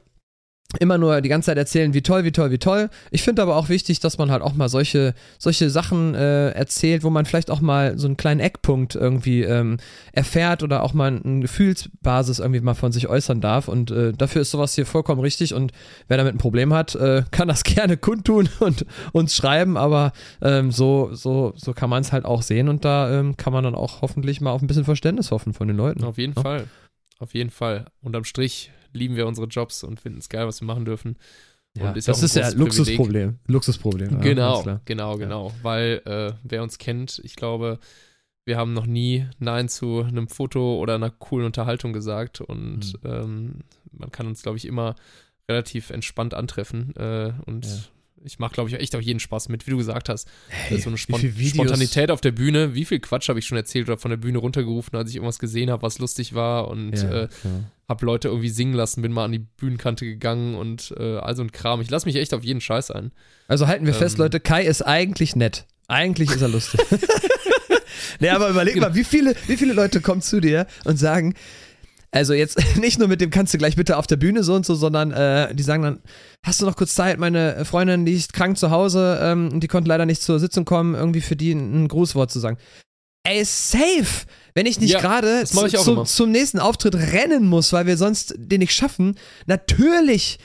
immer 0.81 0.99
nur 0.99 1.23
die 1.23 1.31
ganze 1.31 1.47
Zeit 1.47 1.57
erzählen, 1.57 1.95
wie 1.95 2.03
toll, 2.03 2.25
wie 2.25 2.33
toll, 2.33 2.51
wie 2.51 2.59
toll. 2.59 2.91
Ich 3.11 3.23
finde 3.23 3.41
aber 3.41 3.57
auch 3.57 3.71
wichtig, 3.71 4.01
dass 4.01 4.19
man 4.19 4.31
halt 4.31 4.43
auch 4.43 4.53
mal 4.53 4.69
solche, 4.69 5.14
solche 5.39 5.71
Sachen 5.71 6.14
äh, 6.14 6.51
erzählt, 6.51 7.05
wo 7.05 7.11
man 7.11 7.25
vielleicht 7.25 7.51
auch 7.51 7.62
mal 7.62 7.99
so 7.99 8.07
einen 8.07 8.19
kleinen 8.19 8.41
Eckpunkt 8.41 8.95
irgendwie 8.95 9.45
ähm, 9.45 9.79
erfährt 10.12 10.62
oder 10.62 10.83
auch 10.83 10.93
mal 10.93 11.23
eine 11.25 11.41
Gefühlsbasis 11.41 12.39
irgendwie 12.39 12.61
mal 12.61 12.75
von 12.75 12.93
sich 12.93 13.09
äußern 13.09 13.41
darf. 13.41 13.69
Und 13.69 13.91
äh, 13.91 14.12
dafür 14.12 14.43
ist 14.43 14.51
sowas 14.51 14.75
hier 14.75 14.85
vollkommen 14.85 15.23
richtig. 15.23 15.55
Und 15.55 15.73
wer 16.07 16.19
damit 16.19 16.35
ein 16.35 16.39
Problem 16.39 16.75
hat, 16.75 16.95
äh, 16.97 17.23
kann 17.31 17.49
das 17.49 17.64
gerne 17.64 17.97
kundtun 17.97 18.51
und 18.61 18.85
uns 19.12 19.35
schreiben. 19.35 19.79
Aber 19.79 20.12
ähm, 20.43 20.71
so, 20.71 21.09
so, 21.14 21.55
so 21.57 21.73
kann 21.73 21.89
man 21.89 22.03
es 22.03 22.12
halt 22.12 22.27
auch 22.27 22.43
sehen. 22.43 22.69
Und 22.69 22.85
da 22.85 23.11
ähm, 23.19 23.39
kann 23.39 23.55
man 23.55 23.64
dann 23.64 23.75
auch 23.75 24.03
hoffentlich 24.03 24.43
mal 24.43 24.51
auf 24.51 24.61
ein 24.61 24.66
bisschen 24.66 24.85
Verständnis 24.85 25.31
hoffen 25.31 25.55
von 25.55 25.66
den 25.66 25.79
Leuten. 25.79 26.05
Auf 26.05 26.19
jeden 26.19 26.35
Ja. 26.37 26.43
Fall. 26.43 26.64
Auf 27.21 27.33
jeden 27.33 27.51
Fall. 27.51 27.87
Unterm 28.03 28.25
Strich 28.25 28.71
lieben 28.93 29.16
wir 29.16 29.26
unsere 29.26 29.47
Jobs 29.47 29.84
und 29.84 30.01
finden 30.01 30.18
es 30.18 30.28
geil, 30.28 30.47
was 30.47 30.61
wir 30.61 30.66
machen 30.66 30.84
dürfen. 30.84 31.16
Ja, 31.76 31.91
Und 31.91 31.97
ist 31.97 32.09
das 32.09 32.22
ist 32.22 32.34
ja 32.34 32.49
Luxusproblem. 32.51 33.39
Luxusproblem. 33.47 34.11
ja, 34.11 34.18
genau, 34.20 34.53
ganz 34.55 34.62
klar. 34.64 34.80
genau, 34.84 35.16
genau. 35.18 35.53
Weil 35.62 36.03
äh, 36.07 36.32
wer 36.43 36.62
uns 36.62 36.78
kennt, 36.78 37.20
ich 37.24 37.36
glaube, 37.36 37.78
wir 38.47 38.57
haben 38.57 38.72
noch 38.72 38.86
nie 38.86 39.26
Nein 39.39 39.68
zu 39.68 40.01
einem 40.03 40.28
Foto 40.28 40.78
oder 40.78 40.95
einer 40.95 41.11
coolen 41.11 41.47
Unterhaltung 41.47 41.93
gesagt 41.93 42.41
und 42.41 42.95
Mhm. 43.05 43.11
ähm, 43.11 43.55
man 43.93 44.11
kann 44.11 44.26
uns, 44.26 44.43
glaube 44.43 44.57
ich, 44.57 44.64
immer 44.64 44.97
relativ 45.49 45.91
entspannt 45.91 46.34
antreffen 46.34 46.95
äh, 46.97 47.32
und 47.47 47.66
Ja. 47.66 47.72
Ich 48.25 48.39
mache, 48.39 48.55
glaube 48.55 48.71
ich, 48.71 48.77
echt 48.77 48.95
auch 48.97 49.01
jeden 49.01 49.21
Spaß 49.21 49.49
mit, 49.49 49.66
wie 49.66 49.71
du 49.71 49.77
gesagt 49.77 50.09
hast. 50.09 50.29
Hey, 50.49 50.81
so 50.81 50.89
eine 50.91 50.99
Spon 50.99 51.21
Spontanität 51.21 52.11
auf 52.11 52.21
der 52.21 52.33
Bühne. 52.33 52.75
Wie 52.75 52.85
viel 52.85 53.01
Quatsch 53.01 53.29
habe 53.29 53.39
ich 53.39 53.47
schon 53.47 53.57
erzählt 53.57 53.89
oder 53.89 53.99
von 53.99 54.11
der 54.11 54.19
Bühne 54.19 54.39
runtergerufen, 54.39 54.97
als 54.99 55.11
ich 55.11 55.16
irgendwas 55.16 55.39
gesehen 55.39 55.71
habe, 55.71 55.83
was 55.83 55.99
lustig 55.99 56.35
war 56.35 56.69
und 56.69 56.93
Ja, 56.95 57.23
äh, 57.25 57.29
habe 57.89 58.05
Leute 58.05 58.29
irgendwie 58.29 58.51
singen 58.51 58.75
lassen, 58.75 59.03
bin 59.03 59.12
mal 59.12 59.25
an 59.25 59.33
die 59.33 59.39
Bühnenkante 59.39 60.05
gegangen 60.05 60.55
und 60.55 60.95
äh, 60.99 61.16
all 61.16 61.35
so 61.35 61.43
ein 61.43 61.53
Kram. 61.53 61.81
Ich 61.81 61.91
lasse 61.91 62.07
mich 62.07 62.16
echt 62.16 62.35
auf 62.35 62.45
jeden 62.45 62.61
Scheiß 62.61 62.91
ein. 62.91 63.12
Also 63.47 63.66
halten 63.66 63.87
wir 63.87 63.95
fest, 63.95 64.16
Ähm. 64.16 64.23
Leute, 64.25 64.41
Kai 64.41 64.64
ist 64.64 64.83
eigentlich 64.83 65.37
nett. 65.37 65.66
Eigentlich 65.87 66.31
ist 66.31 66.43
er 66.43 66.49
lustig. 66.49 66.81
nee, 68.21 68.29
aber 68.29 68.51
überleg 68.51 68.77
mal, 68.77 68.95
wie 68.95 69.05
viele, 69.05 69.35
wie 69.47 69.57
viele 69.57 69.73
Leute 69.73 70.01
kommen 70.03 70.21
zu 70.21 70.41
dir 70.41 70.66
und 70.85 70.99
sagen, 70.99 71.35
also 72.11 72.33
jetzt 72.35 72.59
nicht 72.77 72.99
nur 72.99 73.09
mit 73.09 73.21
dem 73.21 73.31
kannst 73.31 73.55
du 73.55 73.59
gleich 73.59 73.77
bitte 73.77 73.97
auf 73.97 74.07
der 74.07 74.17
Bühne 74.17 74.43
so 74.43 74.55
und 74.55 74.65
so, 74.65 74.75
sondern 74.75 75.13
äh, 75.13 75.55
die 75.55 75.63
sagen 75.63 75.83
dann, 75.83 76.01
hast 76.45 76.61
du 76.61 76.67
noch 76.67 76.77
kurz 76.77 76.95
Zeit, 76.95 77.19
meine 77.19 77.65
Freundin, 77.65 78.07
die 78.07 78.15
ist 78.15 78.33
krank 78.33 78.57
zu 78.57 78.71
Hause 78.71 79.19
ähm, 79.23 79.51
und 79.53 79.61
die 79.61 79.69
konnte 79.69 79.89
leider 79.89 80.07
nicht 80.07 80.23
zur 80.23 80.39
Sitzung 80.39 80.65
kommen, 80.65 80.95
irgendwie 80.95 81.21
für 81.21 81.37
die 81.37 81.53
ein, 81.53 81.89
Grußwort 81.89 82.31
zu 82.31 82.41
sagen. 82.41 82.59
Ey, 83.25 83.45
safe! 83.45 84.27
Wenn 84.55 84.67
ich 84.67 84.81
nicht 84.81 84.93
Ja, 84.93 85.01
gerade 85.01 85.45
zu, 85.45 86.03
zum 86.05 86.31
nächsten 86.31 86.59
Auftritt 86.59 86.95
rennen 86.95 87.47
muss, 87.47 87.73
weil 87.73 87.87
wir 87.87 87.97
sonst 87.97 88.35
den 88.39 88.61
nicht 88.61 88.73
schaffen, 88.73 89.17
natürlich 89.47 90.39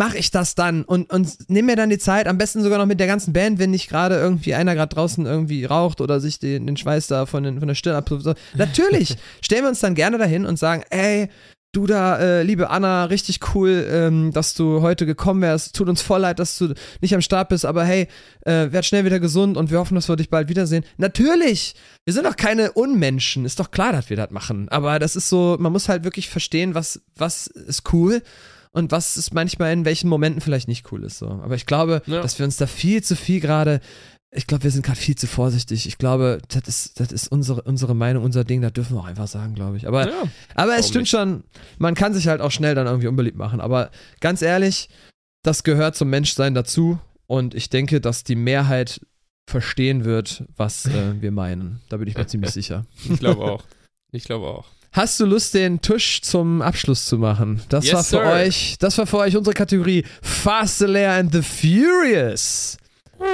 mache 0.00 0.16
ich 0.16 0.30
das 0.30 0.54
dann 0.54 0.82
und, 0.82 1.12
und 1.12 1.50
nehme 1.50 1.72
mir 1.72 1.76
dann 1.76 1.90
die 1.90 1.98
Zeit, 1.98 2.26
am 2.26 2.38
besten 2.38 2.62
sogar 2.62 2.78
noch 2.78 2.86
mit 2.86 3.00
der 3.00 3.06
ganzen 3.06 3.34
Band, 3.34 3.58
wenn 3.58 3.70
nicht 3.70 3.90
gerade 3.90 4.14
irgendwie 4.14 4.54
einer 4.54 4.74
gerade 4.74 4.94
draußen 4.94 5.26
irgendwie 5.26 5.66
raucht 5.66 6.00
oder 6.00 6.20
sich 6.20 6.38
den, 6.38 6.66
den 6.66 6.78
Schweiß 6.78 7.06
da 7.08 7.26
von, 7.26 7.42
den, 7.42 7.58
von 7.58 7.68
der 7.68 7.74
Stirn 7.74 7.96
ab. 7.96 8.08
So. 8.08 8.32
Natürlich 8.54 9.18
stellen 9.42 9.64
wir 9.64 9.68
uns 9.68 9.80
dann 9.80 9.94
gerne 9.94 10.16
dahin 10.16 10.46
und 10.46 10.58
sagen, 10.58 10.84
ey, 10.88 11.28
du 11.72 11.86
da, 11.86 12.18
äh, 12.18 12.42
liebe 12.44 12.70
Anna, 12.70 13.04
richtig 13.04 13.40
cool, 13.54 13.86
ähm, 13.90 14.32
dass 14.32 14.54
du 14.54 14.80
heute 14.80 15.04
gekommen 15.04 15.42
wärst. 15.42 15.76
Tut 15.76 15.90
uns 15.90 16.00
voll 16.00 16.20
leid, 16.22 16.38
dass 16.38 16.56
du 16.56 16.72
nicht 17.02 17.14
am 17.14 17.20
Start 17.20 17.50
bist, 17.50 17.66
aber 17.66 17.84
hey, 17.84 18.08
äh, 18.46 18.72
werd 18.72 18.86
schnell 18.86 19.04
wieder 19.04 19.20
gesund 19.20 19.58
und 19.58 19.70
wir 19.70 19.80
hoffen, 19.80 19.96
dass 19.96 20.08
wir 20.08 20.16
dich 20.16 20.30
bald 20.30 20.48
wiedersehen. 20.48 20.82
Natürlich! 20.96 21.74
Wir 22.06 22.14
sind 22.14 22.24
doch 22.24 22.36
keine 22.36 22.72
Unmenschen. 22.72 23.44
Ist 23.44 23.60
doch 23.60 23.70
klar, 23.70 23.92
dass 23.92 24.08
wir 24.08 24.16
das 24.16 24.30
machen. 24.30 24.70
Aber 24.70 24.98
das 24.98 25.14
ist 25.14 25.28
so, 25.28 25.58
man 25.60 25.72
muss 25.72 25.90
halt 25.90 26.04
wirklich 26.04 26.30
verstehen, 26.30 26.74
was, 26.74 27.02
was 27.16 27.48
ist 27.48 27.92
cool 27.92 28.22
und 28.72 28.92
was 28.92 29.16
ist 29.16 29.34
manchmal 29.34 29.72
in 29.72 29.84
welchen 29.84 30.08
Momenten 30.08 30.40
vielleicht 30.40 30.68
nicht 30.68 30.90
cool 30.92 31.04
ist. 31.04 31.18
So. 31.18 31.28
Aber 31.28 31.54
ich 31.54 31.66
glaube, 31.66 32.02
Ja. 32.06 32.20
dass 32.22 32.38
wir 32.38 32.44
uns 32.46 32.56
da 32.56 32.66
viel 32.66 33.02
zu 33.02 33.16
viel 33.16 33.40
gerade. 33.40 33.80
Ich 34.32 34.46
glaube, 34.46 34.62
wir 34.62 34.70
sind 34.70 34.86
gerade 34.86 34.98
viel 34.98 35.16
zu 35.16 35.26
vorsichtig. 35.26 35.86
Ich 35.88 35.98
glaube, 35.98 36.38
das 36.48 36.68
ist, 36.68 37.00
das 37.00 37.10
ist 37.10 37.32
unsere, 37.32 37.62
unsere 37.62 37.96
Meinung, 37.96 38.22
unser 38.22 38.44
Ding, 38.44 38.62
das 38.62 38.72
dürfen 38.72 38.94
wir 38.96 39.00
auch 39.00 39.06
einfach 39.06 39.26
sagen, 39.26 39.54
glaube 39.54 39.76
ich. 39.76 39.88
Aber 39.88 40.08
Ja. 40.08 40.22
aber 40.54 40.76
es 40.78 40.86
stimmt 40.88 41.02
nicht? 41.02 41.10
schon, 41.10 41.42
man 41.78 41.94
kann 41.96 42.14
sich 42.14 42.28
halt 42.28 42.40
auch 42.40 42.52
schnell 42.52 42.76
dann 42.76 42.86
irgendwie 42.86 43.08
unbeliebt 43.08 43.36
machen. 43.36 43.60
Aber 43.60 43.90
ganz 44.20 44.40
ehrlich, 44.40 44.88
das 45.42 45.64
gehört 45.64 45.96
zum 45.96 46.10
Menschsein 46.10 46.54
dazu. 46.54 47.00
Und 47.26 47.54
ich 47.56 47.70
denke, 47.70 48.00
dass 48.00 48.22
die 48.22 48.36
Mehrheit 48.36 49.00
verstehen 49.48 50.04
wird, 50.04 50.44
was 50.56 50.86
äh, 50.86 51.20
wir 51.20 51.32
meinen. 51.32 51.80
Da 51.88 51.96
bin 51.96 52.06
ich 52.06 52.16
mir 52.16 52.26
ziemlich 52.28 52.50
sicher. 52.52 52.86
Ich 53.08 53.18
glaube 53.18 53.42
auch. 53.42 53.64
Ich 54.12 54.22
glaube 54.24 54.46
auch. 54.46 54.66
Hast 54.92 55.20
du 55.20 55.26
Lust, 55.26 55.54
den 55.54 55.80
Tusch 55.80 56.20
zum 56.22 56.62
Abschluss 56.62 57.04
zu 57.06 57.18
machen? 57.18 57.62
Das 57.68 57.84
Yes, 57.84 57.94
war 57.94 58.04
für 58.04 58.10
sir. 58.10 58.32
euch, 58.32 58.76
das 58.78 58.98
war 58.98 59.06
für 59.06 59.18
euch 59.18 59.36
unsere 59.36 59.54
Kategorie 59.54 60.04
Fast, 60.20 60.78
the 60.78 60.86
Lair 60.86 61.12
and 61.12 61.32
the 61.32 61.42
Furious. 61.42 62.76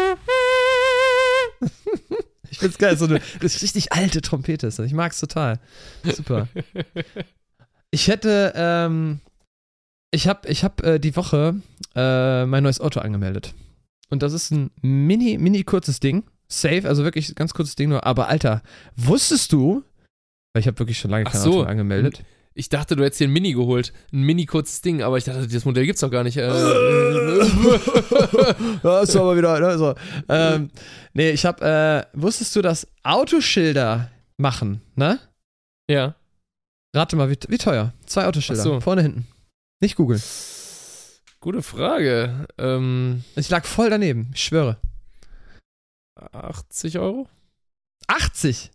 Ich 2.48 2.60
find's 2.60 2.78
geil, 2.78 2.96
so 2.96 3.04
eine 3.04 3.20
das 3.40 3.60
richtig 3.60 3.92
alte 3.92 4.22
Trompete 4.22 4.68
ist 4.68 4.78
das. 4.78 4.86
Ich 4.86 4.94
mag's 4.94 5.20
total. 5.20 5.58
Super. 6.04 6.48
Ich 7.90 8.08
hätte, 8.08 8.54
ähm, 8.56 9.20
ich 10.10 10.26
hab, 10.26 10.48
ich 10.48 10.64
hab 10.64 10.82
äh, 10.82 10.98
die 10.98 11.16
Woche 11.16 11.56
äh, 11.94 12.46
mein 12.46 12.62
neues 12.62 12.80
Auto 12.80 13.00
angemeldet. 13.00 13.52
Und 14.08 14.22
das 14.22 14.32
ist 14.32 14.52
ein 14.52 14.70
mini, 14.80 15.36
mini 15.36 15.64
kurzes 15.64 16.00
Ding. 16.00 16.22
Safe, 16.48 16.88
also 16.88 17.04
wirklich 17.04 17.34
ganz 17.34 17.52
kurzes 17.52 17.74
Ding 17.74 17.90
nur. 17.90 18.06
Aber 18.06 18.28
Alter, 18.28 18.62
wusstest 18.96 19.52
du, 19.52 19.82
weil 20.56 20.60
ich 20.60 20.66
habe 20.68 20.78
wirklich 20.78 20.98
schon 20.98 21.10
lange 21.10 21.26
Ach 21.26 21.32
kein 21.32 21.40
so. 21.42 21.64
Angemeldet. 21.64 22.22
Ich 22.54 22.70
dachte, 22.70 22.96
du 22.96 23.04
hättest 23.04 23.18
hier 23.18 23.28
ein 23.28 23.32
Mini 23.34 23.52
geholt. 23.52 23.92
Ein 24.10 24.22
mini 24.22 24.46
kurzes 24.46 24.80
Ding, 24.80 25.02
aber 25.02 25.18
ich 25.18 25.24
dachte, 25.24 25.46
das 25.46 25.66
Modell 25.66 25.84
gibt's 25.84 26.00
doch 26.00 26.10
gar 26.10 26.24
nicht. 26.24 26.38
Äh, 26.38 26.46
ja, 28.82 29.00
ist 29.02 29.14
aber 29.16 29.36
wieder, 29.36 29.60
ne, 29.60 29.76
so. 29.76 29.94
Ähm, 30.30 30.70
nee, 31.12 31.28
ich 31.28 31.44
hab, 31.44 31.60
äh, 31.60 32.06
wusstest 32.14 32.56
du, 32.56 32.62
dass 32.62 32.88
Autoschilder 33.02 34.10
machen, 34.38 34.80
ne? 34.94 35.20
ja. 35.90 36.14
Rate 36.94 37.16
mal, 37.16 37.28
wie, 37.28 37.36
wie 37.48 37.58
teuer? 37.58 37.92
Zwei 38.06 38.24
Autoschilder, 38.24 38.62
so. 38.62 38.80
vorne, 38.80 39.02
hinten. 39.02 39.26
Nicht 39.82 39.96
googeln. 39.96 40.22
Gute 41.40 41.60
Frage. 41.60 42.46
Ähm, 42.56 43.24
Ich 43.34 43.50
lag 43.50 43.66
voll 43.66 43.90
daneben, 43.90 44.30
ich 44.32 44.42
schwöre. 44.42 44.78
80 46.32 46.98
Euro? 46.98 47.28
80! 48.06 48.70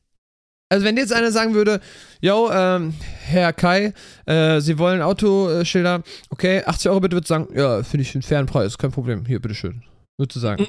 Also 0.71 0.85
wenn 0.85 0.95
jetzt 0.95 1.11
einer 1.11 1.33
sagen 1.33 1.53
würde, 1.53 1.81
yo, 2.21 2.49
ähm, 2.49 2.93
Herr 3.25 3.51
Kai, 3.51 3.93
äh, 4.25 4.61
Sie 4.61 4.77
wollen 4.79 5.01
Autoschilder, 5.01 6.01
okay, 6.29 6.63
80 6.63 6.89
Euro 6.89 7.01
bitte, 7.01 7.17
würde 7.17 7.27
sagen, 7.27 7.49
ja, 7.53 7.83
finde 7.83 8.03
ich 8.03 8.15
einen 8.15 8.21
fairen 8.21 8.45
Preis, 8.45 8.77
kein 8.77 8.91
Problem, 8.91 9.25
hier, 9.25 9.41
bitteschön. 9.41 9.83
Würdest 10.17 10.37
du 10.37 10.39
sagen. 10.39 10.67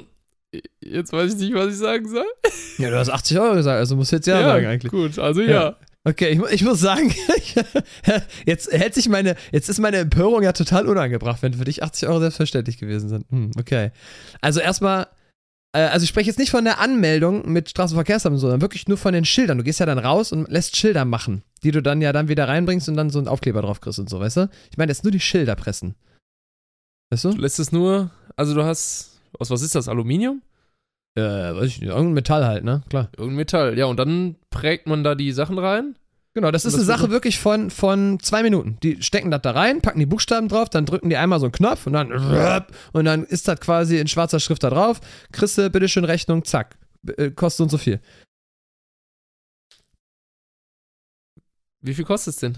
Jetzt 0.81 1.13
weiß 1.13 1.35
ich 1.35 1.39
nicht, 1.39 1.53
was 1.53 1.69
ich 1.69 1.77
sagen 1.77 2.07
soll. 2.09 2.25
Ja, 2.79 2.89
du 2.89 2.97
hast 2.97 3.09
80 3.09 3.39
Euro 3.39 3.55
gesagt, 3.55 3.77
also 3.77 3.95
musst 3.95 4.11
du 4.11 4.17
jetzt 4.17 4.25
ja, 4.25 4.43
sagen 4.43 4.65
eigentlich. 4.65 4.91
Gut, 4.91 5.17
also 5.19 5.41
Ja. 5.41 5.51
ja. 5.51 5.75
Okay, 6.03 6.31
ich, 6.31 6.51
ich 6.51 6.63
muss 6.63 6.81
sagen, 6.81 7.13
jetzt 8.45 8.73
hält 8.73 8.93
sich 8.93 9.07
meine, 9.07 9.35
jetzt 9.53 9.69
ist 9.69 9.79
meine 9.79 9.97
Empörung 9.97 10.43
ja 10.43 10.51
total 10.51 10.85
unangebracht, 10.85 11.41
wenn 11.41 11.53
für 11.53 11.63
dich 11.63 11.81
80 11.81 12.09
Euro 12.09 12.19
selbstverständlich 12.19 12.77
gewesen 12.77 13.07
sind. 13.07 13.25
Hm, 13.29 13.51
okay. 13.57 13.91
Also 14.41 14.59
erstmal, 14.59 15.07
also 15.79 16.03
ich 16.03 16.09
spreche 16.09 16.27
jetzt 16.29 16.39
nicht 16.39 16.51
von 16.51 16.63
der 16.65 16.79
Anmeldung 16.79 17.51
mit 17.51 17.69
Straßenverkehrsamt, 17.69 18.39
sondern 18.39 18.61
wirklich 18.61 18.87
nur 18.87 18.97
von 18.97 19.13
den 19.13 19.25
Schildern. 19.25 19.57
Du 19.57 19.63
gehst 19.63 19.79
ja 19.79 19.85
dann 19.85 19.97
raus 19.99 20.31
und 20.31 20.49
lässt 20.49 20.75
Schilder 20.75 21.03
machen, 21.05 21.43
die 21.63 21.71
du 21.71 21.81
dann 21.81 22.01
ja 22.01 22.13
dann 22.13 22.27
wieder 22.27 22.47
reinbringst 22.47 22.87
und 22.89 22.95
dann 22.95 23.09
so 23.09 23.19
einen 23.19 23.27
Aufkleber 23.27 23.61
drauf 23.61 23.81
kriegst 23.81 23.99
und 23.99 24.09
so, 24.09 24.19
weißt 24.19 24.37
du? 24.37 24.49
Ich 24.71 24.77
meine 24.77 24.91
jetzt 24.91 25.03
nur 25.03 25.11
die 25.11 25.19
Schilder 25.19 25.55
pressen. 25.55 25.95
Weißt 27.11 27.23
Du 27.25 27.31
du? 27.31 27.37
lässt 27.41 27.59
es 27.59 27.71
nur, 27.71 28.11
also 28.35 28.53
du 28.53 28.63
hast, 28.63 29.19
aus 29.39 29.49
was 29.49 29.61
ist 29.61 29.75
das, 29.75 29.87
Aluminium? 29.87 30.41
Äh, 31.15 31.21
weiß 31.21 31.65
ich 31.67 31.79
nicht, 31.81 31.89
irgendein 31.89 32.13
Metall 32.13 32.45
halt, 32.45 32.63
ne? 32.63 32.81
Klar. 32.89 33.09
Irgendein 33.17 33.35
Metall. 33.37 33.77
Ja, 33.77 33.85
und 33.85 33.97
dann 33.97 34.35
prägt 34.49 34.87
man 34.87 35.03
da 35.03 35.15
die 35.15 35.31
Sachen 35.31 35.59
rein. 35.59 35.95
Genau, 36.35 36.49
das 36.49 36.65
ist 36.65 36.73
eine 36.73 36.83
Sache 36.83 37.11
wirklich 37.11 37.37
von, 37.39 37.69
von 37.69 38.19
zwei 38.19 38.41
Minuten. 38.41 38.77
Die 38.81 39.03
stecken 39.03 39.29
das 39.29 39.43
da 39.43 39.51
rein, 39.51 39.81
packen 39.81 39.99
die 39.99 40.07
Buchstaben 40.07 40.47
drauf, 40.47 40.67
dann 40.67 40.85
drücken 40.87 41.09
die 41.11 41.17
einmal 41.17 41.39
so 41.39 41.45
einen 41.45 41.51
Knopf 41.51 41.85
und 41.85 41.93
dann 41.93 42.11
und 42.91 43.05
dann 43.05 43.23
ist 43.23 43.47
das 43.47 43.59
quasi 43.59 43.99
in 43.99 44.07
schwarzer 44.07 44.39
Schrift 44.39 44.63
da 44.63 44.71
drauf. 44.71 44.99
Kriegst 45.31 45.59
du, 45.59 45.69
bitteschön 45.69 46.05
Rechnung, 46.05 46.43
zack. 46.43 46.75
Kostet 47.35 47.57
so 47.57 47.63
und 47.65 47.69
so 47.69 47.77
viel. 47.77 47.99
Wie 51.81 51.93
viel 51.93 52.05
kostet 52.05 52.33
es 52.33 52.39
denn? 52.39 52.57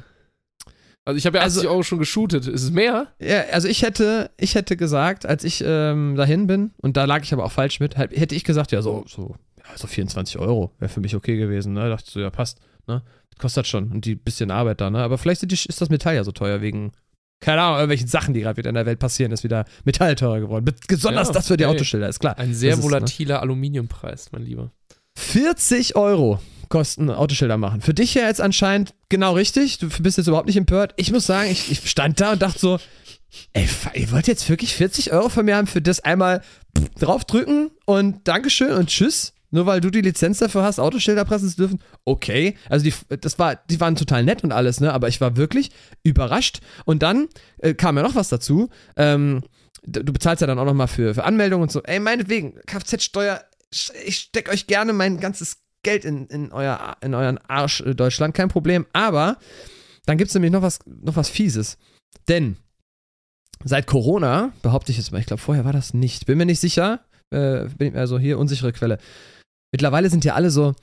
Also 1.04 1.18
ich 1.18 1.26
habe 1.26 1.38
ja 1.38 1.44
Also- 1.44 1.60
80 1.62 1.70
Euro 1.70 1.84
schon 1.84 2.00
geshootet. 2.00 2.48
Ist 2.48 2.64
es 2.64 2.72
mehr? 2.72 3.14
Ja, 3.20 3.42
also 3.52 3.68
ich 3.68 3.82
hätte, 3.82 4.32
ich 4.38 4.56
hätte 4.56 4.78
gesagt, 4.78 5.26
als 5.26 5.44
ich 5.44 5.64
ähm, 5.66 6.16
dahin 6.16 6.48
bin, 6.48 6.72
und 6.82 6.96
da 6.98 7.06
lag 7.06 7.24
ich 7.24 7.34
aber 7.34 7.44
auch 7.44 7.52
falsch 7.52 7.80
mit, 7.80 7.98
hätte 7.98 8.36
ich 8.36 8.44
gesagt, 8.44 8.72
ja, 8.72 8.82
so, 8.82 9.04
so, 9.08 9.36
ja, 9.58 9.78
so 9.78 9.88
24 9.88 10.40
Euro 10.40 10.72
wäre 10.80 10.90
für 10.90 11.02
mich 11.02 11.16
okay 11.16 11.38
gewesen, 11.38 11.74
ne? 11.74 11.90
Dachte 11.90 12.06
ich 12.08 12.14
so, 12.14 12.20
ja, 12.20 12.30
passt, 12.30 12.60
ne? 12.88 13.02
Kostet 13.38 13.68
schon. 13.68 13.92
Und 13.92 14.06
die 14.06 14.16
bisschen 14.16 14.50
Arbeit 14.52 14.80
da, 14.82 14.90
ne? 14.90 15.00
Aber 15.00 15.18
vielleicht 15.18 15.44
ist 15.44 15.82
das 15.82 15.90
Metall 15.90 16.16
ja 16.16 16.24
so 16.24 16.32
teuer 16.32 16.62
wegen, 16.62 16.92
keine 17.42 17.62
Ahnung, 17.62 17.76
irgendwelchen 17.78 18.08
Sachen, 18.08 18.34
die 18.34 18.40
gerade 18.42 18.56
wieder 18.58 18.70
in 18.70 18.76
der 18.76 18.86
Welt 18.86 19.00
passieren, 19.00 19.32
ist 19.34 19.44
wieder 19.44 19.66
Metall 19.84 20.16
teurer 20.16 20.40
geworden. 20.40 20.64
Be- 20.66 20.74
Besonders 20.88 21.28
Ja, 21.28 21.34
das 21.34 21.48
für 21.48 21.58
die 21.58 21.66
okay. 21.66 21.76
Autoschilder, 21.76 22.08
ist 22.08 22.20
klar. 22.20 22.38
Ein 22.38 22.54
sehr 22.54 22.72
Das 22.72 22.80
ist, 22.80 22.86
ne? 22.86 22.92
volatiler 22.92 23.42
Aluminiumpreis, 23.42 24.32
mein 24.32 24.44
Lieber. 24.44 24.72
40 25.18 25.96
Euro 25.96 26.40
kosten 26.70 27.10
Autoschilder 27.10 27.58
machen. 27.58 27.82
Für 27.82 27.94
dich 27.94 28.14
ja 28.16 28.24
jetzt 28.24 28.42
anscheinend 28.42 28.94
genau 29.10 29.34
richtig. 29.34 29.78
Du 29.80 29.88
bist 30.02 30.18
jetzt 30.18 30.28
überhaupt 30.28 30.48
nicht 30.48 30.58
empört. 30.58 30.94
Ich 30.98 31.12
muss 31.12 31.26
sagen, 31.26 31.50
ich, 31.52 31.72
ich 31.72 31.90
stand 31.90 32.20
da 32.20 32.32
und 32.34 32.42
dachte 32.42 32.58
so, 32.60 32.80
ey, 33.54 33.68
ihr 33.94 34.12
wollt 34.12 34.28
jetzt 34.28 34.50
wirklich 34.50 34.74
40 34.76 35.12
Euro 35.14 35.30
von 35.30 35.46
mir 35.46 35.58
haben 35.58 35.68
für 35.68 35.82
das 35.82 36.00
einmal 36.00 36.42
draufdrücken 37.00 37.70
und 37.86 38.28
Dankeschön 38.28 38.72
und 38.72 38.88
Tschüss. 38.88 39.34
Nur 39.56 39.66
weil 39.66 39.80
du 39.80 39.90
die 39.90 40.02
Lizenz 40.02 40.40
dafür 40.40 40.64
hast, 40.64 40.80
Autoschilder 40.80 41.24
pressen 41.24 41.48
zu 41.48 41.56
dürfen. 41.56 41.80
Okay. 42.04 42.58
Also 42.68 42.84
die, 42.84 42.94
das 43.22 43.40
war, 43.40 43.56
die 43.56 43.80
waren 43.80 43.96
total 43.96 44.22
nett 44.22 44.44
und 44.44 44.52
alles, 44.52 44.82
ne? 44.82 44.92
Aber 44.92 45.08
ich 45.08 45.22
war 45.22 45.38
wirklich 45.38 45.72
überrascht. 46.04 46.60
Und 46.84 47.02
dann 47.04 47.30
äh, 47.60 47.74
kam 47.74 47.96
ja 47.96 48.04
noch 48.04 48.16
was 48.16 48.28
dazu. 48.28 48.70
Ähm, 48.98 49.44
du 49.84 50.12
bezahlst 50.12 50.42
ja 50.42 50.48
dann 50.48 50.60
auch 50.60 50.66
nochmal 50.66 50.90
für, 50.90 51.14
für 51.14 51.24
Anmeldung 51.24 51.62
und 51.62 51.72
so. 51.72 51.82
Ey, 51.84 52.02
meinetwegen, 52.02 52.60
Kfz-Steuer, 52.68 53.46
ich 54.06 54.18
steck 54.18 54.50
euch 54.50 54.68
gerne 54.68 54.92
mein 54.92 55.22
ganzes 55.22 55.60
Geld 55.84 56.04
in, 56.04 56.28
in, 56.28 56.52
euer, 56.52 56.98
in 57.00 57.14
euren 57.14 57.38
Arsch, 57.38 57.80
äh, 57.80 57.96
Deutschland, 57.96 58.36
kein 58.36 58.50
Problem. 58.50 58.86
Aber 58.92 59.38
dann 60.06 60.18
gibt 60.18 60.28
es 60.28 60.34
nämlich 60.34 60.52
noch 60.52 60.64
was, 60.64 60.80
noch 60.86 61.16
was 61.16 61.30
Fieses. 61.30 61.78
Denn 62.28 62.58
seit 63.64 63.88
Corona, 63.88 64.52
behaupte 64.64 64.92
ich 64.92 64.98
jetzt 64.98 65.14
mal, 65.14 65.20
ich 65.20 65.28
glaube, 65.28 65.42
vorher 65.42 65.64
war 65.64 65.72
das 65.72 65.94
nicht, 65.94 66.26
bin 66.26 66.38
mir 66.38 66.46
nicht 66.46 66.60
sicher, 66.60 67.06
äh, 67.30 67.70
bin 67.78 67.96
also 67.96 68.20
hier 68.20 68.38
unsichere 68.38 68.74
Quelle. 68.74 68.98
Mittlerweile 69.76 70.10
sind 70.10 70.24
ja 70.24 70.36
alle 70.36 70.52
so, 70.52 70.74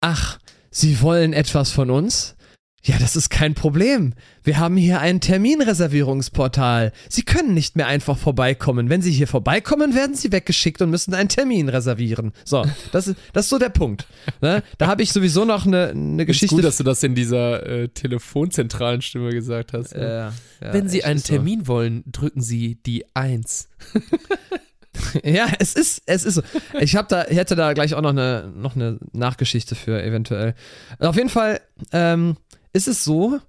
ach, 0.00 0.40
sie 0.72 1.00
wollen 1.00 1.32
etwas 1.32 1.70
von 1.70 1.92
uns? 1.92 2.34
Ja, 2.82 2.98
das 2.98 3.14
ist 3.14 3.30
kein 3.30 3.54
Problem. 3.54 4.14
Wir 4.42 4.58
haben 4.58 4.76
hier 4.76 4.98
ein 4.98 5.20
Terminreservierungsportal. 5.20 6.92
Sie 7.08 7.22
können 7.22 7.54
nicht 7.54 7.76
mehr 7.76 7.86
einfach 7.86 8.18
vorbeikommen. 8.18 8.88
Wenn 8.88 9.00
Sie 9.00 9.12
hier 9.12 9.28
vorbeikommen, 9.28 9.94
werden 9.94 10.16
Sie 10.16 10.32
weggeschickt 10.32 10.82
und 10.82 10.90
müssen 10.90 11.14
einen 11.14 11.28
Termin 11.28 11.68
reservieren. 11.68 12.32
So, 12.44 12.64
das 12.90 13.06
ist, 13.06 13.16
das 13.32 13.44
ist 13.46 13.50
so 13.50 13.58
der 13.58 13.68
Punkt. 13.68 14.06
Ne? 14.40 14.64
Da 14.78 14.88
habe 14.88 15.04
ich 15.04 15.12
sowieso 15.12 15.44
noch 15.44 15.66
eine, 15.66 15.90
eine 15.90 16.22
Ist 16.22 16.26
Geschichte. 16.26 16.56
gut, 16.56 16.64
dass 16.64 16.78
du 16.78 16.82
das 16.84 17.00
in 17.04 17.14
dieser 17.14 17.64
äh, 17.64 17.88
telefonzentralen 17.90 19.02
Stimme 19.02 19.30
gesagt 19.30 19.72
hast. 19.72 19.94
ne? 19.94 20.32
Äh, 20.60 20.64
ja, 20.66 20.72
Wenn 20.72 20.88
Sie 20.88 21.04
einen 21.04 21.18
ist 21.18 21.28
so. 21.28 21.34
Termin 21.34 21.68
wollen, 21.68 22.02
drücken 22.10 22.40
Sie 22.40 22.74
die 22.86 23.04
1. 23.14 23.68
Ja, 25.24 25.46
es 25.58 25.74
ist, 25.74 26.02
es 26.06 26.24
ist 26.24 26.34
so. 26.34 26.42
Ich 26.80 26.96
hab 26.96 27.08
da, 27.08 27.24
hätte 27.24 27.56
da 27.56 27.72
gleich 27.72 27.94
auch 27.94 28.02
noch 28.02 28.10
eine, 28.10 28.52
noch 28.54 28.76
eine 28.76 28.98
Nachgeschichte 29.12 29.74
für 29.74 30.02
eventuell. 30.02 30.54
Auf 30.98 31.16
jeden 31.16 31.28
Fall 31.28 31.60
ähm, 31.92 32.36
ist 32.72 32.88
es 32.88 33.04
so, 33.04 33.40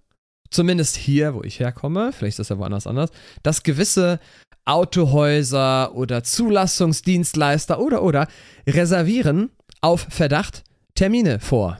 zumindest 0.49 0.95
hier, 0.95 1.33
wo 1.33 1.43
ich 1.43 1.59
herkomme, 1.59 2.11
vielleicht 2.13 2.39
ist 2.39 2.39
das 2.39 2.49
ja 2.49 2.57
woanders 2.57 2.87
anders, 2.87 3.11
dass 3.43 3.63
gewisse 3.63 4.19
Autohäuser 4.65 5.95
oder 5.95 6.23
Zulassungsdienstleister 6.23 7.79
oder 7.79 8.03
oder 8.03 8.27
reservieren 8.67 9.51
auf 9.81 10.07
Verdacht 10.09 10.63
Termine 10.95 11.39
vor. 11.39 11.79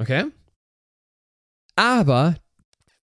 Okay? 0.00 0.24
Aber 1.76 2.34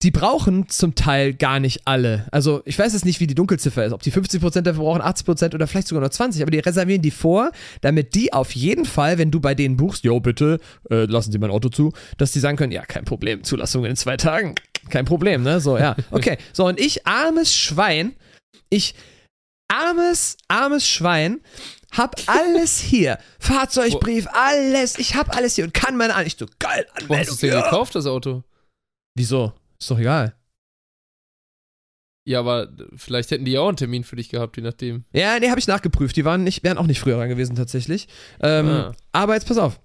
die 0.03 0.12
brauchen 0.12 0.68
zum 0.68 0.94
Teil 0.94 1.34
gar 1.34 1.59
nicht 1.59 1.82
alle. 1.86 2.26
Also 2.30 2.62
ich 2.64 2.78
weiß 2.78 2.92
jetzt 2.92 3.05
nicht, 3.05 3.18
wie 3.18 3.26
die 3.26 3.34
Dunkelziffer 3.34 3.84
ist, 3.84 3.92
ob 3.92 4.03
die 4.03 4.12
50% 4.12 4.61
dafür 4.61 4.84
brauchen, 4.84 5.03
80% 5.03 5.55
oder 5.55 5.66
vielleicht 5.66 5.88
sogar 5.88 6.03
nur 6.03 6.11
20%, 6.11 6.40
aber 6.40 6.53
die 6.53 6.61
reservieren 6.61 7.03
die 7.03 7.11
vor, 7.11 7.51
damit 7.80 8.14
die 8.14 8.32
auf 8.32 8.53
jeden 8.53 8.84
Fall, 8.84 9.18
wenn 9.18 9.32
du 9.32 9.40
bei 9.40 9.57
denen 9.57 9.76
buchst, 9.76 10.05
jo 10.05 10.20
bitte, 10.20 10.61
äh, 10.90 11.07
lassen 11.07 11.32
Sie 11.32 11.38
mein 11.38 11.51
Auto 11.51 11.68
zu, 11.68 11.92
dass 12.16 12.30
die 12.30 12.38
sagen 12.38 12.57
können, 12.57 12.72
ja, 12.72 12.84
kein 12.86 13.05
Problem, 13.05 13.42
Zulassung 13.42 13.84
in 13.84 13.96
zwei 13.96 14.16
Tagen, 14.16 14.55
kein 14.88 15.05
Problem, 15.05 15.42
ne? 15.42 15.61
So, 15.61 15.76
ja, 15.76 15.96
okay. 16.12 16.38
So, 16.53 16.66
und 16.66 16.78
ich, 16.78 17.05
armes 17.05 17.57
Schwein, 17.57 18.14
ich, 18.70 18.94
armes, 19.66 20.36
armes 20.46 20.86
Schwein, 20.86 21.40
hab 21.90 22.14
alles 22.26 22.78
hier. 22.78 23.18
Fahrzeugbrief, 23.40 24.28
alles. 24.32 24.99
Ich 24.99 25.16
hab 25.16 25.36
alles 25.36 25.57
hier 25.57 25.64
und 25.64 25.74
kann 25.74 25.96
meine 25.96 26.14
an. 26.14 26.24
Ich 26.26 26.36
so, 26.38 26.46
geil, 26.61 26.86
Wo 26.86 26.92
hast 26.92 27.03
Anmeldung. 27.03 27.26
du 27.26 27.32
es 27.32 27.40
denn 27.40 27.51
ja. 27.51 27.62
gekauft, 27.62 27.94
das 27.96 28.07
Auto? 28.07 28.44
Wieso? 29.16 29.55
Ist 29.81 29.91
doch 29.91 29.99
egal. 29.99 30.35
Ja, 32.24 32.41
aber 32.41 32.68
vielleicht 32.97 33.31
hätten 33.31 33.47
die 33.47 33.53
ja 33.53 33.61
auch 33.61 33.68
einen 33.68 33.76
Termin 33.79 34.05
für 34.05 34.16
dich 34.16 34.29
gehabt, 34.29 34.57
je 34.59 34.62
nachdem. 34.62 35.05
Ja, 35.12 35.39
nee, 35.39 35.49
habe 35.49 35.59
ich 35.61 35.66
nachgeprüft. 35.66 36.14
Die 36.16 36.26
waren 36.26 36.45
nicht, 36.45 36.62
wären 36.62 36.76
auch 36.76 36.87
nicht 36.87 37.01
früher 37.01 37.16
dran 37.16 37.31
gewesen 37.31 37.57
tatsächlich. 37.57 38.07
Ähm, 38.41 38.68
Ah. 38.68 38.93
Aber 39.12 39.35
jetzt 39.35 39.49
pass 39.49 39.57
auf. 39.57 39.81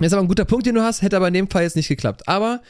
Jetzt 0.00 0.12
aber 0.12 0.22
ein 0.22 0.28
guter 0.28 0.44
Punkt, 0.44 0.66
den 0.66 0.76
du 0.76 0.82
hast, 0.82 1.02
hätte 1.02 1.16
aber 1.16 1.26
in 1.28 1.34
dem 1.34 1.50
Fall 1.50 1.64
jetzt 1.64 1.74
nicht 1.74 1.88
geklappt. 1.88 2.28
Aber 2.28 2.62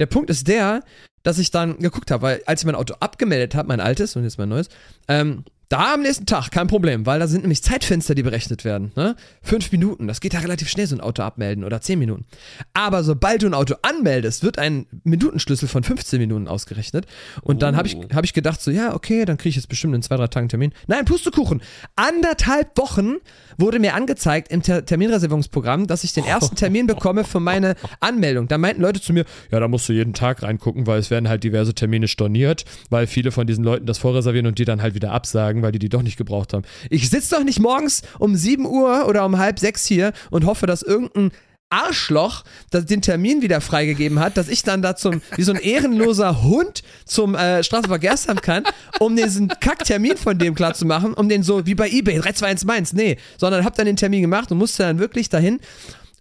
der 0.00 0.06
Punkt 0.06 0.30
ist 0.30 0.48
der, 0.48 0.82
dass 1.22 1.38
ich 1.38 1.50
dann 1.52 1.78
geguckt 1.78 2.10
habe, 2.10 2.22
weil 2.22 2.42
als 2.46 2.62
ich 2.62 2.66
mein 2.66 2.74
Auto 2.74 2.94
abgemeldet 2.98 3.54
habe, 3.54 3.68
mein 3.68 3.80
altes 3.80 4.16
und 4.16 4.24
jetzt 4.24 4.38
mein 4.38 4.48
neues, 4.48 4.68
ähm, 5.06 5.44
da 5.70 5.94
am 5.94 6.02
nächsten 6.02 6.26
Tag, 6.26 6.50
kein 6.50 6.66
Problem, 6.66 7.06
weil 7.06 7.20
da 7.20 7.28
sind 7.28 7.40
nämlich 7.42 7.62
Zeitfenster, 7.62 8.14
die 8.14 8.22
berechnet 8.22 8.64
werden. 8.64 8.92
Ne? 8.96 9.16
Fünf 9.40 9.70
Minuten, 9.72 10.08
das 10.08 10.20
geht 10.20 10.34
ja 10.34 10.40
relativ 10.40 10.68
schnell, 10.68 10.86
so 10.86 10.96
ein 10.96 11.00
Auto 11.00 11.22
abmelden 11.22 11.64
oder 11.64 11.80
zehn 11.80 11.98
Minuten. 11.98 12.26
Aber 12.74 13.02
sobald 13.04 13.42
du 13.42 13.46
ein 13.46 13.54
Auto 13.54 13.76
anmeldest, 13.82 14.42
wird 14.42 14.58
ein 14.58 14.86
Minutenschlüssel 15.04 15.68
von 15.68 15.82
15 15.84 16.18
Minuten 16.20 16.48
ausgerechnet. 16.48 17.06
Und 17.42 17.62
dann 17.62 17.76
habe 17.76 17.86
ich, 17.88 17.96
Oh. 17.96 18.04
hab 18.12 18.24
ich 18.24 18.32
gedacht, 18.34 18.60
so, 18.60 18.70
ja, 18.70 18.94
okay, 18.94 19.24
dann 19.24 19.38
kriege 19.38 19.50
ich 19.50 19.56
jetzt 19.56 19.68
bestimmt 19.68 19.94
in 19.94 20.02
zwei, 20.02 20.16
drei 20.16 20.26
Tagen 20.26 20.44
einen 20.44 20.48
Termin. 20.50 20.72
Nein, 20.88 21.04
Pustekuchen. 21.04 21.62
Anderthalb 21.94 22.76
Wochen 22.76 23.14
wurde 23.56 23.78
mir 23.78 23.94
angezeigt 23.94 24.50
im 24.50 24.62
Ter 24.62 24.84
Terminreservierungsprogramm, 24.84 25.86
dass 25.86 26.02
ich 26.02 26.12
den 26.12 26.24
ersten 26.24 26.56
Termin 26.56 26.86
bekomme 26.88 27.22
für 27.24 27.38
meine 27.40 27.76
Anmeldung. 28.00 28.48
Da 28.48 28.58
meinten 28.58 28.82
Leute 28.82 29.00
zu 29.00 29.12
mir, 29.12 29.24
ja, 29.52 29.60
da 29.60 29.68
musst 29.68 29.88
du 29.88 29.92
jeden 29.92 30.14
Tag 30.14 30.42
reingucken, 30.42 30.86
weil 30.88 30.98
es 30.98 31.10
werden 31.10 31.28
halt 31.28 31.44
diverse 31.44 31.74
Termine 31.74 32.08
storniert, 32.08 32.64
weil 32.88 33.06
viele 33.06 33.30
von 33.30 33.46
diesen 33.46 33.62
Leuten 33.62 33.86
das 33.86 33.98
vorreservieren 33.98 34.46
und 34.48 34.58
die 34.58 34.64
dann 34.64 34.82
halt 34.82 34.94
wieder 34.94 35.12
absagen, 35.12 35.59
weil 35.62 35.72
die 35.72 35.78
die 35.78 35.88
doch 35.88 36.02
nicht 36.02 36.16
gebraucht 36.16 36.52
haben. 36.52 36.64
Ich 36.88 37.08
sitze 37.10 37.34
doch 37.36 37.44
nicht 37.44 37.60
morgens 37.60 38.02
um 38.18 38.36
7 38.36 38.66
Uhr 38.66 39.06
oder 39.08 39.24
um 39.24 39.38
halb 39.38 39.58
sechs 39.58 39.86
hier 39.86 40.12
und 40.30 40.46
hoffe, 40.46 40.66
dass 40.66 40.82
irgendein 40.82 41.30
Arschloch 41.70 42.44
das 42.70 42.84
den 42.84 43.00
Termin 43.00 43.42
wieder 43.42 43.60
freigegeben 43.60 44.18
hat, 44.18 44.36
dass 44.36 44.48
ich 44.48 44.64
dann 44.64 44.82
da 44.82 44.96
zum, 44.96 45.22
wie 45.36 45.42
so 45.42 45.52
ein 45.52 45.60
ehrenloser 45.60 46.42
Hund 46.42 46.82
zum 47.04 47.36
äh, 47.36 47.62
Straßenverkehrsamt 47.62 48.42
kann, 48.42 48.64
um 48.98 49.14
diesen 49.14 49.48
Kacktermin 49.48 50.16
von 50.16 50.36
dem 50.36 50.54
klar 50.54 50.74
zu 50.74 50.84
machen, 50.84 51.14
um 51.14 51.28
den 51.28 51.44
so 51.44 51.66
wie 51.66 51.76
bei 51.76 51.88
Ebay, 51.88 52.18
321 52.18 52.66
Mainz, 52.66 52.92
nee, 52.92 53.16
sondern 53.38 53.64
hab 53.64 53.76
dann 53.76 53.86
den 53.86 53.96
Termin 53.96 54.22
gemacht 54.22 54.50
und 54.50 54.58
musste 54.58 54.82
dann 54.82 54.98
wirklich 54.98 55.28
dahin 55.28 55.60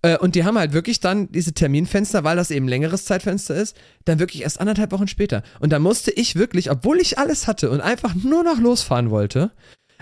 äh, 0.02 0.18
und 0.18 0.36
die 0.36 0.43
haben 0.43 0.58
halt 0.58 0.74
wirklich 0.74 1.00
dann 1.00 1.32
diese 1.32 1.54
Terminfenster, 1.54 2.24
weil 2.24 2.38
das 2.38 2.52
eben 2.52 2.68
längeres 2.68 3.06
Zeitfenster 3.06 3.56
ist, 3.56 3.76
dann 4.06 4.20
wirklich 4.20 4.43
erst 4.43 4.60
anderthalb 4.60 4.91
Wochen 4.91 5.08
später. 5.08 5.43
Und 5.60 5.72
da 5.72 5.80
musste 5.80 6.12
ich 6.12 6.36
wirklich, 6.36 6.72
obwohl 6.72 7.00
ich 7.00 7.18
alles 7.18 7.47
hatte 7.47 7.70
und 7.70 7.82
einfach 7.82 8.16
nur 8.16 8.43
noch 8.43 8.60
losfahren 8.60 9.10
wollte, 9.10 9.52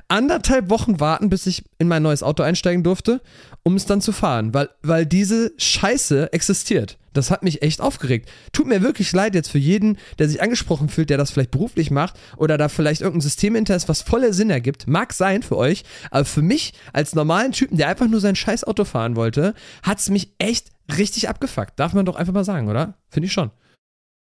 anderthalb 0.07 0.69
Wochen 0.69 0.99
warten, 0.99 1.29
bis 1.29 1.45
ich 1.47 1.63
in 1.79 1.87
mein 1.87 2.03
neues 2.03 2.23
Auto 2.23 2.43
einsteigen 2.43 2.83
durfte, 2.83 3.21
um 3.63 3.75
es 3.75 3.85
dann 3.85 4.01
zu 4.01 4.11
fahren, 4.11 4.53
weil, 4.53 4.69
weil 4.81 5.05
diese 5.05 5.51
Scheiße 5.57 6.31
existiert. 6.33 6.97
Das 7.13 7.31
hat 7.31 7.41
mich 7.43 7.63
echt 7.63 7.81
aufgeregt. 7.81 8.29
Tut 8.53 8.67
mir 8.67 8.81
wirklich 8.83 9.11
leid 9.11 9.33
jetzt 9.33 9.49
für 9.49 9.57
jeden, 9.57 9.97
der 10.19 10.29
sich 10.29 10.41
angesprochen 10.41 10.87
fühlt, 10.87 11.09
der 11.09 11.17
das 11.17 11.31
vielleicht 11.31 11.51
beruflich 11.51 11.89
macht 11.89 12.15
oder 12.37 12.57
da 12.57 12.69
vielleicht 12.69 13.01
irgendein 13.01 13.21
System 13.21 13.55
hinter 13.55 13.75
ist, 13.75 13.89
was 13.89 14.03
volle 14.03 14.33
Sinn 14.33 14.49
ergibt. 14.51 14.87
Mag 14.87 15.13
sein 15.13 15.41
für 15.41 15.57
euch, 15.57 15.83
aber 16.11 16.25
für 16.25 16.43
mich 16.43 16.73
als 16.93 17.15
normalen 17.15 17.53
Typen, 17.53 17.77
der 17.77 17.87
einfach 17.87 18.07
nur 18.07 18.19
sein 18.19 18.35
scheiß 18.35 18.65
Auto 18.65 18.85
fahren 18.85 19.15
wollte, 19.15 19.55
hat 19.81 19.97
es 19.99 20.09
mich 20.09 20.33
echt 20.37 20.69
richtig 20.95 21.27
abgefuckt. 21.27 21.79
Darf 21.79 21.93
man 21.93 22.05
doch 22.05 22.15
einfach 22.15 22.33
mal 22.33 22.45
sagen, 22.45 22.69
oder? 22.69 22.93
Finde 23.09 23.25
ich 23.27 23.33
schon. 23.33 23.49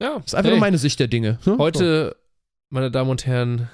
Ja, 0.01 0.15
Das 0.17 0.27
ist 0.27 0.35
einfach 0.35 0.49
hey, 0.49 0.57
nur 0.57 0.59
meine 0.59 0.77
Sicht 0.77 0.99
der 0.99 1.07
Dinge. 1.07 1.39
ne? 1.45 1.57
Heute, 1.57 2.17
meine 2.69 2.91
Damen 2.91 3.09
und 3.09 3.25
Herren, 3.25 3.69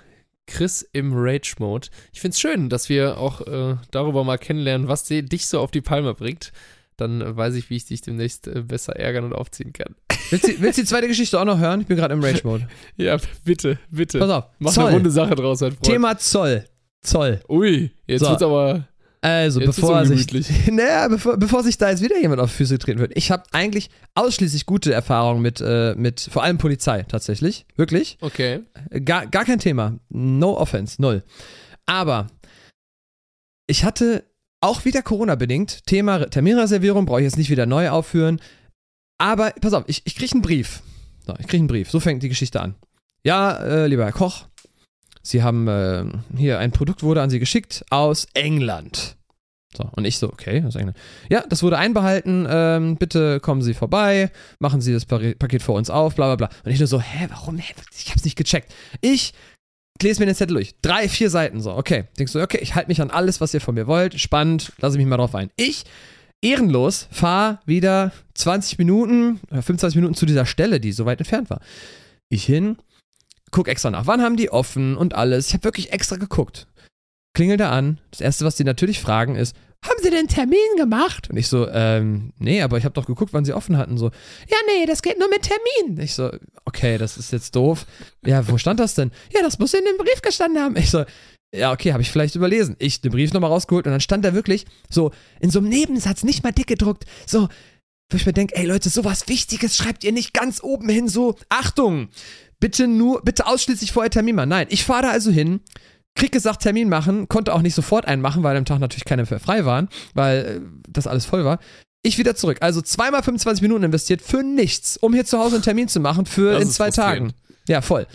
Chris 0.49 0.81
im 0.93 1.11
Rage-Mode. 1.13 1.87
Ich 2.11 2.19
finde 2.21 2.33
es 2.33 2.39
schön, 2.41 2.69
dass 2.69 2.89
wir 2.89 3.17
auch 3.17 3.41
äh, 3.47 3.75
darüber 3.91 4.23
mal 4.23 4.37
kennenlernen, 4.37 4.87
was 4.87 5.03
die, 5.05 5.23
dich 5.23 5.47
so 5.47 5.59
auf 5.59 5.71
die 5.71 5.81
Palme 5.81 6.13
bringt. 6.13 6.51
Dann 6.97 7.21
äh, 7.21 7.37
weiß 7.37 7.55
ich, 7.55 7.69
wie 7.69 7.75
ich 7.77 7.85
dich 7.85 8.01
demnächst 8.01 8.47
äh, 8.47 8.61
besser 8.61 8.95
ärgern 8.95 9.23
und 9.23 9.33
aufziehen 9.33 9.71
kann. 9.73 9.95
Willst 10.31 10.47
du, 10.47 10.59
willst 10.61 10.77
du 10.77 10.81
die 10.81 10.87
zweite 10.87 11.07
Geschichte 11.07 11.39
auch 11.39 11.45
noch 11.45 11.59
hören? 11.59 11.81
Ich 11.81 11.87
bin 11.87 11.95
gerade 11.97 12.13
im 12.13 12.23
Rage-Mode. 12.23 12.67
Ja, 12.97 13.17
bitte, 13.45 13.79
bitte. 13.89 14.19
Pass 14.19 14.29
auf. 14.29 14.45
Mach 14.59 14.71
eine 14.75 14.85
Zoll. 14.85 14.93
runde 14.93 15.11
Sache 15.11 15.35
draus, 15.35 15.61
mein 15.61 15.71
Freund. 15.71 15.83
Thema 15.83 16.17
Zoll. 16.17 16.65
Zoll. 17.01 17.39
Ui, 17.47 17.91
jetzt 18.07 18.21
So. 18.21 18.29
wird's 18.29 18.41
aber. 18.43 18.88
Also, 19.21 19.59
Jetzt 19.59 19.75
bevor 19.75 20.05
sich, 20.05 20.27
naja, 20.71 21.07
bevor, 21.09 21.35
bevor 21.37 21.61
sich 21.63 21.77
da 21.77 21.89
jetzt 21.89 22.01
wieder 22.01 22.17
jemand 22.17 22.39
auf 22.39 22.51
die 22.51 22.57
Füße 22.57 22.77
treten 22.79 22.99
wird. 22.99 23.11
Ich 23.17 23.31
habe 23.31 23.43
eigentlich 23.51 23.89
ausschließlich 24.15 24.65
gute 24.65 24.93
Erfahrungen 24.93 25.41
mit, 25.41 25.59
äh, 25.61 25.93
mit 25.95 26.21
vor 26.31 26.43
allem 26.43 26.57
Polizei 26.57 27.03
tatsächlich. 27.03 27.65
Wirklich. 27.75 28.17
Okay. 28.21 28.61
Gar, 29.03 29.27
gar 29.27 29.43
kein 29.43 29.59
Thema. 29.59 29.99
No 30.09 30.57
offense, 30.57 31.01
null. 31.01 31.23
Aber 31.85 32.27
ich 33.67 33.83
hatte 33.83 34.23
auch 34.61 34.85
wieder 34.85 35.01
Corona-bedingt, 35.01 35.85
Thema 35.85 36.17
Re- 36.17 36.29
Terminreservierung, 36.29 37.05
brauche 37.05 37.19
ich 37.19 37.25
jetzt 37.25 37.37
nicht 37.37 37.49
wieder 37.49 37.65
neu 37.65 37.89
aufführen. 37.89 38.39
Aber 39.17 39.51
pass 39.61 39.73
auf, 39.73 39.83
ich, 39.87 40.01
ich 40.05 40.15
kriege 40.15 40.33
einen 40.33 40.41
Brief. 40.41 40.81
So, 41.25 41.33
ich 41.39 41.47
kriege 41.47 41.61
einen 41.61 41.67
Brief. 41.67 41.91
So 41.91 41.99
fängt 41.99 42.23
die 42.23 42.29
Geschichte 42.29 42.61
an. 42.61 42.75
Ja, 43.23 43.57
äh, 43.57 43.87
lieber 43.87 44.05
Herr 44.05 44.13
Koch, 44.13 44.47
Sie 45.21 45.43
haben 45.43 45.67
äh, 45.67 46.05
hier 46.37 46.59
ein 46.59 46.71
Produkt 46.71 47.03
wurde 47.03 47.21
an 47.21 47.29
Sie 47.29 47.39
geschickt 47.39 47.85
aus 47.89 48.27
England. 48.33 49.17
So, 49.75 49.87
und 49.95 50.05
ich 50.05 50.17
so, 50.17 50.27
okay, 50.27 50.63
aus 50.65 50.75
England. 50.75 50.97
Ja, 51.29 51.43
das 51.47 51.61
wurde 51.61 51.77
einbehalten, 51.77 52.47
ähm, 52.49 52.95
bitte 52.95 53.39
kommen 53.39 53.61
Sie 53.61 53.75
vorbei, 53.75 54.31
machen 54.57 54.81
Sie 54.81 54.93
das 54.93 55.05
Paket 55.05 55.61
vor 55.61 55.75
uns 55.75 55.91
auf, 55.91 56.15
bla 56.15 56.33
bla 56.33 56.47
bla. 56.47 56.57
Und 56.65 56.71
ich 56.71 56.79
nur 56.79 56.87
so, 56.87 56.99
hä, 56.99 57.27
warum? 57.29 57.57
Hä, 57.57 57.73
ich 57.95 58.09
hab's 58.09 58.23
nicht 58.23 58.35
gecheckt. 58.35 58.73
Ich 59.01 59.33
lese 60.01 60.21
mir 60.21 60.25
den 60.25 60.35
Zettel 60.35 60.55
durch. 60.55 60.75
Drei, 60.81 61.07
vier 61.07 61.29
Seiten 61.29 61.61
so, 61.61 61.75
okay. 61.75 62.05
Denkst 62.17 62.33
du, 62.33 62.41
okay, 62.41 62.59
ich 62.61 62.73
halte 62.73 62.87
mich 62.87 63.01
an 63.01 63.11
alles, 63.11 63.41
was 63.41 63.53
ihr 63.53 63.61
von 63.61 63.75
mir 63.75 63.85
wollt. 63.85 64.19
Spannend, 64.19 64.71
lasse 64.79 64.95
ich 64.95 65.03
mich 65.03 65.07
mal 65.07 65.17
drauf 65.17 65.35
ein. 65.35 65.51
Ich, 65.55 65.83
ehrenlos, 66.41 67.07
fahre 67.11 67.59
wieder 67.65 68.11
20 68.33 68.79
Minuten, 68.79 69.39
äh, 69.51 69.61
25 69.61 69.95
Minuten 69.95 70.15
zu 70.15 70.25
dieser 70.25 70.47
Stelle, 70.47 70.79
die 70.79 70.93
so 70.93 71.05
weit 71.05 71.19
entfernt 71.19 71.49
war. 71.51 71.61
Ich 72.29 72.43
hin, 72.43 72.77
guck 73.51 73.67
extra 73.67 73.89
nach, 73.91 74.07
wann 74.07 74.21
haben 74.21 74.37
die 74.37 74.51
offen 74.51 74.97
und 74.97 75.15
alles. 75.15 75.47
Ich 75.47 75.53
habe 75.53 75.63
wirklich 75.63 75.91
extra 75.93 76.15
geguckt. 76.15 76.67
Klingel 77.33 77.57
da 77.57 77.71
an. 77.71 77.99
Das 78.11 78.21
erste, 78.21 78.45
was 78.45 78.55
die 78.55 78.63
natürlich 78.63 78.99
fragen, 78.99 79.35
ist, 79.35 79.55
haben 79.85 80.01
Sie 80.01 80.09
den 80.09 80.27
Termin 80.27 80.57
gemacht? 80.77 81.29
Und 81.29 81.37
ich 81.37 81.47
so, 81.47 81.67
ähm, 81.69 82.33
nee, 82.37 82.61
aber 82.61 82.77
ich 82.77 82.83
habe 82.83 82.93
doch 82.93 83.05
geguckt, 83.05 83.33
wann 83.33 83.45
sie 83.45 83.53
offen 83.53 83.77
hatten. 83.77 83.97
So, 83.97 84.07
ja, 84.07 84.57
nee, 84.67 84.85
das 84.85 85.01
geht 85.01 85.17
nur 85.17 85.29
mit 85.29 85.43
Termin. 85.43 85.99
Ich 86.03 86.15
so, 86.15 86.31
okay, 86.65 86.97
das 86.97 87.17
ist 87.17 87.31
jetzt 87.31 87.55
doof. 87.55 87.85
Ja, 88.25 88.45
wo 88.49 88.57
stand 88.57 88.79
das 88.79 88.95
denn? 88.95 89.11
Ja, 89.33 89.41
das 89.41 89.57
muss 89.57 89.73
in 89.73 89.85
dem 89.85 89.97
Brief 89.97 90.21
gestanden 90.21 90.61
haben. 90.61 90.75
Ich 90.75 90.89
so, 90.89 91.05
ja, 91.53 91.71
okay, 91.71 91.93
habe 91.93 92.01
ich 92.01 92.11
vielleicht 92.11 92.35
überlesen. 92.35 92.75
Ich 92.79 93.01
den 93.01 93.11
Brief 93.11 93.31
nochmal 93.31 93.51
rausgeholt 93.51 93.85
und 93.85 93.91
dann 93.91 94.01
stand 94.01 94.25
da 94.25 94.33
wirklich 94.33 94.65
so 94.89 95.11
in 95.39 95.49
so 95.49 95.59
einem 95.59 95.69
Nebensatz, 95.69 96.23
nicht 96.23 96.43
mal 96.43 96.51
dick 96.51 96.67
gedruckt, 96.67 97.05
so, 97.25 97.47
wo 98.11 98.17
ich 98.17 98.25
mir 98.25 98.33
denke, 98.33 98.55
ey 98.55 98.65
Leute, 98.65 98.89
sowas 98.89 99.27
Wichtiges 99.27 99.77
schreibt 99.77 100.03
ihr 100.03 100.11
nicht 100.11 100.33
ganz 100.33 100.61
oben 100.61 100.89
hin 100.89 101.07
so, 101.07 101.35
Achtung, 101.47 102.09
bitte 102.59 102.87
nur, 102.87 103.21
bitte 103.23 103.47
ausschließlich 103.47 103.91
vorher 103.91 104.09
Termin 104.09 104.35
machen. 104.35 104.49
Nein, 104.49 104.67
ich 104.69 104.83
fahre 104.83 105.03
da 105.03 105.09
also 105.11 105.31
hin, 105.31 105.61
krieg 106.15 106.31
gesagt, 106.31 106.61
Termin 106.61 106.89
machen, 106.89 107.27
konnte 107.27 107.53
auch 107.53 107.61
nicht 107.61 107.75
sofort 107.75 108.05
einen 108.05 108.21
machen, 108.21 108.43
weil 108.43 108.57
am 108.57 108.65
Tag 108.65 108.79
natürlich 108.79 109.05
keine 109.05 109.25
frei 109.25 109.65
waren, 109.65 109.89
weil 110.13 110.37
äh, 110.37 110.61
das 110.89 111.07
alles 111.07 111.25
voll 111.25 111.45
war. 111.45 111.59
Ich 112.01 112.17
wieder 112.17 112.35
zurück. 112.35 112.57
Also 112.61 112.81
zweimal 112.81 113.23
25 113.23 113.61
Minuten 113.61 113.83
investiert 113.83 114.21
für 114.21 114.41
nichts, 114.41 114.97
um 114.97 115.13
hier 115.13 115.25
zu 115.25 115.37
Hause 115.37 115.55
einen 115.55 115.63
Termin 115.63 115.87
zu 115.89 115.99
machen 115.99 116.25
für 116.25 116.53
Das 116.53 116.63
in 116.63 116.69
zwei. 116.69 116.91
Tagen. 116.91 117.33
Ja, 117.67 117.81
voll. 117.81 118.07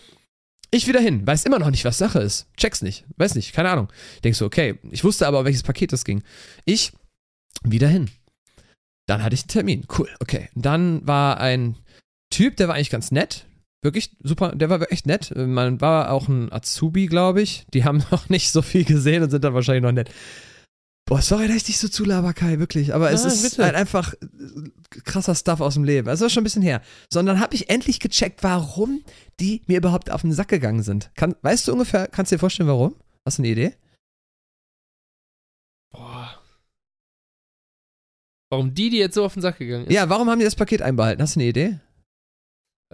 Ich 0.70 0.88
wieder 0.88 1.00
hin, 1.00 1.24
weiß 1.24 1.44
immer 1.44 1.58
noch 1.60 1.70
nicht, 1.70 1.84
was 1.84 1.98
Sache 1.98 2.18
ist. 2.18 2.46
Check's 2.56 2.82
nicht, 2.82 3.04
weiß 3.16 3.36
nicht, 3.36 3.52
keine 3.52 3.70
Ahnung. 3.70 3.92
Denkst 4.24 4.40
du, 4.40 4.44
okay, 4.44 4.78
ich 4.90 5.04
wusste 5.04 5.26
aber, 5.26 5.40
um 5.40 5.44
welches 5.44 5.62
Paket 5.62 5.92
es 5.92 6.04
ging. 6.04 6.24
Ich 6.64 6.92
wieder 7.62 7.86
hin. 7.86 8.10
Dann 9.06 9.22
hatte 9.22 9.34
ich 9.34 9.42
einen 9.42 9.48
Termin. 9.48 9.86
Cool, 9.96 10.08
okay. 10.18 10.48
Dann 10.54 11.06
war 11.06 11.38
ein 11.38 11.76
Typ, 12.30 12.56
der 12.56 12.68
war 12.68 12.74
eigentlich 12.74 12.90
ganz 12.90 13.12
nett. 13.12 13.46
Wirklich 13.84 14.16
super, 14.22 14.52
der 14.56 14.70
war 14.70 14.90
echt 14.90 15.06
nett. 15.06 15.30
Man 15.36 15.80
war 15.82 16.10
auch 16.10 16.26
ein 16.28 16.50
Azubi, 16.50 17.06
glaube 17.06 17.42
ich. 17.42 17.66
Die 17.74 17.84
haben 17.84 17.98
noch 18.10 18.30
nicht 18.30 18.50
so 18.50 18.62
viel 18.62 18.84
gesehen 18.84 19.22
und 19.22 19.30
sind 19.30 19.44
dann 19.44 19.52
wahrscheinlich 19.54 19.82
noch 19.82 19.92
nett. 19.92 20.10
Boah, 21.06 21.20
sorry, 21.20 21.48
dass 21.48 21.56
ich 21.58 21.64
dich 21.64 21.78
so 21.78 21.88
zulaber, 21.88 22.32
Kai, 22.32 22.58
wirklich. 22.58 22.94
Aber 22.94 23.10
es 23.12 23.24
Ah, 23.26 23.28
ist 23.28 23.42
bitte. 23.42 23.62
halt 23.62 23.74
einfach 23.74 24.14
äh, 24.14 24.70
krasser 25.04 25.34
Stuff 25.34 25.60
aus 25.60 25.74
dem 25.74 25.84
Leben. 25.84 26.08
Also 26.08 26.30
schon 26.30 26.40
ein 26.40 26.44
bisschen 26.44 26.62
her. 26.62 26.80
Sondern 27.12 27.40
habe 27.40 27.54
ich 27.54 27.68
endlich 27.68 28.00
gecheckt, 28.00 28.42
warum 28.42 29.02
die 29.38 29.60
mir 29.66 29.76
überhaupt 29.76 30.10
auf 30.10 30.22
den 30.22 30.32
Sack 30.32 30.48
gegangen 30.48 30.82
sind. 30.82 31.10
Kann, 31.14 31.34
weißt 31.42 31.68
du 31.68 31.72
ungefähr, 31.74 32.08
kannst 32.08 32.32
du 32.32 32.36
dir 32.36 32.40
vorstellen, 32.40 32.70
warum? 32.70 32.94
Hast 33.26 33.36
du 33.36 33.42
eine 33.42 33.52
Idee? 33.52 33.74
Boah. 35.92 36.40
Warum 38.50 38.72
die, 38.72 38.88
die 38.88 38.96
jetzt 38.98 39.14
so 39.14 39.26
auf 39.26 39.34
den 39.34 39.42
Sack 39.42 39.58
gegangen 39.58 39.86
ist? 39.86 39.92
Ja, 39.92 40.08
warum 40.08 40.30
haben 40.30 40.38
die 40.38 40.44
das 40.46 40.56
Paket 40.56 40.80
einbehalten? 40.80 41.20
Hast 41.20 41.36
du 41.36 41.40
eine 41.40 41.48
Idee? 41.50 41.80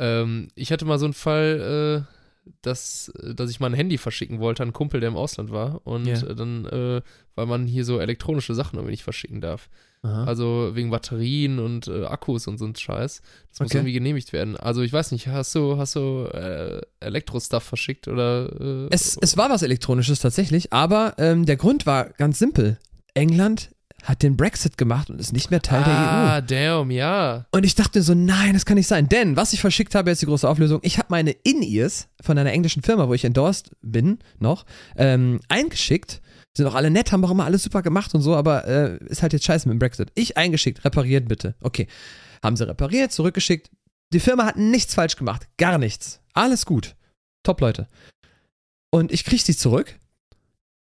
Ähm, 0.01 0.49
ich 0.57 0.73
hatte 0.73 0.85
mal 0.85 0.99
so 0.99 1.05
einen 1.07 1.15
Fall, 1.15 2.07
äh, 2.07 2.51
dass, 2.63 3.13
dass 3.35 3.51
ich 3.51 3.61
mal 3.61 3.67
ein 3.69 3.75
Handy 3.75 3.99
verschicken 3.99 4.41
wollte 4.41 4.63
an 4.63 4.69
einen 4.69 4.73
Kumpel, 4.73 4.99
der 5.01 5.11
im 5.11 5.17
Ausland 5.17 5.51
war. 5.53 5.87
Und 5.87 6.07
Ja. 6.07 6.21
äh, 6.27 6.35
dann, 6.35 6.65
äh, 6.67 7.03
weil 7.37 7.47
man 7.47 7.67
hier 7.67 7.85
so 7.85 8.01
elektronische 8.01 8.55
Sachen 8.55 8.77
irgendwie 8.77 8.93
nicht 8.93 9.05
verschicken 9.05 9.41
darf. 9.41 9.69
Aha. 10.03 10.25
Also 10.25 10.71
wegen 10.75 10.89
Batterien 10.91 11.59
und 11.59 11.87
äh, 11.87 12.07
Akkus 12.07 12.47
und 12.47 12.57
so 12.57 12.65
ein 12.65 12.75
Scheiß. 12.75 13.21
Das 13.51 13.61
muss 13.61 13.67
Okay. 13.69 13.79
irgendwie 13.79 13.93
genehmigt 13.93 14.33
werden. 14.33 14.57
Also 14.57 14.81
ich 14.81 14.93
weiß 14.93 15.13
nicht, 15.13 15.29
hast 15.29 15.55
du, 15.55 15.77
hast 15.77 15.95
du 15.97 16.25
äh, 16.33 16.81
Elektro-Stuff 17.01 17.63
verschickt 17.63 18.09
oder? 18.09 18.51
Äh, 18.59 18.89
Es, 18.91 19.19
es 19.21 19.37
war 19.37 19.51
was 19.51 19.63
Elektronisches 19.63 20.19
tatsächlich, 20.21 20.73
aber 20.73 21.15
ähm, 21.19 21.45
der 21.45 21.57
Grund 21.59 21.85
war 21.85 22.07
ganz 22.11 22.39
simpel. 22.39 22.79
England 23.13 23.71
hat 24.05 24.23
den 24.23 24.37
Brexit 24.37 24.77
gemacht 24.79 25.11
und 25.11 25.21
ist 25.21 25.33
nicht 25.33 25.51
mehr 25.51 25.63
Teil 25.63 25.85
der 25.85 25.93
E 25.93 25.97
EU. 25.97 26.01
ah, 26.01 26.41
damn, 26.41 26.91
ja. 26.91 27.47
Und 27.51 27.65
ich 27.65 27.75
dachte 27.75 28.03
so, 28.03 28.15
nein, 28.15 28.55
das 28.55 28.65
kann 28.65 28.77
nicht 28.77 28.87
sein. 28.87 29.09
Denn 29.09 29.37
was 29.37 29.53
ich 29.53 29.61
verschickt 29.61 29.95
habe, 29.95 30.11
jetzt 30.11 30.23
die 30.23 30.27
große 30.27 30.49
Auflösung, 30.49 30.81
ich 30.83 30.99
habe 30.99 31.09
meine 31.11 31.31
In-Ears 31.31 32.09
von 32.21 32.39
einer 32.39 32.53
englischen 32.53 32.83
Firma, 32.83 33.09
wo 33.09 33.15
ich 33.15 33.25
endorsed 33.25 33.71
bin, 33.83 34.19
noch, 34.39 34.65
ähm, 34.97 35.41
eingeschickt. 35.49 36.21
Sind 36.57 36.67
auch 36.67 36.75
alle 36.75 36.91
nett, 36.91 37.13
haben 37.13 37.25
auch 37.25 37.31
immer 37.31 37.45
alles 37.45 37.63
super 37.63 37.83
gemacht 37.83 38.15
und 38.15 38.23
so, 38.23 38.35
aber 38.35 38.67
äh, 38.67 38.99
ist 39.07 39.23
halt 39.23 39.33
jetzt 39.33 39.45
scheiße 39.45 39.69
mit 39.69 39.77
dem 39.77 39.79
Brexit. 39.79 40.11
Ich 40.15 40.37
eingeschickt, 40.37 40.85
repariert 40.85 41.29
bitte. 41.29 41.55
Okay. 41.61 41.87
Haben 42.43 42.57
sie 42.57 42.67
repariert, 42.67 43.13
zurückgeschickt. 43.13 43.71
Die 44.13 44.21
Firma 44.21 44.47
hat 44.47 44.57
nichts 44.57 44.95
falsch 44.95 45.17
gemacht. 45.17 45.47
Gar 45.59 45.79
nichts. 45.79 46.21
Alles 46.33 46.67
gut. 46.67 46.97
Top, 47.45 47.61
Leute. 47.61 47.87
Und 48.91 49.13
ich 49.13 49.25
krieg 49.25 49.41
sie 49.41 49.57
zurück. 49.57 49.95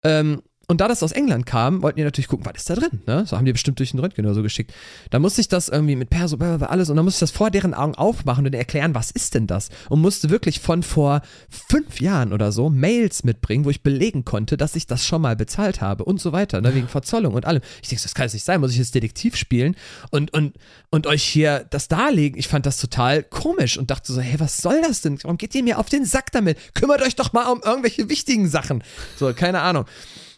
Ähm, 0.02 0.42
und 0.70 0.82
da 0.82 0.86
das 0.86 1.02
aus 1.02 1.12
England 1.12 1.46
kam, 1.46 1.82
wollten 1.82 1.96
die 1.96 2.04
natürlich 2.04 2.28
gucken, 2.28 2.44
was 2.44 2.58
ist 2.58 2.68
da 2.68 2.74
drin, 2.74 3.00
ne? 3.06 3.24
So 3.26 3.38
haben 3.38 3.46
die 3.46 3.52
bestimmt 3.52 3.78
durch 3.78 3.92
den 3.92 4.00
Röntgen 4.00 4.26
oder 4.26 4.34
so 4.34 4.42
geschickt. 4.42 4.74
Da 5.08 5.18
musste 5.18 5.40
ich 5.40 5.48
das 5.48 5.70
irgendwie 5.70 5.96
mit 5.96 6.10
Perso, 6.10 6.36
alles, 6.36 6.90
und 6.90 6.96
dann 6.96 7.06
musste 7.06 7.24
ich 7.24 7.30
das 7.30 7.36
vor 7.36 7.50
deren 7.50 7.72
Augen 7.72 7.94
aufmachen 7.94 8.44
und 8.44 8.54
erklären, 8.54 8.94
was 8.94 9.10
ist 9.10 9.34
denn 9.34 9.46
das? 9.46 9.70
Und 9.88 10.02
musste 10.02 10.28
wirklich 10.28 10.60
von 10.60 10.82
vor 10.82 11.22
fünf 11.48 12.02
Jahren 12.02 12.34
oder 12.34 12.52
so 12.52 12.68
Mails 12.68 13.24
mitbringen, 13.24 13.64
wo 13.64 13.70
ich 13.70 13.82
belegen 13.82 14.26
konnte, 14.26 14.58
dass 14.58 14.76
ich 14.76 14.86
das 14.86 15.06
schon 15.06 15.22
mal 15.22 15.36
bezahlt 15.36 15.80
habe 15.80 16.04
und 16.04 16.20
so 16.20 16.32
weiter, 16.32 16.60
ne? 16.60 16.74
Wegen 16.74 16.88
Verzollung 16.88 17.32
und 17.32 17.46
allem. 17.46 17.62
Ich 17.82 17.88
denke, 17.88 18.02
das 18.02 18.14
kann 18.14 18.24
jetzt 18.24 18.34
nicht 18.34 18.44
sein, 18.44 18.60
muss 18.60 18.72
ich 18.72 18.78
jetzt 18.78 18.94
Detektiv 18.94 19.36
spielen 19.36 19.74
und, 20.10 20.34
und, 20.34 20.54
und 20.90 21.06
euch 21.06 21.22
hier 21.22 21.64
das 21.70 21.88
darlegen? 21.88 22.38
Ich 22.38 22.48
fand 22.48 22.66
das 22.66 22.76
total 22.76 23.22
komisch 23.22 23.78
und 23.78 23.90
dachte 23.90 24.12
so, 24.12 24.20
hey, 24.20 24.38
was 24.38 24.58
soll 24.58 24.82
das 24.82 25.00
denn? 25.00 25.18
Warum 25.22 25.38
geht 25.38 25.54
ihr 25.54 25.62
mir 25.62 25.78
auf 25.78 25.88
den 25.88 26.04
Sack 26.04 26.30
damit? 26.32 26.58
Kümmert 26.74 27.00
euch 27.00 27.16
doch 27.16 27.32
mal 27.32 27.50
um 27.50 27.62
irgendwelche 27.64 28.10
wichtigen 28.10 28.50
Sachen. 28.50 28.84
So, 29.16 29.32
keine 29.32 29.60
Ahnung. 29.60 29.86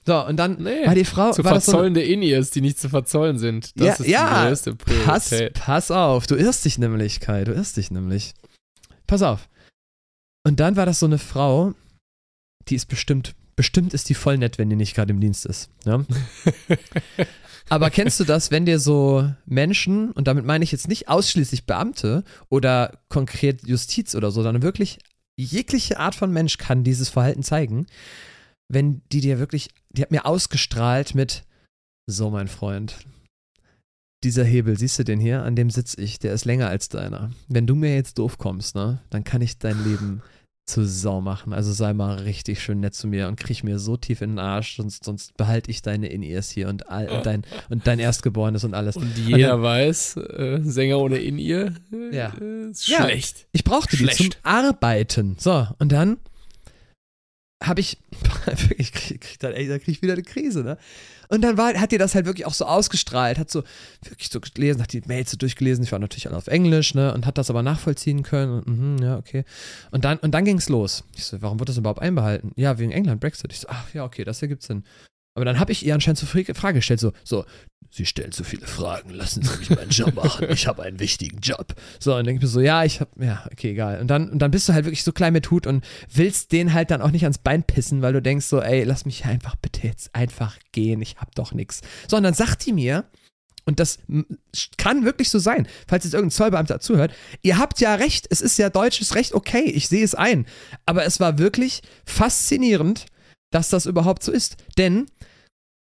So, 0.07 0.25
und 0.27 0.37
dann 0.37 0.63
Nee, 0.63 0.87
war 0.87 0.95
die 0.95 1.05
Frau. 1.05 1.31
Zu 1.33 1.43
das 1.43 1.51
so 1.51 1.51
eine- 1.51 1.61
verzollende 1.61 2.03
In-Ears, 2.03 2.51
die 2.51 2.61
nicht 2.63 2.79
zu 2.79 2.89
verzollen 2.89 3.39
sind. 3.39 3.79
Das 3.79 3.99
Ja, 3.99 4.05
ist 4.05 4.07
ja, 4.09 4.43
die 4.43 4.49
größte 4.49 4.75
Pass, 4.77 5.29
Priorität. 5.29 5.55
pass 5.55 5.91
auf, 5.91 6.27
du 6.27 6.37
irrst 6.37 6.65
dich 6.65 6.79
nämlich, 6.79 7.21
Kai, 7.21 7.45
du 7.45 7.53
irrst 7.53 7.77
dich 7.77 7.91
nämlich. 7.91 8.33
Pass 9.07 9.23
auf. 9.23 9.49
Und 10.47 10.59
dann 10.61 10.77
war 10.77 10.87
das 10.87 11.01
so 11.01 11.07
eine 11.07 11.19
Frau, 11.19 11.75
die 12.69 12.77
ist 12.77 12.87
bestimmt, 12.87 13.35
bestimmt 13.57 13.93
ist 13.93 14.09
die 14.09 14.15
voll 14.15 14.39
nett, 14.39 14.57
wenn 14.57 14.71
die 14.71 14.77
nicht 14.77 14.95
gerade 14.95 15.13
im 15.13 15.21
Dienst 15.21 15.45
ist. 15.45 15.69
Ja? 15.85 16.03
Aber 17.69 17.91
kennst 17.91 18.19
du 18.19 18.25
das, 18.25 18.51
wenn 18.51 18.67
dir 18.67 18.79
so 18.81 19.31
Menschen, 19.47 20.11
und 20.13 20.27
damit 20.27 20.45
meine 20.45 20.65
ich 20.65 20.73
jetzt 20.73 20.89
nicht 20.89 21.09
ausschließlich 21.09 21.67
Beamte 21.67 22.25
oder 22.49 22.99
konkret 23.09 23.67
Justiz 23.67 24.15
oder 24.15 24.31
so, 24.31 24.43
sondern 24.43 24.63
wirklich 24.63 24.99
jegliche 25.39 25.99
Art 25.99 26.15
von 26.15 26.33
Mensch 26.33 26.59
kann 26.59 26.85
dieses 26.85 27.09
Verhalten 27.11 27.43
zeigen, 27.43 27.87
wenn 28.69 29.03
die 29.13 29.21
dir 29.21 29.39
wirklich, 29.39 29.71
die 29.93 30.03
hat 30.03 30.11
mir 30.11 30.27
ausgestrahlt 30.27 31.15
mit, 31.15 31.45
so 32.07 32.31
mein 32.31 32.49
Freund, 32.49 32.97
dieser 34.23 34.45
Hebel, 34.45 34.79
siehst 34.79 34.99
du 34.99 35.05
den 35.05 35.19
hier? 35.21 35.43
An 35.45 35.57
dem 35.57 35.71
sitze 35.71 36.01
ich, 36.01 36.19
der 36.19 36.35
ist 36.35 36.45
länger 36.45 36.69
als 36.69 36.89
deiner. 36.91 37.31
Wenn 37.49 37.67
du 37.67 37.75
mir 37.75 37.95
jetzt 37.95 38.19
doof 38.19 38.37
kommst, 38.39 38.75
ne, 38.75 39.01
dann 39.11 39.25
kann 39.25 39.41
ich 39.41 39.59
dein 39.59 39.83
Leben 39.83 40.23
zu 40.67 40.87
Sau 40.87 41.21
machen. 41.23 41.53
Also 41.55 41.73
sei 41.73 41.95
mal 41.95 42.17
richtig 42.19 42.63
schön 42.63 42.81
nett 42.81 42.95
zu 42.95 43.09
mir 43.09 43.29
und 43.29 43.41
krieg 43.41 43.65
mir 43.65 43.79
so 43.79 43.97
tief 43.97 44.21
in 44.21 44.33
den 44.33 44.39
Arsch, 44.39 44.77
sonst, 44.77 45.05
sonst 45.05 45.37
behalte 45.37 45.71
ich 45.71 45.81
deine 45.83 46.09
In-Ears 46.09 46.51
hier 46.51 46.69
und, 46.69 46.89
all, 46.89 47.09
und, 47.09 47.25
dein, 47.27 47.43
und 47.71 47.87
dein 47.87 47.99
Erstgeborenes 47.99 48.63
und 48.63 48.75
alles. 48.75 48.95
Und 48.97 49.17
jeder 49.17 49.61
weiß, 49.63 50.19
äh, 50.19 50.61
Sänger 50.63 50.99
ohne 51.01 51.19
In-Ear 51.19 51.73
äh, 51.93 52.15
Ja. 52.15 52.29
ist 52.71 52.87
Ja. 52.89 53.05
schlecht. 53.05 53.47
Ich 53.53 53.65
brauchte 53.65 53.97
die 53.97 54.05
zum 54.07 54.11
Schlecht. 54.11 54.39
Arbeiten. 54.43 55.37
So, 55.41 55.67
und 55.79 55.91
dann 55.93 56.19
habe 57.65 57.81
ich, 57.81 57.97
ich 58.79 58.93
krieg, 58.93 59.21
krieg 59.21 59.39
dann, 59.39 59.53
ey, 59.53 59.69
da 59.69 59.79
krieg 59.79 59.97
ich 59.97 60.03
wieder 60.03 60.15
eine 60.15 60.23
Krise, 60.23 60.63
ne? 60.63 60.79
Und 61.29 61.43
dann 61.43 61.57
war, 61.57 61.75
hat 61.75 61.93
dir 61.93 61.99
das 61.99 62.15
halt 62.15 62.27
wirklich 62.27 62.47
auch 62.47 62.55
so 62.55 62.65
ausgestrahlt, 62.65 63.39
hat 63.39 63.51
so 63.51 63.63
wirklich 64.03 64.31
so 64.31 64.41
gelesen, 64.41 64.83
hat 64.83 64.93
die 64.93 65.03
Mails 65.07 65.31
so 65.31 65.37
durchgelesen, 65.37 65.85
ich 65.85 65.93
war 65.93 65.99
natürlich 66.01 66.27
alle 66.27 66.37
auf 66.37 66.49
Englisch, 66.49 66.95
ne, 66.95 67.15
und 67.15 67.25
hat 67.25 67.39
das 67.39 67.51
aber 67.51 67.63
nachvollziehen 67.63 68.23
können, 68.23 68.63
und, 68.63 68.67
mhm, 68.67 68.99
ja, 69.03 69.17
okay. 69.17 69.45
Und 69.93 70.05
dann, 70.05 70.19
und 70.19 70.33
dann 70.33 70.45
ging's 70.45 70.69
los. 70.69 71.05
Ich 71.15 71.25
so, 71.25 71.41
warum 71.41 71.61
wird 71.61 71.69
das 71.69 71.77
überhaupt 71.77 72.03
einbehalten? 72.03 72.53
Ja, 72.57 72.79
wegen 72.79 72.91
England, 72.91 73.21
Brexit. 73.21 73.53
Ich 73.53 73.61
so, 73.61 73.69
ach 73.71 73.95
ja, 73.95 74.05
okay, 74.05 74.25
das 74.25 74.43
ergibt 74.43 74.63
Sinn. 74.63 74.85
Aber 75.35 75.45
dann 75.45 75.59
habe 75.61 75.73
ich 75.73 75.87
ihr 75.87 75.95
anscheinend 75.95 76.19
so 76.19 76.27
Fra- 76.27 76.55
Frage 76.55 76.79
gestellt, 76.79 77.01
so, 77.01 77.13
so, 77.25 77.45
Sie 77.93 78.07
stellen 78.07 78.31
zu 78.31 78.45
viele 78.45 78.67
Fragen, 78.67 79.11
lassen 79.11 79.43
Sie 79.43 79.59
mich 79.59 79.71
meinen 79.71 79.91
Job 79.91 80.15
machen, 80.15 80.47
ich 80.51 80.69
habe 80.69 80.85
einen 80.85 81.01
wichtigen 81.01 81.41
Job. 81.41 81.75
So, 81.99 82.15
und 82.15 82.25
denke 82.25 82.39
ich 82.39 82.43
mir 82.43 82.49
so, 82.49 82.61
ja, 82.61 82.85
ich 82.85 83.01
hab, 83.01 83.09
ja, 83.21 83.45
okay, 83.51 83.71
egal. 83.73 84.01
Und 84.01 84.07
dann, 84.09 84.31
und 84.31 84.39
dann 84.39 84.53
bist 84.53 84.69
du 84.69 84.73
halt 84.73 84.85
wirklich 84.85 85.03
so 85.03 85.13
klein 85.13 85.33
mit 85.33 85.51
Hut 85.51 85.67
und 85.67 85.85
willst 86.13 86.53
den 86.53 86.73
halt 86.73 86.93
dann 86.93 87.03
auch 87.03 87.11
nicht 87.11 87.25
ans 87.25 87.39
Bein 87.39 87.65
pissen, 87.65 88.01
weil 88.01 88.13
du 88.13 88.23
denkst 88.23 88.47
so, 88.47 88.61
ey, 88.61 88.85
lass 88.85 89.07
mich 89.07 89.25
einfach 89.25 89.57
bitte 89.57 89.87
jetzt 89.89 90.15
einfach 90.15 90.57
gehen, 90.73 91.03
ich 91.03 91.17
hab 91.17 91.35
doch 91.35 91.53
nix. 91.53 91.81
So, 92.09 92.17
und 92.17 92.23
dann 92.23 92.35
sagt 92.35 92.65
die 92.67 92.73
mir, 92.73 93.07
und 93.65 93.81
das 93.81 93.99
kann 94.79 95.05
wirklich 95.05 95.29
so 95.31 95.39
sein, 95.39 95.67
falls 95.89 96.05
jetzt 96.05 96.15
irgendein 96.15 96.37
Zollbeamter 96.37 96.81
zuhört, 96.81 97.13
ihr 97.43 97.59
habt 97.59 97.81
ja 97.81 97.95
recht, 97.97 98.27
es 98.31 98.41
ist 98.41 98.57
ja 98.59 98.71
deutsches 98.71 99.15
Recht, 99.15 99.35
okay, 99.35 99.65
ich 99.65 99.89
sehe 99.89 100.05
es 100.05 100.15
ein. 100.15 100.47
Aber 100.87 101.05
es 101.05 101.19
war 101.21 101.39
wirklich 101.39 101.83
faszinierend, 102.05 103.07
dass 103.53 103.69
das 103.69 103.87
überhaupt 103.87 104.23
so 104.23 104.31
ist. 104.33 104.57
Denn 104.79 105.07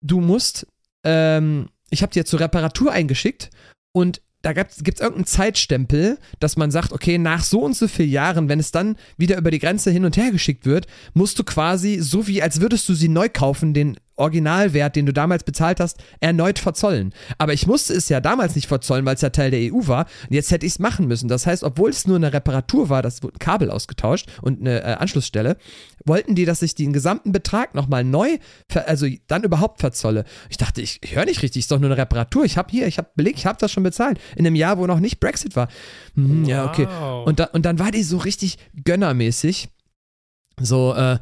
du 0.03 0.21
musst, 0.21 0.67
ähm, 1.03 1.69
ich 1.89 2.03
habe 2.03 2.13
dir 2.13 2.25
zur 2.25 2.39
Reparatur 2.39 2.91
eingeschickt 2.91 3.49
und 3.91 4.21
da 4.43 4.51
gibt 4.51 4.73
es 4.73 4.99
irgendeinen 4.99 5.25
Zeitstempel, 5.25 6.19
dass 6.41 6.57
man 6.57 6.69
sagt, 6.69 6.91
okay, 6.91 7.17
nach 7.17 7.43
so 7.43 7.61
und 7.61 7.77
so 7.77 7.87
vielen 7.87 8.09
Jahren, 8.09 8.49
wenn 8.49 8.59
es 8.59 8.71
dann 8.71 8.97
wieder 9.15 9.37
über 9.37 9.51
die 9.51 9.59
Grenze 9.59 9.89
hin 9.89 10.03
und 10.03 10.17
her 10.17 10.31
geschickt 10.31 10.65
wird, 10.65 10.85
musst 11.13 11.39
du 11.39 11.45
quasi, 11.45 11.99
so 11.99 12.27
wie 12.27 12.41
als 12.41 12.59
würdest 12.59 12.89
du 12.89 12.93
sie 12.93 13.07
neu 13.07 13.29
kaufen, 13.29 13.73
den 13.73 13.97
Originalwert, 14.15 14.95
den 14.95 15.05
du 15.05 15.13
damals 15.13 15.43
bezahlt 15.43 15.79
hast, 15.79 15.97
erneut 16.19 16.59
verzollen. 16.59 17.13
Aber 17.37 17.53
ich 17.53 17.65
musste 17.67 17.93
es 17.93 18.09
ja 18.09 18.19
damals 18.21 18.55
nicht 18.55 18.67
verzollen, 18.67 19.05
weil 19.05 19.15
es 19.15 19.21
ja 19.21 19.29
Teil 19.29 19.51
der 19.51 19.73
EU 19.73 19.87
war. 19.87 20.05
Und 20.29 20.33
jetzt 20.35 20.51
hätte 20.51 20.65
ich 20.65 20.73
es 20.73 20.79
machen 20.79 21.07
müssen. 21.07 21.27
Das 21.27 21.45
heißt, 21.47 21.63
obwohl 21.63 21.89
es 21.89 22.05
nur 22.07 22.17
eine 22.17 22.31
Reparatur 22.31 22.89
war, 22.89 23.01
das 23.01 23.23
wurde 23.23 23.35
ein 23.35 23.39
Kabel 23.39 23.71
ausgetauscht 23.71 24.29
und 24.41 24.61
eine 24.61 24.81
äh, 24.81 24.93
Anschlussstelle, 24.93 25.57
wollten 26.05 26.35
die, 26.35 26.45
dass 26.45 26.61
ich 26.61 26.75
den 26.75 26.93
gesamten 26.93 27.31
Betrag 27.31 27.75
nochmal 27.75 28.03
neu, 28.03 28.37
also 28.85 29.07
dann 29.27 29.43
überhaupt 29.43 29.79
verzolle. 29.79 30.25
Ich 30.49 30.57
dachte, 30.57 30.81
ich, 30.81 30.99
ich 31.03 31.15
höre 31.15 31.25
nicht 31.25 31.41
richtig, 31.41 31.61
ist 31.61 31.71
doch 31.71 31.79
nur 31.79 31.89
eine 31.89 31.97
Reparatur. 31.97 32.43
Ich 32.43 32.57
habe 32.57 32.69
hier, 32.71 32.87
ich 32.87 32.97
habe 32.97 33.09
Beleg, 33.15 33.37
ich 33.37 33.45
habe 33.45 33.57
das 33.59 33.71
schon 33.71 33.83
bezahlt. 33.83 34.19
In 34.35 34.45
einem 34.45 34.55
Jahr, 34.55 34.77
wo 34.77 34.85
noch 34.85 34.99
nicht 34.99 35.19
Brexit 35.19 35.55
war. 35.55 35.69
Hm, 36.15 36.45
Ja, 36.45 36.65
okay. 36.69 36.87
Wow. 36.87 37.25
Und, 37.25 37.39
da, 37.39 37.45
und 37.45 37.65
dann 37.65 37.79
war 37.79 37.91
die 37.91 38.03
so 38.03 38.17
richtig 38.17 38.57
gönnermäßig. 38.83 39.69
So, 40.59 40.93
äh, 40.93 41.17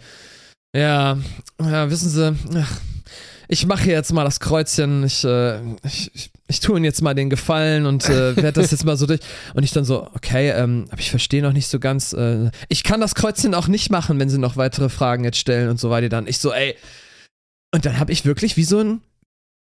ja, 0.76 1.18
ja, 1.60 1.90
wissen 1.90 2.10
Sie, 2.10 2.36
ich 3.52 3.66
mache 3.66 3.90
jetzt 3.90 4.14
mal 4.14 4.24
das 4.24 4.40
Kreuzchen, 4.40 5.04
ich, 5.04 5.26
äh, 5.26 5.60
ich, 5.84 6.10
ich, 6.14 6.32
ich 6.48 6.60
tue 6.62 6.78
Ihnen 6.78 6.86
jetzt 6.86 7.02
mal 7.02 7.14
den 7.14 7.30
Gefallen 7.30 7.86
und 7.86 8.08
äh, 8.08 8.36
werde 8.38 8.62
das 8.62 8.72
jetzt 8.72 8.86
mal 8.86 8.96
so 8.96 9.06
durch. 9.06 9.20
Und 9.54 9.64
ich 9.64 9.74
dann 9.74 9.84
so, 9.84 10.08
okay, 10.14 10.52
ähm, 10.52 10.88
aber 10.90 11.02
ich 11.02 11.10
verstehe 11.10 11.42
noch 11.42 11.52
nicht 11.52 11.68
so 11.68 11.78
ganz, 11.78 12.14
äh, 12.14 12.50
ich 12.70 12.86
kann 12.86 13.02
das 13.02 13.14
Kreuzchen 13.14 13.54
auch 13.54 13.68
nicht 13.68 13.90
machen, 13.90 14.20
wenn 14.20 14.30
Sie 14.30 14.38
noch 14.38 14.56
weitere 14.56 14.88
Fragen 14.88 15.26
jetzt 15.26 15.38
stellen 15.38 15.68
und 15.68 15.82
so 15.82 15.90
weiter. 15.90 16.08
Dann 16.08 16.28
ich 16.28 16.38
so, 16.38 16.54
ey. 16.54 16.78
Und 17.74 17.86
dann 17.86 18.00
habe 18.00 18.14
ich 18.14 18.24
wirklich 18.24 18.56
wie 18.56 18.64
so 18.64 18.80
ein 18.80 19.02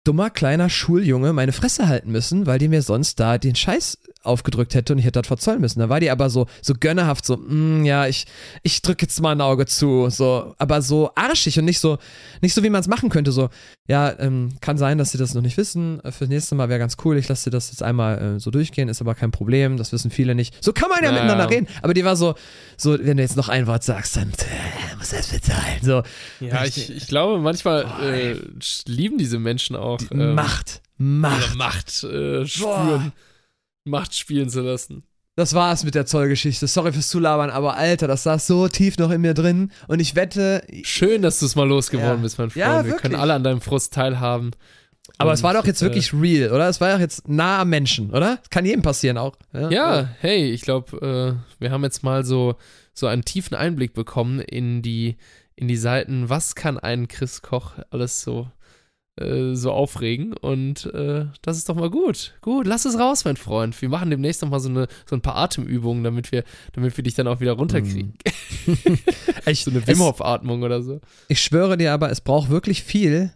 dummer 0.04 0.30
kleiner 0.30 0.70
Schuljunge 0.70 1.32
meine 1.32 1.54
Fresse 1.54 1.88
halten 1.88 2.12
müssen, 2.12 2.46
weil 2.48 2.60
die 2.60 2.68
mir 2.68 2.82
sonst 2.82 3.20
da 3.22 3.38
den 3.38 3.56
Scheiß 3.56 3.98
aufgedrückt 4.24 4.76
hätte 4.76 4.94
und 4.94 5.00
ich 5.00 5.06
hätte 5.06 5.20
das 5.22 5.28
verzollen 5.28 5.62
müssen. 5.62 5.80
Da 5.80 5.88
war 5.90 6.00
die 6.00 6.12
aber 6.12 6.30
so, 6.30 6.48
so 6.62 6.74
gönnerhaft, 6.78 7.26
so, 7.26 7.38
mm, 7.38 7.86
ja, 7.86 8.06
ich, 8.08 8.26
ich 8.64 8.82
drücke 8.82 9.04
jetzt 9.06 9.22
mal 9.22 9.32
ein 9.32 9.42
Auge 9.42 9.66
zu, 9.66 10.10
so, 10.10 10.54
aber 10.58 10.82
so 10.82 11.12
arschig 11.16 11.58
und 11.58 11.66
nicht 11.66 11.80
so, 11.80 11.98
nicht 12.42 12.54
so, 12.54 12.62
wie 12.64 12.70
man 12.70 12.82
es 12.82 12.88
machen 12.88 13.10
könnte, 13.10 13.32
so, 13.32 13.50
ja, 13.88 14.14
ähm, 14.20 14.50
kann 14.62 14.78
sein, 14.78 14.98
dass 14.98 15.12
sie 15.12 15.18
das 15.18 15.34
noch 15.34 15.42
nicht 15.42 15.58
wissen, 15.58 16.02
fürs 16.12 16.30
nächste 16.30 16.56
Mal 16.56 16.70
wäre 16.70 16.80
ganz 16.80 16.98
cool, 17.06 17.18
ich 17.18 17.28
lasse 17.30 17.50
dir 17.50 17.56
das 17.56 17.72
jetzt 17.72 17.82
einmal 17.82 18.36
äh, 18.36 18.40
so 18.40 18.52
durchgehen, 18.52 18.90
ist 18.90 19.02
aber 19.02 19.16
kein 19.16 19.32
Problem, 19.32 19.78
das 19.78 19.92
wissen 19.94 20.12
viele 20.12 20.36
nicht. 20.36 20.64
So 20.64 20.74
kann 20.74 20.90
man 20.90 21.00
ja, 21.04 21.06
Ja. 21.10 21.12
miteinander 21.14 21.50
reden, 21.50 21.68
aber 21.82 21.94
die 21.94 22.04
war 22.06 22.16
so, 22.16 22.36
so, 22.78 22.98
wenn 23.00 23.18
du 23.18 23.24
jetzt 23.24 23.38
noch 23.38 23.48
ein 23.50 23.68
Wort 23.68 23.84
sagst, 23.84 24.18
dann 24.18 24.30
äh, 24.30 24.96
muss 24.98 25.14
er 25.14 25.22
es 25.22 25.28
bezahlen, 25.28 25.80
so. 25.82 26.04
ja, 26.40 26.66
ich, 26.66 26.90
ich 26.94 27.08
glaube, 27.08 27.40
manchmal 27.40 27.86
äh, 28.04 28.36
lieben 28.86 29.18
diese 29.18 29.40
Menschen 29.40 29.76
auch. 29.76 30.00
ähm, 30.12 30.36
Macht, 30.36 30.82
Macht. 30.98 31.56
Macht 31.56 32.04
äh, 32.04 32.46
spüren, 32.46 33.14
Macht 33.86 34.16
spielen 34.16 34.50
zu 34.50 34.62
lassen. 34.62 35.04
Das 35.36 35.54
war's 35.54 35.86
mit 35.86 35.96
der 35.96 36.06
Zollgeschichte. 36.06 36.68
Sorry 36.68 36.92
fürs 36.92 37.08
Zulabern, 37.08 37.50
aber 37.50 37.76
Alter, 37.78 38.08
das 38.08 38.24
saß 38.24 38.46
so 38.46 38.68
tief 38.68 38.98
noch 38.98 39.10
in 39.10 39.22
mir 39.22 39.34
drin. 39.34 39.72
Und 39.88 40.02
ich 40.02 40.16
wette, 40.16 40.64
Schön, 40.84 41.22
dass 41.22 41.40
du 41.40 41.46
es 41.46 41.56
mal 41.56 41.68
losgeworden 41.68 42.18
Ja. 42.18 42.24
bist, 42.24 42.38
mein 42.38 42.50
Freund. 42.50 42.58
Ja, 42.58 42.80
Wir 42.84 42.92
wirklich. 42.92 43.02
können 43.04 43.16
alle 43.16 43.34
an 43.36 43.44
deinem 43.44 43.62
Frust 43.62 43.94
teilhaben. 43.94 44.52
Aber 45.18 45.32
es 45.32 45.40
Und, 45.40 45.46
war 45.46 45.54
doch 45.54 45.66
jetzt 45.66 45.82
äh, 45.82 45.86
wirklich 45.86 46.14
real, 46.14 46.52
oder? 46.52 46.68
Es 46.68 46.82
war 46.82 46.92
doch 46.94 47.00
jetzt 47.00 47.28
nah 47.30 47.62
am 47.62 47.70
Menschen, 47.70 48.12
oder? 48.12 48.40
Kann 48.50 48.66
jedem 48.66 48.82
passieren 48.82 49.18
auch. 49.18 49.38
Ja, 49.54 50.10
hey, 50.20 50.52
ich 50.52 50.62
glaube, 50.62 51.38
äh, 51.58 51.62
wir 51.62 51.72
haben 51.72 51.84
jetzt 51.84 52.04
mal 52.04 52.26
so, 52.26 52.56
so 52.94 53.08
einen 53.08 53.24
tiefen 53.24 53.56
Einblick 53.56 53.94
bekommen 53.94 54.40
in 54.42 54.82
die, 54.82 55.16
in 55.56 55.68
die 55.70 55.78
Seiten, 55.78 56.30
was 56.30 56.54
kann 56.54 56.78
ein 56.78 57.08
Chris 57.08 57.42
Koch 57.42 57.74
alles 57.92 58.22
so, 58.22 58.52
äh, 59.20 59.56
so 59.56 59.72
aufregen. 59.72 60.34
Und 60.34 60.86
äh, 60.94 61.26
das 61.42 61.58
ist 61.58 61.70
doch 61.70 61.76
mal 61.76 61.90
gut. 61.90 62.34
Gut, 62.42 62.68
lass 62.68 62.86
es 62.86 62.98
raus, 62.98 63.26
mein 63.26 63.38
Freund. 63.38 63.80
Wir 63.82 63.90
machen 63.90 64.10
demnächst 64.10 64.42
noch 64.42 64.50
mal 64.50 64.60
so, 64.60 64.70
eine, 64.70 64.88
so 65.06 65.16
ein 65.16 65.22
paar 65.22 65.36
Atemübungen, 65.36 66.04
damit 66.04 66.32
wir, 66.32 66.44
damit 66.74 66.96
wir 66.98 67.04
dich 67.04 67.16
dann 67.16 67.28
auch 67.28 67.40
wieder 67.40 67.54
runterkriegen. 67.54 68.14
Ich, 69.46 69.64
So 69.64 69.72
eine 69.72 69.86
Wim 69.88 70.00
Hof-Atmung 70.00 70.64
oder 70.64 70.82
so. 70.82 71.02
Ich 71.28 71.42
schwöre 71.42 71.78
dir 71.78 71.94
aber, 71.94 72.12
es 72.12 72.22
braucht 72.22 72.50
wirklich 72.50 72.84
viel, 72.84 73.32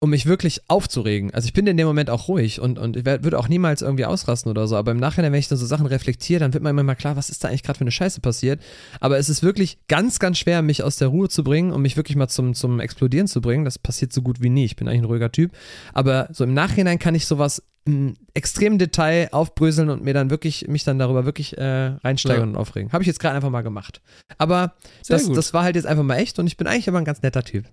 um 0.00 0.10
mich 0.10 0.26
wirklich 0.26 0.62
aufzuregen. 0.68 1.34
Also 1.34 1.46
ich 1.46 1.52
bin 1.52 1.66
in 1.66 1.76
dem 1.76 1.86
Moment 1.86 2.08
auch 2.08 2.28
ruhig 2.28 2.60
und, 2.60 2.78
und 2.78 2.96
ich 2.96 3.04
würde 3.04 3.38
auch 3.38 3.48
niemals 3.48 3.82
irgendwie 3.82 4.04
ausrasten 4.04 4.48
oder 4.48 4.68
so. 4.68 4.76
Aber 4.76 4.92
im 4.92 4.98
Nachhinein, 4.98 5.32
wenn 5.32 5.40
ich 5.40 5.48
dann 5.48 5.58
so 5.58 5.66
Sachen 5.66 5.86
reflektiere, 5.86 6.38
dann 6.38 6.52
wird 6.52 6.62
mir 6.62 6.70
immer 6.70 6.84
mal 6.84 6.94
klar, 6.94 7.16
was 7.16 7.30
ist 7.30 7.42
da 7.42 7.48
eigentlich 7.48 7.64
gerade 7.64 7.78
für 7.78 7.84
eine 7.84 7.90
Scheiße 7.90 8.20
passiert. 8.20 8.62
Aber 9.00 9.18
es 9.18 9.28
ist 9.28 9.42
wirklich 9.42 9.78
ganz, 9.88 10.20
ganz 10.20 10.38
schwer, 10.38 10.62
mich 10.62 10.84
aus 10.84 10.96
der 10.96 11.08
Ruhe 11.08 11.28
zu 11.28 11.42
bringen 11.42 11.72
und 11.72 11.82
mich 11.82 11.96
wirklich 11.96 12.16
mal 12.16 12.28
zum, 12.28 12.54
zum 12.54 12.78
Explodieren 12.78 13.26
zu 13.26 13.40
bringen. 13.40 13.64
Das 13.64 13.78
passiert 13.78 14.12
so 14.12 14.22
gut 14.22 14.40
wie 14.40 14.50
nie. 14.50 14.66
Ich 14.66 14.76
bin 14.76 14.86
eigentlich 14.86 15.02
ein 15.02 15.06
ruhiger 15.06 15.32
Typ. 15.32 15.50
Aber 15.94 16.28
so 16.32 16.44
im 16.44 16.54
Nachhinein 16.54 17.00
kann 17.00 17.16
ich 17.16 17.26
sowas 17.26 17.62
im 17.88 18.16
extremen 18.34 18.78
Detail 18.78 19.28
aufbröseln 19.32 19.88
und 19.88 20.04
mir 20.04 20.12
dann 20.12 20.28
wirklich, 20.28 20.68
mich 20.68 20.84
dann 20.84 20.98
darüber 20.98 21.24
wirklich 21.24 21.56
äh, 21.56 21.96
reinsteigern 22.04 22.42
Ja. 22.42 22.50
und 22.50 22.56
aufregen. 22.56 22.92
Habe 22.92 23.02
ich 23.02 23.06
jetzt 23.06 23.18
gerade 23.18 23.34
einfach 23.34 23.48
mal 23.48 23.62
gemacht. 23.62 24.02
Aber 24.36 24.74
das, 25.08 25.26
das 25.32 25.54
war 25.54 25.64
halt 25.64 25.74
jetzt 25.74 25.86
einfach 25.86 26.04
mal 26.04 26.16
echt 26.16 26.38
und 26.38 26.46
ich 26.46 26.58
bin 26.58 26.66
eigentlich 26.66 26.88
aber 26.88 26.98
ein 26.98 27.06
ganz 27.06 27.22
netter 27.22 27.42
Typ. 27.42 27.64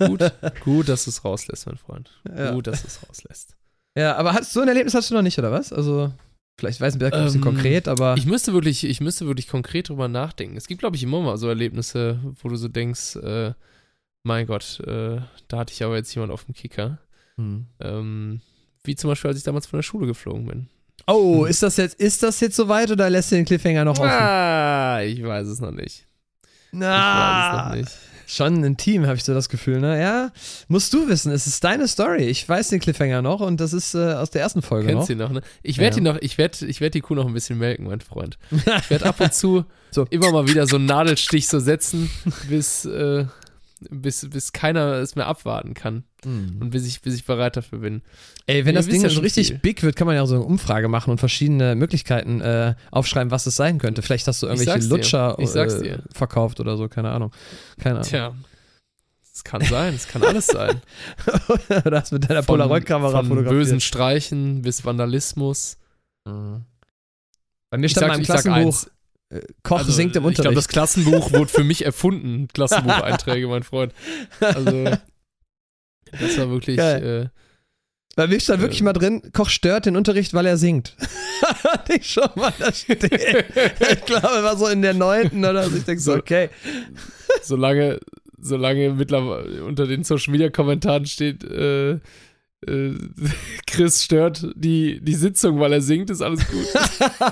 Gut, 0.00 0.32
gut, 0.64 0.88
dass 0.88 1.04
du 1.04 1.10
es 1.10 1.24
rauslässt, 1.24 1.66
mein 1.66 1.76
Freund. 1.76 2.10
Ja. 2.28 2.52
Gut, 2.52 2.66
dass 2.66 2.82
du 2.82 2.88
es 2.88 3.08
rauslässt. 3.08 3.56
Ja, 3.96 4.16
aber 4.16 4.32
hast, 4.32 4.52
so 4.52 4.60
ein 4.60 4.68
Erlebnis 4.68 4.94
hast 4.94 5.10
du 5.10 5.14
noch 5.14 5.22
nicht, 5.22 5.38
oder 5.38 5.52
was? 5.52 5.72
Also, 5.72 6.12
vielleicht 6.58 6.80
weiß 6.80 6.96
ich 6.96 7.02
ein 7.02 7.10
bisschen 7.10 7.36
Ähm, 7.36 7.40
konkret, 7.40 7.86
aber. 7.86 8.16
Ich 8.16 8.26
müsste 8.26 8.52
wirklich, 8.52 8.82
ich 8.82 9.00
müsste 9.00 9.26
wirklich 9.26 9.46
konkret 9.46 9.90
drüber 9.90 10.08
nachdenken. 10.08 10.56
Es 10.56 10.66
gibt, 10.66 10.80
glaube 10.80 10.96
ich, 10.96 11.04
immer 11.04 11.20
mal 11.20 11.36
so 11.36 11.46
Erlebnisse, 11.48 12.18
wo 12.42 12.48
du 12.48 12.56
so 12.56 12.66
denkst, 12.68 13.16
äh, 13.16 13.52
mein 14.24 14.46
Gott, 14.46 14.80
äh, 14.80 15.20
da 15.46 15.58
hatte 15.58 15.72
ich 15.72 15.84
aber 15.84 15.96
jetzt 15.96 16.12
jemand 16.14 16.32
auf 16.32 16.46
dem 16.46 16.54
Kicker. 16.54 16.98
Hm. 17.36 17.66
Ähm, 17.80 18.40
wie 18.84 18.94
zum 18.96 19.10
Beispiel, 19.10 19.28
als 19.28 19.38
ich 19.38 19.44
damals 19.44 19.66
von 19.66 19.78
der 19.78 19.82
Schule 19.82 20.06
geflogen 20.06 20.46
bin. 20.46 20.68
Oh, 21.06 21.44
ist 21.46 21.62
das 21.62 21.76
jetzt, 21.78 21.98
ist 22.00 22.22
das 22.22 22.38
jetzt 22.40 22.56
soweit 22.56 22.90
oder 22.90 23.10
lässt 23.10 23.32
du 23.32 23.36
den 23.36 23.44
Cliffhanger 23.44 23.84
noch 23.84 23.98
offen? 23.98 24.08
Ah, 24.10 25.02
ich 25.02 25.22
weiß 25.22 25.48
es 25.48 25.60
noch 25.60 25.72
nicht. 25.72 26.06
Ich 26.74 26.78
weiß 26.80 26.84
es 26.84 26.88
Na, 26.88 27.68
noch 27.68 27.74
nicht. 27.76 27.90
schon 28.26 28.62
intim, 28.64 29.04
habe 29.06 29.16
ich 29.16 29.24
so 29.24 29.34
das 29.34 29.48
Gefühl, 29.48 29.80
ne? 29.80 30.00
Ja, 30.00 30.30
musst 30.68 30.92
du 30.94 31.08
wissen, 31.08 31.32
es 31.32 31.46
ist 31.46 31.62
deine 31.64 31.86
Story. 31.88 32.24
Ich 32.24 32.48
weiß 32.48 32.68
den 32.68 32.80
Cliffhanger 32.80 33.20
noch 33.20 33.40
und 33.40 33.60
das 33.60 33.72
ist 33.72 33.94
äh, 33.94 34.12
aus 34.14 34.30
der 34.30 34.42
ersten 34.42 34.62
Folge 34.62 34.86
Kennst 34.88 35.10
noch. 35.10 35.16
du 35.16 35.22
noch, 35.22 35.30
ne? 35.32 35.42
Ich 35.62 35.78
werde 35.78 35.96
Ja. 35.96 36.00
die 36.00 36.08
noch, 36.08 36.22
ich 36.22 36.38
werde, 36.38 36.64
ich 36.66 36.80
werde 36.80 36.92
die 36.92 37.00
Kuh 37.00 37.14
noch 37.14 37.26
ein 37.26 37.34
bisschen 37.34 37.58
melken, 37.58 37.86
mein 37.86 38.00
Freund. 38.00 38.38
Ich 38.50 38.90
werde 38.90 39.06
ab 39.06 39.20
und 39.20 39.34
zu 39.34 39.64
So. 39.90 40.06
immer 40.10 40.30
mal 40.32 40.46
wieder 40.48 40.66
so 40.66 40.76
einen 40.76 40.86
Nadelstich 40.86 41.48
so 41.48 41.58
setzen, 41.58 42.10
bis, 42.48 42.84
äh, 42.86 43.26
bis, 43.90 44.28
bis 44.30 44.52
keiner 44.52 44.94
es 44.94 45.14
mehr 45.16 45.26
abwarten 45.26 45.74
kann. 45.74 46.04
Hm. 46.24 46.58
Und 46.60 46.70
bis 46.70 46.86
ich, 46.86 47.00
bis 47.02 47.14
ich 47.14 47.24
bereit 47.24 47.56
dafür 47.56 47.80
bin. 47.80 48.02
Ey, 48.46 48.64
wenn 48.64 48.74
Ihr 48.74 48.78
das 48.78 48.86
Ding 48.86 49.02
ja 49.02 49.08
so 49.08 49.16
schon 49.16 49.24
richtig 49.24 49.48
viel. 49.48 49.58
big 49.58 49.82
wird, 49.82 49.96
kann 49.96 50.06
man 50.06 50.14
ja 50.16 50.22
auch 50.22 50.26
so 50.26 50.36
eine 50.36 50.44
Umfrage 50.44 50.88
machen 50.88 51.10
und 51.10 51.18
verschiedene 51.18 51.74
Möglichkeiten 51.74 52.40
äh, 52.40 52.74
aufschreiben, 52.90 53.30
was 53.30 53.46
es 53.46 53.56
sein 53.56 53.78
könnte. 53.78 54.02
Vielleicht 54.02 54.28
hast 54.28 54.42
du 54.42 54.46
irgendwelche. 54.46 54.86
Lutscher 54.88 55.36
äh, 55.38 55.98
verkauft 56.12 56.60
oder 56.60 56.76
so, 56.76 56.88
keine 56.88 57.10
Ahnung. 57.10 57.32
Keine 57.80 57.96
Ahnung. 57.96 58.08
Tja. 58.08 58.34
Es 59.34 59.42
kann 59.44 59.62
sein, 59.62 59.94
es 59.94 60.06
kann 60.06 60.22
alles 60.22 60.46
sein. 60.46 60.80
oder 61.84 62.00
hast 62.00 62.12
mit 62.12 62.28
deiner 62.28 62.42
Von- 62.42 62.54
Polaroid-Kamera 62.58 63.18
Von 63.18 63.26
fotografiert. 63.28 63.50
bösen 63.58 63.80
Streichen 63.80 64.62
bis 64.62 64.84
Vandalismus. 64.84 65.78
Mhm. 66.26 66.64
Bei 67.70 67.78
mir 67.78 67.88
stand 67.88 68.02
sag, 68.02 68.08
mal 68.10 68.18
im 68.18 68.24
Klassenbuch, 68.24 68.84
äh, 69.30 69.40
Koch 69.62 69.78
Also, 69.78 69.90
singt 69.92 70.14
im 70.14 70.22
Ich 70.28 70.34
glaube, 70.34 70.50
Unterricht. 70.50 70.58
das 70.58 70.68
Klassenbuch 70.68 71.32
wurde 71.32 71.48
für 71.48 71.64
mich 71.64 71.84
erfunden. 71.84 72.46
Klassenbucheinträge, 72.52 73.48
mein 73.48 73.62
Freund. 73.62 73.94
Also, 74.40 74.90
das 76.20 76.38
war 76.38 76.50
wirklich. 76.50 76.76
Geil. 76.76 77.30
Äh, 77.32 77.38
Bei 78.16 78.26
mir 78.26 78.40
stand 78.40 78.60
Äh. 78.60 78.62
wirklich 78.62 78.82
mal 78.82 78.92
drin, 78.92 79.22
Koch 79.32 79.48
stört 79.48 79.86
den 79.86 79.96
Unterricht, 79.96 80.34
weil 80.34 80.46
er 80.46 80.56
singt. 80.56 80.96
Hatte 81.64 81.94
ich 81.98 82.10
schon 82.10 82.28
mal 82.34 82.52
da 82.58 82.72
stehen. 82.72 82.98
ich 83.00 84.04
glaube, 84.04 84.42
war 84.42 84.56
so 84.56 84.68
in 84.68 84.82
der 84.82 84.94
neunten 84.94 85.44
oder 85.44 85.68
so. 85.68 85.76
Ich 85.76 85.84
denke 85.84 86.00
so, 86.00 86.14
okay. 86.14 86.50
solange, 87.42 88.00
solange 88.38 88.90
mittlerweile 88.90 89.64
unter 89.64 89.86
den 89.86 90.04
Social 90.04 90.30
Media 90.32 90.50
Kommentaren 90.50 91.06
steht, 91.06 91.42
äh, 91.44 91.92
äh, 91.92 92.00
Chris 93.66 94.04
stört 94.04 94.46
die, 94.54 95.00
die 95.00 95.14
Sitzung, 95.14 95.58
weil 95.58 95.72
er 95.72 95.80
singt, 95.80 96.10
ist 96.10 96.22
alles 96.22 96.40
gut. 96.48 96.66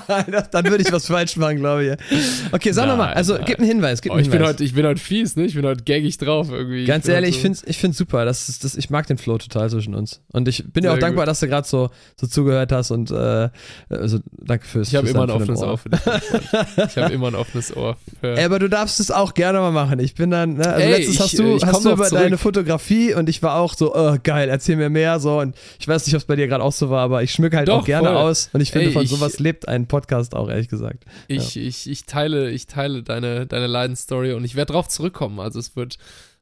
Dann 0.50 0.64
würde 0.66 0.82
ich 0.82 0.92
was 0.92 1.06
falsch 1.06 1.36
machen, 1.36 1.58
glaube 1.58 1.84
ich. 1.84 2.52
Okay, 2.52 2.72
sag 2.72 2.86
nochmal. 2.86 3.14
Also, 3.14 3.34
nein. 3.34 3.44
gib 3.46 3.58
einen 3.58 3.68
Hinweis. 3.68 4.02
Gib 4.02 4.10
Oh, 4.10 4.14
einen 4.14 4.24
ich, 4.24 4.30
bin 4.30 4.38
Hinweis. 4.38 4.54
heute, 4.54 4.64
ich 4.64 4.74
bin 4.74 4.86
heute 4.86 5.00
fies, 5.00 5.36
ne? 5.36 5.44
Ich 5.44 5.54
bin 5.54 5.64
heute 5.64 5.84
gaggig 5.84 6.18
drauf 6.18 6.48
irgendwie. 6.50 6.84
Ganz 6.84 7.06
bin 7.06 7.14
ehrlich, 7.14 7.30
ich 7.30 7.36
heute 7.36 7.42
finde 7.42 7.58
es 7.58 7.66
ich 7.66 7.78
find's 7.78 7.98
super. 7.98 8.24
Das 8.24 8.48
ist, 8.48 8.64
das, 8.64 8.76
ich 8.76 8.90
mag 8.90 9.06
den 9.06 9.18
Flow 9.18 9.38
total 9.38 9.70
zwischen 9.70 9.94
uns. 9.94 10.20
Und 10.32 10.48
ich 10.48 10.64
bin 10.72 10.82
dir 10.82 10.92
auch 10.92 10.98
dankbar, 10.98 11.24
gut. 11.26 11.28
dass 11.30 11.40
du 11.40 11.48
gerade 11.48 11.68
so, 11.68 11.90
so 12.20 12.26
zugehört 12.26 12.72
hast 12.72 12.90
und 12.90 13.10
äh, 13.10 13.48
also 13.88 14.18
danke 14.38 14.66
fürs 14.66 14.88
Ich 14.88 14.96
habe 14.96 15.08
immer 15.08 15.22
ein 15.24 15.30
offenes 15.30 15.60
Ohr 15.62 15.78
für 15.78 15.90
dich. 15.90 16.00
Ich 16.00 16.96
habe 16.98 17.12
immer 17.12 17.28
ein 17.28 17.34
offenes 17.36 17.76
Ohr. 17.76 17.96
Für, 18.20 18.36
Ey, 18.36 18.44
aber 18.44 18.58
du 18.58 18.68
darfst 18.68 18.98
es 19.00 19.10
auch 19.10 19.34
gerne 19.34 19.60
mal 19.60 19.70
machen. 19.72 20.00
Ich 20.00 20.14
bin 20.14 20.30
dann, 20.30 20.54
ne, 20.54 20.66
also 20.66 20.80
Ey, 20.80 20.90
letztens 20.90 21.14
ich, 21.14 21.20
hast 21.20 21.34
äh, 21.34 21.36
du, 21.36 21.56
ich 21.56 21.64
hast 21.66 21.84
du 21.84 21.92
über 21.92 22.04
zurück. 22.06 22.22
deine 22.22 22.38
Fotografie 22.38 23.14
und 23.14 23.28
ich 23.28 23.42
war 23.42 23.56
auch 23.56 23.74
so, 23.74 23.94
oh, 23.94 24.16
geil, 24.22 24.48
erzähl 24.48 24.76
mir 24.76 24.90
mehr 24.90 25.19
so 25.20 25.38
und 25.40 25.54
ich 25.78 25.86
weiß 25.86 26.06
nicht, 26.06 26.14
ob 26.14 26.20
es 26.20 26.26
bei 26.26 26.36
dir 26.36 26.48
gerade 26.48 26.64
auch 26.64 26.72
so 26.72 26.90
war, 26.90 27.02
aber 27.02 27.22
ich 27.22 27.30
schmück 27.32 27.54
halt 27.54 27.68
Doch, 27.68 27.82
auch 27.82 27.84
gerne 27.84 28.08
voll. 28.08 28.16
aus 28.16 28.50
und 28.52 28.60
ich 28.60 28.72
finde, 28.72 28.88
Ey, 28.88 28.92
von 28.92 29.02
ich- 29.04 29.10
sowas 29.10 29.38
lebt 29.38 29.68
ein 29.68 29.86
Podcast 29.86 30.34
auch, 30.34 30.48
ehrlich 30.48 30.68
gesagt. 30.68 31.04
ich, 31.28 31.56
ich, 31.56 31.88
ich 31.88 32.04
teile, 32.06 32.50
ich 32.50 32.66
teile 32.66 33.02
deine, 33.02 33.46
deine 33.46 33.66
Leidensstory 33.66 34.32
und 34.32 34.44
ich 34.44 34.56
werde 34.56 34.72
drauf 34.72 34.88
zurückkommen. 34.88 35.38
Also 35.40 35.58
es 35.58 35.76
wird 35.76 35.98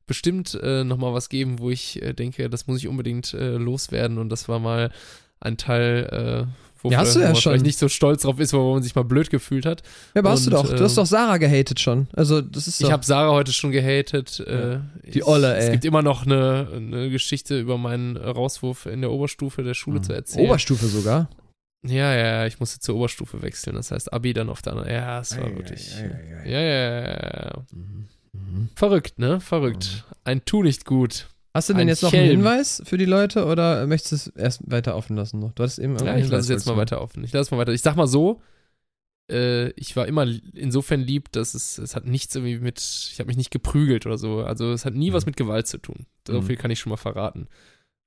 bestimmt 0.07 0.59
äh, 0.63 0.85
nochmal 0.85 1.13
was 1.13 1.29
geben, 1.29 1.59
wo 1.59 1.69
ich 1.71 2.01
äh, 2.03 2.15
denke, 2.15 2.49
das 2.49 2.67
muss 2.67 2.79
ich 2.79 2.89
unbedingt 2.89 3.35
äh, 3.35 3.57
loswerden 3.57 4.17
und 4.19 4.31
das 4.31 4.49
war 4.49 4.59
mal 4.59 4.91
ein 5.41 5.57
Teil, 5.59 6.47
äh, 6.47 6.68
wo 6.81 6.91
Ja, 6.91 6.99
hast 6.99 7.17
du 7.17 7.21
ja 7.21 7.27
man 7.27 7.37
schon. 7.37 7.53
vielleicht 7.53 7.65
nicht 7.67 7.79
so 7.79 7.89
stolz 7.89 8.23
drauf 8.23 8.39
ist, 8.41 8.53
wo 8.53 8.75
man 8.75 8.83
sich 8.83 8.95
mal 8.95 9.03
blöd 9.05 9.31
gefühlt 9.31 9.67
hat. 9.67 9.83
Ja, 10.15 10.21
aber 10.23 10.31
hast 10.31 10.47
du 10.47 10.51
Und, 10.51 10.55
doch. 10.69 10.75
Du 10.77 10.83
hast 10.85 10.93
ähm, 10.93 10.97
doch 10.97 11.07
Sarah 11.07 11.37
gehatet 11.39 11.81
schon. 11.81 12.09
Also, 12.15 12.41
das 12.41 12.67
ist 12.69 12.81
doch. 12.81 12.87
Ich 12.87 12.93
habe 12.93 13.05
Sarah 13.05 13.31
heute 13.31 13.53
schon 13.53 13.71
gehatet. 13.73 14.43
Ja. 14.47 14.73
Äh, 14.75 14.81
Die 15.13 15.25
Olle, 15.25 15.57
Es 15.57 15.67
ey. 15.67 15.73
gibt 15.73 15.85
immer 15.85 16.03
noch 16.03 16.25
eine, 16.27 16.69
eine 16.75 17.11
Geschichte 17.11 17.59
über 17.59 17.79
meinen 17.79 18.17
Rauswurf 18.17 18.87
in 18.87 19.01
der 19.01 19.11
Oberstufe 19.11 19.63
der 19.63 19.75
Schule 19.75 20.01
zu 20.03 20.13
erzählen. 20.13 20.47
Oberstufe 20.47 20.87
sogar. 20.87 21.29
ja, 21.87 22.15
ja, 22.15 22.47
ich 22.47 22.59
musste 22.61 22.81
zur 22.81 22.97
Oberstufe 22.97 23.43
wechseln. 23.43 23.77
Das 23.77 23.91
heißt, 23.91 24.13
Abi 24.13 24.33
dann 24.33 24.49
auf 24.49 24.63
der 24.63 24.73
anderen. 24.75 24.91
Ja, 24.93 25.21
es 25.21 25.37
war 25.39 25.47
wirklich. 25.55 25.95
Ja, 26.45 26.51
ja, 26.51 26.61
ja, 26.61 27.45
ja. 27.45 27.53
Mhm. 27.73 28.69
Verrückt, 28.75 29.19
ne? 29.19 29.41
Verrückt. 29.41 30.05
Ein 30.25 30.45
Tu 30.45 30.63
nicht 30.63 30.85
gut. 30.85 31.29
Hast 31.55 31.69
du 31.69 31.73
denn 31.73 31.83
Ein 31.83 31.89
jetzt 31.89 32.03
noch 32.03 32.13
einen. 32.13 32.31
Hinweis 32.31 32.83
für 32.85 32.99
die 32.99 33.05
Leute 33.07 33.47
oder 33.47 33.87
möchtest 33.87 34.13
du 34.13 34.17
es 34.17 34.37
erst 34.37 34.71
weiter 34.71 34.95
offen 34.97 35.17
lassen 35.17 35.39
noch? 35.41 35.53
Du 35.53 35.63
hattest 35.63 35.79
eben 35.79 35.97
Ja, 35.99 36.17
ich 36.17 36.29
lasse 36.29 36.43
es 36.43 36.49
jetzt 36.49 36.67
mal 36.67 36.77
weiter 36.77 37.01
offen. 37.01 37.25
Ich 37.25 37.33
lasse 37.33 37.43
es 37.49 37.51
mal 37.51 37.59
weiter. 37.59 37.73
Ich 37.73 37.83
sag 37.83 37.97
mal 37.97 38.07
so, 38.07 38.41
äh, 39.31 39.71
ich 39.71 39.97
war 39.97 40.07
immer 40.07 40.27
insofern 40.55 41.01
lieb, 41.01 41.33
dass 41.33 41.55
es, 41.55 41.79
es 41.79 41.97
hat 41.97 42.07
nichts 42.07 42.35
irgendwie 42.35 42.59
mit, 42.59 42.79
ich 42.81 43.19
habe 43.19 43.29
mich 43.29 43.37
nicht 43.37 43.51
geprügelt 43.51 44.07
oder 44.07 44.19
so. 44.19 44.41
Also 44.41 44.73
es 44.73 44.85
hat 44.85 44.95
nie 44.95 45.11
Mhm. 45.11 45.15
was 45.15 45.27
mit 45.27 45.37
Gewalt 45.37 45.67
zu 45.67 45.79
tun. 45.79 46.07
So 46.27 46.41
Mhm. 46.41 46.47
viel 46.47 46.57
kann 46.57 46.71
ich 46.71 46.79
schon 46.79 46.91
mal 46.91 46.97
verraten. 46.97 47.49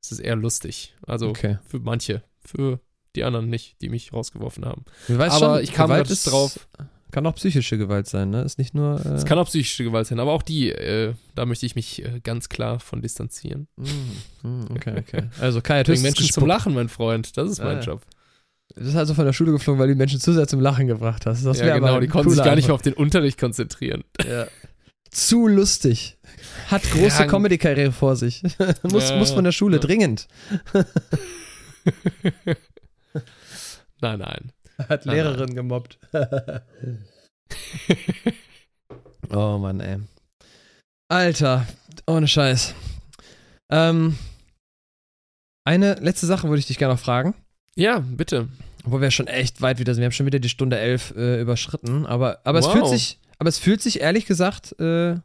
Es 0.01 0.11
ist 0.11 0.19
eher 0.19 0.35
lustig. 0.35 0.95
Also. 1.05 1.27
Okay. 1.29 1.57
für 1.65 1.79
manche, 1.79 2.23
für 2.39 2.79
die 3.15 3.23
anderen 3.23 3.49
nicht, 3.49 3.81
die 3.81 3.89
mich 3.89 4.13
rausgeworfen 4.13 4.65
haben. 4.65 4.85
Aber 5.09 5.29
schon, 5.31 5.59
ich 5.63 5.73
kam 5.73 5.89
Gewalt 5.89 6.09
ist, 6.09 6.23
drauf. 6.31 6.67
Kann 7.11 7.25
auch 7.25 7.35
psychische 7.35 7.77
Gewalt 7.77 8.07
sein, 8.07 8.29
ne? 8.29 8.41
Ist 8.43 8.57
nicht 8.57 8.73
nur. 8.73 8.99
Äh, 9.05 9.09
Es 9.09 9.25
kann 9.25 9.37
auch 9.37 9.47
psychische 9.47 9.83
Gewalt 9.83 10.07
sein, 10.07 10.19
aber 10.19 10.31
auch 10.31 10.41
die, 10.43 10.69
äh, 10.71 11.13
da 11.35 11.45
möchte 11.45 11.65
ich 11.65 11.75
mich 11.75 12.03
äh, 12.05 12.19
ganz 12.23 12.49
klar 12.49 12.79
von 12.79 13.01
distanzieren. 13.01 13.67
Mm, 13.75 14.47
mm, 14.47 14.65
okay, 14.71 14.93
okay. 14.99 15.23
Also 15.39 15.61
Kai 15.61 15.79
hat 15.79 15.87
höchstens 15.87 16.03
Menschen 16.03 16.19
zum 16.25 16.27
gespuckt. 16.27 16.47
Lachen, 16.47 16.73
mein 16.73 16.89
Freund. 16.89 17.35
Das 17.37 17.49
ist 17.49 17.59
mein 17.59 17.77
Ah. 17.77 17.81
Job. 17.81 18.01
Du 18.75 18.83
bist 18.83 18.95
also 18.95 19.13
von 19.13 19.25
der 19.25 19.33
Schule 19.33 19.51
geflogen, 19.51 19.79
weil 19.79 19.87
du 19.87 19.93
die 19.95 19.97
Menschen 19.97 20.19
zu 20.21 20.31
sehr 20.33 20.47
zum 20.47 20.61
Lachen 20.61 20.87
gebracht 20.87 21.25
hast. 21.25 21.45
Das 21.45 21.59
ja, 21.59 21.77
genau, 21.77 21.99
die 21.99 22.07
konnten 22.07 22.29
sich 22.31 22.41
gar 22.43 22.55
nicht 22.55 22.67
mehr 22.67 22.75
auf 22.75 22.81
den 22.81 22.93
Unterricht 22.93 23.37
konzentrieren. 23.37 24.03
Ja. 24.25 24.47
Zu 25.09 25.45
lustig. 25.47 26.17
Hat 26.69 26.81
große. 26.83 27.27
Comedy-Karriere 27.27 27.91
vor 27.91 28.15
sich. 28.15 28.41
muss, 28.83 29.09
Ja, 29.09 29.17
muss 29.17 29.31
von 29.31 29.43
der 29.43 29.51
Schule 29.51 29.75
ja. 29.75 29.81
dringend. 29.81 30.29
Nein, 34.03 34.19
nein. 34.19 34.51
Hat 34.89 35.05
Lehrerin 35.05 35.55
gemobbt. 35.55 35.97
oh 39.31 39.57
Mann, 39.57 39.79
ey. 39.79 39.97
Alter, 41.09 41.65
ohne 42.07 42.27
Scheiß. 42.27 42.73
Ähm, 43.71 44.17
eine 45.65 45.95
letzte 45.95 46.25
Sache 46.25 46.47
würde 46.47 46.59
ich 46.59 46.67
dich 46.67 46.77
gerne 46.77 46.93
noch 46.93 46.99
fragen. 47.01 47.35
Ja, 47.75 47.99
bitte. 47.99 48.47
Obwohl 48.85 49.01
wir 49.01 49.11
schon 49.11 49.27
echt 49.27 49.61
weit 49.61 49.79
wieder 49.79 49.93
sind. 49.93 50.01
Wir 50.01 50.05
haben 50.05 50.11
schon 50.13 50.25
wieder 50.25 50.39
die 50.39 50.49
Stunde 50.49 50.79
elf 50.79 51.13
äh, 51.15 51.39
überschritten. 51.41 52.05
Aber, 52.05 52.39
aber 52.45 52.59
es 52.59 52.65
Wow. 52.65 52.73
fühlt 52.73 52.87
sich, 52.87 53.19
aber 53.37 53.49
es 53.49 53.59
fühlt 53.59 53.81
sich 53.81 54.01
ehrlich 54.01 54.25
gesagt, 54.25 54.77
äh, 54.79 55.17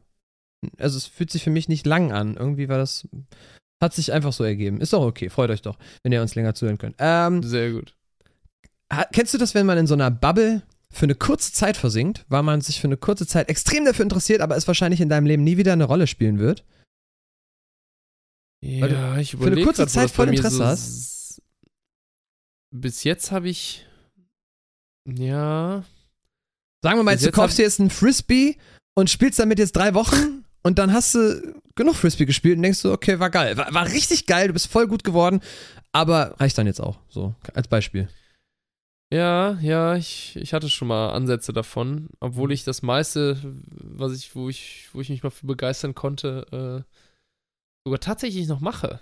also 0.78 0.98
es 0.98 1.06
fühlt 1.06 1.30
sich 1.30 1.42
für 1.42 1.50
mich 1.50 1.68
nicht 1.68 1.86
lang 1.86 2.12
an. 2.12 2.36
Irgendwie 2.36 2.68
war 2.68 2.78
das 2.78 3.08
Hat 3.82 3.94
sich 3.94 4.12
einfach 4.12 4.32
so 4.32 4.44
ergeben. 4.44 4.80
Ist 4.80 4.92
doch 4.92 5.02
okay, 5.02 5.28
freut 5.30 5.50
euch 5.50 5.62
doch, 5.62 5.78
wenn 6.02 6.12
ihr 6.12 6.22
uns 6.22 6.34
länger 6.34 6.54
zuhören 6.54 6.78
könnt. 6.78 6.96
Ähm, 6.98 7.42
Sehr 7.42 7.72
gut. 7.72 7.95
Kennst 9.12 9.34
du 9.34 9.38
das, 9.38 9.54
wenn 9.54 9.66
man 9.66 9.78
in 9.78 9.86
so 9.86 9.94
einer 9.94 10.10
Bubble 10.10 10.62
für 10.90 11.04
eine 11.04 11.14
kurze 11.14 11.52
Zeit 11.52 11.76
versinkt, 11.76 12.24
weil 12.28 12.42
man 12.42 12.60
sich 12.60 12.80
für 12.80 12.86
eine 12.86 12.96
kurze 12.96 13.26
Zeit 13.26 13.48
extrem 13.48 13.84
dafür 13.84 14.04
interessiert, 14.04 14.40
aber 14.40 14.56
es 14.56 14.66
wahrscheinlich 14.66 15.00
in 15.00 15.08
deinem 15.08 15.26
Leben 15.26 15.44
nie 15.44 15.56
wieder 15.56 15.72
eine 15.72 15.84
Rolle 15.84 16.06
spielen 16.06 16.38
wird? 16.38 16.64
Ja, 18.62 19.18
ich 19.18 19.34
eine 19.34 19.42
überlege 19.42 19.64
kurze 19.64 19.82
grad, 19.82 19.94
wo 19.94 20.00
Zeit 20.00 20.10
voll 20.10 20.28
Interesse 20.28 20.56
so 20.56 20.64
hast. 20.64 21.42
Bis 22.70 23.04
jetzt 23.04 23.30
habe 23.30 23.48
ich. 23.48 23.86
Ja. 25.06 25.84
Sagen 26.82 26.98
wir 26.98 27.02
mal, 27.02 27.12
jetzt, 27.12 27.26
du 27.26 27.30
kaufst 27.30 27.58
dir 27.58 27.62
jetzt 27.62 27.80
einen 27.80 27.90
Frisbee 27.90 28.56
und 28.94 29.10
spielst 29.10 29.38
damit 29.38 29.58
jetzt 29.58 29.76
drei 29.76 29.94
Wochen 29.94 30.44
und 30.62 30.78
dann 30.78 30.92
hast 30.92 31.14
du 31.14 31.54
genug 31.74 31.94
Frisbee 31.94 32.24
gespielt 32.24 32.56
und 32.56 32.62
denkst 32.62 32.82
du, 32.82 32.92
okay, 32.92 33.18
war 33.20 33.30
geil. 33.30 33.56
War, 33.56 33.72
war 33.72 33.86
richtig 33.86 34.26
geil, 34.26 34.48
du 34.48 34.52
bist 34.52 34.66
voll 34.66 34.88
gut 34.88 35.04
geworden, 35.04 35.40
aber 35.92 36.34
reicht 36.40 36.58
dann 36.58 36.66
jetzt 36.66 36.80
auch, 36.80 36.98
so 37.08 37.34
als 37.54 37.68
Beispiel. 37.68 38.08
Ja, 39.12 39.52
ja, 39.60 39.94
ich, 39.94 40.34
ich 40.36 40.52
hatte 40.52 40.68
schon 40.68 40.88
mal 40.88 41.10
Ansätze 41.10 41.52
davon, 41.52 42.08
obwohl 42.18 42.50
ich 42.50 42.64
das 42.64 42.82
meiste, 42.82 43.38
was 43.80 44.12
ich, 44.16 44.34
wo 44.34 44.48
ich, 44.48 44.88
wo 44.92 45.00
ich 45.00 45.10
mich 45.10 45.22
mal 45.22 45.30
für 45.30 45.46
begeistern 45.46 45.94
konnte, 45.94 46.84
äh, 46.86 46.92
sogar 47.84 48.00
tatsächlich 48.00 48.48
noch 48.48 48.60
mache. 48.60 48.98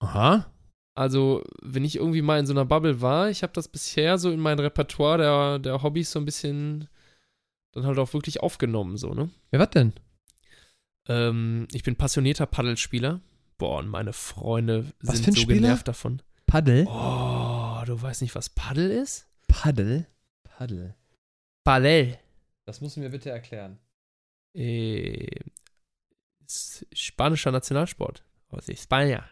Aha. 0.00 0.52
Also, 0.96 1.44
wenn 1.62 1.84
ich 1.84 1.94
irgendwie 1.96 2.22
mal 2.22 2.40
in 2.40 2.46
so 2.46 2.52
einer 2.52 2.64
Bubble 2.64 3.00
war, 3.00 3.30
ich 3.30 3.44
habe 3.44 3.52
das 3.52 3.68
bisher 3.68 4.18
so 4.18 4.32
in 4.32 4.40
mein 4.40 4.58
Repertoire 4.58 5.18
der, 5.18 5.58
der 5.60 5.82
Hobbys 5.84 6.10
so 6.10 6.18
ein 6.18 6.24
bisschen 6.24 6.88
dann 7.72 7.86
halt 7.86 7.98
auch 7.98 8.12
wirklich 8.14 8.40
aufgenommen, 8.40 8.96
so, 8.96 9.14
ne? 9.14 9.30
Ja, 9.52 9.60
was 9.60 9.70
denn? 9.70 9.92
Ähm, 11.06 11.68
ich 11.72 11.84
bin 11.84 11.94
passionierter 11.94 12.46
Paddelspieler. 12.46 13.20
Boah, 13.56 13.78
und 13.78 13.88
meine 13.88 14.12
Freunde 14.12 14.92
Was 15.00 15.18
sind 15.18 15.36
so 15.36 15.42
Spieler? 15.42 15.60
genervt 15.60 15.86
davon. 15.86 16.22
Paddel? 16.46 16.86
Oh, 16.88 17.80
du 17.86 18.00
weißt 18.00 18.22
nicht, 18.22 18.34
was 18.34 18.48
Paddel 18.48 18.90
ist? 18.90 19.27
Paddel? 19.48 20.06
Paddel. 20.44 20.94
Paddel. 21.64 22.18
Das 22.66 22.80
musst 22.80 22.96
du 22.96 23.00
mir 23.00 23.10
bitte 23.10 23.30
erklären. 23.30 23.78
Äh, 24.54 25.26
ist 26.46 26.86
spanischer 26.92 27.50
Nationalsport 27.50 28.24
aus 28.50 28.66
Spanien. 28.80 29.22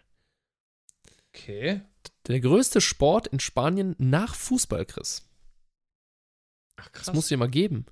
Okay. 1.35 1.83
Der 2.27 2.41
größte 2.41 2.81
Sport 2.81 3.29
in 3.29 3.41
Spanien 3.41 3.95
nach 3.99 4.35
Fußball, 4.35 4.85
Chris. 4.87 5.23
Ach, 6.77 6.89
Das 6.91 7.13
muss 7.13 7.29
dir 7.29 7.37
mal 7.39 7.49
geben. 7.49 7.87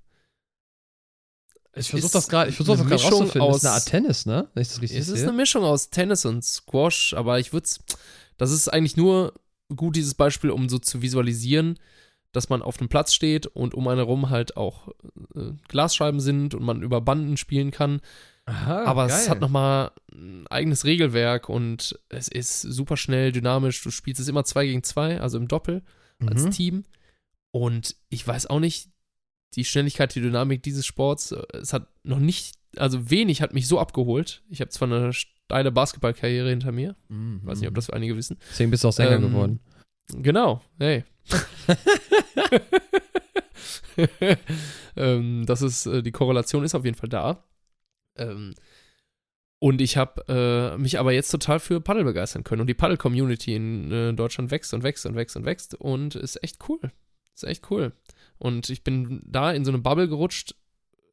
ich 1.75 1.91
versuche 1.91 2.13
das 2.13 2.29
gerade, 2.29 2.51
ich 2.51 2.57
versuche 2.57 2.77
das 2.79 2.87
eine 2.87 2.91
gerade 2.91 3.03
Mischung 3.05 3.21
rauszufinden. 3.23 3.49
Das 3.53 3.57
ist 3.59 3.65
eine 3.67 3.75
aus- 3.75 3.81
Art 3.83 3.89
Tennis, 3.89 4.27
ne? 4.27 4.51
Wenn 4.55 4.63
ich 4.63 4.69
das 4.69 4.81
richtig 4.83 4.99
Es 4.99 5.09
ist 5.09 5.19
sehe. 5.21 5.29
eine 5.29 5.37
Mischung 5.37 5.65
aus 5.65 5.91
Tennis 5.91 6.25
und 6.25 6.43
Squash, 6.45 7.15
aber 7.15 7.39
ich 7.39 7.53
würde 7.53 7.69
das 8.37 8.51
ist 8.51 8.69
eigentlich 8.69 8.97
nur 8.97 9.35
gut, 9.75 9.97
dieses 9.97 10.15
Beispiel, 10.15 10.51
um 10.51 10.69
so 10.69 10.79
zu 10.79 11.01
visualisieren, 11.03 11.79
dass 12.35 12.49
man 12.51 12.61
auf 12.63 12.79
einem 12.79 12.89
Platz 12.89 13.15
steht 13.15 13.47
und 13.47 13.75
um 13.75 13.89
einen 13.89 13.99
herum 13.99 14.29
halt 14.31 14.57
auch 14.57 14.89
äh, 15.35 15.53
Glasscheiben 15.69 16.21
sind 16.21 16.55
und 16.55 16.63
man 16.63 16.83
über 16.83 17.01
Banden 17.01 17.37
spielen 17.37 17.71
kann. 17.71 18.01
Aha, 18.47 18.85
aber 18.85 19.07
es 19.07 19.13
geil. 19.23 19.31
hat 19.31 19.41
nochmal 19.41 19.93
ein 20.13 20.47
eigenes 20.49 20.85
Regelwerk 20.85 21.49
und 21.49 21.99
es 22.11 22.29
ist 22.29 22.61
super 22.61 22.97
schnell, 22.99 23.33
dynamisch. 23.33 23.83
Du 23.83 23.91
spielst 23.91 24.21
es 24.21 24.29
immer 24.29 24.45
zwei 24.45 24.67
gegen 24.67 24.83
zwei, 24.83 25.19
also 25.21 25.39
im 25.39 25.49
Doppel 25.49 25.83
als 26.27 26.45
Mhm. 26.45 26.51
Team. 26.51 26.85
Und 27.53 27.97
ich 28.11 28.27
weiß 28.27 28.47
auch 28.49 28.61
nicht, 28.61 28.91
die 29.55 29.65
Schnelligkeit, 29.65 30.15
die 30.15 30.21
Dynamik 30.21 30.63
dieses 30.63 30.85
Sports, 30.85 31.33
äh, 31.33 31.43
es 31.55 31.73
hat 31.73 31.87
noch 32.03 32.19
nicht, 32.19 32.57
also 32.77 33.11
wenig 33.11 33.41
hat 33.41 33.55
mich 33.55 33.67
so 33.69 33.79
abgeholt. 33.79 34.43
Ich 34.51 34.61
habe 34.61 34.71
zwar 34.71 34.89
eine 34.93 35.13
steile 35.13 35.71
Basketballkarriere 35.73 36.51
hinter 36.51 36.73
mir, 36.73 36.97
Mhm. 37.09 37.41
weiß 37.45 37.61
nicht, 37.61 37.69
ob 37.69 37.75
das 37.77 37.87
für 37.87 37.93
einige 37.95 38.17
wissen. 38.17 38.37
Deswegen 38.51 38.71
bist 38.71 38.83
du 38.85 38.89
auch 38.89 38.93
Sänger 38.93 39.13
Ähm, 39.17 39.23
geworden. 39.23 39.61
Genau, 40.09 40.61
hey. 40.79 41.05
ähm, 44.97 45.47
das 45.47 45.63
ist, 45.63 45.87
äh, 45.87 46.03
die 46.03 46.13
Korrelation 46.13 46.65
ist 46.65 46.75
auf 46.75 46.85
jeden 46.85 46.97
Fall 46.97 47.09
da. 47.09 47.45
Ähm, 48.17 48.55
und 49.59 49.81
ich 49.81 49.97
habe 49.97 50.23
äh, 50.29 50.77
mich 50.79 50.99
aber 50.99 51.13
jetzt 51.13 51.31
total 51.31 51.59
für 51.59 51.81
Paddel 51.81 52.05
begeistern 52.05 52.45
können. 52.45 52.61
Und 52.61 52.67
die 52.67 52.75
Paddel-Community 52.75 53.55
in 53.55 53.91
äh, 53.91 54.13
Deutschland 54.13 54.51
wächst 54.51 54.75
und 54.75 54.83
wächst 54.83 55.07
und 55.07 55.15
wächst 55.15 55.37
und 55.37 55.47
wächst 55.47 55.75
und 55.75 56.17
ist 56.17 56.43
echt 56.43 56.59
cool. 56.69 56.93
Ist 57.35 57.45
echt 57.45 57.71
cool. 57.71 57.93
Und 58.39 58.69
ich 58.69 58.85
bin 58.85 59.23
da 59.25 59.53
in 59.53 59.65
so 59.65 59.71
eine 59.71 59.81
Bubble 59.81 60.09
gerutscht, 60.09 60.55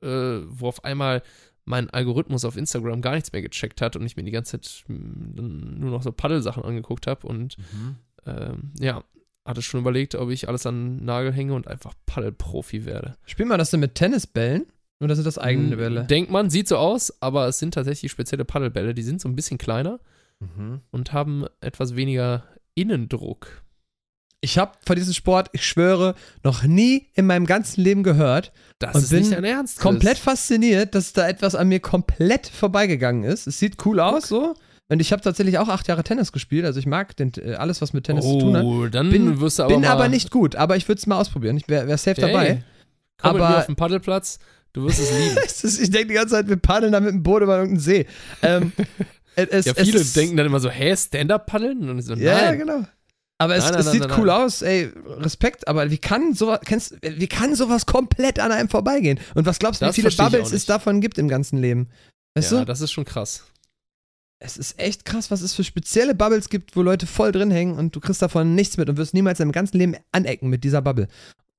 äh, 0.01 0.07
wo 0.07 0.67
auf 0.67 0.83
einmal 0.83 1.23
mein 1.63 1.89
Algorithmus 1.91 2.43
auf 2.43 2.57
Instagram 2.57 3.01
gar 3.01 3.13
nichts 3.13 3.31
mehr 3.31 3.41
gecheckt 3.41 3.81
hat 3.81 3.95
und 3.95 4.05
ich 4.05 4.17
mir 4.17 4.23
die 4.23 4.31
ganze 4.31 4.59
Zeit 4.59 4.83
dann 4.87 5.79
nur 5.79 5.91
noch 5.91 6.03
so 6.03 6.11
Paddel-Sachen 6.11 6.63
angeguckt 6.63 7.07
habe 7.07 7.27
und 7.27 7.55
ähm, 8.25 8.73
ja, 8.79 9.03
hatte 9.51 9.61
schon 9.61 9.79
überlegt, 9.81 10.15
ob 10.15 10.31
ich 10.31 10.47
alles 10.47 10.65
an 10.65 10.97
den 10.97 11.05
Nagel 11.05 11.31
hänge 11.31 11.53
und 11.53 11.67
einfach 11.67 11.93
Paddelprofi 12.07 12.85
werde. 12.85 13.15
Spiel 13.25 13.45
mal 13.45 13.57
das 13.59 13.69
denn 13.69 13.79
mit 13.81 13.93
Tennisbällen? 13.93 14.65
Oder 14.99 15.15
sind 15.15 15.25
das 15.25 15.37
eigene 15.37 15.71
Hm, 15.71 15.77
Bälle? 15.77 16.03
Denkt 16.05 16.31
man, 16.31 16.49
sieht 16.49 16.67
so 16.67 16.77
aus, 16.77 17.21
aber 17.21 17.47
es 17.47 17.59
sind 17.59 17.73
tatsächlich 17.73 18.11
spezielle 18.11 18.45
Paddelbälle. 18.45 18.93
Die 18.93 19.01
sind 19.03 19.21
so 19.21 19.29
ein 19.29 19.35
bisschen 19.35 19.57
kleiner 19.57 19.99
Mhm. 20.39 20.81
und 20.91 21.13
haben 21.13 21.45
etwas 21.59 21.95
weniger 21.95 22.43
Innendruck. 22.75 23.61
Ich 24.43 24.57
habe 24.57 24.71
von 24.87 24.95
diesem 24.95 25.13
Sport, 25.13 25.49
ich 25.53 25.63
schwöre, 25.65 26.15
noch 26.43 26.63
nie 26.63 27.07
in 27.13 27.27
meinem 27.27 27.45
ganzen 27.45 27.81
Leben 27.81 28.01
gehört. 28.01 28.51
Das 28.79 28.95
Und 28.95 29.03
ist 29.03 29.11
nicht 29.11 29.21
bin 29.29 29.31
dein 29.31 29.43
Ernst. 29.43 29.79
Komplett 29.79 30.17
fasziniert, 30.17 30.95
dass 30.95 31.13
da 31.13 31.27
etwas 31.27 31.53
an 31.53 31.67
mir 31.67 31.79
komplett 31.79 32.47
vorbeigegangen 32.47 33.23
ist. 33.23 33.45
Es 33.45 33.59
sieht 33.59 33.85
cool 33.85 33.99
aus 33.99 34.27
so. 34.29 34.55
Und 34.91 34.99
ich 34.99 35.13
habe 35.13 35.21
tatsächlich 35.21 35.57
auch 35.57 35.69
acht 35.69 35.87
Jahre 35.87 36.03
Tennis 36.03 36.33
gespielt. 36.33 36.65
Also 36.65 36.77
ich 36.77 36.85
mag 36.85 37.15
den, 37.15 37.31
äh, 37.37 37.53
alles, 37.53 37.81
was 37.81 37.93
mit 37.93 38.03
Tennis 38.03 38.25
oh, 38.25 38.39
zu 38.39 38.45
tun 38.45 38.57
hat. 38.57 38.93
dann 38.93 39.09
Bin- 39.09 39.39
wirst 39.39 39.57
du 39.57 39.63
aber 39.63 39.73
Bin 39.73 39.85
aber 39.85 40.09
nicht 40.09 40.31
gut, 40.31 40.57
aber 40.57 40.75
ich 40.75 40.85
würde 40.89 40.99
es 40.99 41.07
mal 41.07 41.17
ausprobieren. 41.17 41.55
Ich 41.55 41.69
wäre 41.69 41.87
wär 41.87 41.97
safe 41.97 42.21
Hey, 42.21 42.33
dabei. 42.33 42.63
Komm 43.17 43.31
mit 43.31 43.39
mir 43.41 43.47
Aber- 43.47 43.57
auf 43.59 43.65
den 43.67 43.77
Paddelplatz, 43.77 44.39
du 44.73 44.83
wirst 44.83 44.99
es 44.99 45.09
lieben. 45.17 45.37
Es 45.45 45.63
ich 45.79 45.91
denke 45.91 46.09
die 46.09 46.13
ganze 46.15 46.33
Zeit, 46.35 46.49
wir 46.49 46.57
paddeln 46.57 46.91
da 46.91 46.99
mit 46.99 47.11
dem 47.13 47.23
Boot 47.23 47.41
über 47.41 47.55
irgendeinen 47.55 47.79
See. 47.79 48.05
Ähm, 48.41 48.73
es, 49.37 49.47
es, 49.51 49.65
ja, 49.67 49.73
es 49.77 49.87
viele 49.87 49.99
ist, 50.01 50.13
denken 50.13 50.35
dann 50.35 50.45
immer 50.45 50.59
so, 50.59 50.69
hä, 50.69 50.93
Stand-Up-Paddeln? 50.93 51.89
Und 51.89 52.01
so, 52.01 52.13
Ja, 52.15 52.41
nein. 52.41 52.59
genau. 52.59 52.83
Aber 53.37 53.55
es, 53.55 53.63
Nein, 53.63 53.71
nein, 53.75 53.79
es 53.79 53.91
sieht 53.91 54.17
cool 54.17 54.29
aus, 54.29 54.61
ey, 54.61 54.91
Respekt, 55.05 55.69
aber 55.69 55.89
wie 55.89 55.99
kann 55.99 56.33
sowas, 56.33 56.59
kennst, 56.65 56.97
wie 57.01 57.27
kann 57.27 57.55
sowas 57.55 57.85
komplett 57.85 58.39
an 58.39 58.51
einem 58.51 58.67
vorbeigehen? 58.67 59.21
Und 59.35 59.45
was 59.45 59.57
glaubst 59.57 59.81
du, 59.81 59.87
wie 59.87 59.93
viele 59.93 60.11
Bubbles 60.11 60.51
es 60.51 60.65
davon 60.65 60.99
gibt 60.99 61.17
im 61.17 61.29
ganzen 61.29 61.57
Leben? 61.59 61.87
Weißt 62.35 62.51
ja, 62.51 62.59
du? 62.59 62.65
das 62.65 62.81
ist 62.81 62.91
schon 62.91 63.05
krass. 63.05 63.45
Es 64.43 64.57
ist 64.57 64.79
echt 64.79 65.05
krass, 65.05 65.29
was 65.29 65.41
es 65.41 65.53
für 65.53 65.63
spezielle 65.63 66.15
Bubbles 66.15 66.49
gibt, 66.49 66.75
wo 66.75 66.81
Leute 66.81 67.05
voll 67.05 67.31
drin 67.31 67.51
hängen 67.51 67.77
und 67.77 67.95
du 67.95 67.99
kriegst 67.99 68.23
davon 68.23 68.55
nichts 68.55 68.75
mit 68.77 68.89
und 68.89 68.97
wirst 68.97 69.13
niemals 69.13 69.39
in 69.39 69.45
deinem 69.45 69.51
ganzen 69.51 69.77
Leben 69.77 69.95
anecken 70.11 70.49
mit 70.49 70.63
dieser 70.63 70.81
Bubble. 70.81 71.07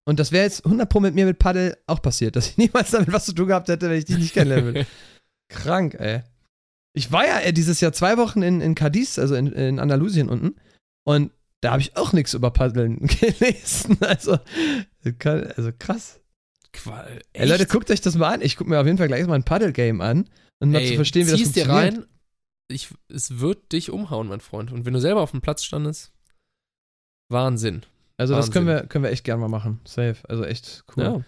Und 0.05 0.19
das 0.19 0.33
wäre 0.33 0.45
jetzt 0.45 0.65
100 0.65 0.89
Pro 0.89 0.99
mit 0.99 1.15
mir 1.15 1.25
mit 1.25 1.39
Paddel 1.39 1.77
auch 1.87 2.03
passiert, 2.03 2.35
dass 2.37 2.49
ich 2.49 2.57
niemals 2.57 2.91
damit 2.91 3.13
was 3.13 3.25
zu 3.25 3.33
tun 3.33 3.47
gehabt 3.47 3.69
hätte, 3.69 3.89
wenn 3.89 3.99
ich 3.99 4.05
dich 4.07 4.19
nicht 4.19 4.35
kennenlernen 4.35 4.75
würde. 4.75 4.87
Krank, 5.49 5.95
ey. 5.95 6.23
Ich 6.93 7.13
war 7.13 7.27
ja 7.27 7.39
äh, 7.41 7.53
dieses 7.53 7.81
Jahr 7.81 7.93
zwei 7.93 8.19
Wochen 8.19 8.43
in, 8.43 8.61
in 8.61 8.75
Cadiz, 8.75 9.19
also 9.19 9.35
in, 9.35 9.47
in 9.47 9.79
Andalusien 9.79 10.29
unten, 10.29 10.57
und 11.05 11.31
da 11.61 11.71
habe 11.71 11.83
ich 11.83 11.97
auch 11.97 12.13
nichts 12.13 12.35
über 12.35 12.51
Paddeln 12.51 13.07
gelesen. 13.21 13.97
Also, 14.01 14.39
also 15.57 15.71
krass. 15.79 16.21
Qual. 16.73 17.21
Ey, 17.33 17.47
Leute, 17.49 17.67
guckt 17.67 17.91
euch 17.91 18.01
das 18.01 18.17
mal 18.17 18.35
an. 18.35 18.43
Ich 18.43 18.57
gucke 18.57 18.71
mir 18.71 18.81
auf 18.81 18.87
jeden 18.87 18.99
Fall 18.99 19.09
gleich 19.09 19.27
mal 19.27 19.35
ein 19.35 19.45
Paddle-Game 19.45 20.01
an, 20.01 20.29
um 20.59 20.73
mal 20.73 20.81
Ey, 20.81 20.89
zu 20.89 20.95
verstehen, 20.97 21.27
wie 21.27 21.31
das 21.31 21.39
zieh's 21.41 21.53
dir 21.53 21.67
funktioniert. 21.67 21.99
rein. 21.99 22.07
Ich, 22.73 22.89
es 23.09 23.41
wird 23.41 23.73
dich 23.73 23.91
umhauen, 23.91 24.29
mein 24.29 24.41
Freund. 24.41 24.73
Und 24.73 24.85
wenn 24.85 24.95
du 24.95 25.01
selber 25.01 25.21
auf 25.21 25.31
dem 25.31 25.41
Platz 25.41 25.63
standest, 25.65 26.13
Wahnsinn. 27.29 27.83
Also 28.17 28.35
das 28.35 28.51
können 28.51 28.67
Wahnsinn. 28.67 28.85
wir, 28.85 28.89
können 28.89 29.05
wir 29.05 29.11
echt 29.11 29.25
gerne 29.25 29.41
mal 29.41 29.49
machen. 29.49 29.81
Safe. 29.85 30.17
Also 30.29 30.45
echt 30.45 30.85
cool. 30.97 31.05
Ja. 31.05 31.25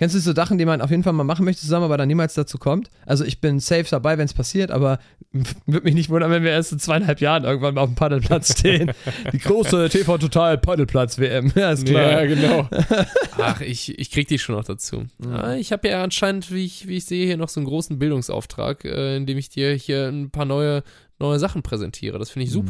Kennst 0.00 0.14
du 0.16 0.18
so 0.20 0.32
Sachen, 0.34 0.56
die 0.56 0.64
man 0.64 0.80
auf 0.80 0.88
jeden 0.88 1.02
Fall 1.02 1.12
mal 1.12 1.24
machen 1.24 1.44
möchte 1.44 1.60
zusammen, 1.60 1.84
aber 1.84 1.98
dann 1.98 2.08
niemals 2.08 2.32
dazu 2.32 2.56
kommt? 2.56 2.88
Also 3.04 3.22
ich 3.22 3.38
bin 3.42 3.60
safe 3.60 3.84
dabei, 3.90 4.16
wenn 4.16 4.24
es 4.24 4.32
passiert, 4.32 4.70
aber 4.70 4.98
würde 5.66 5.84
mich 5.84 5.92
nicht 5.94 6.08
wundern, 6.08 6.30
wenn 6.30 6.42
wir 6.42 6.52
erst 6.52 6.72
in 6.72 6.78
zweieinhalb 6.78 7.20
Jahren 7.20 7.44
irgendwann 7.44 7.74
mal 7.74 7.82
auf 7.82 7.90
dem 7.90 7.96
Paddelplatz 7.96 8.52
stehen. 8.58 8.92
Die 9.34 9.38
große 9.38 9.90
TV 9.90 10.16
Total 10.16 10.56
Paddelplatz 10.56 11.18
WM. 11.18 11.52
Ja, 11.54 11.72
ist 11.72 11.84
klar. 11.84 12.10
Ja, 12.12 12.24
genau. 12.24 12.66
Ach, 13.38 13.60
ich, 13.60 13.98
ich 13.98 14.10
krieg 14.10 14.26
dich 14.26 14.40
schon 14.40 14.54
noch 14.54 14.64
dazu. 14.64 15.04
Mhm. 15.18 15.32
Ah, 15.34 15.54
Ich 15.56 15.70
habe 15.70 15.86
ja 15.86 16.02
anscheinend, 16.02 16.50
wie 16.50 16.64
ich, 16.64 16.88
wie 16.88 16.96
ich 16.96 17.04
sehe, 17.04 17.26
hier 17.26 17.36
noch 17.36 17.50
so 17.50 17.60
einen 17.60 17.66
großen 17.66 17.98
Bildungsauftrag, 17.98 18.86
äh, 18.86 19.16
in 19.18 19.26
dem 19.26 19.36
ich 19.36 19.50
dir 19.50 19.74
hier 19.74 20.08
ein 20.08 20.30
paar 20.30 20.46
neue, 20.46 20.82
neue 21.18 21.38
Sachen 21.38 21.62
präsentiere. 21.62 22.18
Das 22.18 22.30
finde 22.30 22.46
ich 22.48 22.54
Mhm. 22.54 22.60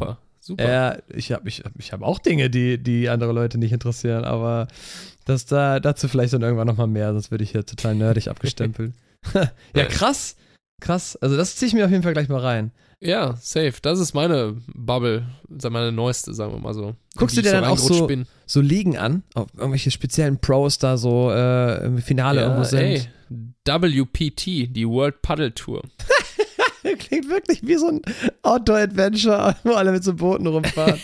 Super. 0.40 0.68
Ja, 0.68 0.98
ich 1.08 1.32
habe 1.32 1.48
ich, 1.48 1.62
ich 1.78 1.92
hab 1.92 2.02
auch 2.02 2.18
Dinge, 2.18 2.50
die, 2.50 2.82
die 2.82 3.08
andere 3.08 3.32
Leute 3.32 3.58
nicht 3.58 3.72
interessieren, 3.72 4.24
aber 4.24 4.66
das 5.24 5.46
da, 5.46 5.80
dazu 5.80 6.08
vielleicht 6.08 6.32
dann 6.32 6.42
irgendwann 6.42 6.66
nochmal 6.66 6.86
mehr, 6.88 7.12
sonst 7.12 7.30
würde 7.30 7.44
ich 7.44 7.50
hier 7.52 7.64
total 7.64 7.94
nerdig 7.94 8.28
abgestempelt. 8.28 8.94
ja, 9.76 9.84
krass. 9.84 10.36
Krass. 10.80 11.16
Also 11.16 11.36
das 11.36 11.56
ziehe 11.56 11.68
ich 11.68 11.74
mir 11.74 11.84
auf 11.84 11.90
jeden 11.90 12.02
Fall 12.02 12.14
gleich 12.14 12.28
mal 12.28 12.40
rein. 12.40 12.72
Ja, 13.02 13.36
safe. 13.40 13.74
Das 13.80 13.98
ist 13.98 14.12
meine 14.14 14.56
Bubble, 14.74 15.24
meine 15.48 15.92
neueste, 15.92 16.34
sagen 16.34 16.52
wir 16.52 16.58
mal 16.58 16.74
so. 16.74 16.94
Guckst 17.16 17.36
du 17.36 17.42
dir 17.42 17.52
dann 17.52 17.64
auch 17.64 17.78
so- 17.78 18.06
Bin. 18.06 18.26
So 18.46 18.60
Ligen 18.60 18.98
an, 18.98 19.22
ob 19.34 19.54
irgendwelche 19.56 19.90
speziellen 19.90 20.38
Pros 20.38 20.78
da 20.78 20.96
so 20.96 21.30
äh, 21.30 21.84
im 21.84 21.98
Finale 21.98 22.42
irgendwo 22.42 22.64
sind. 22.64 22.80
ey, 22.80 23.02
WPT, 23.64 24.74
die 24.74 24.88
World 24.88 25.22
Paddle 25.22 25.54
Tour. 25.54 25.82
Klingt 27.00 27.28
wirklich 27.28 27.66
wie 27.66 27.76
so 27.76 27.88
ein 27.88 28.02
Outdoor-Adventure, 28.42 29.56
wo 29.64 29.72
alle 29.72 29.90
mit 29.92 30.04
so 30.04 30.14
Booten 30.14 30.46
rumfahren. 30.46 31.00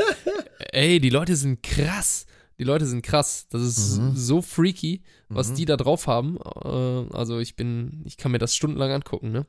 Ey, 0.72 0.98
die 1.00 1.10
Leute 1.10 1.36
sind 1.36 1.62
krass. 1.62 2.26
Die 2.58 2.64
Leute 2.64 2.86
sind 2.86 3.02
krass. 3.02 3.46
Das 3.50 3.62
ist 3.62 3.98
Mhm. 3.98 4.16
so 4.16 4.40
freaky, 4.42 5.02
was 5.28 5.50
Mhm. 5.50 5.54
die 5.56 5.64
da 5.66 5.76
drauf 5.76 6.06
haben. 6.06 6.36
Äh, 6.38 7.14
also 7.16 7.38
ich 7.40 7.56
bin, 7.56 8.02
ich 8.04 8.16
kann 8.16 8.32
mir 8.32 8.38
das 8.38 8.54
stundenlang 8.54 8.90
angucken, 8.92 9.32
ne? 9.32 9.46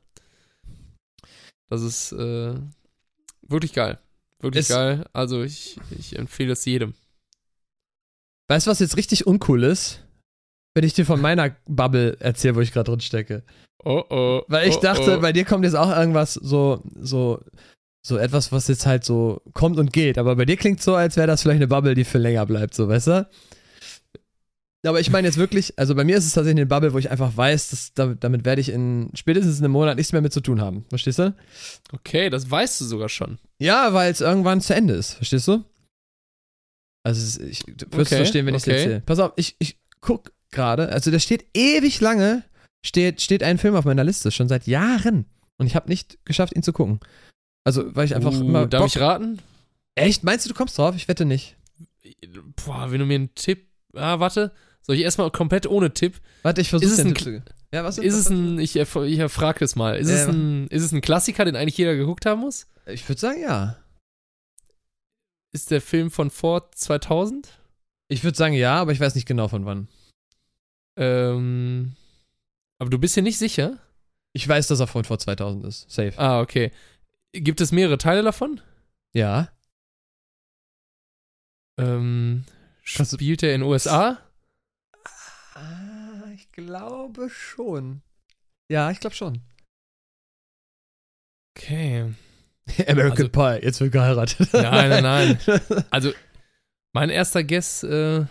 Das 1.68 1.82
ist 1.82 2.12
äh, 2.12 2.54
wirklich 3.42 3.72
geil. 3.72 3.98
Wirklich 4.40 4.62
Ist- 4.62 4.68
geil. 4.68 5.04
Also 5.12 5.42
ich, 5.42 5.78
ich 5.98 6.16
empfehle 6.18 6.52
es 6.52 6.64
jedem. 6.64 6.94
Weißt 8.48 8.66
du, 8.66 8.70
was 8.70 8.78
jetzt 8.80 8.96
richtig 8.96 9.26
uncool 9.26 9.64
ist? 9.64 10.02
Wenn 10.74 10.84
ich 10.84 10.92
dir 10.94 11.06
von 11.06 11.20
meiner 11.20 11.56
Bubble 11.66 12.16
erzähle, 12.20 12.54
wo 12.56 12.60
ich 12.60 12.72
gerade 12.72 12.90
drin 12.90 13.00
stecke. 13.00 13.42
Oh 13.86 14.02
oh. 14.10 14.42
Weil 14.48 14.68
ich 14.68 14.78
oh, 14.78 14.80
dachte, 14.80 15.18
oh. 15.18 15.20
bei 15.20 15.32
dir 15.32 15.44
kommt 15.44 15.64
jetzt 15.64 15.76
auch 15.76 15.96
irgendwas 15.96 16.34
so, 16.34 16.82
so, 16.98 17.40
so 18.02 18.18
etwas, 18.18 18.50
was 18.50 18.66
jetzt 18.66 18.84
halt 18.84 19.04
so 19.04 19.40
kommt 19.52 19.78
und 19.78 19.92
geht. 19.92 20.18
Aber 20.18 20.34
bei 20.34 20.44
dir 20.44 20.56
klingt 20.56 20.82
so, 20.82 20.96
als 20.96 21.16
wäre 21.16 21.28
das 21.28 21.42
vielleicht 21.42 21.58
eine 21.58 21.68
Bubble, 21.68 21.94
die 21.94 22.02
für 22.02 22.18
länger 22.18 22.44
bleibt, 22.46 22.74
so, 22.74 22.88
weißt 22.88 23.06
du? 23.06 23.28
Aber 24.84 24.98
ich 24.98 25.10
meine 25.10 25.28
jetzt 25.28 25.38
wirklich, 25.38 25.78
also 25.78 25.94
bei 25.94 26.02
mir 26.02 26.16
ist 26.16 26.26
es 26.26 26.32
tatsächlich 26.32 26.62
eine 26.62 26.66
Bubble, 26.66 26.92
wo 26.94 26.98
ich 26.98 27.12
einfach 27.12 27.36
weiß, 27.36 27.70
dass 27.70 27.94
damit, 27.94 28.24
damit 28.24 28.44
werde 28.44 28.60
ich 28.60 28.70
in 28.70 29.10
spätestens 29.14 29.58
in 29.58 29.64
einem 29.64 29.72
Monat 29.72 29.96
nichts 29.96 30.12
mehr 30.12 30.22
mit 30.22 30.32
zu 30.32 30.40
tun 30.40 30.60
haben. 30.60 30.84
Verstehst 30.88 31.20
du? 31.20 31.32
Okay, 31.92 32.28
das 32.28 32.50
weißt 32.50 32.80
du 32.80 32.86
sogar 32.86 33.08
schon. 33.08 33.38
Ja, 33.58 33.92
weil 33.94 34.10
es 34.10 34.20
irgendwann 34.20 34.60
zu 34.60 34.74
Ende 34.74 34.94
ist. 34.94 35.14
Verstehst 35.14 35.46
du? 35.46 35.64
Also, 37.04 37.40
ich 37.40 37.64
wirst 37.68 37.86
Okay, 37.94 38.16
verstehen, 38.16 38.46
wenn 38.46 38.54
ich 38.56 38.62
es 38.62 38.68
okay. 38.68 38.76
erzähle. 38.76 39.02
Pass 39.06 39.20
auf, 39.20 39.32
ich, 39.36 39.54
ich 39.60 39.78
guck 40.00 40.32
gerade, 40.50 40.88
also 40.88 41.12
da 41.12 41.20
steht 41.20 41.46
ewig 41.54 42.00
lange, 42.00 42.42
steht, 42.86 43.20
steht 43.20 43.42
ein 43.42 43.58
Film 43.58 43.74
auf 43.74 43.84
meiner 43.84 44.04
Liste, 44.04 44.30
schon 44.30 44.48
seit 44.48 44.66
Jahren. 44.66 45.26
Und 45.58 45.66
ich 45.66 45.74
habe 45.76 45.88
nicht 45.88 46.18
geschafft, 46.24 46.54
ihn 46.54 46.62
zu 46.62 46.72
gucken. 46.72 47.00
Also, 47.64 47.94
weil 47.96 48.04
ich 48.06 48.14
einfach 48.14 48.32
uh, 48.32 48.40
immer. 48.40 48.66
darf 48.66 48.80
Bock- 48.82 48.88
ich 48.96 49.00
raten? 49.00 49.38
Echt? 49.94 50.22
Meinst 50.24 50.44
du, 50.44 50.48
du 50.50 50.54
kommst 50.54 50.76
drauf? 50.78 50.94
Ich 50.94 51.08
wette 51.08 51.24
nicht. 51.24 51.56
Boah, 52.64 52.90
wenn 52.90 53.00
du 53.00 53.06
mir 53.06 53.14
einen 53.16 53.34
Tipp. 53.34 53.66
Ah, 53.94 54.20
warte. 54.20 54.52
Soll 54.82 54.96
ich 54.96 55.02
erstmal 55.02 55.30
komplett 55.30 55.66
ohne 55.66 55.92
Tipp? 55.92 56.20
Warte, 56.42 56.60
ich 56.60 56.70
versuche 56.70 56.86
Ist 56.86 56.98
es 56.98 57.04
den 57.04 57.08
ein 57.08 57.14
Tipp 57.14 57.42
zu. 57.46 57.52
Ja, 57.72 57.82
was 57.82 57.98
Ist 57.98 58.14
es 58.14 58.28
ein, 58.30 58.58
ich, 58.60 58.76
erf- 58.76 59.04
ich 59.04 59.18
erfrage 59.18 59.58
das 59.60 59.74
mal, 59.74 59.96
ist, 59.96 60.08
es 60.08 60.26
Äh, 60.26 60.30
ein, 60.30 60.68
ist 60.68 60.82
es 60.84 60.92
ein 60.92 61.00
Klassiker, 61.00 61.44
den 61.44 61.56
eigentlich 61.56 61.76
jeder 61.76 61.96
geguckt 61.96 62.24
haben 62.26 62.40
muss? 62.42 62.68
Ich 62.86 63.08
würde 63.08 63.20
sagen, 63.20 63.40
ja. 63.40 63.76
Ist 65.52 65.70
der 65.70 65.80
Film 65.80 66.10
von 66.10 66.30
vor 66.30 66.70
2000? 66.72 67.58
Ich 68.08 68.22
würde 68.22 68.36
sagen, 68.36 68.54
ja, 68.54 68.80
aber 68.80 68.92
ich 68.92 69.00
weiß 69.00 69.14
nicht 69.16 69.26
genau 69.26 69.48
von 69.48 69.64
wann. 69.64 69.88
Ähm, 70.96 71.94
aber 72.78 72.90
du 72.90 72.98
bist 72.98 73.16
dir 73.16 73.22
nicht 73.22 73.38
sicher? 73.38 73.78
Ich 74.32 74.46
weiß, 74.46 74.66
dass 74.68 74.80
er 74.80 74.86
von 74.86 75.04
vor 75.04 75.18
2000 75.18 75.64
ist. 75.64 75.90
Safe. 75.90 76.12
Ah, 76.18 76.40
okay. 76.40 76.70
Gibt 77.32 77.60
es 77.60 77.72
mehrere 77.72 77.98
Teile 77.98 78.22
davon? 78.22 78.60
Ja. 79.14 79.48
Ähm, 81.78 82.44
spielt 82.82 83.42
er 83.42 83.54
in 83.54 83.60
den 83.62 83.70
USA? 83.70 84.18
Ah, 85.54 86.30
ich 86.34 86.50
glaube 86.52 87.30
schon. 87.30 88.02
Ja, 88.70 88.90
ich 88.90 89.00
glaube 89.00 89.16
schon. 89.16 89.40
Okay. 91.56 92.14
American 92.88 93.26
Also- 93.26 93.28
Pie, 93.28 93.64
jetzt 93.64 93.80
wird 93.80 93.92
geheiratet. 93.92 94.52
Nein, 94.52 95.02
nein, 95.02 95.38
Also, 95.90 96.12
mein 96.92 97.10
erster 97.10 97.44
Guess 97.44 97.82
äh, 97.84 98.26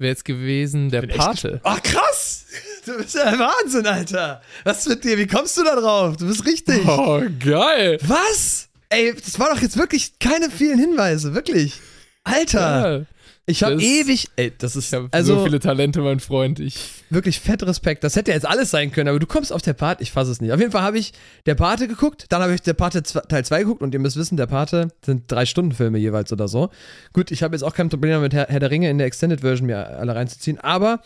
wäre 0.00 0.10
jetzt 0.10 0.24
gewesen 0.24 0.90
der 0.90 1.02
Pate. 1.02 1.60
Ach, 1.62 1.82
krass! 1.82 2.46
Du 2.86 2.96
bist 2.96 3.14
ja 3.14 3.24
ein 3.24 3.38
Wahnsinn, 3.38 3.86
Alter. 3.86 4.40
Was 4.64 4.78
ist 4.78 4.88
mit 4.88 5.04
dir? 5.04 5.18
Wie 5.18 5.26
kommst 5.26 5.54
du 5.58 5.62
da 5.62 5.76
drauf? 5.76 6.16
Du 6.16 6.26
bist 6.26 6.46
richtig. 6.46 6.80
Oh, 6.88 7.22
geil. 7.38 7.98
Was? 8.04 8.68
Ey, 8.88 9.14
das 9.14 9.38
war 9.38 9.50
doch 9.54 9.60
jetzt 9.60 9.76
wirklich 9.76 10.18
keine 10.18 10.50
vielen 10.50 10.78
Hinweise, 10.78 11.34
wirklich. 11.34 11.78
Alter, 12.24 12.98
Ja. 13.00 13.06
Ich 13.50 13.62
habe 13.62 13.80
ewig. 13.80 14.28
Ey, 14.36 14.52
das 14.56 14.76
ist 14.76 14.86
Ich 14.86 14.94
habe 14.94 15.08
also 15.10 15.36
so 15.36 15.44
viele 15.44 15.60
Talente, 15.60 16.00
mein 16.00 16.20
Freund. 16.20 16.60
Ich, 16.60 16.76
wirklich 17.10 17.40
fett 17.40 17.62
Respekt. 17.62 18.04
Das 18.04 18.16
hätte 18.16 18.30
ja 18.30 18.36
jetzt 18.36 18.46
alles 18.46 18.70
sein 18.70 18.92
können, 18.92 19.08
aber 19.08 19.18
du 19.18 19.26
kommst 19.26 19.52
auf 19.52 19.62
der 19.62 19.72
Pate. 19.72 20.02
Ich 20.02 20.12
fasse 20.12 20.30
es 20.30 20.40
nicht. 20.40 20.52
Auf 20.52 20.60
jeden 20.60 20.72
Fall 20.72 20.82
habe 20.82 20.98
ich 20.98 21.12
der 21.46 21.54
Pate 21.54 21.88
geguckt, 21.88 22.26
dann 22.28 22.42
habe 22.42 22.54
ich 22.54 22.62
der 22.62 22.74
Pate 22.74 23.02
Teil 23.02 23.44
2 23.44 23.58
geguckt 23.60 23.82
und 23.82 23.92
ihr 23.94 24.00
müsst 24.00 24.16
wissen, 24.16 24.36
der 24.36 24.46
Pate 24.46 24.88
sind 25.04 25.30
drei 25.30 25.46
Stunden 25.46 25.72
Filme 25.72 25.98
jeweils 25.98 26.32
oder 26.32 26.48
so. 26.48 26.70
Gut, 27.12 27.30
ich 27.30 27.42
habe 27.42 27.54
jetzt 27.54 27.62
auch 27.62 27.74
kein 27.74 27.88
Problem 27.88 28.12
damit, 28.12 28.32
Herr, 28.32 28.46
Herr 28.48 28.60
der 28.60 28.70
Ringe 28.70 28.90
in 28.90 28.98
der 28.98 29.06
Extended 29.06 29.40
Version 29.40 29.66
mir 29.66 29.98
alle 29.98 30.14
reinzuziehen, 30.14 30.58
aber 30.58 31.02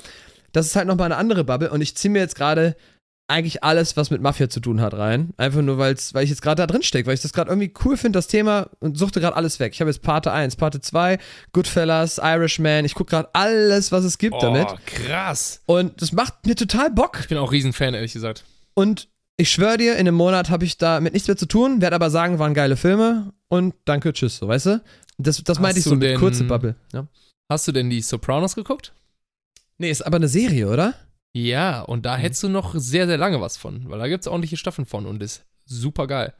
das 0.53 0.67
ist 0.67 0.77
halt 0.77 0.87
nochmal 0.87 1.07
eine 1.07 1.17
andere 1.17 1.45
Bubble 1.45 1.71
und 1.71 1.81
ich 1.81 1.97
ziehe 1.97 2.13
mir 2.13 2.21
jetzt 2.21 2.37
gerade 2.37 2.77
eigentlich 3.27 3.65
alles, 3.65 3.97
was 3.97 4.11
mit 4.11 4.21
Mafia 4.21 4.51
zu 4.51 4.61
tun 4.61 4.81
hat, 4.83 4.93
rein. 4.95 5.33
Einfach 5.39 5.63
nur, 5.63 5.79
weil's, 5.79 6.13
weil 6.13 6.25
ich 6.25 6.31
jetzt 6.31 6.43
gerade 6.43 6.61
da 6.61 6.67
drin 6.67 6.83
stecke, 6.83 7.07
weil 7.07 7.15
ich 7.15 7.23
das 7.23 7.33
gerade 7.33 7.51
irgendwie 7.51 7.73
cool 7.85 7.97
finde, 7.97 8.19
das 8.19 8.27
Thema, 8.27 8.69
und 8.81 8.99
suchte 8.99 9.21
gerade 9.21 9.35
alles 9.37 9.59
weg. 9.61 9.73
Ich 9.73 9.81
habe 9.81 9.91
jetzt 9.91 10.03
Pate 10.03 10.31
1, 10.31 10.57
Pate 10.57 10.81
2, 10.81 11.19
Goodfellas, 11.53 12.19
Irishman, 12.23 12.85
ich 12.85 12.95
gucke 12.95 13.11
gerade 13.11 13.31
alles, 13.33 13.93
was 13.93 14.05
es 14.05 14.19
gibt 14.19 14.43
damit. 14.43 14.67
oh, 14.71 14.77
krass. 14.85 15.63
Und 15.67 16.03
das 16.03 16.13
macht 16.13 16.45
mir 16.47 16.55
total 16.55 16.91
Bock. 16.91 17.19
Ich 17.21 17.29
bin 17.29 17.39
auch 17.39 17.51
Riesenfan, 17.51 17.95
ehrlich 17.95 18.13
gesagt. 18.13 18.45
Und 18.75 19.09
ich 19.37 19.51
schwöre 19.51 19.79
dir, 19.79 19.95
in 19.95 20.01
einem 20.01 20.15
Monat 20.17 20.51
habe 20.51 20.65
ich 20.65 20.77
damit 20.79 21.13
nichts 21.15 21.27
mehr 21.27 21.37
zu 21.37 21.47
tun, 21.47 21.81
werde 21.81 21.97
aber 21.97 22.11
sagen, 22.11 22.39
waren 22.39 22.53
geile 22.55 22.77
Filme 22.77 23.33
und 23.49 23.75
danke, 23.87 24.13
tschüss, 24.13 24.37
so, 24.37 24.49
weißt 24.49 24.67
du? 24.67 24.83
Das, 25.17 25.43
das 25.43 25.61
meinte 25.61 25.79
ich 25.79 25.85
so 25.85 25.91
du 25.91 25.97
mit 25.97 26.09
denn- 26.11 26.19
kurze 26.21 26.45
Bubble. 26.45 26.75
Ja. 26.93 27.07
Hast 27.51 27.67
du 27.69 27.73
denn 27.73 27.89
die 27.89 28.01
Sopranos 28.03 28.55
geguckt? 28.55 28.93
Nee, 29.79 29.91
ist 29.91 30.05
aber 30.07 30.17
eine 30.17 30.29
Serie, 30.29 30.69
oder? 30.69 30.95
Ja, 31.37 31.81
und 31.83 31.99
Mhm. 31.99 32.03
da 32.03 32.17
hättest 32.17 32.43
du 32.45 32.49
noch 32.49 32.75
sehr, 32.77 33.07
sehr 33.07 33.19
lange 33.19 33.41
was 33.41 33.57
von, 33.57 33.89
weil 33.91 33.99
da 33.99 34.07
gibt 34.09 34.23
es 34.23 34.29
ordentliche 34.29 34.57
Staffeln 34.57 34.87
von 34.87 35.05
und 35.05 35.23
ist 35.23 35.45
super 35.65 36.07
geil. 36.07 36.33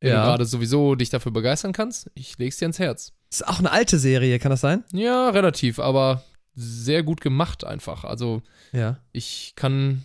Wenn 0.00 0.10
Ja. 0.10 0.22
du 0.22 0.28
gerade 0.28 0.44
sowieso 0.44 0.94
dich 0.96 1.08
dafür 1.08 1.32
begeistern 1.32 1.72
kannst, 1.72 2.10
ich 2.14 2.36
leg's 2.38 2.58
dir 2.58 2.66
ans 2.66 2.78
Herz. 2.78 3.12
Ist 3.30 3.46
auch 3.48 3.58
eine 3.58 3.72
alte 3.72 3.98
Serie, 3.98 4.38
kann 4.38 4.50
das 4.50 4.60
sein? 4.60 4.84
Ja, 4.92 5.30
relativ, 5.30 5.78
aber 5.78 6.22
sehr 6.54 7.02
gut 7.02 7.20
gemacht 7.22 7.64
einfach. 7.64 8.04
Also 8.04 8.42
Ja. 8.72 8.98
ich 9.12 9.54
kann 9.56 10.04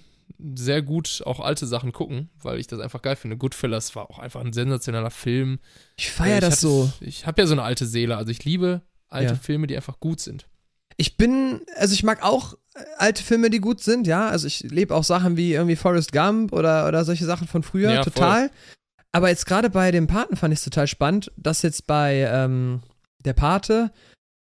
sehr 0.56 0.82
gut 0.84 1.22
auch 1.26 1.42
alte 1.42 1.68
Sachen 1.68 1.92
gucken, 1.92 2.30
weil 2.42 2.60
ich 2.60 2.68
das 2.68 2.80
einfach 2.80 3.02
geil 3.02 3.18
finde. 3.18 3.36
Goodfellas 3.36 3.94
war 3.96 4.10
auch 4.10 4.20
einfach 4.20 4.40
ein 4.40 4.54
sensationeller 4.54 5.12
Film. 5.12 5.60
Ich 5.98 6.12
feiere 6.12 6.36
ich 6.36 6.42
das 6.42 6.52
hatte- 6.54 6.62
so. 6.62 6.94
Ich 7.02 7.28
habe 7.28 7.42
ja 7.42 7.46
so 7.48 7.54
eine 7.54 7.64
alte 7.64 7.86
Seele, 7.86 8.16
also 8.16 8.32
ich 8.32 8.46
liebe 8.46 8.84
alte 9.10 9.34
Ja. 9.34 9.40
Filme, 9.40 9.68
die 9.68 9.76
einfach 9.76 10.00
gut 10.00 10.22
sind. 10.22 10.48
Ich 10.96 11.18
bin, 11.18 11.62
also 11.76 11.94
ich 11.94 12.04
mag 12.04 12.24
auch 12.24 12.54
äh, 12.54 12.58
alte 12.98 13.24
Filme, 13.24 13.50
die 13.50 13.60
gut 13.60 13.82
sind, 13.82 14.08
ja. 14.08 14.28
Also 14.30 14.48
ich 14.48 14.62
lebe 14.62 14.96
auch 14.96 15.04
Sachen 15.04 15.38
wie 15.38 15.54
irgendwie 15.54 15.76
Forrest 15.76 16.12
Gump 16.12 16.54
oder, 16.54 16.88
oder 16.88 17.06
solche 17.06 17.26
Sachen 17.26 17.48
von 17.48 17.64
früher, 17.64 17.92
Ja, 17.92 18.04
voll. 18.04 18.12
total. 18.14 18.52
Aber 19.12 19.30
jetzt 19.30 19.46
gerade 19.46 19.70
bei 19.70 19.92
dem 19.92 20.08
Paten 20.08 20.36
fand 20.36 20.54
ich 20.54 20.60
es 20.60 20.66
total 20.66 20.88
spannend, 20.88 21.32
dass 21.36 21.62
jetzt 21.62 21.88
bei 21.88 22.28
ähm, 22.32 22.82
der 23.26 23.34
Pate 23.34 23.92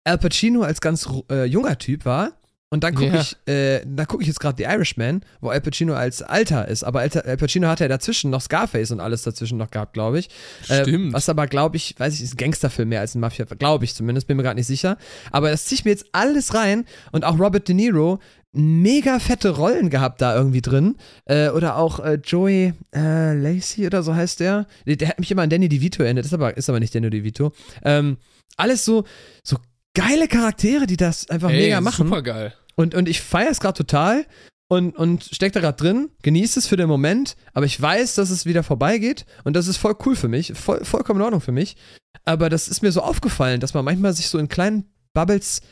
Al 0.05 0.19
Pacino 0.19 0.62
als 0.62 0.81
ganz 0.81 1.09
äh, 1.31 1.44
junger 1.44 1.78
Typ 1.78 2.05
war. 2.05 2.32
Und 2.70 2.85
dann 2.85 2.95
gucke 2.95 3.15
Ja. 3.15 3.20
ich, 3.23 3.36
äh, 3.47 3.81
da 3.86 4.05
gucke 4.05 4.23
ich 4.23 4.27
jetzt 4.28 4.40
gerade 4.40 4.57
The 4.59 4.65
Irishman, 4.70 5.23
wo 5.40 5.49
Al 5.49 5.61
Pacino 5.62 5.95
als 5.95 6.20
Alter 6.23 6.69
ist. 6.69 6.85
Aber 6.85 7.01
Al 7.01 7.09
Pacino 7.39 7.66
hatte 7.66 7.85
ja 7.85 7.89
dazwischen 7.89 8.31
noch 8.31 8.43
Scarface 8.43 8.90
und 8.90 9.01
alles 9.01 9.23
dazwischen 9.23 9.57
noch 9.57 9.70
gehabt, 9.70 9.95
glaube 9.95 10.19
ich. 10.19 10.28
Äh, 10.69 10.82
Stimmt. 10.82 11.15
was 11.15 11.31
aber, 11.31 11.47
glaube 11.47 11.77
ich, 11.78 11.95
weiß 11.99 12.15
ich, 12.15 12.23
ist 12.23 12.35
ein 12.35 12.36
Gangsterfilm 12.36 12.90
mehr 12.90 13.01
als 13.01 13.15
ein 13.15 13.20
Mafia, 13.20 13.47
glaube 13.47 13.86
ich 13.86 13.95
zumindest, 13.95 14.27
bin 14.27 14.36
mir 14.36 14.43
gerade 14.43 14.57
nicht 14.57 14.66
sicher. 14.66 14.99
Aber 15.32 15.51
das 15.51 15.65
ziehe 15.65 15.78
ich 15.78 15.85
mir 15.86 15.93
jetzt 15.93 16.07
alles 16.12 16.53
rein 16.53 16.85
und 17.12 17.24
auch 17.24 17.39
Robert 17.39 17.69
De 17.69 17.74
Niro, 17.74 18.19
mega 18.53 19.19
fette 19.19 19.51
Rollen 19.51 19.89
gehabt 19.89 20.20
da 20.20 20.35
irgendwie 20.36 20.61
drin. 20.61 20.97
Äh, 21.24 21.49
oder 21.51 21.77
auch 21.77 22.01
äh, 22.01 22.19
Joey 22.23 22.74
äh, 22.95 23.32
Lacey 23.35 23.86
oder 23.86 24.03
so 24.03 24.15
heißt 24.15 24.40
der. 24.40 24.66
Der, 24.86 24.97
der 24.97 25.09
hat 25.09 25.19
mich 25.20 25.31
immer 25.31 25.40
an 25.43 25.49
Danny 25.51 25.70
DeVito 25.70 26.03
erinnert, 26.03 26.27
ist 26.27 26.35
aber, 26.35 26.55
ist 26.57 26.69
aber 26.69 26.81
nicht 26.81 26.95
Danny 26.95 27.09
DeVito. 27.09 27.53
Ähm, 27.82 28.19
alles 28.59 28.85
so, 28.85 29.05
so 29.43 29.57
geile 29.99 30.29
Charaktere, 30.29 30.87
die 30.87 30.97
das 30.97 31.29
einfach 31.29 31.51
Ey, 31.51 31.62
mega 31.62 31.81
machen. 31.81 32.07
Super 32.07 32.23
geil. 32.23 32.55
Und, 32.77 32.95
und 32.95 33.09
ich 33.09 33.20
feiere 33.20 33.51
es 33.51 33.61
gerade 33.61 33.77
total 33.77 34.27
und, 34.70 34.97
und 34.97 35.25
steck 35.25 35.53
da 35.53 35.61
gerade 35.61 35.77
drin, 35.77 36.11
genieße 36.23 36.61
es 36.61 36.69
für 36.69 36.77
den 36.77 36.89
Moment, 36.89 37.37
aber 37.53 37.66
ich 37.66 37.81
weiß, 37.81 38.15
dass 38.15 38.31
es 38.31 38.47
wieder 38.47 38.62
vorbeigeht 38.62 39.27
und 39.45 39.55
das 39.55 39.66
ist 39.66 39.79
voll 39.79 39.97
cool 40.07 40.15
für 40.15 40.29
mich, 40.29 40.53
voll, 40.55 40.85
vollkommen 40.85 41.20
in 41.20 41.25
Ordnung 41.25 41.41
für 41.41 41.53
mich. 41.53 41.77
Aber 42.25 42.49
das 42.49 42.69
ist 42.69 42.83
mir 42.83 42.93
so 42.93 43.01
aufgefallen, 43.01 43.61
dass 43.61 43.75
man 43.75 43.85
manchmal 43.85 44.12
sich 44.12 44.29
so 44.29 44.39
in 44.39 44.49
kleinen 44.49 44.85
Bubbles 45.15 45.62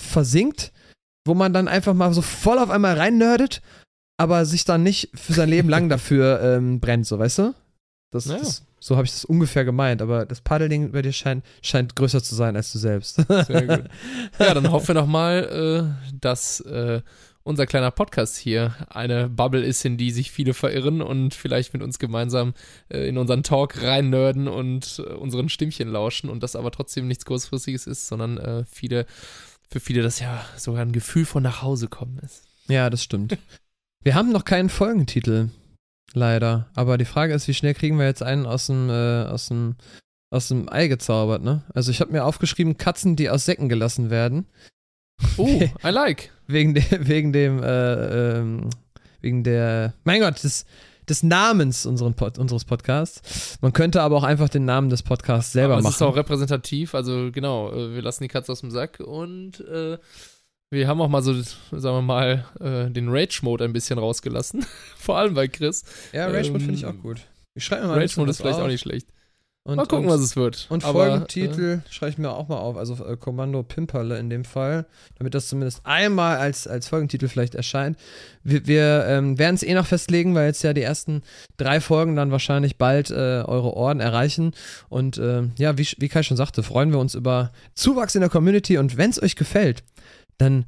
versinkt, 0.00 0.72
wo 1.26 1.34
man 1.34 1.52
dann 1.52 1.68
einfach 1.68 1.94
mal 1.94 2.12
so 2.12 2.22
voll 2.22 2.58
auf 2.58 2.70
einmal 2.70 2.96
rein 2.96 3.18
nerdet, 3.18 3.62
aber 4.16 4.46
sich 4.46 4.64
dann 4.64 4.82
nicht 4.82 5.10
für 5.14 5.34
sein 5.34 5.48
Leben 5.48 5.68
lang 5.68 5.88
dafür 5.94 6.40
ähm, 6.42 6.80
brennt, 6.80 7.06
so 7.06 7.18
weißt 7.18 7.38
du? 7.38 7.54
Das, 8.12 8.24
Ja. 8.26 8.38
das, 8.38 8.64
so 8.86 8.94
habe 8.94 9.04
ich 9.04 9.10
das 9.10 9.24
ungefähr 9.24 9.64
gemeint, 9.64 10.00
aber 10.00 10.26
das 10.26 10.40
Paddelding 10.40 10.92
bei 10.92 11.02
dir 11.02 11.12
scheint, 11.12 11.44
scheint 11.60 11.96
größer 11.96 12.22
zu 12.22 12.36
sein 12.36 12.54
als 12.54 12.70
du 12.70 12.78
selbst. 12.78 13.16
Sehr 13.16 13.66
gut. 13.66 13.84
Ja, 14.38 14.54
dann 14.54 14.70
hoffen 14.70 14.88
wir 14.88 14.94
doch 14.94 15.08
mal, 15.08 15.96
äh, 16.08 16.14
dass 16.20 16.60
äh, 16.60 17.00
unser 17.42 17.66
kleiner 17.66 17.90
Podcast 17.90 18.36
hier 18.36 18.76
eine 18.88 19.28
Bubble 19.28 19.64
ist, 19.64 19.84
in 19.84 19.96
die 19.96 20.12
sich 20.12 20.30
viele 20.30 20.54
verirren 20.54 21.02
und 21.02 21.34
vielleicht 21.34 21.72
mit 21.72 21.82
uns 21.82 21.98
gemeinsam 21.98 22.54
äh, 22.88 23.08
in 23.08 23.18
unseren 23.18 23.42
Talk 23.42 23.82
rein 23.82 24.10
nerden 24.10 24.46
und 24.46 25.02
äh, 25.04 25.14
unseren 25.14 25.48
Stimmchen 25.48 25.88
lauschen 25.88 26.30
und 26.30 26.44
das 26.44 26.54
aber 26.54 26.70
trotzdem 26.70 27.08
nichts 27.08 27.24
Kurzfristiges 27.24 27.88
ist, 27.88 28.06
sondern 28.06 28.38
äh, 28.38 28.64
viele, 28.70 29.06
für 29.68 29.80
viele 29.80 30.02
das 30.02 30.20
ja 30.20 30.44
sogar 30.56 30.82
ein 30.82 30.92
Gefühl 30.92 31.24
von 31.24 31.42
nach 31.42 31.60
Hause 31.60 31.88
kommen 31.88 32.20
ist. 32.20 32.44
Ja, 32.68 32.88
das 32.88 33.02
stimmt. 33.02 33.36
Wir 34.04 34.14
haben 34.14 34.30
noch 34.30 34.44
keinen 34.44 34.68
Folgentitel. 34.68 35.48
Leider. 36.16 36.68
Aber 36.74 36.98
die 36.98 37.04
Frage 37.04 37.34
ist, 37.34 37.46
wie 37.46 37.54
schnell 37.54 37.74
kriegen 37.74 37.98
wir 37.98 38.06
jetzt 38.06 38.22
einen 38.22 38.46
aus 38.46 38.66
dem, 38.66 38.90
äh, 38.90 39.24
aus 39.24 39.46
dem, 39.46 39.76
aus 40.30 40.48
dem 40.48 40.68
Ei 40.72 40.88
gezaubert, 40.88 41.42
ne? 41.42 41.62
Also 41.74 41.90
ich 41.90 42.00
habe 42.00 42.12
mir 42.12 42.24
aufgeschrieben, 42.24 42.78
Katzen, 42.78 43.14
die 43.14 43.30
aus 43.30 43.44
Säcken 43.44 43.68
gelassen 43.68 44.10
werden. 44.10 44.46
Oh, 45.36 45.46
I 45.84 45.90
like. 45.90 46.32
Wegen, 46.46 46.74
de, 46.74 46.82
wegen 47.06 47.32
dem, 47.32 47.62
äh, 47.62 48.38
ähm, 48.38 48.70
wegen 49.20 49.44
der, 49.44 49.94
mein 50.04 50.20
Gott, 50.20 50.42
des, 50.42 50.64
des 51.08 51.22
Namens 51.22 51.86
unseren 51.86 52.14
Pod, 52.14 52.38
unseres 52.38 52.64
Podcasts. 52.64 53.58
Man 53.60 53.72
könnte 53.72 54.02
aber 54.02 54.16
auch 54.16 54.24
einfach 54.24 54.48
den 54.48 54.64
Namen 54.64 54.90
des 54.90 55.02
Podcasts 55.02 55.52
selber 55.52 55.74
aber 55.74 55.82
machen. 55.82 55.92
ist 55.92 56.02
auch 56.02 56.16
repräsentativ, 56.16 56.94
also 56.94 57.30
genau, 57.30 57.72
äh, 57.72 57.94
wir 57.94 58.02
lassen 58.02 58.24
die 58.24 58.28
Katze 58.28 58.52
aus 58.52 58.60
dem 58.60 58.70
Sack 58.70 59.00
und 59.00 59.60
äh, 59.60 59.98
wir 60.70 60.88
haben 60.88 61.00
auch 61.00 61.08
mal 61.08 61.22
so, 61.22 61.34
sagen 61.34 61.58
wir 61.70 62.02
mal, 62.02 62.44
äh, 62.60 62.90
den 62.90 63.08
Rage-Mode 63.08 63.64
ein 63.64 63.72
bisschen 63.72 63.98
rausgelassen. 63.98 64.64
Vor 64.96 65.16
allem 65.16 65.34
bei 65.34 65.48
Chris. 65.48 65.84
ja, 66.12 66.26
Rage 66.26 66.50
Mode 66.50 66.64
finde 66.64 66.74
ich 66.74 66.82
ähm, 66.82 66.90
auch 66.90 67.02
gut. 67.02 67.20
Ich 67.54 67.64
schreibe 67.64 67.82
mir 67.82 67.88
mal 67.88 68.00
Rage-Mode 68.00 68.30
ist 68.30 68.38
vielleicht 68.38 68.58
auf. 68.58 68.64
auch 68.64 68.68
nicht 68.68 68.80
schlecht. 68.80 69.08
Und, 69.66 69.76
mal 69.76 69.86
gucken, 69.86 70.06
und, 70.06 70.12
was 70.12 70.20
es 70.20 70.36
wird. 70.36 70.68
Und 70.70 70.84
Aber, 70.84 71.06
Folgentitel 71.06 71.80
schreibe 71.90 72.10
ich 72.10 72.18
mir 72.18 72.30
auch 72.30 72.46
mal 72.46 72.58
auf, 72.58 72.76
also 72.76 73.04
äh, 73.04 73.16
Kommando 73.16 73.64
Pimperle 73.64 74.16
in 74.16 74.30
dem 74.30 74.44
Fall, 74.44 74.86
damit 75.18 75.34
das 75.34 75.48
zumindest 75.48 75.80
einmal 75.84 76.36
als, 76.36 76.68
als 76.68 76.86
Folgentitel 76.86 77.26
vielleicht 77.26 77.56
erscheint. 77.56 77.98
Wir, 78.44 78.68
wir 78.68 79.06
ähm, 79.08 79.40
werden 79.40 79.56
es 79.56 79.64
eh 79.64 79.74
noch 79.74 79.86
festlegen, 79.86 80.36
weil 80.36 80.46
jetzt 80.46 80.62
ja 80.62 80.72
die 80.72 80.82
ersten 80.82 81.22
drei 81.56 81.80
Folgen 81.80 82.14
dann 82.14 82.30
wahrscheinlich 82.30 82.76
bald 82.78 83.10
äh, 83.10 83.42
eure 83.44 83.74
Ohren 83.74 83.98
erreichen. 83.98 84.52
Und 84.88 85.18
ähm, 85.18 85.50
ja, 85.58 85.76
wie, 85.76 85.88
wie 85.98 86.08
Kai 86.08 86.22
schon 86.22 86.36
sagte, 86.36 86.62
freuen 86.62 86.92
wir 86.92 87.00
uns 87.00 87.16
über 87.16 87.50
Zuwachs 87.74 88.14
in 88.14 88.20
der 88.20 88.30
Community 88.30 88.78
und 88.78 88.96
wenn 88.96 89.10
es 89.10 89.20
euch 89.20 89.34
gefällt, 89.34 89.82
dann 90.38 90.66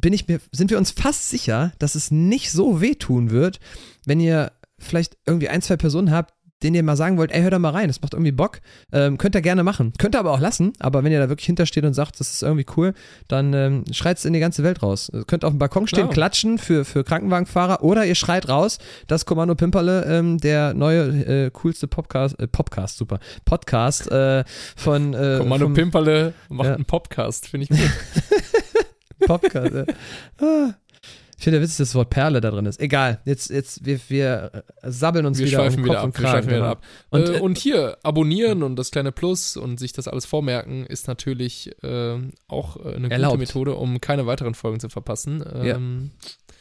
bin 0.00 0.12
ich 0.12 0.26
mir, 0.28 0.40
sind 0.52 0.70
wir 0.70 0.78
uns 0.78 0.90
fast 0.92 1.28
sicher, 1.28 1.72
dass 1.78 1.94
es 1.94 2.10
nicht 2.10 2.50
so 2.52 2.80
wehtun 2.80 3.30
wird, 3.30 3.60
wenn 4.06 4.20
ihr 4.20 4.52
vielleicht 4.78 5.18
irgendwie 5.26 5.48
ein, 5.50 5.60
zwei 5.62 5.76
Personen 5.76 6.10
habt, 6.10 6.32
denen 6.62 6.76
ihr 6.76 6.82
mal 6.82 6.96
sagen 6.96 7.16
wollt, 7.16 7.32
ey, 7.32 7.40
hör 7.40 7.50
da 7.50 7.58
mal 7.58 7.70
rein, 7.70 7.88
das 7.88 8.02
macht 8.02 8.12
irgendwie 8.12 8.32
Bock. 8.32 8.60
Ähm, 8.92 9.16
könnt 9.16 9.34
ihr 9.34 9.40
gerne 9.40 9.62
machen. 9.62 9.94
Könnt 9.96 10.14
ihr 10.14 10.18
aber 10.18 10.32
auch 10.32 10.40
lassen, 10.40 10.74
aber 10.78 11.02
wenn 11.02 11.10
ihr 11.12 11.18
da 11.18 11.30
wirklich 11.30 11.46
hintersteht 11.46 11.84
und 11.84 11.94
sagt, 11.94 12.20
das 12.20 12.30
ist 12.32 12.42
irgendwie 12.42 12.66
cool, 12.76 12.92
dann 13.28 13.54
ähm, 13.54 13.84
schreit 13.92 14.18
es 14.18 14.26
in 14.26 14.34
die 14.34 14.40
ganze 14.40 14.62
Welt 14.62 14.82
raus. 14.82 15.10
Ihr 15.12 15.24
könnt 15.24 15.42
auf 15.44 15.52
dem 15.54 15.58
Balkon 15.58 15.86
stehen, 15.86 16.00
Klar. 16.04 16.12
klatschen 16.12 16.58
für, 16.58 16.84
für 16.84 17.02
Krankenwagenfahrer 17.02 17.82
oder 17.82 18.04
ihr 18.04 18.14
schreit 18.14 18.50
raus, 18.50 18.78
dass 19.06 19.24
Kommando 19.24 19.54
Pimperle 19.54 20.04
ähm, 20.04 20.36
der 20.36 20.74
neue, 20.74 21.46
äh, 21.46 21.50
coolste 21.50 21.88
Podcast, 21.88 22.38
äh, 22.38 22.46
Podcast, 22.46 22.98
super, 22.98 23.20
Podcast 23.46 24.10
äh, 24.10 24.44
von 24.76 25.14
äh, 25.14 25.36
Kommando 25.38 25.64
vom 25.66 25.74
Pimperle 25.74 26.34
macht 26.50 26.68
Ja. 26.68 26.74
einen 26.74 26.84
Podcast, 26.84 27.48
finde 27.48 27.64
ich 27.64 27.70
gut. 27.70 27.78
Podcast. 29.38 29.74
ja. 29.74 29.84
Ah. 30.46 30.74
Ich 31.40 31.44
finde 31.44 31.56
ja 31.56 31.62
witzig, 31.62 31.78
dass 31.78 31.88
das 31.88 31.94
Wort 31.94 32.10
Perle 32.10 32.42
da 32.42 32.50
drin 32.50 32.66
ist. 32.66 32.78
Egal, 32.80 33.18
jetzt, 33.24 33.48
jetzt 33.48 33.86
wir, 33.86 33.98
wir 34.08 34.50
äh, 34.82 34.90
sabbeln 34.90 35.24
uns 35.24 35.38
wir 35.38 35.46
wieder 35.46 35.56
schweifen 35.56 35.78
um 35.78 35.84
wieder 35.86 36.00
ab. 36.00 36.04
und 36.04 36.18
Wir 36.18 36.22
Kragen. 36.22 36.42
schweifen 36.42 36.50
wieder 36.54 36.68
ab. 36.68 36.82
Und, 37.08 37.28
äh, 37.30 37.36
äh, 37.38 37.40
und 37.40 37.56
hier, 37.56 37.96
abonnieren 38.02 38.62
und 38.62 38.76
das 38.76 38.90
kleine 38.90 39.10
Plus 39.10 39.56
und 39.56 39.80
sich 39.80 39.94
das 39.94 40.06
alles 40.06 40.26
vormerken, 40.26 40.84
ist 40.84 41.08
natürlich 41.08 41.74
ähm, 41.82 42.32
auch 42.46 42.76
äh, 42.84 42.94
eine 42.94 43.10
Erlaubt. 43.10 43.32
gute 43.32 43.38
Methode, 43.38 43.74
um 43.76 44.02
keine 44.02 44.26
weiteren 44.26 44.52
Folgen 44.52 44.80
zu 44.80 44.90
verpassen. 44.90 45.42
Ähm, 45.54 46.10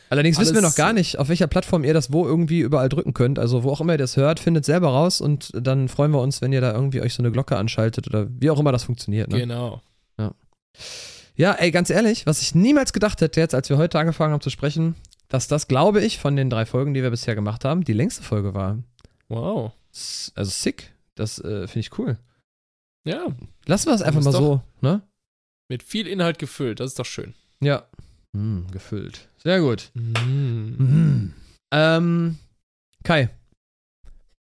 Allerdings 0.10 0.40
wissen 0.40 0.56
wir 0.56 0.62
noch 0.62 0.76
gar 0.76 0.94
nicht, 0.94 1.20
auf 1.20 1.28
welcher 1.28 1.48
Plattform 1.48 1.84
ihr 1.84 1.94
das 1.94 2.14
wo 2.14 2.26
irgendwie 2.26 2.62
überall 2.62 2.88
drücken 2.88 3.14
könnt. 3.14 3.38
Also 3.38 3.64
wo 3.64 3.72
auch 3.72 3.82
immer 3.82 3.96
ihr 3.96 3.98
das 4.00 4.16
hört, 4.16 4.40
findet 4.40 4.64
selber 4.64 4.88
raus 4.88 5.20
und 5.20 5.52
dann 5.54 5.90
freuen 5.90 6.12
wir 6.12 6.22
uns, 6.22 6.42
wenn 6.42 6.54
ihr 6.54 6.62
da 6.62 6.74
irgendwie 6.74 7.02
euch 7.02 7.14
so 7.14 7.22
eine 7.22 7.34
Glocke 7.34 7.58
anschaltet 7.58 8.08
oder 8.08 8.28
wie 8.30 8.50
auch 8.50 8.60
immer 8.62 8.72
das 8.72 8.86
funktioniert. 8.86 9.30
Ne? 9.30 9.40
Genau. 9.40 9.82
Ja, 10.18 10.32
ey, 11.40 11.72
ganz 11.72 11.90
ehrlich, 11.90 12.26
was 12.26 12.42
ich 12.42 12.54
niemals 12.54 12.94
gedacht 12.94 13.22
hätte 13.22 13.40
jetzt, 13.40 13.56
als 13.56 13.70
wir 13.70 13.78
heute 13.78 13.98
angefangen 13.98 14.34
haben 14.34 14.42
zu 14.42 14.50
sprechen, 14.50 14.96
dass 15.30 15.48
das, 15.48 15.68
glaube 15.68 16.02
ich, 16.04 16.20
von 16.20 16.36
den 16.36 16.50
drei 16.50 16.66
Folgen, 16.66 16.94
die 16.94 17.02
wir 17.02 17.12
bisher 17.12 17.36
gemacht 17.36 17.64
haben, 17.64 17.84
die 17.84 17.94
längste 17.94 18.24
Folge 18.24 18.54
war. 18.54 18.78
Wow. 19.30 19.72
Also 20.36 20.52
sick. 20.52 20.92
Das 21.16 21.40
äh, 21.40 21.68
finde 21.68 21.80
ich 21.80 21.98
cool. 21.98 22.18
Ja, 23.06 23.28
Lassen 23.66 23.88
wir 23.88 23.96
es 23.96 24.02
einfach 24.02 24.22
mal 24.22 24.32
so, 24.32 24.62
ne? 24.82 25.02
mit 25.70 25.84
viel 25.84 26.08
Inhalt 26.08 26.40
gefüllt, 26.40 26.80
das 26.80 26.92
ist 26.92 27.00
doch 27.00 27.06
schön. 27.06 27.34
Ja. 27.62 27.88
Hm, 28.36 28.68
gefüllt. 28.72 29.30
Sehr 29.38 29.62
gut. 29.62 29.92
Mm. 29.94 30.76
Mhm. 30.78 31.34
Ähm, 31.72 32.38
Kai, 33.04 33.30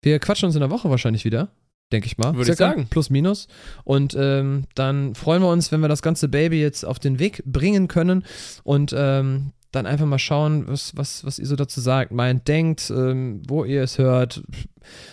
wir 0.03 0.19
quatschen 0.19 0.47
uns 0.47 0.57
in 0.57 0.61
der 0.61 0.71
Woche 0.71 0.91
wahrscheinlich 0.91 1.25
wieder, 1.25 1.49
denke 1.93 2.07
ich 2.07 2.19
mal. 2.19 2.35
Würde 2.35 2.51
ich 2.51 2.59
sagen. 2.59 2.87
Plus, 2.89 3.11
minus. 3.11 3.49
Und 3.85 4.17
ähm, 4.19 4.65
dann 4.75 5.15
freuen 5.15 5.43
wir 5.43 5.51
uns, 5.51 5.71
wenn 5.71 5.81
wir 5.81 5.89
das 5.89 6.03
ganze 6.03 6.29
Baby 6.29 6.61
jetzt 6.61 6.85
auf 6.85 6.99
den 6.99 7.19
Weg 7.19 7.43
bringen 7.45 7.89
können 7.89 8.25
und 8.65 8.95
ähm, 8.97 9.53
dann 9.71 9.87
einfach 9.87 10.07
mal 10.07 10.19
schauen, 10.19 10.69
was, 10.69 10.97
was, 10.97 11.25
was 11.25 11.39
ihr 11.39 11.47
so 11.47 11.57
dazu 11.57 11.81
sagt, 11.81 12.13
meint, 12.13 12.47
denkt, 12.47 12.91
ähm, 12.91 13.43
wo 13.49 13.65
ihr 13.65 13.83
es 13.83 13.99
hört, 13.99 14.43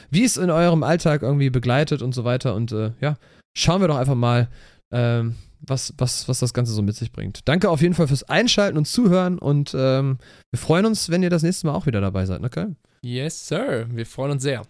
wie 0.10 0.24
es 0.24 0.38
in 0.38 0.50
eurem 0.50 0.84
Alltag 0.84 1.22
irgendwie 1.22 1.50
begleitet 1.50 2.02
und 2.02 2.14
so 2.14 2.26
weiter. 2.26 2.56
Und 2.56 2.72
äh, 2.72 2.92
ja, 3.00 3.18
schauen 3.56 3.82
wir 3.82 3.88
doch 3.88 3.98
einfach 3.98 4.16
mal, 4.16 4.50
ähm, 4.92 5.36
was, 5.62 5.94
was, 5.98 6.28
was 6.28 6.40
das 6.40 6.54
Ganze 6.54 6.74
so 6.74 6.82
mit 6.82 6.96
sich 6.96 7.12
bringt. 7.12 7.48
Danke 7.48 7.70
auf 7.70 7.82
jeden 7.82 7.94
Fall 7.94 8.08
fürs 8.08 8.24
Einschalten 8.24 8.78
und 8.78 8.86
Zuhören 8.86 9.38
und 9.40 9.76
ähm, 9.78 10.18
wir 10.52 10.60
freuen 10.60 10.86
uns, 10.86 11.10
wenn 11.10 11.24
ihr 11.24 11.30
das 11.30 11.44
nächste 11.44 11.68
Mal 11.68 11.74
auch 11.74 11.86
wieder 11.86 12.02
dabei 12.02 12.26
seid, 12.26 12.44
okay? 12.44 12.68
Yes, 13.02 13.48
Sir. 13.48 13.88
Wir 13.90 14.06
freuen 14.06 14.32
uns 14.32 14.44
sehr. 14.44 14.64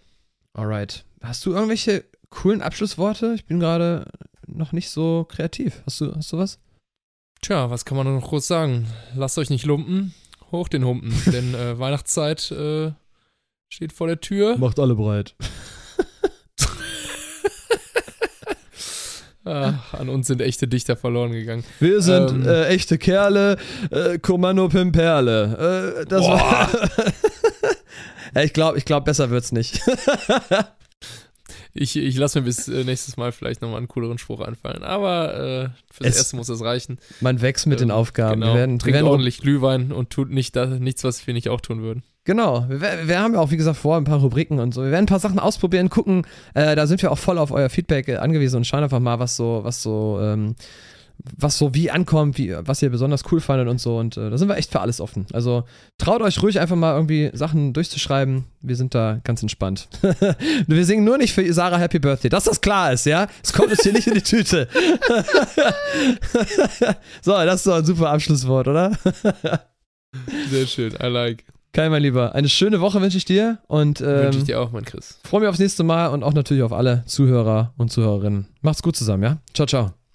Alright. 0.52 1.04
Hast 1.22 1.44
du 1.44 1.52
irgendwelche 1.52 2.04
coolen 2.30 2.62
Abschlussworte? 2.62 3.34
Ich 3.34 3.44
bin 3.44 3.60
gerade 3.60 4.06
noch 4.46 4.72
nicht 4.72 4.90
so 4.90 5.26
kreativ. 5.28 5.82
Hast 5.86 6.00
du, 6.00 6.14
hast 6.14 6.32
du 6.32 6.38
was? 6.38 6.58
Tja, 7.42 7.70
was 7.70 7.84
kann 7.84 7.96
man 7.96 8.06
noch 8.12 8.28
groß 8.28 8.46
sagen? 8.46 8.86
Lasst 9.14 9.38
euch 9.38 9.50
nicht 9.50 9.64
lumpen, 9.64 10.14
hoch 10.50 10.68
den 10.68 10.84
Humpen, 10.84 11.12
denn 11.32 11.54
äh, 11.54 11.78
Weihnachtszeit 11.78 12.50
äh, 12.50 12.92
steht 13.72 13.92
vor 13.92 14.06
der 14.06 14.20
Tür. 14.20 14.56
Macht 14.58 14.78
alle 14.78 14.94
breit. 14.94 15.34
Ach, 19.44 19.94
an 19.94 20.10
uns 20.10 20.26
sind 20.26 20.42
echte 20.42 20.68
Dichter 20.68 20.96
verloren 20.96 21.32
gegangen. 21.32 21.64
Wir 21.80 22.02
sind 22.02 22.30
Ähm. 22.30 22.46
äh, 22.46 22.66
echte 22.66 22.98
Kerle, 22.98 23.56
äh, 23.90 24.18
Kommando 24.18 24.68
Pimperle. 24.68 26.02
Äh, 26.02 26.06
das 26.06 26.22
war. 26.26 26.68
ja, 28.34 28.42
ich 28.42 28.52
glaube, 28.52 28.76
ich 28.78 28.84
glaub, 28.84 29.06
besser 29.06 29.30
wird's 29.30 29.50
nicht. 29.50 29.80
Ich, 31.72 31.96
ich 31.96 32.16
lasse 32.16 32.40
mir 32.40 32.46
bis 32.46 32.66
äh, 32.68 32.84
nächstes 32.84 33.16
Mal 33.16 33.32
vielleicht 33.32 33.62
nochmal 33.62 33.78
einen 33.78 33.88
cooleren 33.88 34.18
Spruch 34.18 34.40
einfallen. 34.40 34.82
Aber 34.82 35.34
äh, 35.34 35.68
fürs 35.92 36.10
Es- 36.10 36.16
Erste 36.16 36.36
muss 36.36 36.48
das 36.48 36.62
reichen. 36.62 36.98
Man 37.20 37.40
wächst 37.42 37.66
mit 37.66 37.80
den 37.80 37.90
Ähm, 37.90 37.94
Aufgaben. 37.96 38.40
Genau. 38.40 38.54
Wir 38.54 38.58
werden, 38.60 38.72
wir 38.74 38.78
Trinkt 38.80 38.94
werden 38.94 39.06
ordentlich 39.08 39.40
Glühwein 39.40 39.92
und 39.92 40.10
tut 40.10 40.30
nicht 40.30 40.56
da, 40.56 40.66
nichts, 40.66 41.04
was 41.04 41.26
wir 41.26 41.34
nicht 41.34 41.48
auch 41.48 41.60
tun 41.60 41.82
würden. 41.82 42.02
Genau, 42.24 42.66
wir, 42.68 42.80
wir 43.08 43.18
haben 43.20 43.32
ja 43.34 43.40
auch, 43.40 43.50
wie 43.50 43.56
gesagt, 43.56 43.78
vor 43.78 43.96
ein 43.96 44.04
paar 44.04 44.18
Rubriken 44.20 44.58
und 44.58 44.74
so. 44.74 44.82
Wir 44.82 44.90
werden 44.90 45.04
ein 45.04 45.06
paar 45.06 45.20
Sachen 45.20 45.38
ausprobieren, 45.38 45.88
gucken. 45.88 46.26
Äh, 46.54 46.76
da 46.76 46.86
sind 46.86 47.00
wir 47.02 47.10
auch 47.12 47.18
voll 47.18 47.38
auf 47.38 47.50
euer 47.50 47.70
Feedback 47.70 48.08
äh, 48.08 48.16
angewiesen 48.16 48.58
und 48.58 48.66
schauen 48.66 48.82
einfach 48.84 49.00
mal, 49.00 49.18
was 49.18 49.36
so, 49.36 49.60
was 49.62 49.82
so, 49.82 50.18
ähm, 50.20 50.54
was 51.36 51.58
so 51.58 51.74
wie 51.74 51.90
ankommt, 51.90 52.38
wie, 52.38 52.54
was 52.58 52.82
ihr 52.82 52.90
besonders 52.90 53.24
cool 53.30 53.40
fandet 53.40 53.68
und 53.68 53.80
so. 53.80 53.98
Und 53.98 54.16
äh, 54.16 54.30
da 54.30 54.38
sind 54.38 54.48
wir 54.48 54.56
echt 54.56 54.70
für 54.70 54.80
alles 54.80 55.00
offen. 55.00 55.26
Also 55.32 55.64
traut 55.98 56.22
euch 56.22 56.42
ruhig 56.42 56.60
einfach 56.60 56.76
mal 56.76 56.94
irgendwie 56.94 57.30
Sachen 57.32 57.72
durchzuschreiben. 57.72 58.44
Wir 58.60 58.76
sind 58.76 58.94
da 58.94 59.20
ganz 59.24 59.42
entspannt. 59.42 59.88
wir 60.66 60.84
singen 60.84 61.04
nur 61.04 61.18
nicht 61.18 61.32
für 61.32 61.52
Sarah 61.52 61.78
Happy 61.78 61.98
Birthday, 61.98 62.28
dass 62.28 62.44
das 62.44 62.60
klar 62.60 62.92
ist, 62.92 63.06
ja? 63.06 63.26
Es 63.42 63.52
kommt 63.52 63.70
uns 63.70 63.82
hier 63.82 63.92
nicht 63.92 64.06
in 64.06 64.14
die 64.14 64.22
Tüte. 64.22 64.68
so, 67.22 67.32
das 67.32 67.56
ist 67.56 67.66
doch 67.66 67.76
ein 67.76 67.84
super 67.84 68.10
Abschlusswort, 68.10 68.68
oder? 68.68 68.92
Sehr 70.50 70.66
schön, 70.66 70.92
I 71.02 71.06
like. 71.06 71.44
Kai, 71.72 71.88
mein 71.88 72.02
Lieber, 72.02 72.34
eine 72.34 72.48
schöne 72.48 72.80
Woche 72.80 73.00
wünsche 73.00 73.16
ich 73.16 73.24
dir 73.24 73.58
und 73.68 74.00
Wünsche 74.00 74.30
ähm, 74.30 74.38
ich 74.38 74.44
dir 74.44 74.60
auch, 74.60 74.72
mein 74.72 74.84
Chris. 74.84 75.20
freue 75.22 75.40
mich 75.40 75.48
aufs 75.48 75.60
nächste 75.60 75.84
Mal 75.84 76.08
und 76.08 76.24
auch 76.24 76.32
natürlich 76.32 76.64
auf 76.64 76.72
alle 76.72 77.04
Zuhörer 77.06 77.72
und 77.76 77.92
Zuhörerinnen. 77.92 78.46
Macht's 78.60 78.82
gut 78.82 78.96
zusammen, 78.96 79.22
ja? 79.22 79.38
Ciao, 79.54 79.66
ciao. 79.66 79.99